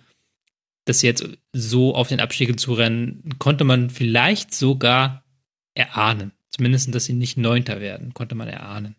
[0.84, 5.24] dass sie jetzt so auf den Abstieg zu rennen, konnte man vielleicht sogar
[5.74, 6.32] erahnen.
[6.50, 8.96] Zumindest, dass sie nicht Neunter werden, konnte man erahnen.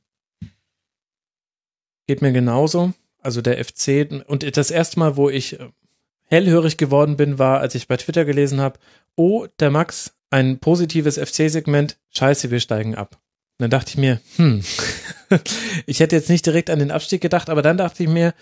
[2.08, 2.94] Geht mir genauso.
[3.22, 5.58] Also der FC und das erste Mal, wo ich
[6.30, 8.80] hellhörig geworden bin, war, als ich bei Twitter gelesen habe,
[9.16, 13.18] oh, der Max, ein positives FC-Segment, scheiße, wir steigen ab.
[13.58, 14.64] Und dann dachte ich mir, hm,
[15.86, 18.34] ich hätte jetzt nicht direkt an den Abstieg gedacht, aber dann dachte ich mir,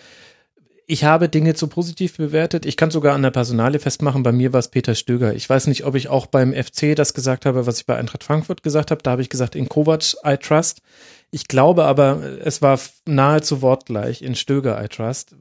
[0.89, 2.65] ich habe Dinge zu positiv bewertet.
[2.65, 4.23] Ich kann sogar an der Personale festmachen.
[4.23, 5.33] Bei mir war es Peter Stöger.
[5.33, 8.23] Ich weiß nicht, ob ich auch beim FC das gesagt habe, was ich bei Eintracht
[8.23, 9.03] Frankfurt gesagt habe.
[9.03, 10.81] Da habe ich gesagt, in Kovac I trust.
[11.29, 15.35] Ich glaube aber, es war nahezu wortgleich in Stöger I trust,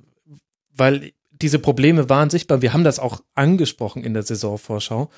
[0.74, 2.62] weil diese Probleme waren sichtbar.
[2.62, 5.10] Wir haben das auch angesprochen in der Saisonvorschau.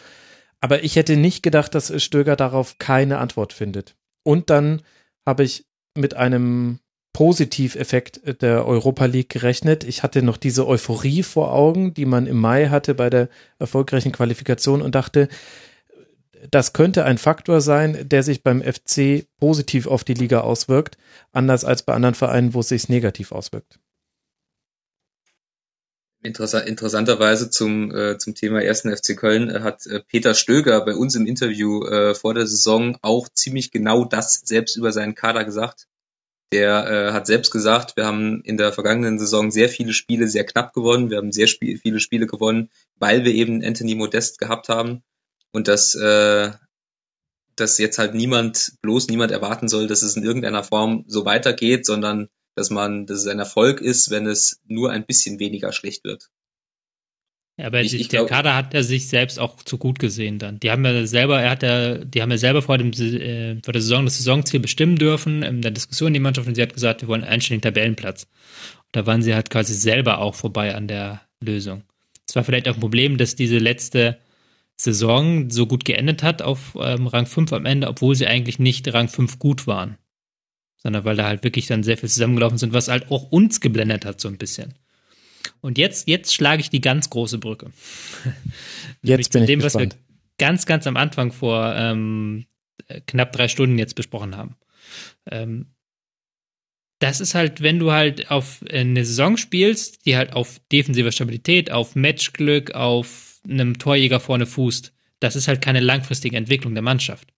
[0.60, 3.97] Aber ich hätte nicht gedacht, dass Stöger darauf keine Antwort findet.
[4.24, 4.82] Und dann
[5.24, 5.66] habe ich
[5.97, 6.80] mit einem
[7.12, 9.84] Positiveffekt der Europa League gerechnet.
[9.84, 14.12] Ich hatte noch diese Euphorie vor Augen, die man im Mai hatte bei der erfolgreichen
[14.12, 15.28] Qualifikation und dachte,
[16.50, 20.97] das könnte ein Faktor sein, der sich beim FC positiv auf die Liga auswirkt,
[21.32, 23.80] anders als bei anderen Vereinen, wo es sich negativ auswirkt.
[26.20, 30.97] Interessant, interessanterweise zum, äh, zum Thema ersten FC Köln äh, hat äh, Peter Stöger bei
[30.97, 35.44] uns im Interview äh, vor der Saison auch ziemlich genau das selbst über seinen Kader
[35.44, 35.86] gesagt.
[36.52, 40.44] Der äh, hat selbst gesagt, wir haben in der vergangenen Saison sehr viele Spiele sehr
[40.44, 41.08] knapp gewonnen.
[41.08, 45.05] Wir haben sehr sp viele Spiele gewonnen, weil wir eben Anthony Modest gehabt haben.
[45.52, 46.50] Und dass, äh,
[47.55, 51.86] dass jetzt halt niemand, bloß niemand erwarten soll, dass es in irgendeiner Form so weitergeht,
[51.86, 52.28] sondern
[52.59, 56.28] dass man, dass es ein Erfolg ist, wenn es nur ein bisschen weniger schlecht wird.
[57.57, 60.41] Ja, aber ich, ich der glaub, Kader hat er sich selbst auch zu gut gesehen
[60.41, 60.59] dann.
[60.59, 63.73] Die haben ja selber, er hat ja, die haben ja selber vor dem äh, vor
[63.73, 67.01] der Saison das Saisonziel bestimmen dürfen in der Diskussion die Mannschaft und sie hat gesagt,
[67.01, 68.25] wir wollen einen einstelligen Tabellenplatz.
[68.25, 71.85] Und da waren sie halt quasi selber auch vorbei an der Lösung.
[72.28, 74.19] Es war vielleicht auch ein Problem, dass diese letzte
[74.77, 78.93] Saison so gut geendet hat auf ähm, Rang 5 am Ende, obwohl sie eigentlich nicht
[78.93, 79.97] Rang 5 gut waren.
[80.78, 84.05] Sondern weil da halt wirklich dann sehr viel zusammengelaufen sind, was halt auch uns geblendet
[84.05, 84.74] hat so ein bisschen.
[85.60, 87.73] Und jetzt, jetzt schlage ich die ganz große Brücke.
[89.02, 89.94] Jetzt bin ich dem, gespannt.
[89.94, 90.05] was wir
[90.39, 92.47] ganz, ganz am Anfang vor ähm,
[93.07, 94.57] knapp drei Stunden jetzt besprochen haben.
[95.31, 95.74] Ähm,
[97.00, 101.70] das ist halt, wenn du halt auf eine Saison spielst, die halt auf defensiver Stabilität,
[101.70, 107.32] auf Matchglück, auf einem Torjäger vorne fußt, das ist halt keine langfristige Entwicklung der Mannschaft.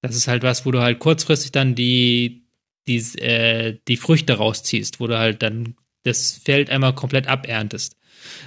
[0.00, 2.43] Das ist halt was, wo du halt kurzfristig dann die,
[2.86, 7.96] die, äh, die Früchte rausziehst, wo du halt dann das Feld einmal komplett aberntest.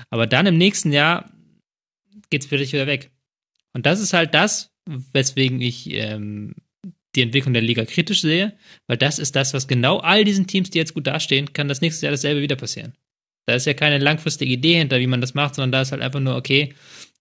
[0.10, 1.32] Aber dann im nächsten Jahr
[2.30, 3.12] geht's für dich wieder weg.
[3.74, 6.56] Und das ist halt das, weswegen ich ähm,
[7.16, 8.54] die Entwicklung der Liga kritisch sehe,
[8.86, 11.82] weil das ist das, was genau all diesen Teams, die jetzt gut dastehen, kann das
[11.82, 12.94] nächste Jahr dasselbe wieder passieren.
[13.48, 16.02] Da ist ja keine langfristige Idee hinter, wie man das macht, sondern da ist halt
[16.02, 16.74] einfach nur, okay,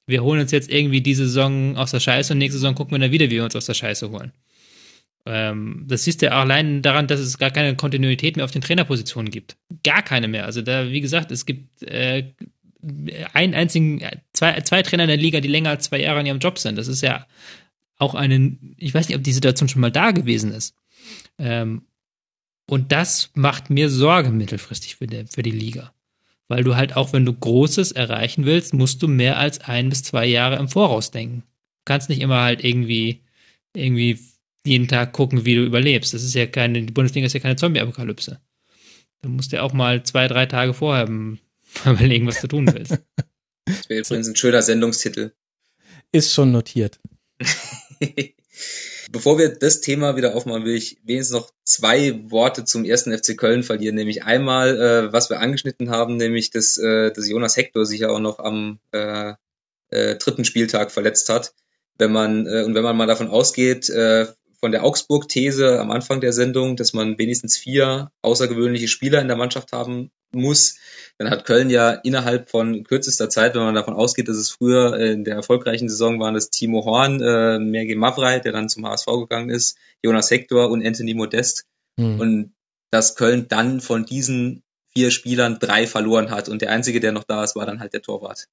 [0.06, 2.98] wir holen uns jetzt irgendwie diese Saison aus der Scheiße und nächste Saison gucken wir
[2.98, 4.32] dann wieder, wie wir uns aus der Scheiße holen.
[5.26, 8.62] Ähm, das siehst du ja allein daran, dass es gar keine Kontinuität mehr auf den
[8.62, 9.56] Trainerpositionen gibt.
[9.82, 10.46] Gar keine mehr.
[10.46, 12.32] Also da, wie gesagt, es gibt äh,
[13.32, 16.38] einen einzigen, zwei, zwei Trainer in der Liga, die länger als zwei Jahre in ihrem
[16.38, 16.78] Job sind.
[16.78, 17.26] Das ist ja
[17.98, 20.76] auch eine, ich weiß nicht, ob die Situation schon mal da gewesen ist.
[21.38, 21.82] Ähm,
[22.68, 25.92] und das macht mir Sorge mittelfristig für, der, für die Liga.
[26.48, 30.04] Weil du halt auch, wenn du Großes erreichen willst, musst du mehr als ein bis
[30.04, 31.40] zwei Jahre im Voraus denken.
[31.40, 33.22] Du kannst nicht immer halt irgendwie,
[33.74, 34.20] irgendwie
[34.66, 36.14] jeden Tag gucken, wie du überlebst.
[36.14, 38.40] Das ist ja keine, die Bundesliga ist ja keine Zombie-Apokalypse.
[39.22, 41.08] Du musst ja auch mal zwei, drei Tage vorher
[41.84, 42.98] überlegen, was du tun willst.
[43.64, 45.32] Das wäre übrigens ein schöner Sendungstitel.
[46.12, 47.00] Ist schon notiert.
[49.10, 53.36] Bevor wir das Thema wieder aufmachen, will ich wenigstens noch zwei Worte zum ersten FC
[53.36, 53.94] Köln verlieren.
[53.94, 58.08] Nämlich einmal, äh, was wir angeschnitten haben, nämlich dass, äh, dass Jonas Hector sich ja
[58.08, 59.34] auch noch am äh,
[59.90, 61.54] äh, dritten Spieltag verletzt hat.
[61.98, 64.26] Wenn man äh, und wenn man mal davon ausgeht, äh,
[64.60, 69.36] von der Augsburg-These am Anfang der Sendung, dass man wenigstens vier außergewöhnliche Spieler in der
[69.36, 70.78] Mannschaft haben muss,
[71.18, 74.98] dann hat Köln ja innerhalb von kürzester Zeit, wenn man davon ausgeht, dass es früher
[74.98, 79.06] in der erfolgreichen Saison waren, das Timo Horn, äh, Merge Mavrei, der dann zum HSV
[79.06, 81.64] gegangen ist, Jonas Hector und Anthony Modest.
[81.96, 82.20] Mhm.
[82.20, 82.54] Und
[82.90, 84.62] dass Köln dann von diesen
[84.94, 87.92] vier Spielern drei verloren hat und der einzige, der noch da ist, war dann halt
[87.92, 88.46] der Torwart.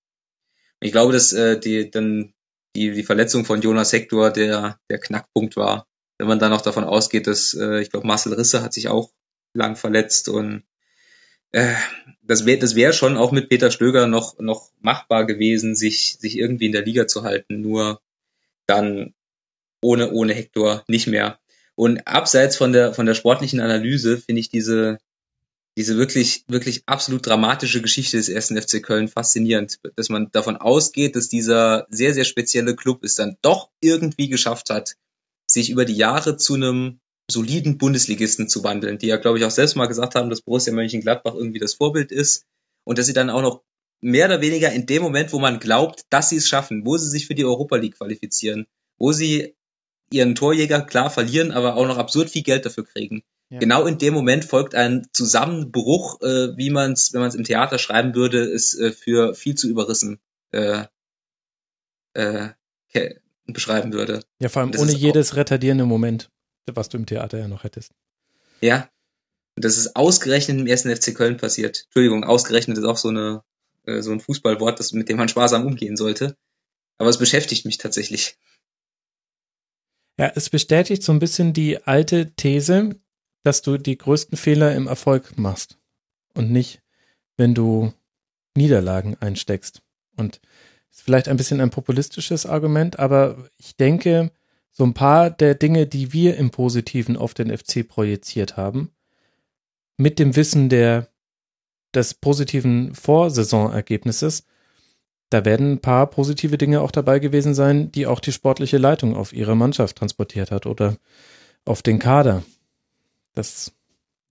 [0.81, 2.33] Und ich glaube, dass äh, die dann
[2.75, 5.85] die, die Verletzung von Jonas Hector der, der Knackpunkt war.
[6.17, 9.11] Wenn man dann noch davon ausgeht, dass äh, ich glaube, Marcel Risse hat sich auch
[9.53, 10.63] lang verletzt und
[11.53, 11.75] äh,
[12.23, 16.37] das wäre das wäre schon auch mit Peter Stöger noch noch machbar gewesen, sich sich
[16.37, 17.61] irgendwie in der Liga zu halten.
[17.61, 18.01] Nur
[18.67, 19.13] dann
[19.81, 21.39] ohne ohne Hector nicht mehr.
[21.75, 24.99] Und abseits von der von der sportlichen Analyse finde ich diese
[25.77, 31.15] diese wirklich wirklich absolut dramatische Geschichte des ersten FC Köln faszinierend, dass man davon ausgeht,
[31.15, 34.95] dass dieser sehr sehr spezielle Club es dann doch irgendwie geschafft hat,
[35.53, 36.99] sich über die Jahre zu einem
[37.29, 40.73] soliden Bundesligisten zu wandeln, die ja, glaube ich, auch selbst mal gesagt haben, dass Borussia
[40.73, 42.45] Mönchengladbach irgendwie das Vorbild ist
[42.83, 43.63] und dass sie dann auch noch
[44.01, 47.07] mehr oder weniger in dem Moment, wo man glaubt, dass sie es schaffen, wo sie
[47.07, 48.65] sich für die Europa League qualifizieren,
[48.97, 49.55] wo sie
[50.11, 53.23] ihren Torjäger klar verlieren, aber auch noch absurd viel Geld dafür kriegen.
[53.49, 53.59] Ja.
[53.59, 57.45] Genau in dem Moment folgt ein Zusammenbruch, äh, wie man es, wenn man es im
[57.45, 60.19] Theater schreiben würde, ist äh, für viel zu überrissen
[60.51, 60.85] äh,
[62.13, 62.49] äh,
[63.47, 64.21] beschreiben würde.
[64.39, 66.29] Ja, vor allem ohne jedes retardierende Moment
[66.71, 67.91] was du im Theater ja noch hättest.
[68.61, 68.89] Ja.
[69.55, 71.83] Und das ist ausgerechnet im ersten FC Köln passiert.
[71.85, 73.43] Entschuldigung, ausgerechnet ist auch so eine
[73.85, 76.35] äh, so ein Fußballwort, das, mit dem man sparsam umgehen sollte.
[76.97, 78.37] Aber es beschäftigt mich tatsächlich.
[80.17, 82.95] Ja, es bestätigt so ein bisschen die alte These,
[83.43, 85.77] dass du die größten Fehler im Erfolg machst
[86.33, 86.81] und nicht,
[87.35, 87.93] wenn du
[88.55, 89.81] Niederlagen einsteckst.
[90.15, 90.39] Und
[90.93, 94.31] ist vielleicht ein bisschen ein populistisches Argument, aber ich denke,
[94.71, 98.91] so ein paar der Dinge, die wir im Positiven auf den FC projiziert haben,
[99.97, 101.09] mit dem Wissen der,
[101.93, 104.45] des positiven Vorsaisonergebnisses,
[105.29, 109.15] da werden ein paar positive Dinge auch dabei gewesen sein, die auch die sportliche Leitung
[109.15, 110.97] auf ihre Mannschaft transportiert hat oder
[111.65, 112.43] auf den Kader.
[113.33, 113.73] Das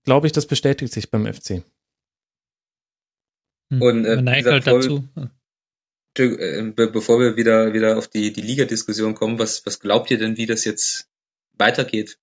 [0.05, 1.63] glaube ich, das bestätigt sich beim FC.
[3.69, 5.03] Und äh, halt dazu.
[6.17, 10.37] Äh, bevor wir wieder, wieder auf die, die Liga-Diskussion kommen, was, was glaubt ihr denn,
[10.37, 11.09] wie das jetzt
[11.53, 12.19] weitergeht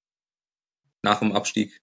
[1.03, 1.81] nach dem Abstieg?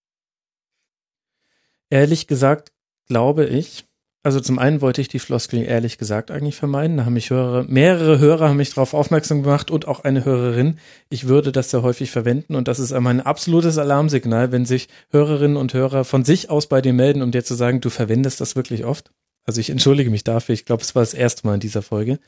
[1.90, 2.72] Ehrlich gesagt,
[3.08, 3.86] glaube ich,
[4.28, 6.98] also zum einen wollte ich die Floskel ehrlich gesagt eigentlich vermeiden.
[6.98, 10.80] Da haben mich Hörer, mehrere Hörer haben mich darauf aufmerksam gemacht und auch eine Hörerin.
[11.10, 14.90] Ich würde das sehr häufig verwenden und das ist einmal ein absolutes Alarmsignal, wenn sich
[15.12, 18.42] Hörerinnen und Hörer von sich aus bei dir melden, um dir zu sagen, du verwendest
[18.42, 19.12] das wirklich oft.
[19.48, 20.54] Also ich entschuldige mich dafür.
[20.54, 22.20] Ich glaube, es war das erste Mal in dieser Folge.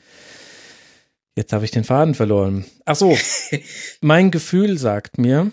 [1.36, 2.64] Jetzt habe ich den Faden verloren.
[2.86, 3.16] Ach so,
[4.00, 5.52] mein Gefühl sagt mir,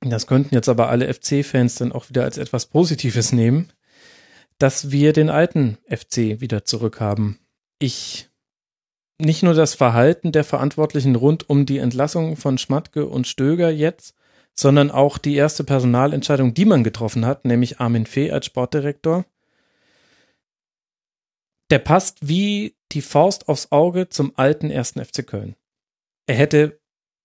[0.00, 3.72] das könnten jetzt aber alle FC-Fans dann auch wieder als etwas Positives nehmen,
[4.58, 7.38] dass wir den alten FC wieder zurückhaben.
[7.78, 8.28] Ich
[9.18, 14.14] nicht nur das Verhalten der Verantwortlichen rund um die Entlassung von Schmatke und Stöger jetzt,
[14.54, 19.24] sondern auch die erste Personalentscheidung, die man getroffen hat, nämlich Armin Fee als Sportdirektor,
[21.74, 25.56] der passt wie die Faust aufs Auge zum alten ersten FC Köln.
[26.28, 26.80] Er hätte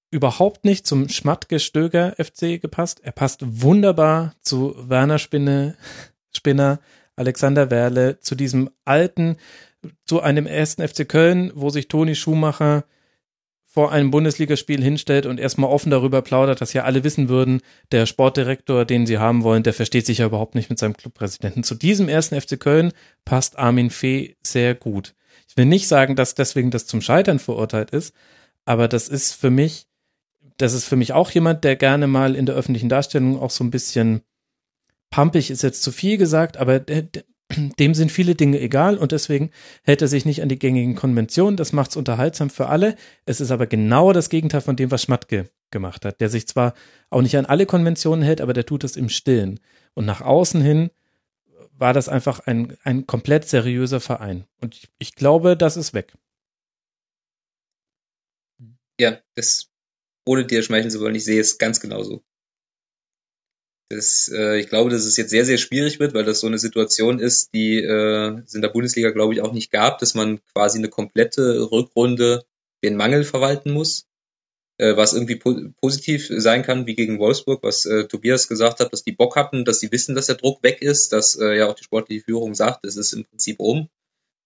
[0.09, 2.99] überhaupt nicht zum Schmattge-Stöger FC gepasst.
[3.03, 5.77] Er passt wunderbar zu Werner Spinne,
[6.35, 6.79] Spinner,
[7.15, 9.37] Alexander Werle, zu diesem alten,
[10.05, 12.85] zu einem ersten FC Köln, wo sich Toni Schumacher
[13.79, 17.61] vor einem Bundesligaspiel hinstellt und erstmal offen darüber plaudert, dass ja alle wissen würden,
[17.93, 21.63] der Sportdirektor, den sie haben wollen, der versteht sich ja überhaupt nicht mit seinem Clubpräsidenten.
[21.63, 22.91] Zu diesem ersten FC Köln
[23.23, 25.15] passt Armin Fee sehr gut.
[25.47, 28.13] Ich will nicht sagen, dass deswegen das zum Scheitern verurteilt ist,
[28.65, 29.87] aber das ist für mich,
[30.57, 33.63] das ist für mich auch jemand, der gerne mal in der öffentlichen Darstellung auch so
[33.63, 34.23] ein bisschen
[35.09, 37.07] pampig ist jetzt zu viel gesagt, aber der,
[37.79, 39.51] dem sind viele Dinge egal und deswegen
[39.83, 41.57] hält er sich nicht an die gängigen Konventionen.
[41.57, 42.95] Das macht es unterhaltsam für alle.
[43.25, 46.73] Es ist aber genau das Gegenteil von dem, was Schmatke gemacht hat, der sich zwar
[47.09, 49.59] auch nicht an alle Konventionen hält, aber der tut es im Stillen.
[49.93, 50.91] Und nach außen hin
[51.73, 54.45] war das einfach ein, ein komplett seriöser Verein.
[54.61, 56.13] Und ich, ich glaube, das ist weg.
[58.99, 59.69] Ja, das,
[60.25, 62.23] ohne dir schmeicheln zu wollen, ich sehe es ganz genauso.
[63.89, 66.59] Das, äh, ich glaube, dass es jetzt sehr, sehr schwierig wird, weil das so eine
[66.59, 70.39] Situation ist, die äh, es in der Bundesliga, glaube ich, auch nicht gab, dass man
[70.53, 72.45] quasi eine komplette Rückrunde
[72.83, 74.05] den Mangel verwalten muss.
[74.77, 78.93] äh, was irgendwie po positiv sein kann, wie gegen Wolfsburg, was äh, Tobias gesagt hat,
[78.93, 81.67] dass die Bock hatten, dass sie wissen, dass der Druck weg ist, dass äh, ja
[81.67, 83.89] auch die sportliche Führung sagt, es ist im Prinzip um.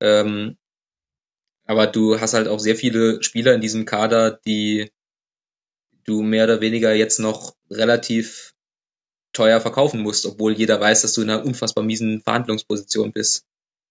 [0.01, 0.57] Ähm,
[1.65, 4.91] aber du hast halt auch sehr viele Spieler in diesem Kader, die
[6.05, 8.52] du mehr oder weniger jetzt noch relativ
[9.33, 13.45] teuer verkaufen musst, obwohl jeder weiß, dass du in einer unfassbar miesen Verhandlungsposition bist.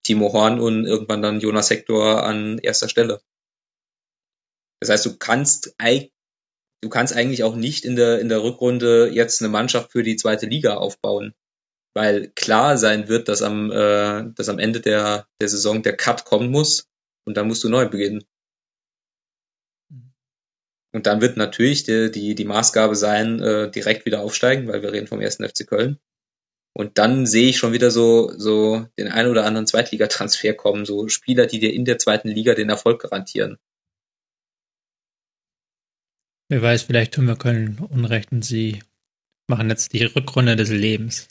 [0.05, 3.21] Timo Horn und irgendwann dann Jonas Hector an erster Stelle.
[4.81, 5.75] Das heißt, du kannst
[6.81, 10.17] du kannst eigentlich auch nicht in der in der Rückrunde jetzt eine Mannschaft für die
[10.17, 11.35] zweite Liga aufbauen,
[11.95, 16.25] weil klar sein wird, dass am äh, dass am Ende der der Saison der Cut
[16.25, 16.89] kommen muss
[17.25, 18.25] und dann musst du neu beginnen.
[20.93, 24.93] Und dann wird natürlich die, die, die Maßgabe sein, äh, direkt wieder aufsteigen, weil wir
[24.93, 25.99] reden vom ersten FC Köln.
[26.75, 31.09] Und dann sehe ich schon wieder so, so den ein oder anderen Zweitligatransfer kommen, so
[31.09, 33.59] Spieler, die dir in der zweiten Liga den Erfolg garantieren.
[36.49, 38.83] Wer weiß, vielleicht tun wir Köln Unrecht und sie
[39.49, 41.29] machen jetzt die Rückrunde des Lebens.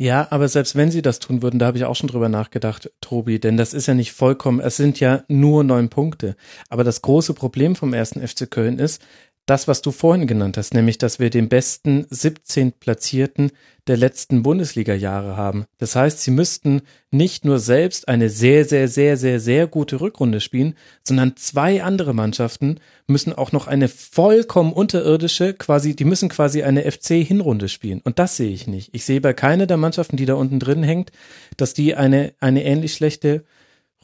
[0.00, 2.88] Ja, aber selbst wenn sie das tun würden, da habe ich auch schon drüber nachgedacht,
[3.00, 6.36] Tobi, denn das ist ja nicht vollkommen, es sind ja nur neun Punkte.
[6.68, 9.02] Aber das große Problem vom ersten FC Köln ist,
[9.48, 13.50] das, was du vorhin genannt hast, nämlich, dass wir den besten 17 Platzierten
[13.86, 15.64] der letzten Bundesliga-Jahre haben.
[15.78, 20.40] Das heißt, sie müssten nicht nur selbst eine sehr, sehr, sehr, sehr, sehr gute Rückrunde
[20.40, 26.62] spielen, sondern zwei andere Mannschaften müssen auch noch eine vollkommen unterirdische, quasi, die müssen quasi
[26.62, 28.02] eine FC-Hinrunde spielen.
[28.04, 28.90] Und das sehe ich nicht.
[28.92, 31.10] Ich sehe bei keiner der Mannschaften, die da unten drin hängt,
[31.56, 33.44] dass die eine, eine ähnlich schlechte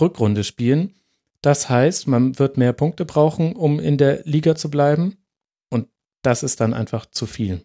[0.01, 0.95] Rückrunde spielen.
[1.43, 5.19] Das heißt, man wird mehr Punkte brauchen, um in der Liga zu bleiben
[6.27, 7.65] das ist dann einfach zu viel.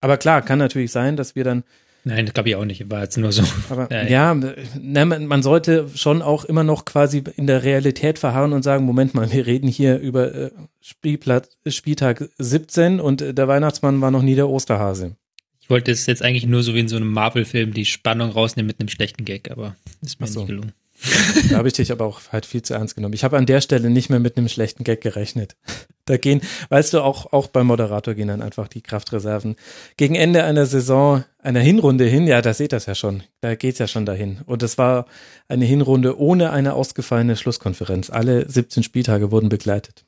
[0.00, 1.64] Aber klar, kann natürlich sein, dass wir dann
[2.06, 3.42] Nein, das glaube ich auch nicht, war jetzt nur so.
[3.70, 8.62] Aber ja, ja man sollte schon auch immer noch quasi in der Realität verharren und
[8.62, 10.50] sagen, Moment mal, wir reden hier über äh,
[10.82, 15.16] Spielplatz, Spieltag 17 und äh, der Weihnachtsmann war noch nie der Osterhase.
[15.62, 18.66] Ich wollte es jetzt eigentlich nur so wie in so einem Marvel-Film die Spannung rausnehmen
[18.66, 20.40] mit einem schlechten Gag, aber ist mir so.
[20.40, 20.72] nicht gelungen.
[21.50, 23.14] Da habe ich dich aber auch halt viel zu ernst genommen.
[23.14, 25.56] Ich habe an der Stelle nicht mehr mit einem schlechten Gag gerechnet.
[26.06, 29.56] Da gehen, weißt du, auch, auch beim Moderator gehen dann einfach die Kraftreserven.
[29.96, 33.22] Gegen Ende einer Saison, einer Hinrunde hin, ja, da seht das ja schon.
[33.40, 34.42] Da geht's ja schon dahin.
[34.44, 35.06] Und es war
[35.48, 38.10] eine Hinrunde ohne eine ausgefallene Schlusskonferenz.
[38.10, 40.04] Alle 17 Spieltage wurden begleitet.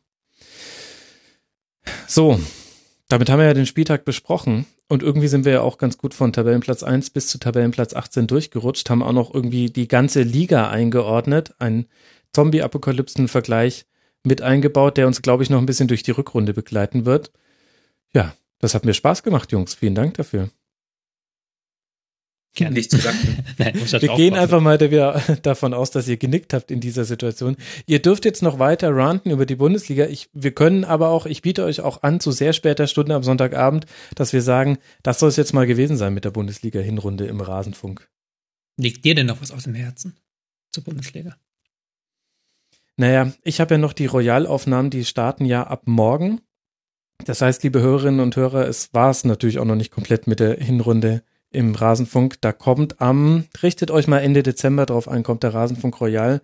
[2.07, 2.39] So,
[3.09, 4.67] damit haben wir ja den Spieltag besprochen.
[4.89, 8.27] Und irgendwie sind wir ja auch ganz gut von Tabellenplatz 1 bis zu Tabellenplatz 18
[8.27, 11.87] durchgerutscht, haben auch noch irgendwie die ganze Liga eingeordnet, einen
[12.33, 13.87] Zombie-Apokalypsen-Vergleich
[14.23, 17.33] mit eingebaut, der uns, glaube ich, noch ein bisschen durch die Rückrunde begleiten wird.
[18.13, 19.75] Ja, das hat mir Spaß gemacht, Jungs.
[19.75, 20.51] Vielen Dank dafür.
[22.57, 22.75] Gerne.
[22.75, 23.45] Nicht zu danken.
[23.59, 24.79] Nein, wir gehen einfach mal
[25.43, 27.57] davon aus, dass ihr genickt habt in dieser Situation.
[27.87, 30.07] Ihr dürft jetzt noch weiter ranten über die Bundesliga.
[30.07, 33.23] Ich, wir können aber auch, ich biete euch auch an, zu sehr später Stunde am
[33.23, 37.43] Sonntagabend, dass wir sagen, das soll es jetzt mal gewesen sein mit der Bundesliga-Hinrunde im
[37.43, 38.09] Rasenfunk.
[38.79, 40.17] Liegt dir denn noch was aus dem Herzen
[40.73, 41.37] zur Bundesliga?
[42.97, 46.41] Naja, ich habe ja noch die Royalaufnahmen, die starten ja ab morgen.
[47.27, 50.41] Das heißt, liebe Hörerinnen und Hörer, es war es natürlich auch noch nicht komplett mit
[50.41, 51.23] der Hinrunde
[51.57, 52.41] im Rasenfunk.
[52.43, 56.43] Da kommt am, richtet euch mal Ende Dezember drauf ein, kommt der Rasenfunk Royal.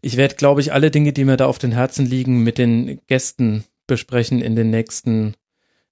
[0.00, 3.00] Ich werde, glaube ich, alle Dinge, die mir da auf den Herzen liegen, mit den
[3.08, 5.34] Gästen besprechen in den nächsten,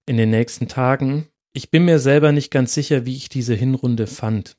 [0.07, 1.27] in den nächsten Tagen.
[1.53, 4.57] Ich bin mir selber nicht ganz sicher, wie ich diese Hinrunde fand.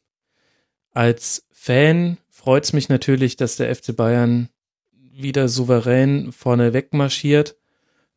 [0.92, 4.50] Als Fan freut es mich natürlich, dass der FC Bayern
[4.92, 7.56] wieder souverän vorne wegmarschiert.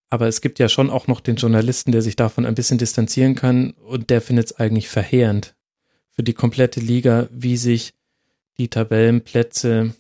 [0.09, 3.37] Aber es gibt ja schon auch noch den Journalisten, der sich davon ein bisschen distanzieren
[3.37, 5.55] kann und der findet es eigentlich verheerend
[6.21, 7.95] für die komplette Liga, wie sich
[8.59, 9.95] die Tabellenplätze,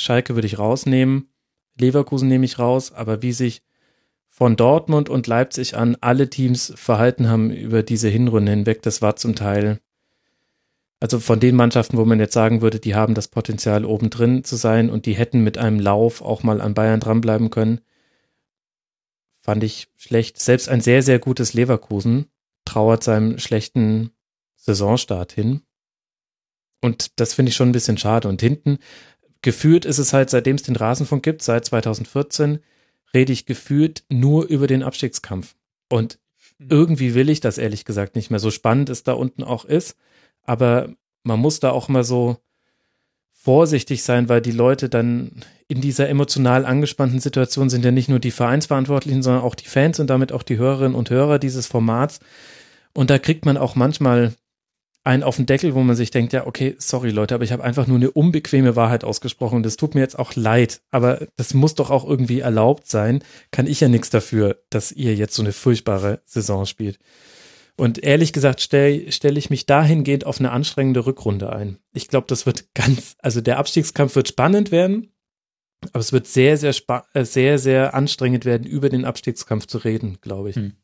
[0.00, 1.28] Schalke würde ich rausnehmen,
[1.78, 3.60] Leverkusen nehme ich raus, aber wie sich
[4.30, 9.16] von Dortmund und Leipzig an alle Teams verhalten haben über diese Hinrunde hinweg, das war
[9.16, 9.80] zum Teil,
[11.00, 14.44] also von den Mannschaften, wo man jetzt sagen würde, die haben das Potenzial oben drin
[14.44, 17.82] zu sein und die hätten mit einem Lauf auch mal an Bayern dranbleiben können,
[19.42, 20.40] fand ich schlecht.
[20.40, 22.30] Selbst ein sehr, sehr gutes Leverkusen
[22.64, 24.12] trauert seinem schlechten
[24.62, 25.62] Saisonstart hin.
[26.80, 28.28] Und das finde ich schon ein bisschen schade.
[28.28, 28.78] Und hinten,
[29.42, 32.60] gefühlt ist es halt, seitdem es den Rasenfunk gibt, seit 2014,
[33.14, 35.54] rede ich gefühlt nur über den Abstiegskampf.
[35.88, 36.18] Und
[36.58, 36.66] mhm.
[36.70, 38.40] irgendwie will ich das ehrlich gesagt nicht mehr.
[38.40, 39.96] So spannend es da unten auch ist.
[40.44, 40.88] Aber
[41.24, 42.38] man muss da auch mal so
[43.32, 48.20] vorsichtig sein, weil die Leute dann in dieser emotional angespannten Situation sind ja nicht nur
[48.20, 52.20] die Vereinsverantwortlichen, sondern auch die Fans und damit auch die Hörerinnen und Hörer dieses Formats.
[52.94, 54.34] Und da kriegt man auch manchmal
[55.04, 57.64] einen auf den Deckel, wo man sich denkt, ja, okay, sorry Leute, aber ich habe
[57.64, 59.62] einfach nur eine unbequeme Wahrheit ausgesprochen.
[59.62, 63.22] Das tut mir jetzt auch leid, aber das muss doch auch irgendwie erlaubt sein.
[63.50, 66.98] Kann ich ja nichts dafür, dass ihr jetzt so eine furchtbare Saison spielt.
[67.76, 71.78] Und ehrlich gesagt stelle stell ich mich dahingehend auf eine anstrengende Rückrunde ein.
[71.92, 75.12] Ich glaube, das wird ganz, also der Abstiegskampf wird spannend werden,
[75.90, 76.74] aber es wird sehr, sehr,
[77.14, 80.56] äh, sehr, sehr anstrengend werden, über den Abstiegskampf zu reden, glaube ich.
[80.56, 80.74] Hm.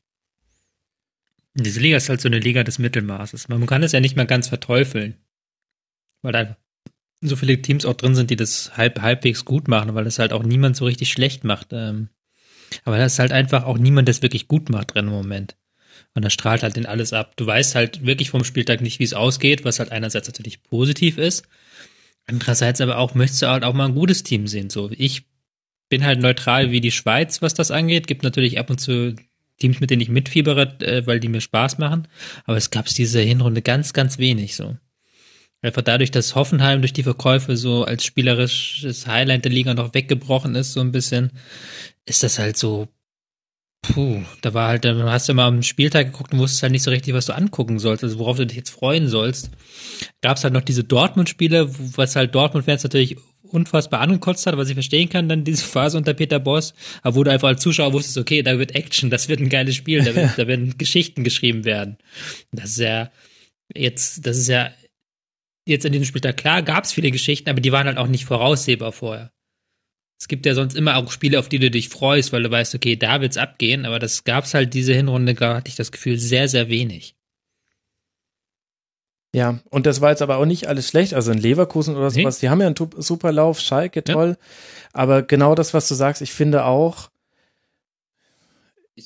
[1.64, 3.48] Diese Liga ist halt so eine Liga des Mittelmaßes.
[3.48, 5.16] Man kann es ja nicht mal ganz verteufeln.
[6.22, 6.56] Weil da
[7.20, 10.32] so viele Teams auch drin sind, die das halb, halbwegs gut machen, weil das halt
[10.32, 11.68] auch niemand so richtig schlecht macht.
[11.72, 12.08] Ähm.
[12.84, 15.56] Aber da ist halt einfach auch niemand, es wirklich gut macht drin im Moment.
[16.14, 17.36] Und da strahlt halt den alles ab.
[17.36, 21.18] Du weißt halt wirklich vom Spieltag nicht, wie es ausgeht, was halt einerseits natürlich positiv
[21.18, 21.46] ist.
[22.26, 24.70] Andererseits aber auch möchtest du halt auch mal ein gutes Team sehen.
[24.70, 25.26] So, ich
[25.88, 28.06] bin halt neutral wie die Schweiz, was das angeht.
[28.06, 29.16] Gibt natürlich ab und zu
[29.58, 32.08] Teams, mit denen ich mitfiebere, äh, weil die mir Spaß machen.
[32.44, 34.76] Aber es gab es diese Hinrunde ganz, ganz wenig so.
[35.60, 40.54] Einfach dadurch, dass Hoffenheim durch die Verkäufe so als spielerisches Highlight der Liga noch weggebrochen
[40.54, 41.32] ist, so ein bisschen,
[42.06, 42.86] ist das halt so,
[43.82, 46.84] puh, da war halt, da hast du mal am Spieltag geguckt und wusstest halt nicht
[46.84, 49.50] so richtig, was du angucken sollst, also worauf du dich jetzt freuen sollst.
[50.20, 53.16] Gab es halt noch diese Dortmund-Spiele, was halt Dortmund-Fans natürlich
[53.48, 57.24] unfassbar angekotzt hat, was ich verstehen kann, dann diese Phase unter Peter Boss, aber wo
[57.24, 60.14] du einfach als Zuschauer wusstest, okay, da wird Action, das wird ein geiles Spiel, da,
[60.14, 61.98] wird, da werden Geschichten geschrieben werden.
[62.52, 63.10] Das ist ja
[63.74, 64.70] jetzt, das ist ja
[65.66, 68.24] jetzt in diesem Spieltag klar, gab es viele Geschichten, aber die waren halt auch nicht
[68.24, 69.32] voraussehbar vorher.
[70.20, 72.74] Es gibt ja sonst immer auch Spiele, auf die du dich freust, weil du weißt,
[72.74, 76.18] okay, da wird's abgehen, aber das gab's halt diese Hinrunde, da hatte ich das Gefühl,
[76.18, 77.14] sehr, sehr wenig.
[79.34, 81.14] Ja, und das war jetzt aber auch nicht alles schlecht.
[81.14, 82.40] Also in Leverkusen oder sowas, nee.
[82.46, 84.36] die haben ja einen super Lauf, Schalke toll.
[84.38, 84.46] Ja.
[84.92, 87.10] Aber genau das, was du sagst, ich finde auch,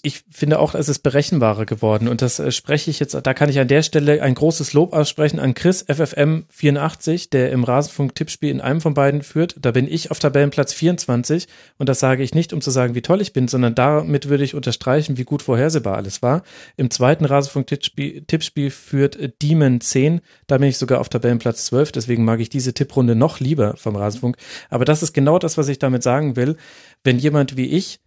[0.02, 3.50] ich finde auch, es ist berechenbarer geworden und das äh, spreche ich jetzt, da kann
[3.50, 8.50] ich an der Stelle ein großes Lob aussprechen an Chris FFM 84, der im Rasenfunk-Tippspiel
[8.50, 9.56] in einem von beiden führt.
[9.60, 11.48] Da bin ich auf Tabellenplatz 24
[11.78, 14.44] und das sage ich nicht, um zu sagen, wie toll ich bin, sondern damit würde
[14.44, 16.42] ich unterstreichen, wie gut vorhersehbar alles war.
[16.76, 22.40] Im zweiten Rasenfunk-Tippspiel führt Demon 10, da bin ich sogar auf Tabellenplatz 12, deswegen mag
[22.40, 24.36] ich diese Tipprunde noch lieber vom Rasenfunk.
[24.70, 26.56] Aber das ist genau das, was ich damit sagen will.
[27.04, 28.00] Wenn jemand wie ich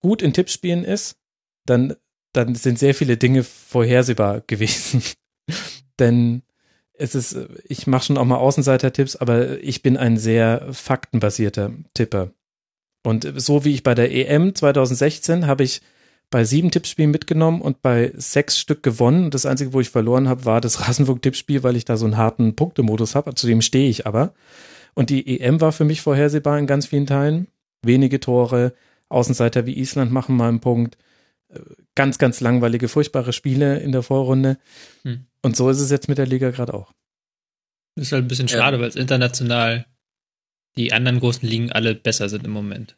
[0.00, 1.16] gut in Tippspielen ist,
[1.66, 1.94] dann,
[2.32, 5.02] dann sind sehr viele Dinge vorhersehbar gewesen.
[5.98, 6.42] Denn
[6.94, 12.32] es ist, ich mache schon auch mal Außenseiter-Tipps, aber ich bin ein sehr faktenbasierter Tipper.
[13.02, 15.80] Und so wie ich bei der EM 2016 habe ich
[16.30, 19.30] bei sieben Tippspielen mitgenommen und bei sechs Stück gewonnen.
[19.30, 22.54] Das Einzige, wo ich verloren habe, war das Rasenfunk-Tippspiel, weil ich da so einen harten
[22.54, 23.34] Punktemodus habe.
[23.34, 24.32] Zu dem stehe ich aber.
[24.94, 27.48] Und die EM war für mich vorhersehbar in ganz vielen Teilen.
[27.82, 28.74] Wenige Tore,
[29.10, 30.96] Außenseiter wie Island machen mal einen Punkt.
[31.94, 34.58] Ganz, ganz langweilige, furchtbare Spiele in der Vorrunde.
[35.02, 35.26] Hm.
[35.42, 36.92] Und so ist es jetzt mit der Liga gerade auch.
[37.96, 38.82] Das ist halt ein bisschen schade, ja.
[38.82, 39.84] weil es international
[40.76, 42.96] die anderen großen Ligen alle besser sind im Moment.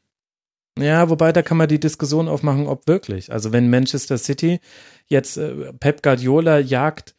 [0.78, 3.32] Ja, wobei da kann man die Diskussion aufmachen, ob wirklich.
[3.32, 4.60] Also wenn Manchester City
[5.06, 7.14] jetzt äh, Pep Guardiola jagt,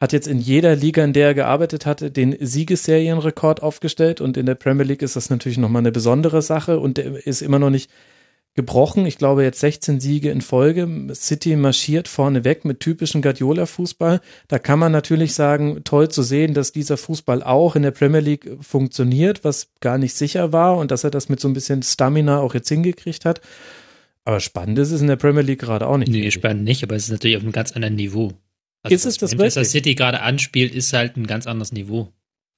[0.00, 4.46] hat jetzt in jeder Liga, in der er gearbeitet hatte, den Siegesserienrekord aufgestellt und in
[4.46, 7.70] der Premier League ist das natürlich nochmal eine besondere Sache und der ist immer noch
[7.70, 7.90] nicht
[8.58, 9.06] gebrochen.
[9.06, 10.88] Ich glaube jetzt 16 Siege in Folge.
[11.14, 14.20] City marschiert vorne weg mit typischem Guardiola-Fußball.
[14.48, 18.18] Da kann man natürlich sagen, toll zu sehen, dass dieser Fußball auch in der Premier
[18.18, 21.84] League funktioniert, was gar nicht sicher war und dass er das mit so ein bisschen
[21.84, 23.40] Stamina auch jetzt hingekriegt hat.
[24.24, 26.10] Aber spannend ist es in der Premier League gerade auch nicht.
[26.10, 28.32] Nee, spannend nicht, aber es ist natürlich auf einem ganz anderen Niveau.
[28.82, 32.08] Also ist es das Manchester City gerade anspielt, ist halt ein ganz anderes Niveau.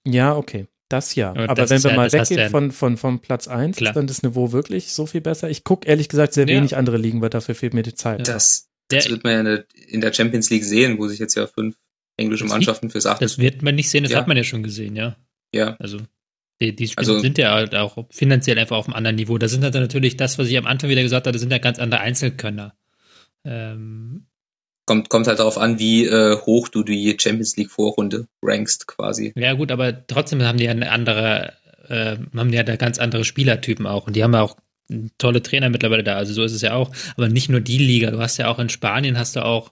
[0.06, 0.66] Ja, okay.
[0.90, 1.30] Das ja.
[1.30, 3.90] Aber, Aber wenn wir ja, mal weggehen von, von, von Platz 1, Klar.
[3.90, 5.48] ist dann das Niveau wirklich so viel besser.
[5.48, 6.56] Ich gucke ehrlich gesagt sehr ja.
[6.56, 8.26] wenig andere Ligen, weil dafür fehlt mir die Zeit.
[8.26, 11.76] Das, das wird man ja in der Champions League sehen, wo sich jetzt ja fünf
[12.16, 13.24] englische Mannschaften fürs Achte.
[13.24, 14.18] Das wird man nicht sehen, das ja.
[14.18, 15.16] hat man ja schon gesehen, ja.
[15.54, 15.76] Ja.
[15.78, 15.98] Also
[16.60, 19.38] die, die Spiele also, sind ja halt auch finanziell einfach auf einem anderen Niveau.
[19.38, 21.58] Da sind halt natürlich das, was ich am Anfang wieder gesagt habe, das sind ja
[21.58, 22.74] ganz andere Einzelkönner.
[23.44, 24.26] Ähm,
[24.90, 29.32] kommt, kommt halt darauf an, wie äh, hoch du die Champions League Vorrunde rankst quasi.
[29.36, 31.52] Ja gut, aber trotzdem haben die ja eine andere,
[31.88, 34.56] äh, haben die ja da ganz andere Spielertypen auch und die haben ja auch
[35.16, 36.90] tolle Trainer mittlerweile da, also so ist es ja auch.
[37.16, 39.70] Aber nicht nur die Liga, du hast ja auch in Spanien hast du auch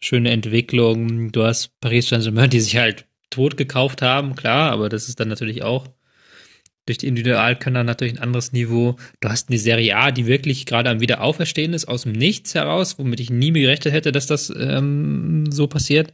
[0.00, 1.30] schöne Entwicklungen.
[1.30, 5.28] Du hast Paris Saint-Germain, die sich halt tot gekauft haben, klar, aber das ist dann
[5.28, 5.88] natürlich auch
[6.86, 8.96] durch die Individualkönner natürlich ein anderes Niveau.
[9.20, 12.98] Du hast eine Serie A, die wirklich gerade am Wiederauferstehen ist, aus dem Nichts heraus,
[12.98, 16.12] womit ich nie gerechnet hätte, dass das ähm, so passiert.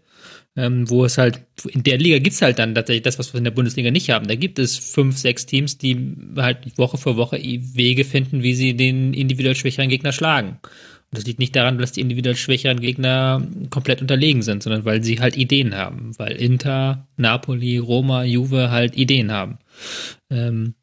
[0.57, 3.45] Ähm, wo es halt, in der Liga gibt's halt dann tatsächlich das, was wir in
[3.45, 4.27] der Bundesliga nicht haben.
[4.27, 8.75] Da gibt es fünf, sechs Teams, die halt Woche für Woche Wege finden, wie sie
[8.75, 10.59] den individuell schwächeren Gegner schlagen.
[11.13, 15.03] Und das liegt nicht daran, dass die individuell schwächeren Gegner komplett unterlegen sind, sondern weil
[15.03, 16.17] sie halt Ideen haben.
[16.19, 19.59] Weil Inter, Napoli, Roma, Juve halt Ideen haben.
[20.31, 20.75] Ähm,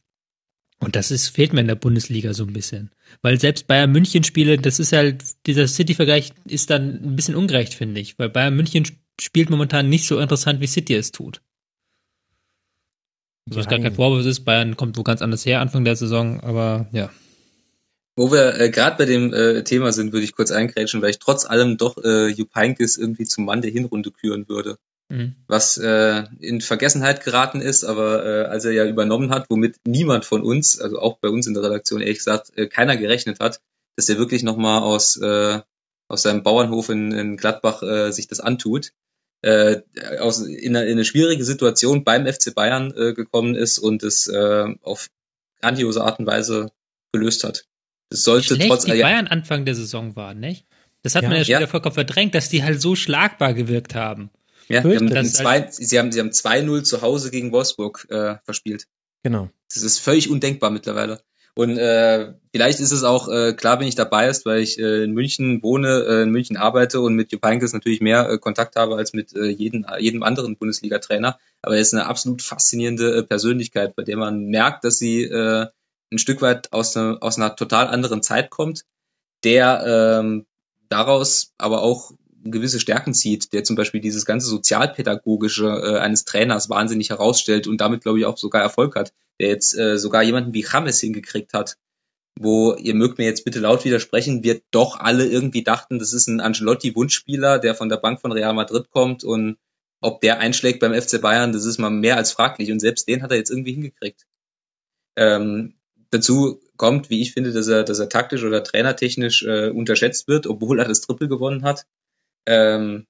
[0.80, 2.92] und das ist, fehlt mir in der Bundesliga so ein bisschen.
[3.22, 7.74] Weil selbst Bayern München Spiele, das ist halt, dieser City-Vergleich ist dann ein bisschen ungerecht,
[7.74, 8.20] finde ich.
[8.20, 8.86] Weil Bayern München
[9.20, 11.42] spielt momentan nicht so interessant, wie City es tut.
[13.50, 16.88] Was gar kein Vorwurf ist, Bayern kommt wo ganz anders her Anfang der Saison, aber
[16.92, 17.10] ja.
[18.16, 21.20] Wo wir äh, gerade bei dem äh, Thema sind, würde ich kurz eingrätschen, weil ich
[21.20, 24.78] trotz allem doch äh, Jupp Heynckes irgendwie zum Mann der Hinrunde küren würde.
[25.10, 25.36] Mhm.
[25.48, 30.26] Was äh, in Vergessenheit geraten ist, aber äh, als er ja übernommen hat, womit niemand
[30.26, 33.62] von uns, also auch bei uns in der Redaktion ehrlich gesagt, äh, keiner gerechnet hat,
[33.96, 35.62] dass er wirklich nochmal aus, äh,
[36.10, 38.92] aus seinem Bauernhof in, in Gladbach äh, sich das antut
[39.42, 39.82] äh,
[40.20, 44.28] aus, in, eine, in eine schwierige Situation beim FC Bayern äh, gekommen ist und es
[44.28, 45.10] äh, auf
[45.62, 46.72] grandiose Art und Weise
[47.12, 47.66] gelöst hat.
[48.10, 50.66] Das sollte Schlecht trotz die Bayern Anfang der Saison waren, nicht?
[51.04, 51.60] Das hat ja, man ja schon ja.
[51.60, 54.30] wieder vollkommen verdrängt, dass die halt so schlagbar gewirkt haben.
[54.68, 58.36] Ja, sie haben, zwei, halt sie haben, sie haben 2-0 zu Hause gegen Wolfsburg äh,
[58.44, 58.88] verspielt.
[59.24, 59.50] Genau.
[59.74, 61.22] Das ist völlig undenkbar mittlerweile.
[61.58, 65.04] Und äh, vielleicht ist es auch, äh, klar bin ich dabei ist, weil ich äh,
[65.04, 68.76] in München wohne, äh, in München arbeite und mit Jupp Heynckes natürlich mehr äh, Kontakt
[68.76, 71.40] habe als mit äh, jedem, jedem anderen Bundesliga-Trainer.
[71.64, 75.66] Aber er ist eine absolut faszinierende äh, Persönlichkeit, bei der man merkt, dass sie äh,
[76.12, 78.86] ein Stück weit aus, ne, aus einer total anderen Zeit kommt,
[79.44, 80.46] der ähm,
[80.90, 82.12] daraus aber auch
[82.44, 87.82] gewisse Stärken zieht, der zum Beispiel dieses ganze sozialpädagogische äh, eines Trainers wahnsinnig herausstellt und
[87.82, 91.54] damit, glaube ich, auch sogar Erfolg hat, der jetzt äh, sogar jemanden wie James hingekriegt
[91.54, 91.78] hat,
[92.40, 96.28] wo ihr mögt mir jetzt bitte laut widersprechen, wir doch alle irgendwie dachten, das ist
[96.28, 99.58] ein Ancelotti-Wunschspieler, der von der Bank von Real Madrid kommt und
[100.00, 103.24] ob der einschlägt beim FC Bayern, das ist mal mehr als fraglich und selbst den
[103.24, 104.28] hat er jetzt irgendwie hingekriegt.
[105.16, 105.74] Ähm,
[106.12, 110.46] dazu kommt, wie ich finde, dass er, dass er taktisch oder trainertechnisch äh, unterschätzt wird,
[110.46, 111.88] obwohl er das Triple gewonnen hat
[112.48, 113.06] ähm,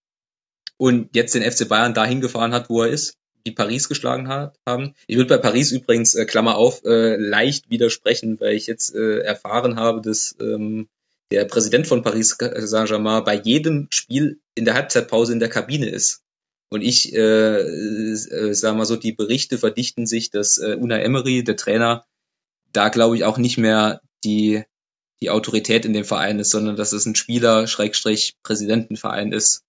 [0.78, 4.58] und jetzt den FC Bayern dahin gefahren hat, wo er ist, die Paris geschlagen hat,
[4.68, 4.94] haben.
[5.08, 9.20] Ich würde bei Paris übrigens, äh, Klammer auf, äh, leicht widersprechen, weil ich jetzt äh,
[9.20, 10.90] erfahren habe, dass ähm,
[11.32, 16.22] der Präsident von Paris Saint-Germain bei jedem Spiel in der Halbzeitpause in der Kabine ist.
[16.70, 21.44] Und ich äh, äh, sag mal so, die Berichte verdichten sich, dass äh, Una Emery,
[21.44, 22.06] der Trainer,
[22.74, 24.64] da glaube ich auch nicht mehr die
[25.22, 29.64] die Autorität in dem Verein ist, sondern dass es ein Spieler-Präsidentenverein ist.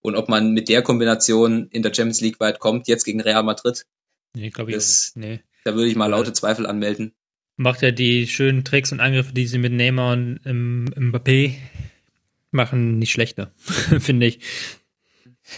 [0.00, 3.42] Und ob man mit der Kombination in der Champions League weit kommt, jetzt gegen Real
[3.42, 3.86] Madrid,
[4.34, 5.28] nee, glaube ich das, nicht.
[5.28, 5.40] Nee.
[5.64, 7.12] da würde ich mal laute Zweifel anmelden.
[7.56, 11.54] Macht ja die schönen Tricks und Angriffe, die sie mit Neymar und Mbappé
[12.50, 13.52] machen, nicht schlechter,
[14.00, 14.40] finde ich.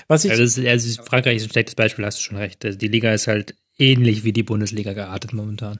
[0.09, 2.65] Was ich also, also Frankreich ist ein schlechtes Beispiel, hast du schon recht.
[2.65, 5.79] Also die Liga ist halt ähnlich wie die Bundesliga geartet momentan.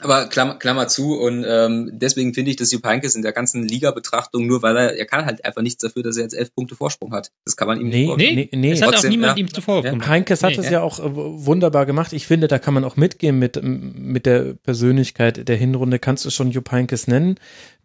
[0.00, 3.66] Aber Klammer, Klammer zu und ähm, deswegen finde ich, dass Jupp Heynckes in der ganzen
[3.66, 6.74] Liga-Betrachtung nur, weil er, er kann halt einfach nichts dafür, dass er jetzt elf Punkte
[6.74, 7.30] Vorsprung hat.
[7.44, 8.72] Das kann man ihm nee, nicht Nee, nee, nee.
[8.72, 9.44] Es hat auch niemand ja.
[9.44, 10.06] ihm zuvor ja.
[10.06, 10.72] Heinkes hat es ja.
[10.72, 12.12] ja auch äh, wunderbar gemacht.
[12.12, 16.00] Ich finde, da kann man auch mitgehen mit, mit der Persönlichkeit der Hinrunde.
[16.00, 17.36] Kannst du schon Jupp Heynckes nennen?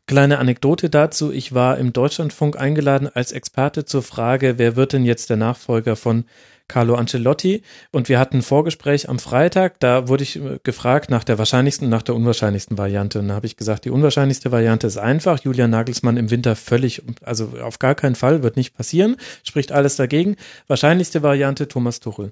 [0.08, 1.32] Kleine Anekdote dazu.
[1.32, 5.96] Ich war im Deutschlandfunk eingeladen als Experte zur Frage, wer wird denn jetzt der Nachfolger
[5.96, 6.26] von
[6.70, 11.26] Carlo Ancelotti und wir hatten ein Vorgespräch am Freitag, da wurde ich äh, gefragt nach
[11.26, 14.98] der wahrscheinlichsten nach der unwahrscheinlichsten Variante und da habe ich gesagt, die unwahrscheinlichste Variante ist
[14.98, 19.74] einfach, Julian Nagelsmann im Winter völlig, also auf gar keinen Fall, wird nicht passieren, spricht
[19.74, 20.38] alles dagegen.
[20.68, 22.32] Wahrscheinlichste Variante Thomas Tuchel.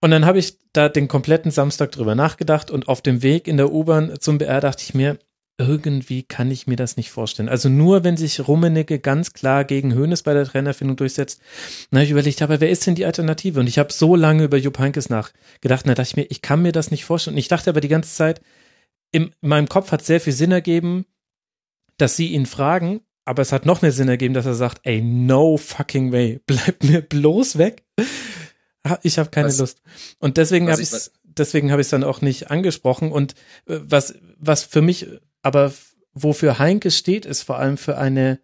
[0.00, 3.56] Und dann habe ich da den kompletten Samstag drüber nachgedacht und auf dem Weg in
[3.56, 5.18] der U-Bahn zum BR dachte ich mir,
[5.56, 7.48] irgendwie kann ich mir das nicht vorstellen.
[7.48, 11.40] Also nur, wenn sich Rummenigge ganz klar gegen Hoeneß bei der Trainerfindung durchsetzt.
[11.90, 13.60] Na, ich überlegt habe, wer ist denn die Alternative?
[13.60, 15.86] Und ich habe so lange über Jupp Heynckes nachgedacht.
[15.86, 17.34] Da dachte ich mir, ich kann mir das nicht vorstellen.
[17.34, 18.40] Und ich dachte aber die ganze Zeit,
[19.12, 21.06] in meinem Kopf hat sehr viel Sinn ergeben,
[21.98, 25.00] dass sie ihn fragen, aber es hat noch mehr Sinn ergeben, dass er sagt, ey,
[25.00, 27.84] no fucking way, bleib mir bloß weg.
[29.02, 29.82] Ich habe keine was, Lust.
[30.18, 30.90] Und deswegen habe ich
[31.38, 33.12] deswegen habe ich es dann auch nicht angesprochen.
[33.12, 33.34] Und
[33.66, 35.06] äh, was, was für mich
[35.44, 35.72] aber
[36.12, 38.40] wofür Heinke steht, ist vor allem für eine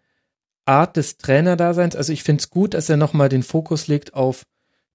[0.65, 1.95] Art des Trainerdaseins.
[1.95, 4.43] Also ich finde es gut, dass er nochmal den Fokus legt auf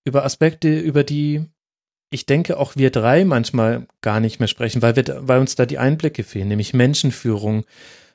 [0.04, 1.44] über Aspekte, über die
[2.10, 5.66] ich denke auch wir drei manchmal gar nicht mehr sprechen, weil wir, weil uns da
[5.66, 7.64] die Einblicke fehlen, nämlich Menschenführung,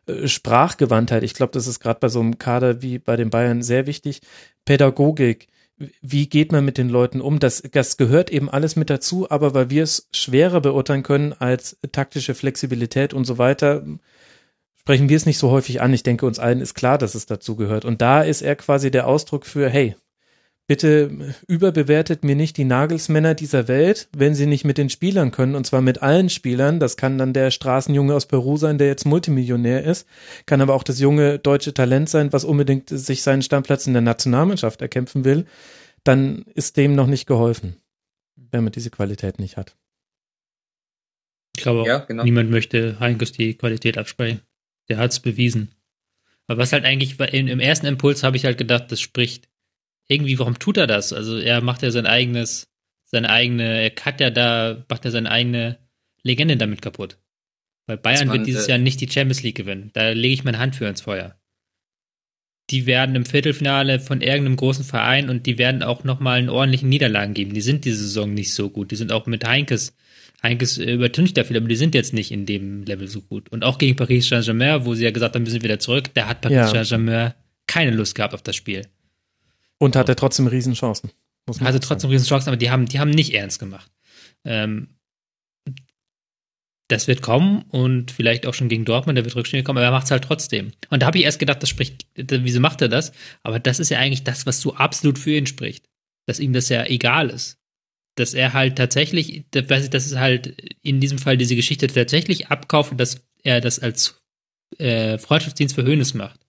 [0.07, 1.23] äh, Sprachgewandtheit.
[1.23, 4.21] Ich glaube, das ist gerade bei so einem Kader wie bei den Bayern sehr wichtig.
[4.65, 5.47] Pädagogik,
[6.01, 7.39] wie geht man mit den Leuten um?
[7.39, 11.77] Das, das gehört eben alles mit dazu, aber weil wir es schwerer beurteilen können als
[11.91, 13.83] taktische Flexibilität und so weiter,
[14.77, 15.93] sprechen wir es nicht so häufig an.
[15.93, 17.85] Ich denke, uns allen ist klar, dass es dazu gehört.
[17.85, 19.95] Und da ist er quasi der Ausdruck für, hey,
[20.71, 25.55] bitte überbewertet mir nicht die Nagelsmänner dieser Welt, wenn sie nicht mit den Spielern können,
[25.55, 26.79] und zwar mit allen Spielern.
[26.79, 30.07] Das kann dann der Straßenjunge aus Peru sein, der jetzt Multimillionär ist,
[30.45, 34.01] kann aber auch das junge deutsche Talent sein, was unbedingt sich seinen Stammplatz in der
[34.01, 35.45] Nationalmannschaft erkämpfen will.
[36.05, 37.75] Dann ist dem noch nicht geholfen,
[38.37, 39.75] wenn man diese Qualität nicht hat.
[41.57, 42.23] Ich glaube, ja, genau.
[42.23, 44.39] niemand möchte Heinkes die Qualität absprechen.
[44.87, 45.75] Der hat es bewiesen.
[46.47, 49.50] Aber was halt eigentlich, im ersten Impuls habe ich halt gedacht, das spricht
[50.11, 51.13] irgendwie, warum tut er das?
[51.13, 52.67] Also er macht ja sein eigenes,
[53.05, 55.77] seine eigene, er hat ja da, macht er seine eigene
[56.23, 57.17] Legende damit kaputt.
[57.87, 59.89] Weil Bayern man, wird dieses äh, Jahr nicht die Champions League gewinnen.
[59.93, 61.35] Da lege ich meine Hand für ins Feuer.
[62.69, 66.89] Die werden im Viertelfinale von irgendeinem großen Verein und die werden auch nochmal einen ordentlichen
[66.89, 67.53] Niederlagen geben.
[67.53, 68.91] Die sind diese Saison nicht so gut.
[68.91, 69.95] Die sind auch mit Heinkes.
[70.43, 73.49] Heinkes übertüncht dafür, aber die sind jetzt nicht in dem Level so gut.
[73.49, 76.27] Und auch gegen Paris Saint-Germain, wo sie ja gesagt haben, wir sind wieder zurück, da
[76.27, 76.67] hat Paris ja.
[76.67, 77.33] Saint-Germain
[77.67, 78.87] keine Lust gehabt auf das Spiel.
[79.81, 81.09] Und hatte trotzdem Riesenchancen.
[81.59, 83.91] Hatte trotzdem Riesenchancen, aber die haben, die haben nicht ernst gemacht.
[84.45, 84.89] Ähm,
[86.87, 89.91] das wird kommen und vielleicht auch schon gegen Dortmund, der wird rückständig kommen, aber er
[89.91, 90.71] macht es halt trotzdem.
[90.91, 93.11] Und da habe ich erst gedacht, das spricht, wieso macht er das?
[93.41, 95.89] Aber das ist ja eigentlich das, was so absolut für ihn spricht.
[96.27, 97.57] Dass ihm das ja egal ist.
[98.17, 102.99] Dass er halt tatsächlich, das ist halt in diesem Fall diese Geschichte tatsächlich abkauft und
[102.99, 104.21] dass er das als
[104.77, 106.40] äh, Freundschaftsdienst für Hönes macht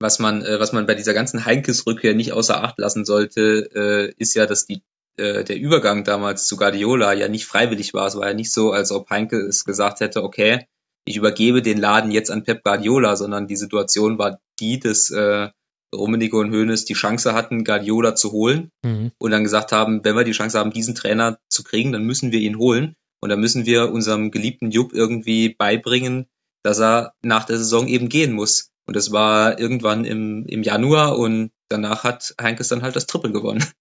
[0.00, 4.12] was man, äh, was man bei dieser ganzen Heinkes-Rückkehr nicht außer Acht lassen sollte, äh,
[4.16, 4.82] ist ja, dass die,
[5.16, 8.06] äh, der Übergang damals zu Guardiola ja nicht freiwillig war.
[8.06, 10.66] Es war ja nicht so, als ob Heinke es gesagt hätte, okay,
[11.04, 15.48] ich übergebe den Laden jetzt an Pep Guardiola, sondern die Situation war die, dass äh,
[15.94, 19.12] Rummenigge und Hoeneß die Chance hatten, Guardiola zu holen mhm.
[19.18, 22.30] und dann gesagt haben, wenn wir die Chance haben, diesen Trainer zu kriegen, dann müssen
[22.30, 26.26] wir ihn holen und dann müssen wir unserem geliebten Jupp irgendwie beibringen,
[26.62, 28.70] dass er nach der Saison eben gehen muss.
[28.88, 33.32] Und das war irgendwann im, im Januar und danach hat Heinkes dann halt das Triple
[33.32, 33.62] gewonnen.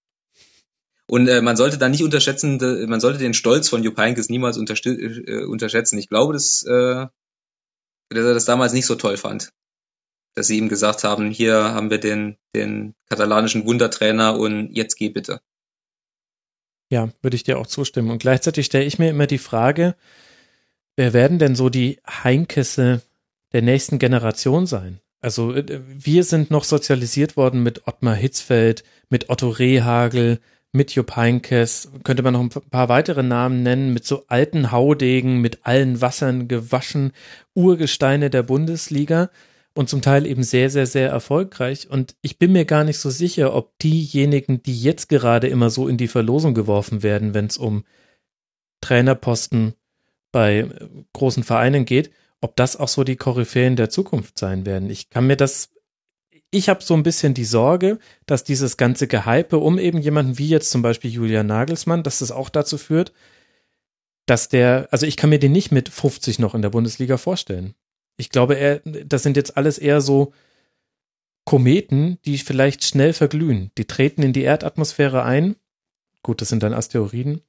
[1.09, 2.57] Und äh, man sollte da nicht unterschätzen,
[2.89, 5.97] man sollte den Stolz von Jupp Heinkes niemals äh, unterschätzen.
[5.97, 7.07] Ich glaube, dass, äh,
[8.09, 9.53] dass er das damals nicht so toll fand.
[10.35, 15.07] Dass sie ihm gesagt haben, hier haben wir den, den katalanischen Wundertrainer und jetzt geh
[15.07, 15.39] bitte.
[16.91, 18.11] Ja, würde ich dir auch zustimmen.
[18.11, 19.95] Und gleichzeitig stelle ich mir immer die Frage,
[20.97, 23.01] wer werden denn so die Heinkesse
[23.53, 24.99] der nächsten Generation sein.
[25.21, 30.39] Also äh, wir sind noch sozialisiert worden mit Ottmar Hitzfeld, mit Otto Rehagel,
[30.73, 35.39] mit Jupp Heinkes, könnte man noch ein paar weitere Namen nennen, mit so alten Haudegen,
[35.39, 37.13] mit allen Wassern gewaschen,
[37.53, 39.29] Urgesteine der Bundesliga
[39.73, 41.89] und zum Teil eben sehr, sehr, sehr erfolgreich.
[41.89, 45.87] Und ich bin mir gar nicht so sicher, ob diejenigen, die jetzt gerade immer so
[45.87, 47.83] in die Verlosung geworfen werden, wenn es um
[48.81, 49.73] Trainerposten
[50.31, 50.69] bei äh,
[51.13, 54.89] großen Vereinen geht, ob das auch so die Koryphäen der Zukunft sein werden.
[54.89, 55.71] Ich kann mir das,
[56.51, 60.47] ich habe so ein bisschen die Sorge, dass dieses ganze Gehype um eben jemanden wie
[60.47, 63.11] jetzt zum Beispiel Julian Nagelsmann, dass das auch dazu führt,
[64.25, 67.73] dass der, also ich kann mir den nicht mit 50 noch in der Bundesliga vorstellen.
[68.17, 70.33] Ich glaube, er, das sind jetzt alles eher so
[71.45, 73.71] Kometen, die vielleicht schnell verglühen.
[73.77, 75.55] Die treten in die Erdatmosphäre ein.
[76.21, 77.41] Gut, das sind dann Asteroiden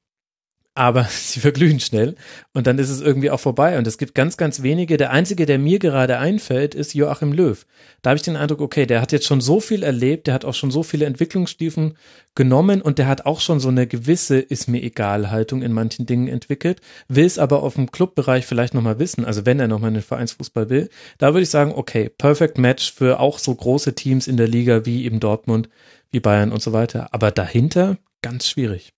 [0.79, 2.15] aber sie verglühen schnell
[2.53, 3.77] und dann ist es irgendwie auch vorbei.
[3.77, 4.95] Und es gibt ganz, ganz wenige.
[4.95, 7.65] Der einzige, der mir gerade einfällt, ist Joachim Löw.
[8.01, 10.45] Da habe ich den Eindruck, okay, der hat jetzt schon so viel erlebt, der hat
[10.45, 11.97] auch schon so viele Entwicklungsstufen
[12.33, 16.05] genommen und der hat auch schon so eine gewisse ist mir egal Haltung in manchen
[16.05, 19.89] Dingen entwickelt, will es aber auf dem Clubbereich vielleicht nochmal wissen, also wenn er nochmal
[19.89, 24.27] einen Vereinsfußball will, da würde ich sagen, okay, perfect match für auch so große Teams
[24.27, 25.67] in der Liga wie eben Dortmund,
[26.11, 27.09] wie Bayern und so weiter.
[27.11, 28.93] Aber dahinter ganz schwierig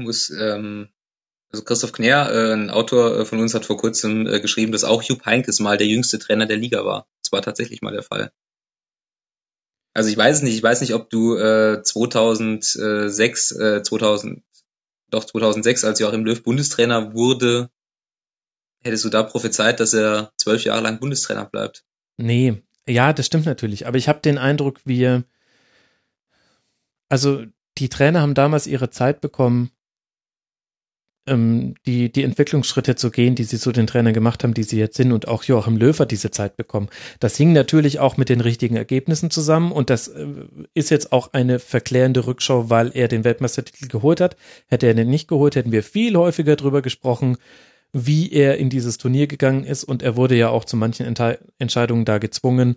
[0.00, 0.88] muss, ähm,
[1.52, 4.84] also Christoph Knär, äh, ein Autor äh, von uns, hat vor kurzem äh, geschrieben, dass
[4.84, 7.06] auch Jupp Heynckes mal der jüngste Trainer der Liga war.
[7.22, 8.32] Das war tatsächlich mal der Fall.
[9.92, 14.42] Also ich weiß es nicht, ich weiß nicht, ob du äh, 2006, äh, 2000,
[15.10, 17.70] doch 2006, als Joachim Löw Bundestrainer wurde,
[18.82, 21.84] hättest du da prophezeit, dass er zwölf Jahre lang Bundestrainer bleibt?
[22.16, 23.86] Nee, ja, das stimmt natürlich.
[23.86, 25.24] Aber ich habe den Eindruck, wir,
[27.08, 27.44] also
[27.78, 29.70] die Trainer haben damals ihre Zeit bekommen,
[31.30, 34.78] ähm, die, die Entwicklungsschritte zu gehen, die sie zu den Trainern gemacht haben, die sie
[34.78, 36.88] jetzt sind und auch Joachim hat diese Zeit bekommen.
[37.20, 40.26] Das hing natürlich auch mit den richtigen Ergebnissen zusammen und das äh,
[40.74, 44.36] ist jetzt auch eine verklärende Rückschau, weil er den Weltmeistertitel geholt hat.
[44.66, 47.36] Hätte er den nicht geholt, hätten wir viel häufiger drüber gesprochen,
[47.92, 51.38] wie er in dieses Turnier gegangen ist und er wurde ja auch zu manchen Ente
[51.58, 52.76] Entscheidungen da gezwungen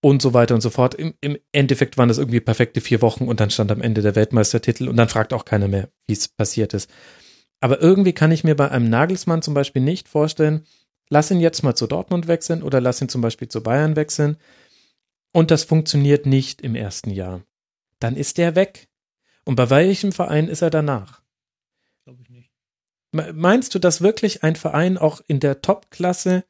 [0.00, 0.94] und so weiter und so fort.
[0.94, 4.14] Im, Im Endeffekt waren das irgendwie perfekte vier Wochen und dann stand am Ende der
[4.14, 6.90] Weltmeistertitel und dann fragt auch keiner mehr, wie es passiert ist.
[7.60, 10.66] Aber irgendwie kann ich mir bei einem Nagelsmann zum Beispiel nicht vorstellen,
[11.08, 14.36] lass ihn jetzt mal zu Dortmund wechseln oder lass ihn zum Beispiel zu Bayern wechseln
[15.32, 17.42] und das funktioniert nicht im ersten Jahr,
[17.98, 18.88] dann ist der weg.
[19.44, 21.22] Und bei welchem Verein ist er danach?
[22.04, 22.50] Glaube ich nicht.
[23.12, 26.44] Meinst du, dass wirklich ein Verein auch in der Top-Klasse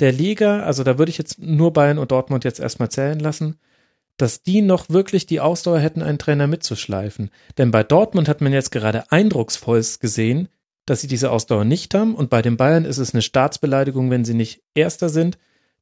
[0.00, 3.60] der Liga, also da würde ich jetzt nur Bayern und Dortmund jetzt erstmal zählen lassen,
[4.16, 7.30] dass die noch wirklich die Ausdauer hätten, einen Trainer mitzuschleifen?
[7.58, 10.48] Denn bei Dortmund hat man jetzt gerade eindrucksvollst gesehen,
[10.86, 14.24] dass sie diese Ausdauer nicht haben und bei den Bayern ist es eine Staatsbeleidigung, wenn
[14.24, 15.38] sie nicht Erster sind.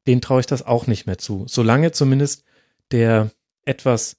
[0.07, 1.44] Den traue ich das auch nicht mehr zu.
[1.49, 2.44] Solange zumindest
[2.91, 3.31] der
[3.65, 4.17] etwas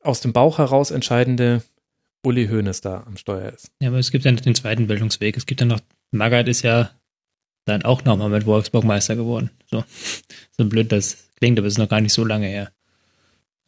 [0.00, 1.62] aus dem Bauch heraus entscheidende
[2.22, 3.70] Uli Hoeneß da am Steuer ist.
[3.80, 5.36] Ja, aber es gibt ja noch den zweiten Bildungsweg.
[5.36, 6.90] Es gibt ja noch, Magath ist ja
[7.64, 9.50] dann auch nochmal mit Wolfsburg Meister geworden.
[9.70, 9.84] So,
[10.56, 12.72] so blöd das klingt, aber es ist noch gar nicht so lange her.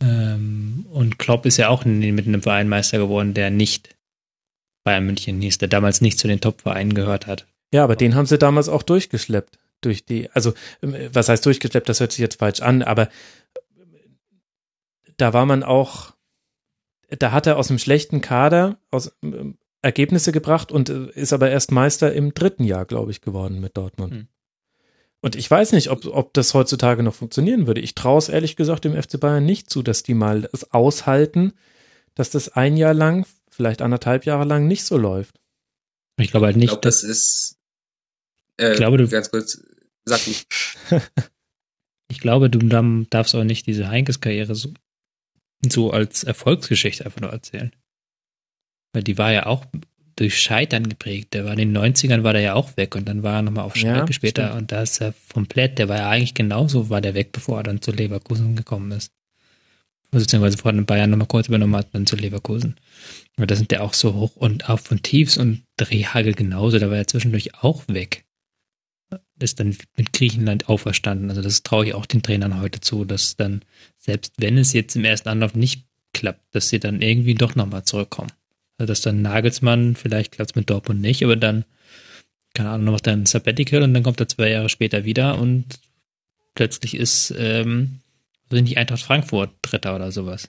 [0.02, 3.96] Ähm, und Klopp ist ja auch mit einem Verein Meister geworden, der nicht
[4.84, 7.46] Bayern München hieß, der damals nicht zu den Top-Vereinen gehört hat.
[7.72, 9.58] Ja, aber den haben sie damals auch durchgeschleppt.
[9.82, 13.08] Durch die, also, ähm, was heißt durchgeschleppt, das hört sich jetzt falsch an, aber
[15.16, 16.14] da war man auch,
[17.08, 21.50] da hat er aus einem schlechten Kader aus, ähm, Ergebnisse gebracht und äh, ist aber
[21.50, 24.12] erst Meister im dritten Jahr, glaube ich, geworden mit Dortmund.
[24.12, 24.28] Hm.
[25.22, 27.80] Und ich weiß nicht, ob, ob das heutzutage noch funktionieren würde.
[27.80, 31.52] Ich traue es ehrlich gesagt dem FC Bayern nicht zu, dass die mal es aushalten,
[32.14, 35.38] dass das ein Jahr lang, vielleicht anderthalb Jahre lang nicht so läuft.
[36.16, 36.64] Ich glaube halt nicht.
[36.64, 37.58] Ich glaube, das ist.
[38.56, 39.08] Äh, ich glaube, du.
[39.08, 39.62] Ganz kurz,
[40.04, 40.32] sag du.
[42.08, 42.58] ich glaube, du
[43.10, 44.72] darfst auch nicht diese Heinkes-Karriere so,
[45.66, 47.72] so als Erfolgsgeschichte einfach nur erzählen.
[48.92, 49.66] Weil die war ja auch
[50.16, 51.34] durch Scheitern geprägt.
[51.34, 53.64] Der war in den 90ern war der ja auch weg und dann war er nochmal
[53.64, 54.60] auf Schalke ja, später stimmt.
[54.60, 57.62] und da ist er komplett, der war ja eigentlich genauso, war der weg, bevor er
[57.62, 59.12] dann zu Leverkusen gekommen ist.
[60.10, 62.76] Beziehungsweise vor den Bayern nochmal kurz übernommen hat, dann zu Leverkusen.
[63.36, 66.90] Aber da sind der auch so hoch und auf von Tiefs und Drehhagel genauso, da
[66.90, 68.24] war er zwischendurch auch weg.
[69.38, 71.30] Ist dann mit Griechenland auferstanden.
[71.30, 73.62] Also das traue ich auch den Trainern heute zu, dass dann,
[73.96, 77.84] selbst wenn es jetzt im ersten Anlauf nicht klappt, dass sie dann irgendwie doch nochmal
[77.84, 78.30] zurückkommen.
[78.80, 81.66] Also, dass dann Nagelsmann, vielleicht klappt es mit Dortmund nicht, aber dann,
[82.54, 85.66] keine Ahnung, macht er ein Sabbatical und dann kommt er zwei Jahre später wieder und
[86.54, 88.00] plötzlich ist, ähm,
[88.48, 90.48] sind die Eintracht Frankfurt Dritter oder sowas.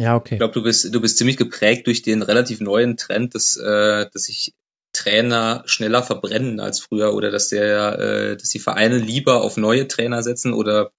[0.00, 0.34] Ja, okay.
[0.34, 4.06] Ich glaube, du bist, du bist ziemlich geprägt durch den relativ neuen Trend, dass, äh,
[4.12, 4.52] dass sich
[4.92, 9.86] Trainer schneller verbrennen als früher oder dass der, äh, dass die Vereine lieber auf neue
[9.86, 10.90] Trainer setzen oder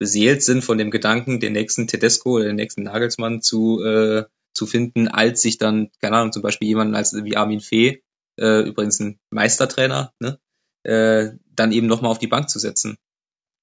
[0.00, 4.66] beseelt sind von dem Gedanken, den nächsten Tedesco oder den nächsten Nagelsmann zu, äh, zu
[4.66, 8.02] finden, als sich dann, keine Ahnung, zum Beispiel jemanden als wie Armin Fee,
[8.38, 10.38] äh, übrigens ein Meistertrainer, ne,
[10.84, 12.96] äh, dann eben nochmal auf die Bank zu setzen.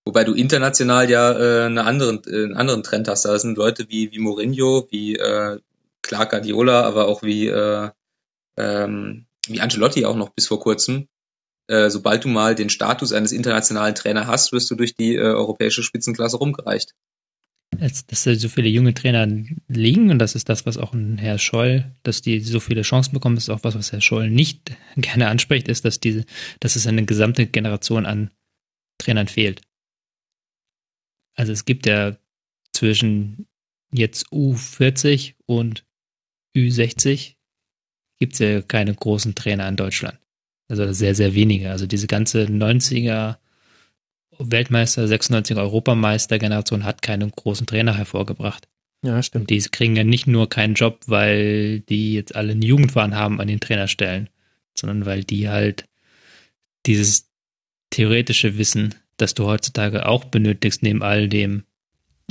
[0.05, 3.25] Wobei du international ja äh, eine anderen, äh, einen anderen Trend hast.
[3.25, 5.59] Da sind Leute wie, wie Mourinho, wie äh,
[6.03, 7.89] Clark Guardiola, aber auch wie, äh,
[8.57, 11.07] ähm, wie Ancelotti auch noch bis vor kurzem.
[11.67, 15.21] Äh, sobald du mal den Status eines internationalen Trainer hast, wirst du durch die äh,
[15.21, 16.93] europäische Spitzenklasse rumgereicht
[17.71, 19.27] dass da so viele junge Trainer
[19.67, 23.13] liegen und das ist das, was auch ein Herr Scholl, dass die so viele Chancen
[23.13, 26.25] bekommen, ist auch was, was Herr Scholl nicht gerne anspricht, ist, dass diese,
[26.59, 28.31] dass es eine gesamte Generation an
[28.97, 29.61] Trainern fehlt.
[31.35, 32.17] Also es gibt ja
[32.71, 33.47] zwischen
[33.91, 35.85] jetzt U40 und
[36.55, 37.35] Ü60
[38.19, 40.17] gibt es ja keine großen Trainer in Deutschland.
[40.69, 41.71] Also sehr, sehr wenige.
[41.71, 43.37] Also diese ganze 90er,
[44.39, 48.67] Weltmeister, 96 Europameister Generation hat keinen großen Trainer hervorgebracht.
[49.03, 49.49] Ja, stimmt.
[49.49, 53.47] Die kriegen ja nicht nur keinen Job, weil die jetzt alle einen Jugendwahn haben an
[53.47, 54.29] den Trainerstellen,
[54.73, 55.85] sondern weil die halt
[56.85, 57.29] dieses
[57.91, 61.63] theoretische Wissen, das du heutzutage auch benötigst, neben all dem,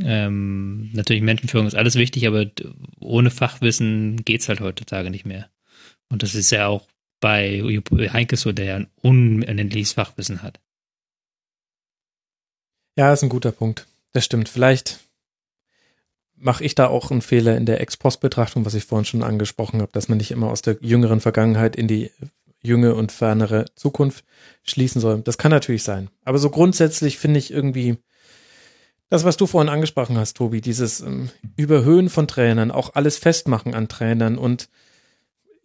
[0.02, 2.46] ähm, natürlich Menschenführung ist alles wichtig, aber
[2.98, 5.48] ohne Fachwissen geht's halt heutzutage nicht mehr.
[6.08, 6.88] Und das ist ja auch
[7.20, 7.62] bei
[8.12, 10.60] Heinke so, der ja ein unendliches Fachwissen hat.
[12.96, 13.86] Ja, ist ein guter Punkt.
[14.12, 14.48] Das stimmt.
[14.48, 15.00] Vielleicht
[16.36, 19.92] mache ich da auch einen Fehler in der Ex-Post-Betrachtung, was ich vorhin schon angesprochen habe,
[19.92, 22.10] dass man nicht immer aus der jüngeren Vergangenheit in die
[22.62, 24.24] junge und fernere Zukunft
[24.62, 25.20] schließen soll.
[25.22, 26.08] Das kann natürlich sein.
[26.24, 27.98] Aber so grundsätzlich finde ich irgendwie
[29.10, 33.74] das, was du vorhin angesprochen hast, Tobi, dieses ähm, Überhöhen von Trainern, auch alles festmachen
[33.74, 34.68] an Trainern und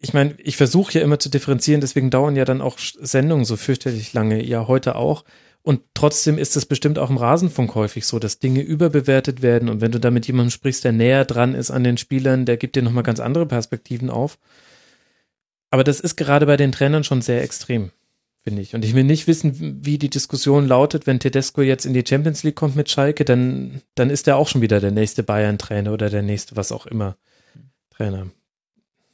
[0.01, 3.57] ich meine, ich versuche ja immer zu differenzieren, deswegen dauern ja dann auch Sendungen so
[3.57, 5.25] fürchterlich lange, ja heute auch.
[5.69, 9.69] Und trotzdem ist es bestimmt auch im Rasenfunk häufig so, dass Dinge überbewertet werden.
[9.69, 12.57] Und wenn du da mit jemandem sprichst, der näher dran ist an den Spielern, der
[12.57, 14.39] gibt dir nochmal ganz andere Perspektiven auf.
[15.69, 17.91] Aber das ist gerade bei den Trainern schon sehr extrem,
[18.43, 18.73] finde ich.
[18.73, 22.41] Und ich will nicht wissen, wie die Diskussion lautet, wenn Tedesco jetzt in die Champions
[22.41, 26.09] League kommt mit Schalke, dann, dann ist er auch schon wieder der nächste Bayern-Trainer oder
[26.09, 27.15] der nächste, was auch immer,
[27.91, 28.25] Trainer.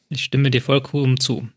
[0.08, 1.50] Ich stimme dir vollkommen zu.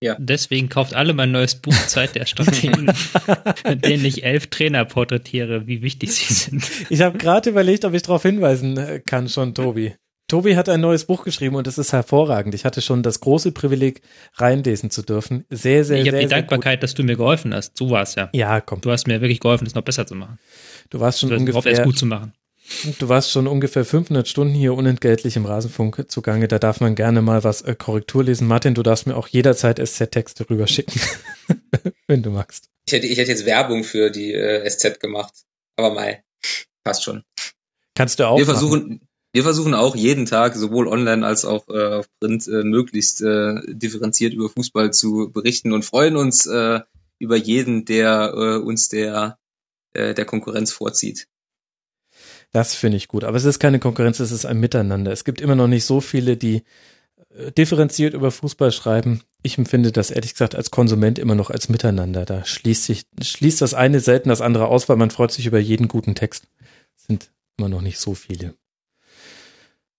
[0.00, 0.16] Ja.
[0.18, 2.92] Deswegen kauft alle mein neues Buch Zeit der Strategien,
[3.64, 6.70] in denen ich elf Trainer porträtiere, wie wichtig sie sind.
[6.90, 9.94] Ich habe gerade überlegt, ob ich darauf hinweisen äh, kann schon, Tobi.
[10.28, 12.54] Tobi hat ein neues Buch geschrieben und es ist hervorragend.
[12.54, 14.02] Ich hatte schon das große Privileg,
[14.34, 15.44] reinlesen zu dürfen.
[15.50, 16.02] Sehr, sehr, ich sehr.
[16.02, 16.82] Ich habe die Dankbarkeit, gut.
[16.82, 17.76] dass du mir geholfen hast.
[17.76, 18.28] So war es ja.
[18.32, 18.80] Ja, komm.
[18.80, 20.38] Du hast mir wirklich geholfen, es noch besser zu machen.
[20.90, 21.72] Du warst schon du ungefähr.
[21.72, 22.32] Es gut zu machen.
[22.98, 26.48] Du warst schon ungefähr 500 Stunden hier unentgeltlich im Rasenfunk zugange.
[26.48, 28.48] Da darf man gerne mal was äh, Korrektur lesen.
[28.48, 31.00] Martin, du darfst mir auch jederzeit SZ-Texte rüberschicken,
[32.06, 32.68] wenn du magst.
[32.86, 35.32] Ich hätte, ich hätte jetzt Werbung für die äh, SZ gemacht.
[35.76, 36.22] Aber mal,
[36.84, 37.22] passt schon.
[37.94, 38.38] Kannst du auch.
[38.38, 39.00] Wir versuchen,
[39.32, 43.60] wir versuchen auch jeden Tag, sowohl online als auch äh, auf Print, äh, möglichst äh,
[43.66, 46.80] differenziert über Fußball zu berichten und freuen uns äh,
[47.18, 49.38] über jeden, der äh, uns der,
[49.92, 51.28] äh, der Konkurrenz vorzieht.
[52.56, 53.22] Das finde ich gut.
[53.22, 55.12] Aber es ist keine Konkurrenz, es ist ein Miteinander.
[55.12, 56.62] Es gibt immer noch nicht so viele, die
[57.36, 59.20] äh, differenziert über Fußball schreiben.
[59.42, 62.24] Ich empfinde das ehrlich gesagt als Konsument immer noch als Miteinander.
[62.24, 65.58] Da schließt sich, schließt das eine selten das andere aus, weil man freut sich über
[65.58, 66.44] jeden guten Text.
[66.96, 68.54] Es sind immer noch nicht so viele.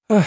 [0.07, 0.25] Ach.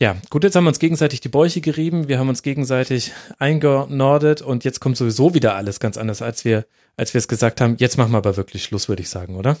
[0.00, 4.42] Ja, gut, jetzt haben wir uns gegenseitig die Bäuche gerieben, wir haben uns gegenseitig eingenordet
[4.42, 6.66] und jetzt kommt sowieso wieder alles ganz anders, als wir,
[6.96, 7.76] als wir es gesagt haben.
[7.78, 9.56] Jetzt machen wir aber wirklich Schluss, würde ich sagen, oder?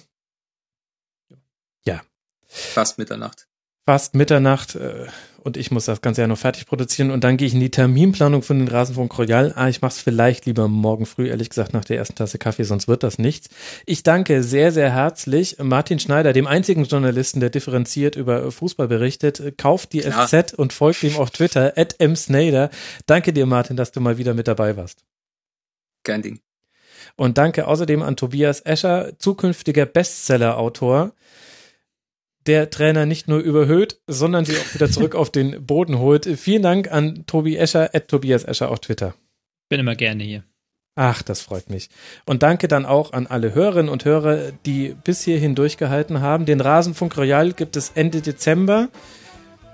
[1.86, 2.02] Ja.
[2.46, 3.46] Fast Mitternacht.
[3.86, 5.06] Fast Mitternacht äh,
[5.44, 7.70] und ich muss das Ganze ja noch fertig produzieren und dann gehe ich in die
[7.70, 9.52] Terminplanung von den Rasenfunk Royal.
[9.56, 12.64] Ah, ich mache es vielleicht lieber morgen früh, ehrlich gesagt, nach der ersten Tasse Kaffee,
[12.64, 13.50] sonst wird das nichts.
[13.84, 19.58] Ich danke sehr, sehr herzlich Martin Schneider, dem einzigen Journalisten, der differenziert über Fußball berichtet.
[19.58, 20.26] Kauft die ja.
[20.26, 22.70] SZ und folgt ihm auf Twitter, at msnader.
[23.04, 25.04] Danke dir, Martin, dass du mal wieder mit dabei warst.
[26.04, 26.40] Kein Ding.
[27.16, 31.12] Und danke außerdem an Tobias Escher, zukünftiger Bestseller-Autor
[32.46, 36.26] der Trainer nicht nur überhöht, sondern sie auch wieder zurück auf den Boden holt.
[36.38, 39.14] Vielen Dank an Tobi Escher, at Tobias Escher auf Twitter.
[39.68, 40.44] Bin immer gerne hier.
[40.96, 41.88] Ach, das freut mich.
[42.24, 46.46] Und danke dann auch an alle Hörerinnen und Hörer, die bis hierhin durchgehalten haben.
[46.46, 48.88] Den Rasenfunk Royal gibt es Ende Dezember.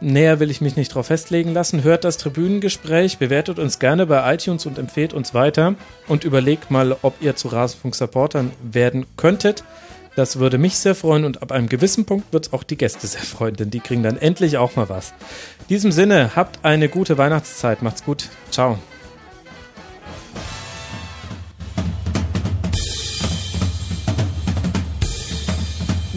[0.01, 1.85] Näher will ich mich nicht drauf festlegen lassen.
[1.85, 5.75] Hört das Tribünengespräch, bewertet uns gerne bei iTunes und empfehlt uns weiter
[6.09, 9.63] und überlegt mal, ob ihr zu Rasenfunk-Supportern werden könntet.
[10.21, 13.07] Das würde mich sehr freuen und ab einem gewissen Punkt wird es auch die Gäste
[13.07, 15.15] sehr freuen, denn die kriegen dann endlich auch mal was.
[15.61, 17.81] In diesem Sinne, habt eine gute Weihnachtszeit.
[17.81, 18.29] Macht's gut.
[18.51, 18.79] Ciao.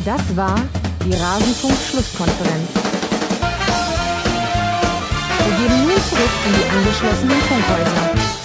[0.03, 0.61] Das war
[1.05, 2.69] die Rasenfunk-Schlusskonferenz.
[5.45, 8.42] Wir gehen nun zurück in die angeschlossenen Funkhäuser.